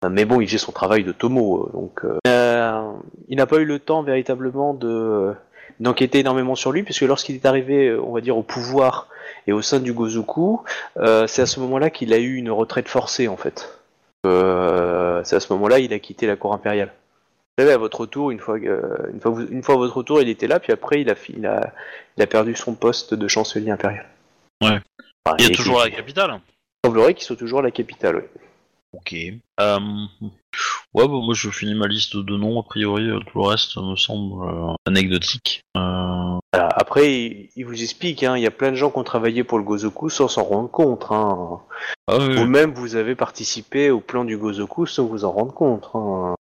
Mais 0.10 0.26
bon, 0.26 0.42
il 0.42 0.48
faisait 0.48 0.58
son 0.58 0.72
travail 0.72 1.04
de 1.04 1.12
Tomo, 1.12 1.66
euh, 1.68 1.72
donc 1.74 2.04
euh, 2.06 2.18
euh, 2.28 2.92
il 3.30 3.38
n'a 3.38 3.46
pas 3.46 3.58
eu 3.58 3.66
le 3.66 3.80
temps 3.80 4.04
véritablement 4.04 4.74
de 4.74 5.34
d'enquêter 5.80 6.20
énormément 6.20 6.56
sur 6.56 6.72
lui, 6.72 6.84
puisque 6.84 7.02
lorsqu'il 7.02 7.36
est 7.36 7.46
arrivé, 7.46 7.94
on 7.96 8.12
va 8.14 8.22
dire, 8.22 8.38
au 8.38 8.44
pouvoir 8.44 9.08
et 9.48 9.54
au 9.54 9.62
sein 9.62 9.80
du 9.80 9.92
Gozoku, 9.94 10.62
euh, 10.98 11.26
c'est 11.28 11.42
à 11.42 11.46
ce 11.46 11.60
moment-là 11.62 11.90
qu'il 11.90 12.14
a 12.14 12.18
eu 12.20 12.36
une 12.36 12.52
retraite 12.52 12.88
forcée, 12.88 13.28
en 13.28 13.38
fait. 13.38 13.80
Euh, 14.26 15.22
c'est 15.26 15.36
à 15.36 15.40
ce 15.40 15.52
moment-là 15.54 15.80
il 15.80 15.94
a 15.94 16.00
quitté 16.00 16.28
la 16.28 16.36
cour 16.36 16.54
impériale. 16.54 16.94
Vous 17.58 17.64
savez, 17.64 17.74
à 17.74 17.78
votre 17.78 18.06
tour, 18.06 18.32
une 18.32 18.40
fois, 18.40 18.58
une 18.58 19.20
fois, 19.22 19.32
vous- 19.32 19.48
une 19.48 19.62
fois 19.64 19.76
à 19.76 19.78
votre 19.78 20.02
tour, 20.04 20.22
il 20.22 20.30
était 20.30 20.48
là, 20.48 20.60
puis 20.60 20.72
après, 20.74 21.02
il 21.02 21.10
a, 21.10 21.16
fi- 21.16 21.34
il 21.38 21.46
a, 21.46 21.72
il 22.18 22.24
a 22.24 22.28
perdu 22.28 22.56
son 22.56 22.74
poste 22.74 23.14
de 23.14 23.28
chancelier 23.28 23.70
impérial. 23.72 24.06
Ouais. 24.64 24.80
Enfin, 25.26 25.38
Il 25.40 25.52
est 25.52 25.56
toujours 25.56 25.82
à 25.82 25.88
il 25.88 25.92
la 25.92 25.98
capitale. 25.98 26.40
semblerait 26.86 27.14
qu'il 27.14 27.24
soit 27.26 27.36
toujours 27.36 27.60
à 27.60 27.64
la 27.64 27.72
capitale, 27.72 28.16
oui. 28.18 28.24
Ok. 28.94 29.14
Euh... 29.60 29.80
Ouais, 30.94 31.08
bah, 31.08 31.20
moi 31.24 31.34
je 31.34 31.50
finis 31.50 31.74
ma 31.74 31.88
liste 31.88 32.16
de 32.16 32.38
noms, 32.38 32.60
a 32.60 32.64
priori, 32.64 33.10
euh, 33.10 33.20
tout 33.20 33.40
le 33.42 33.48
reste 33.48 33.78
me 33.78 33.96
semble 33.96 34.48
euh, 34.48 34.74
anecdotique. 34.86 35.62
Euh... 35.76 36.38
Voilà. 36.54 36.70
Après, 36.76 37.12
il, 37.12 37.50
il 37.56 37.66
vous 37.66 37.82
explique, 37.82 38.22
hein, 38.24 38.38
il 38.38 38.44
y 38.44 38.48
a 38.48 38.52
plein 38.52 38.70
de 38.70 38.76
gens 38.76 38.92
qui 38.92 39.00
ont 39.00 39.04
travaillé 39.04 39.44
pour 39.44 39.58
le 39.58 39.64
Gozoku 39.64 40.10
sans 40.10 40.28
s'en 40.28 40.44
rendre 40.44 40.70
compte. 40.70 41.08
Hein. 41.10 41.60
Ah, 42.08 42.18
oui. 42.20 42.36
Vous-même, 42.36 42.74
vous 42.76 42.96
avez 42.96 43.16
participé 43.16 43.90
au 43.90 44.00
plan 44.00 44.24
du 44.24 44.38
Gozoku 44.38 44.86
sans 44.86 45.06
vous 45.06 45.26
en 45.26 45.32
rendre 45.32 45.54
compte. 45.54 45.90
hein. 45.96 46.36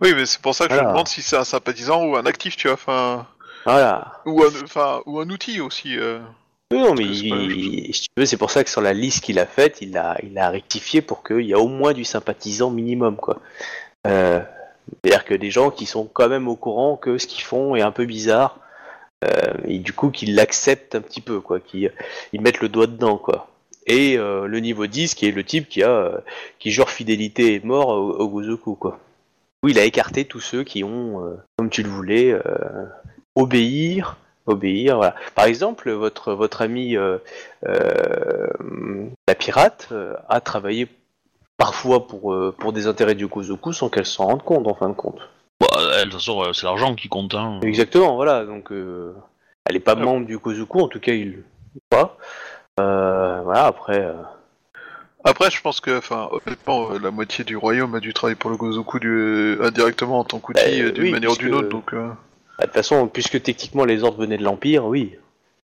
Oui, 0.00 0.14
mais 0.16 0.24
c'est 0.24 0.40
pour 0.40 0.54
ça 0.54 0.66
que 0.68 0.74
je 0.74 0.80
me 0.80 0.86
demande 0.86 1.08
si 1.08 1.20
c'est 1.20 1.36
un 1.36 1.44
sympathisant 1.44 2.04
ou 2.06 2.16
un 2.16 2.24
actif, 2.24 2.56
tu 2.56 2.68
vois. 2.68 2.74
Enfin, 2.74 3.26
Voilà. 3.66 4.12
ou 4.24 4.42
un, 4.42 4.62
enfin, 4.64 5.00
ou 5.04 5.20
un 5.20 5.28
outil 5.28 5.60
aussi. 5.60 5.98
Oui, 6.72 6.80
non, 6.80 6.94
mais 6.94 7.14
c'est 7.14 7.28
pas 7.30 7.36
la 7.36 7.42
même 7.42 7.50
il- 7.58 7.94
si 7.94 8.02
tu 8.02 8.08
veux, 8.16 8.26
c'est 8.26 8.36
pour 8.36 8.50
ça 8.50 8.62
que 8.62 8.68
sur 8.70 8.82
la 8.82 8.92
liste 8.92 9.24
qu'il 9.24 9.38
a 9.38 9.46
faite, 9.46 9.78
il 9.80 9.96
a, 9.96 10.18
il 10.22 10.36
a 10.38 10.50
rectifié 10.50 11.00
pour 11.00 11.22
qu'il 11.24 11.40
y 11.46 11.54
a 11.54 11.58
au 11.58 11.68
moins 11.68 11.94
du 11.94 12.04
sympathisant 12.04 12.70
minimum, 12.70 13.16
quoi. 13.16 13.40
Euh, 14.06 14.40
C'est-à-dire 15.02 15.24
que 15.24 15.34
des 15.34 15.50
gens 15.50 15.70
qui 15.70 15.86
sont 15.86 16.04
quand 16.06 16.28
même 16.28 16.48
au 16.48 16.56
courant 16.56 16.96
que 16.96 17.18
ce 17.18 17.26
qu'ils 17.26 17.42
font 17.44 17.74
est 17.74 17.80
un 17.82 17.90
peu 17.90 18.04
bizarre, 18.06 18.58
euh, 19.24 19.54
et 19.66 19.78
du 19.78 19.92
coup 19.92 20.10
qu'ils 20.10 20.34
l'acceptent 20.34 20.94
un 20.94 21.00
petit 21.00 21.20
peu, 21.22 21.40
quoi, 21.40 21.60
qu'ils 21.60 21.92
ils 22.32 22.40
mettent 22.40 22.60
le 22.60 22.68
doigt 22.68 22.86
dedans, 22.86 23.18
quoi. 23.18 23.48
Et 23.86 24.18
euh, 24.18 24.46
le 24.46 24.60
niveau 24.60 24.86
10, 24.86 25.14
qui 25.14 25.26
est 25.26 25.32
le 25.32 25.44
type 25.44 25.68
qui 25.68 25.82
a, 25.82 26.20
qui 26.58 26.70
jure 26.70 26.90
fidélité 26.90 27.54
et 27.54 27.60
mort 27.60 27.88
au, 27.88 28.12
au 28.12 28.28
Gozoku, 28.28 28.74
quoi. 28.74 28.98
Où 29.62 29.68
il 29.68 29.78
a 29.78 29.84
écarté 29.84 30.24
tous 30.26 30.40
ceux 30.40 30.64
qui 30.64 30.84
ont, 30.84 31.22
comme 31.56 31.70
tu 31.70 31.82
le 31.82 31.88
voulais, 31.88 32.34
obéir, 33.34 34.16
obéir, 34.48 34.96
voilà. 34.96 35.14
Par 35.34 35.44
exemple, 35.46 35.90
votre 35.90 36.32
votre 36.32 36.62
ami 36.62 36.96
euh, 36.96 37.18
euh, 37.66 38.46
la 39.26 39.34
pirate 39.34 39.88
euh, 39.92 40.14
a 40.28 40.40
travaillé 40.40 40.88
parfois 41.56 42.06
pour 42.06 42.32
euh, 42.32 42.54
pour 42.58 42.72
des 42.72 42.86
intérêts 42.86 43.14
du 43.14 43.26
Gozoku 43.26 43.72
sans 43.72 43.88
qu'elle 43.88 44.06
s'en 44.06 44.26
rende 44.26 44.42
compte 44.42 44.66
en 44.66 44.74
fin 44.74 44.88
de 44.88 44.94
compte. 44.94 45.18
Bah, 45.60 45.66
elle, 45.96 46.06
de 46.06 46.10
toute 46.10 46.20
façon, 46.20 46.52
c'est 46.52 46.66
l'argent 46.66 46.94
qui 46.94 47.08
compte. 47.08 47.34
Hein. 47.34 47.60
Exactement, 47.62 48.14
voilà. 48.16 48.44
Donc 48.44 48.70
euh, 48.72 49.14
elle 49.68 49.76
est 49.76 49.80
pas 49.80 49.96
Ah. 49.96 50.02
membre 50.02 50.26
du 50.26 50.38
Gozoku, 50.38 50.80
en 50.80 50.88
tout 50.88 51.00
cas 51.00 51.12
il 51.12 51.42
pas. 51.90 52.16
Euh, 52.80 53.40
voilà. 53.42 53.66
Après, 53.66 54.00
euh, 54.00 54.14
Après, 55.24 55.50
je 55.50 55.60
pense 55.60 55.80
que, 55.80 55.98
enfin, 55.98 56.28
honnêtement, 56.30 56.90
la 56.90 57.10
moitié 57.10 57.44
du 57.44 57.56
royaume 57.56 57.94
a 57.96 58.00
dû 58.00 58.14
travailler 58.14 58.36
pour 58.36 58.50
le 58.50 58.56
Gozoku 58.56 59.00
du... 59.00 59.58
indirectement 59.60 60.20
en 60.20 60.24
tant 60.24 60.38
qu'outil 60.38 60.62
Bah, 60.64 60.86
euh, 60.86 60.92
d'une 60.92 61.04
oui, 61.04 61.10
manière 61.10 61.32
ou 61.32 61.36
d'une 61.36 61.54
autre. 61.54 61.68
Donc, 61.68 61.92
euh, 61.92 62.08
bah, 62.58 62.64
de 62.64 62.66
toute 62.66 62.74
façon, 62.74 63.06
puisque 63.08 63.40
techniquement 63.42 63.84
les 63.84 64.02
ordres 64.02 64.18
venaient 64.18 64.38
de 64.38 64.44
l'Empire, 64.44 64.86
oui. 64.86 65.16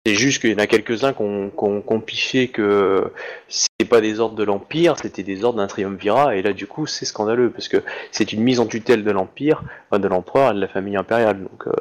C'est 0.06 0.16
juste 0.16 0.42
qu'il 0.42 0.50
y 0.50 0.56
en 0.56 0.58
a 0.58 0.66
quelques-uns 0.66 1.14
qui 1.14 1.22
ont 1.22 1.52
qu'on 1.52 1.82
qu'on 1.82 2.02
piché 2.02 2.48
que 2.48 3.12
c'était 3.48 3.88
pas 3.88 4.02
des 4.02 4.20
ordres 4.20 4.36
de 4.36 4.44
l'Empire, 4.44 4.98
c'était 4.98 5.22
des 5.22 5.44
ordres 5.44 5.60
d'un 5.60 5.68
triumvirat, 5.68 6.36
et 6.36 6.42
là 6.42 6.54
du 6.54 6.66
coup 6.66 6.88
c'est 6.88 7.06
scandaleux, 7.06 7.52
parce 7.52 7.68
que 7.68 7.84
c'est 8.12 8.34
une 8.34 8.42
mise 8.42 8.60
en 8.60 8.66
tutelle 8.66 9.04
de 9.04 9.12
l'Empire, 9.12 9.64
de 9.92 10.08
l'empereur 10.08 10.52
et 10.52 10.56
de 10.56 10.60
la 10.60 10.68
famille 10.68 10.98
impériale, 10.98 11.44
donc 11.44 11.68
euh, 11.68 11.72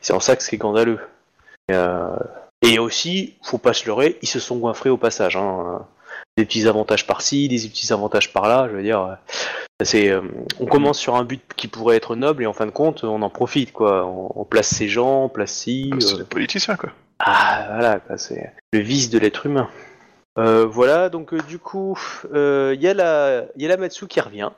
c'est 0.00 0.12
en 0.12 0.20
ça 0.20 0.34
que 0.34 0.42
c'est 0.42 0.56
scandaleux. 0.56 0.98
Et, 1.68 1.74
euh, 1.74 2.16
et 2.62 2.78
aussi, 2.80 3.36
faut 3.42 3.58
pas 3.58 3.72
se 3.72 3.86
leurrer, 3.86 4.18
ils 4.20 4.28
se 4.28 4.40
sont 4.40 4.56
goinfrés 4.58 4.90
au 4.90 4.96
passage. 4.96 5.36
Hein. 5.36 5.86
Des 6.36 6.44
petits 6.44 6.66
avantages 6.66 7.06
par-ci, 7.06 7.48
des 7.48 7.68
petits 7.68 7.92
avantages 7.92 8.32
par-là, 8.32 8.68
je 8.70 8.76
veux 8.76 8.82
dire, 8.82 9.16
C'est, 9.84 10.10
euh, 10.10 10.20
on 10.58 10.66
commence 10.66 10.98
sur 10.98 11.16
un 11.16 11.24
but 11.24 11.42
qui 11.56 11.68
pourrait 11.68 11.96
être 11.96 12.16
noble 12.16 12.42
et 12.42 12.46
en 12.46 12.52
fin 12.52 12.66
de 12.66 12.70
compte, 12.70 13.04
on 13.04 13.22
en 13.22 13.30
profite 13.30 13.72
quoi. 13.72 14.06
On, 14.06 14.30
on 14.34 14.44
place 14.44 14.68
ces 14.68 14.88
gens, 14.88 15.24
on 15.24 15.28
place 15.28 15.52
ci. 15.52 15.90
C'est 16.00 16.14
euh, 16.14 16.18
des 16.18 16.24
politiciens, 16.24 16.76
quoi. 16.76 16.90
Ah 17.18 17.66
voilà, 17.70 18.00
c'est 18.16 18.52
le 18.72 18.80
vice 18.80 19.10
de 19.10 19.18
l'être 19.18 19.46
humain. 19.46 19.68
Euh, 20.38 20.64
voilà, 20.64 21.08
donc 21.08 21.34
euh, 21.34 21.38
du 21.48 21.58
coup, 21.58 21.98
euh, 22.32 22.72
il 22.74 22.82
y 22.82 22.88
a 22.88 22.94
la, 22.94 23.44
il 23.56 23.62
y 23.62 23.66
a 23.66 23.68
la 23.68 23.76
Matsu 23.76 24.06
qui 24.06 24.20
revient, 24.20 24.50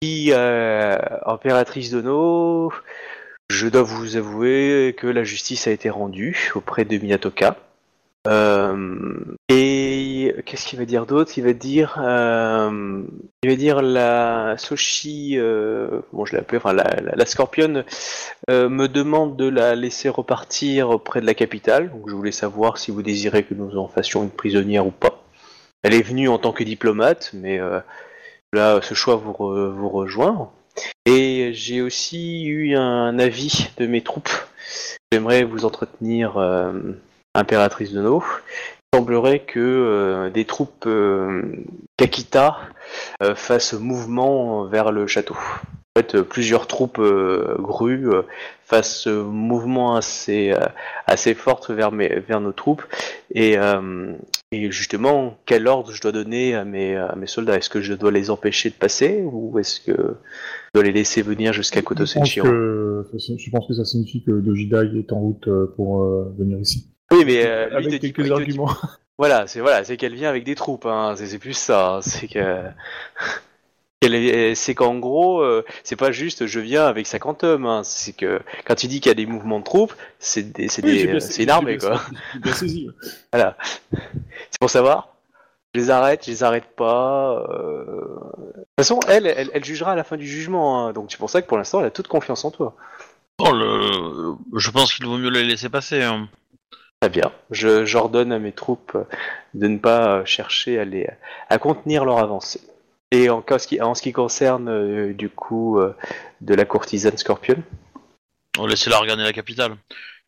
qui 0.00 0.32
impératrice 0.32 1.90
Dono. 1.90 2.72
Je 3.48 3.68
dois 3.68 3.82
vous 3.82 4.16
avouer 4.16 4.94
que 4.98 5.06
la 5.06 5.24
justice 5.24 5.66
a 5.66 5.70
été 5.70 5.88
rendue 5.88 6.52
auprès 6.54 6.84
de 6.84 6.98
Minatoka. 6.98 7.56
Euh, 8.26 9.14
et 9.48 10.34
qu'est-ce 10.44 10.66
qu'il 10.66 10.78
va 10.78 10.84
dire 10.84 11.06
d'autre? 11.06 11.32
Il 11.36 11.44
va 11.44 11.52
dire, 11.52 11.98
euh, 12.02 13.02
il 13.42 13.50
va 13.50 13.56
dire 13.56 13.82
la 13.82 14.56
Soshi, 14.58 15.38
euh, 15.38 16.00
bon 16.12 16.24
je 16.24 16.32
l'ai 16.32 16.38
appelée, 16.38 16.58
la, 16.64 16.96
la, 17.14 17.26
Scorpion 17.26 17.84
euh, 18.50 18.68
me 18.68 18.88
demande 18.88 19.36
de 19.36 19.48
la 19.48 19.74
laisser 19.74 20.08
repartir 20.08 20.90
auprès 20.90 21.20
de 21.20 21.26
la 21.26 21.34
capitale. 21.34 21.90
Donc 21.90 22.08
je 22.08 22.14
voulais 22.14 22.32
savoir 22.32 22.78
si 22.78 22.90
vous 22.90 23.02
désirez 23.02 23.44
que 23.44 23.54
nous 23.54 23.78
en 23.78 23.88
fassions 23.88 24.22
une 24.22 24.30
prisonnière 24.30 24.86
ou 24.86 24.90
pas. 24.90 25.22
Elle 25.82 25.94
est 25.94 26.02
venue 26.02 26.28
en 26.28 26.38
tant 26.38 26.52
que 26.52 26.64
diplomate, 26.64 27.30
mais 27.32 27.60
euh, 27.60 27.80
là 28.52 28.80
ce 28.82 28.94
choix 28.94 29.16
vous, 29.16 29.32
vous 29.32 29.88
rejoint. 29.88 30.50
Et 31.06 31.52
j'ai 31.54 31.82
aussi 31.82 32.44
eu 32.44 32.76
un 32.76 33.18
avis 33.18 33.68
de 33.78 33.86
mes 33.86 34.02
troupes. 34.02 34.30
J'aimerais 35.12 35.44
vous 35.44 35.64
entretenir, 35.64 36.36
euh, 36.36 36.72
impératrice 37.36 37.92
de 37.92 38.00
No. 38.00 38.22
Il 38.92 38.98
semblerait 38.98 39.40
que 39.40 39.60
euh, 39.60 40.30
des 40.30 40.44
troupes 40.44 40.84
euh, 40.86 41.42
Kakita 41.96 42.56
euh, 43.22 43.34
fassent 43.34 43.74
mouvement 43.74 44.64
vers 44.64 44.92
le 44.92 45.06
château. 45.06 45.36
En 45.96 46.00
fait, 46.00 46.14
euh, 46.14 46.22
plusieurs 46.22 46.66
troupes 46.66 46.98
euh, 46.98 47.56
grues 47.58 48.08
euh, 48.08 48.22
fassent 48.64 49.06
euh, 49.06 49.22
mouvement 49.22 49.96
assez, 49.96 50.52
euh, 50.52 50.60
assez 51.06 51.34
forte 51.34 51.70
vers, 51.70 51.92
mes, 51.92 52.20
vers 52.20 52.40
nos 52.40 52.52
troupes. 52.52 52.82
Et, 53.34 53.58
euh, 53.58 54.12
et 54.52 54.70
justement, 54.70 55.38
quel 55.46 55.66
ordre 55.68 55.92
je 55.92 56.00
dois 56.00 56.12
donner 56.12 56.54
à 56.54 56.64
mes, 56.64 56.96
à 56.96 57.14
mes 57.16 57.26
soldats? 57.26 57.56
Est-ce 57.56 57.70
que 57.70 57.80
je 57.80 57.94
dois 57.94 58.10
les 58.10 58.30
empêcher 58.30 58.70
de 58.70 58.74
passer 58.74 59.22
ou 59.24 59.58
est-ce 59.58 59.80
que 59.80 59.92
je 59.92 60.70
dois 60.74 60.84
les 60.84 60.92
laisser 60.92 61.22
venir 61.22 61.52
jusqu'à 61.52 61.82
Koto 61.82 62.04
je, 62.06 62.14
pense 62.14 62.24
Senshiro 62.24 62.46
que, 62.46 63.06
je 63.14 63.50
pense 63.50 63.66
que 63.66 63.74
ça 63.74 63.84
signifie 63.84 64.22
que 64.22 64.32
Dojidai 64.32 64.98
est 64.98 65.12
en 65.12 65.20
route 65.20 65.48
euh, 65.48 65.72
pour 65.76 66.02
euh, 66.02 66.34
venir 66.38 66.58
ici. 66.58 66.88
Oui, 67.16 67.24
mais 67.24 67.46
euh, 67.46 67.66
lui, 67.68 67.76
Avec 67.76 67.88
dit 67.88 68.00
quelques 68.12 68.22
dit- 68.26 68.32
arguments. 68.32 68.70
Voilà, 69.18 69.46
c'est 69.46 69.60
voilà, 69.60 69.82
c'est 69.82 69.96
qu'elle 69.96 70.14
vient 70.14 70.28
avec 70.28 70.44
des 70.44 70.54
troupes. 70.54 70.84
Hein. 70.84 71.14
C'est 71.16 71.26
c'est 71.26 71.38
plus 71.38 71.54
ça. 71.54 71.94
hein. 71.94 72.00
C'est 72.02 72.28
que 72.28 72.62
qu'elle 74.02 74.14
est- 74.14 74.54
c'est 74.54 74.74
qu'en 74.74 74.98
gros, 74.98 75.40
euh, 75.40 75.64
c'est 75.84 75.96
pas 75.96 76.12
juste 76.12 76.46
je 76.46 76.60
viens 76.60 76.84
avec 76.86 77.06
50 77.06 77.42
hommes. 77.44 77.64
Hein. 77.64 77.80
C'est 77.82 78.12
que 78.12 78.40
quand 78.66 78.84
il 78.84 78.88
dit 78.88 79.00
qu'il 79.00 79.08
y 79.08 79.12
a 79.12 79.14
des 79.14 79.24
mouvements 79.24 79.58
de 79.58 79.64
troupes, 79.64 79.94
c'est 80.18 80.52
des, 80.52 80.68
c'est 80.68 80.84
Oui, 80.84 80.92
des- 80.92 80.98
j'ai 80.98 81.06
bien- 81.06 81.20
c'est 81.20 81.42
une 81.44 81.50
armée 81.50 81.78
bien- 81.78 81.88
quoi. 81.88 82.00
j'ai 82.34 82.38
bien 82.40 82.52
saisi. 82.52 82.90
Voilà. 83.32 83.56
C'est 84.50 84.60
pour 84.60 84.68
savoir. 84.70 85.08
Je 85.74 85.80
les 85.80 85.90
arrête, 85.90 86.24
je 86.26 86.30
les 86.30 86.42
arrête 86.42 86.66
pas. 86.76 87.42
euh. 87.50 87.84
De 87.86 88.52
toute 88.60 88.66
façon, 88.78 89.00
elle, 89.08 89.26
elle, 89.26 89.50
elle 89.54 89.64
jugera 89.64 89.92
à 89.92 89.94
la 89.96 90.04
fin 90.04 90.18
du 90.18 90.26
jugement. 90.26 90.86
hein. 90.88 90.92
Donc 90.92 91.06
c'est 91.10 91.18
pour 91.18 91.30
ça 91.30 91.40
que 91.40 91.46
pour 91.46 91.56
l'instant, 91.56 91.80
elle 91.80 91.86
a 91.86 91.90
toute 91.90 92.08
confiance 92.08 92.44
en 92.44 92.50
toi. 92.50 92.74
Oh, 93.38 93.50
le... 93.52 94.34
Je 94.58 94.70
pense 94.70 94.94
qu'il 94.94 95.06
vaut 95.06 95.16
mieux 95.18 95.30
les 95.30 95.44
laisser 95.44 95.68
passer. 95.70 96.02
hein. 96.02 96.28
Très 97.00 97.10
bien. 97.10 97.30
Je, 97.50 97.84
j'ordonne 97.84 98.32
à 98.32 98.38
mes 98.38 98.52
troupes 98.52 98.92
euh, 98.94 99.04
de 99.54 99.66
ne 99.68 99.78
pas 99.78 100.18
euh, 100.20 100.24
chercher 100.24 100.78
à, 100.78 100.84
les, 100.84 101.08
à 101.48 101.58
contenir 101.58 102.04
leur 102.04 102.18
avancée. 102.18 102.60
Et 103.12 103.28
en, 103.30 103.42
cas- 103.42 103.58
ce 103.58 103.66
qui, 103.66 103.80
en 103.80 103.94
ce 103.94 104.02
qui 104.02 104.12
concerne 104.12 104.68
euh, 104.68 105.12
du 105.12 105.28
coup 105.28 105.78
euh, 105.78 105.94
de 106.40 106.54
la 106.54 106.64
courtisane 106.64 107.16
Scorpion, 107.16 107.62
On 108.58 108.62
va 108.62 108.68
laisser 108.68 108.90
la 108.90 108.98
regarder 108.98 109.22
la 109.22 109.32
capitale. 109.32 109.76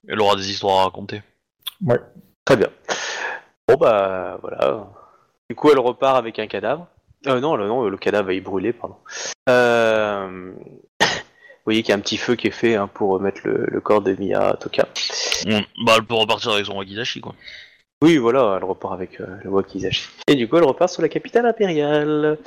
Elle 0.07 0.20
aura 0.20 0.36
des 0.36 0.51
histoires 0.51 0.81
à 0.81 0.85
raconter. 0.85 1.23
très 2.45 2.57
bien. 2.57 2.69
Bon 3.66 3.74
bah 3.77 4.39
voilà. 4.43 4.86
Du 5.49 5.57
coup, 5.57 5.70
elle 5.70 5.78
repart 5.78 6.16
avec 6.16 6.39
un 6.39 6.47
cadavre. 6.47 6.86
Euh, 7.27 7.40
non, 7.40 7.57
le, 7.57 7.66
non, 7.66 7.89
le 7.89 7.97
cadavre 7.97 8.31
est 8.31 8.40
brûlé, 8.40 8.73
pardon. 8.73 8.97
Euh... 9.49 10.53
Vous 11.69 11.73
voyez 11.73 11.82
qu'il 11.82 11.90
y 11.90 11.93
a 11.93 11.99
un 11.99 12.01
petit 12.01 12.16
feu 12.16 12.35
qui 12.35 12.47
est 12.47 12.51
fait 12.51 12.77
hein, 12.77 12.89
pour 12.95 13.20
mettre 13.20 13.43
le, 13.45 13.66
le 13.69 13.81
corps 13.82 14.01
de 14.01 14.15
Mia 14.19 14.57
Toka. 14.59 14.89
On- 15.47 15.61
Bah, 15.85 15.93
elle 15.99 16.03
peut 16.05 16.15
repartir 16.15 16.53
avec 16.53 16.65
son 16.65 16.78
wakizashi, 16.78 17.20
quoi. 17.20 17.35
Oui, 18.03 18.16
voilà, 18.16 18.55
elle 18.57 18.65
repart 18.65 18.95
avec 18.95 19.20
euh, 19.20 19.27
le 19.45 19.51
Wakizashi. 19.51 20.09
Et 20.28 20.35
du 20.35 20.49
coup, 20.49 20.57
elle 20.57 20.65
repart 20.65 20.90
sur 20.90 21.03
la 21.03 21.11
capitale 21.11 21.45
impériale. 21.45 22.39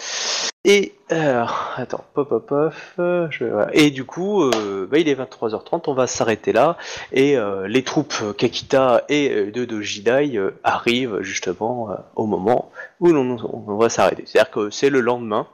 Et 0.66 0.94
alors, 1.12 1.70
attends, 1.76 2.04
pop, 2.16 2.30
pop, 2.30 2.48
pop. 2.48 2.74
euh, 2.98 3.28
Je... 3.30 3.46
Et 3.74 3.92
du 3.92 4.06
coup, 4.06 4.42
euh, 4.42 4.88
bah, 4.90 4.98
il 4.98 5.08
est 5.08 5.14
23h30, 5.14 5.84
on 5.86 5.94
va 5.94 6.08
s'arrêter 6.08 6.52
là. 6.52 6.78
Et 7.12 7.38
euh, 7.38 7.68
les 7.68 7.84
troupes 7.84 8.16
euh, 8.24 8.34
Kakita 8.34 9.04
et 9.08 9.30
euh, 9.32 9.52
de 9.52 9.66
Dojidai 9.66 10.32
euh, 10.36 10.50
arrivent 10.64 11.22
justement 11.22 11.92
euh, 11.92 11.96
au 12.16 12.26
moment 12.26 12.72
où 13.00 13.10
l'on 13.10 13.38
on 13.68 13.76
va 13.78 13.90
s'arrêter. 13.90 14.24
C'est-à-dire 14.26 14.50
que 14.50 14.72
c'est 14.72 14.90
le 14.90 15.00
lendemain. 15.02 15.46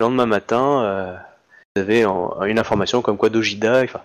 Le 0.00 0.06
lendemain 0.06 0.26
matin, 0.26 0.82
euh, 0.84 1.14
vous 1.76 1.82
avez 1.82 2.04
en- 2.04 2.42
une 2.44 2.58
information 2.58 3.02
comme 3.02 3.16
quoi 3.16 3.30
Dojidai 3.30 3.82
enfin, 3.84 4.02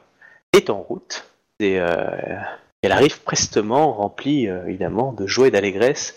est 0.54 0.70
en 0.70 0.80
route. 0.82 1.26
Et 1.60 1.80
euh, 1.80 2.38
elle 2.82 2.92
arrive 2.92 3.22
prestement 3.22 3.92
remplie, 3.94 4.48
euh, 4.48 4.66
évidemment, 4.68 5.12
de 5.14 5.28
joie 5.28 5.48
et 5.48 5.52
d'allégresse 5.52 6.16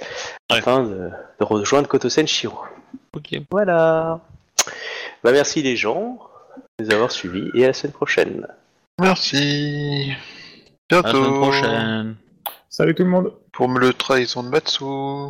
Ouais. 0.51 0.59
afin 0.59 0.83
de, 0.83 1.11
de 1.41 1.45
rejoindre 1.45 1.89
Kotosen 1.89 2.27
Shiro. 2.27 2.59
Ok. 3.15 3.35
Voilà. 3.51 4.21
Bah 5.25 5.33
merci 5.33 5.63
les 5.63 5.77
gens 5.77 6.19
de 6.79 6.85
nous 6.85 6.91
avoir 6.95 7.11
suivis 7.11 7.49
et 7.55 7.65
à 7.65 7.69
la 7.69 7.73
semaine 7.73 7.93
prochaine. 7.93 8.47
Merci. 9.01 10.13
À 10.91 10.97
la 10.97 11.01
semaine 11.03 11.13
Bientôt. 11.23 11.41
prochaine. 11.41 12.17
Salut 12.71 12.95
tout 12.95 13.03
le 13.05 13.11
monde. 13.11 13.33
Pour 13.53 13.69
le 13.69 13.93
trahison 13.93 14.43
de 14.43 14.49
Matsu. 14.49 14.85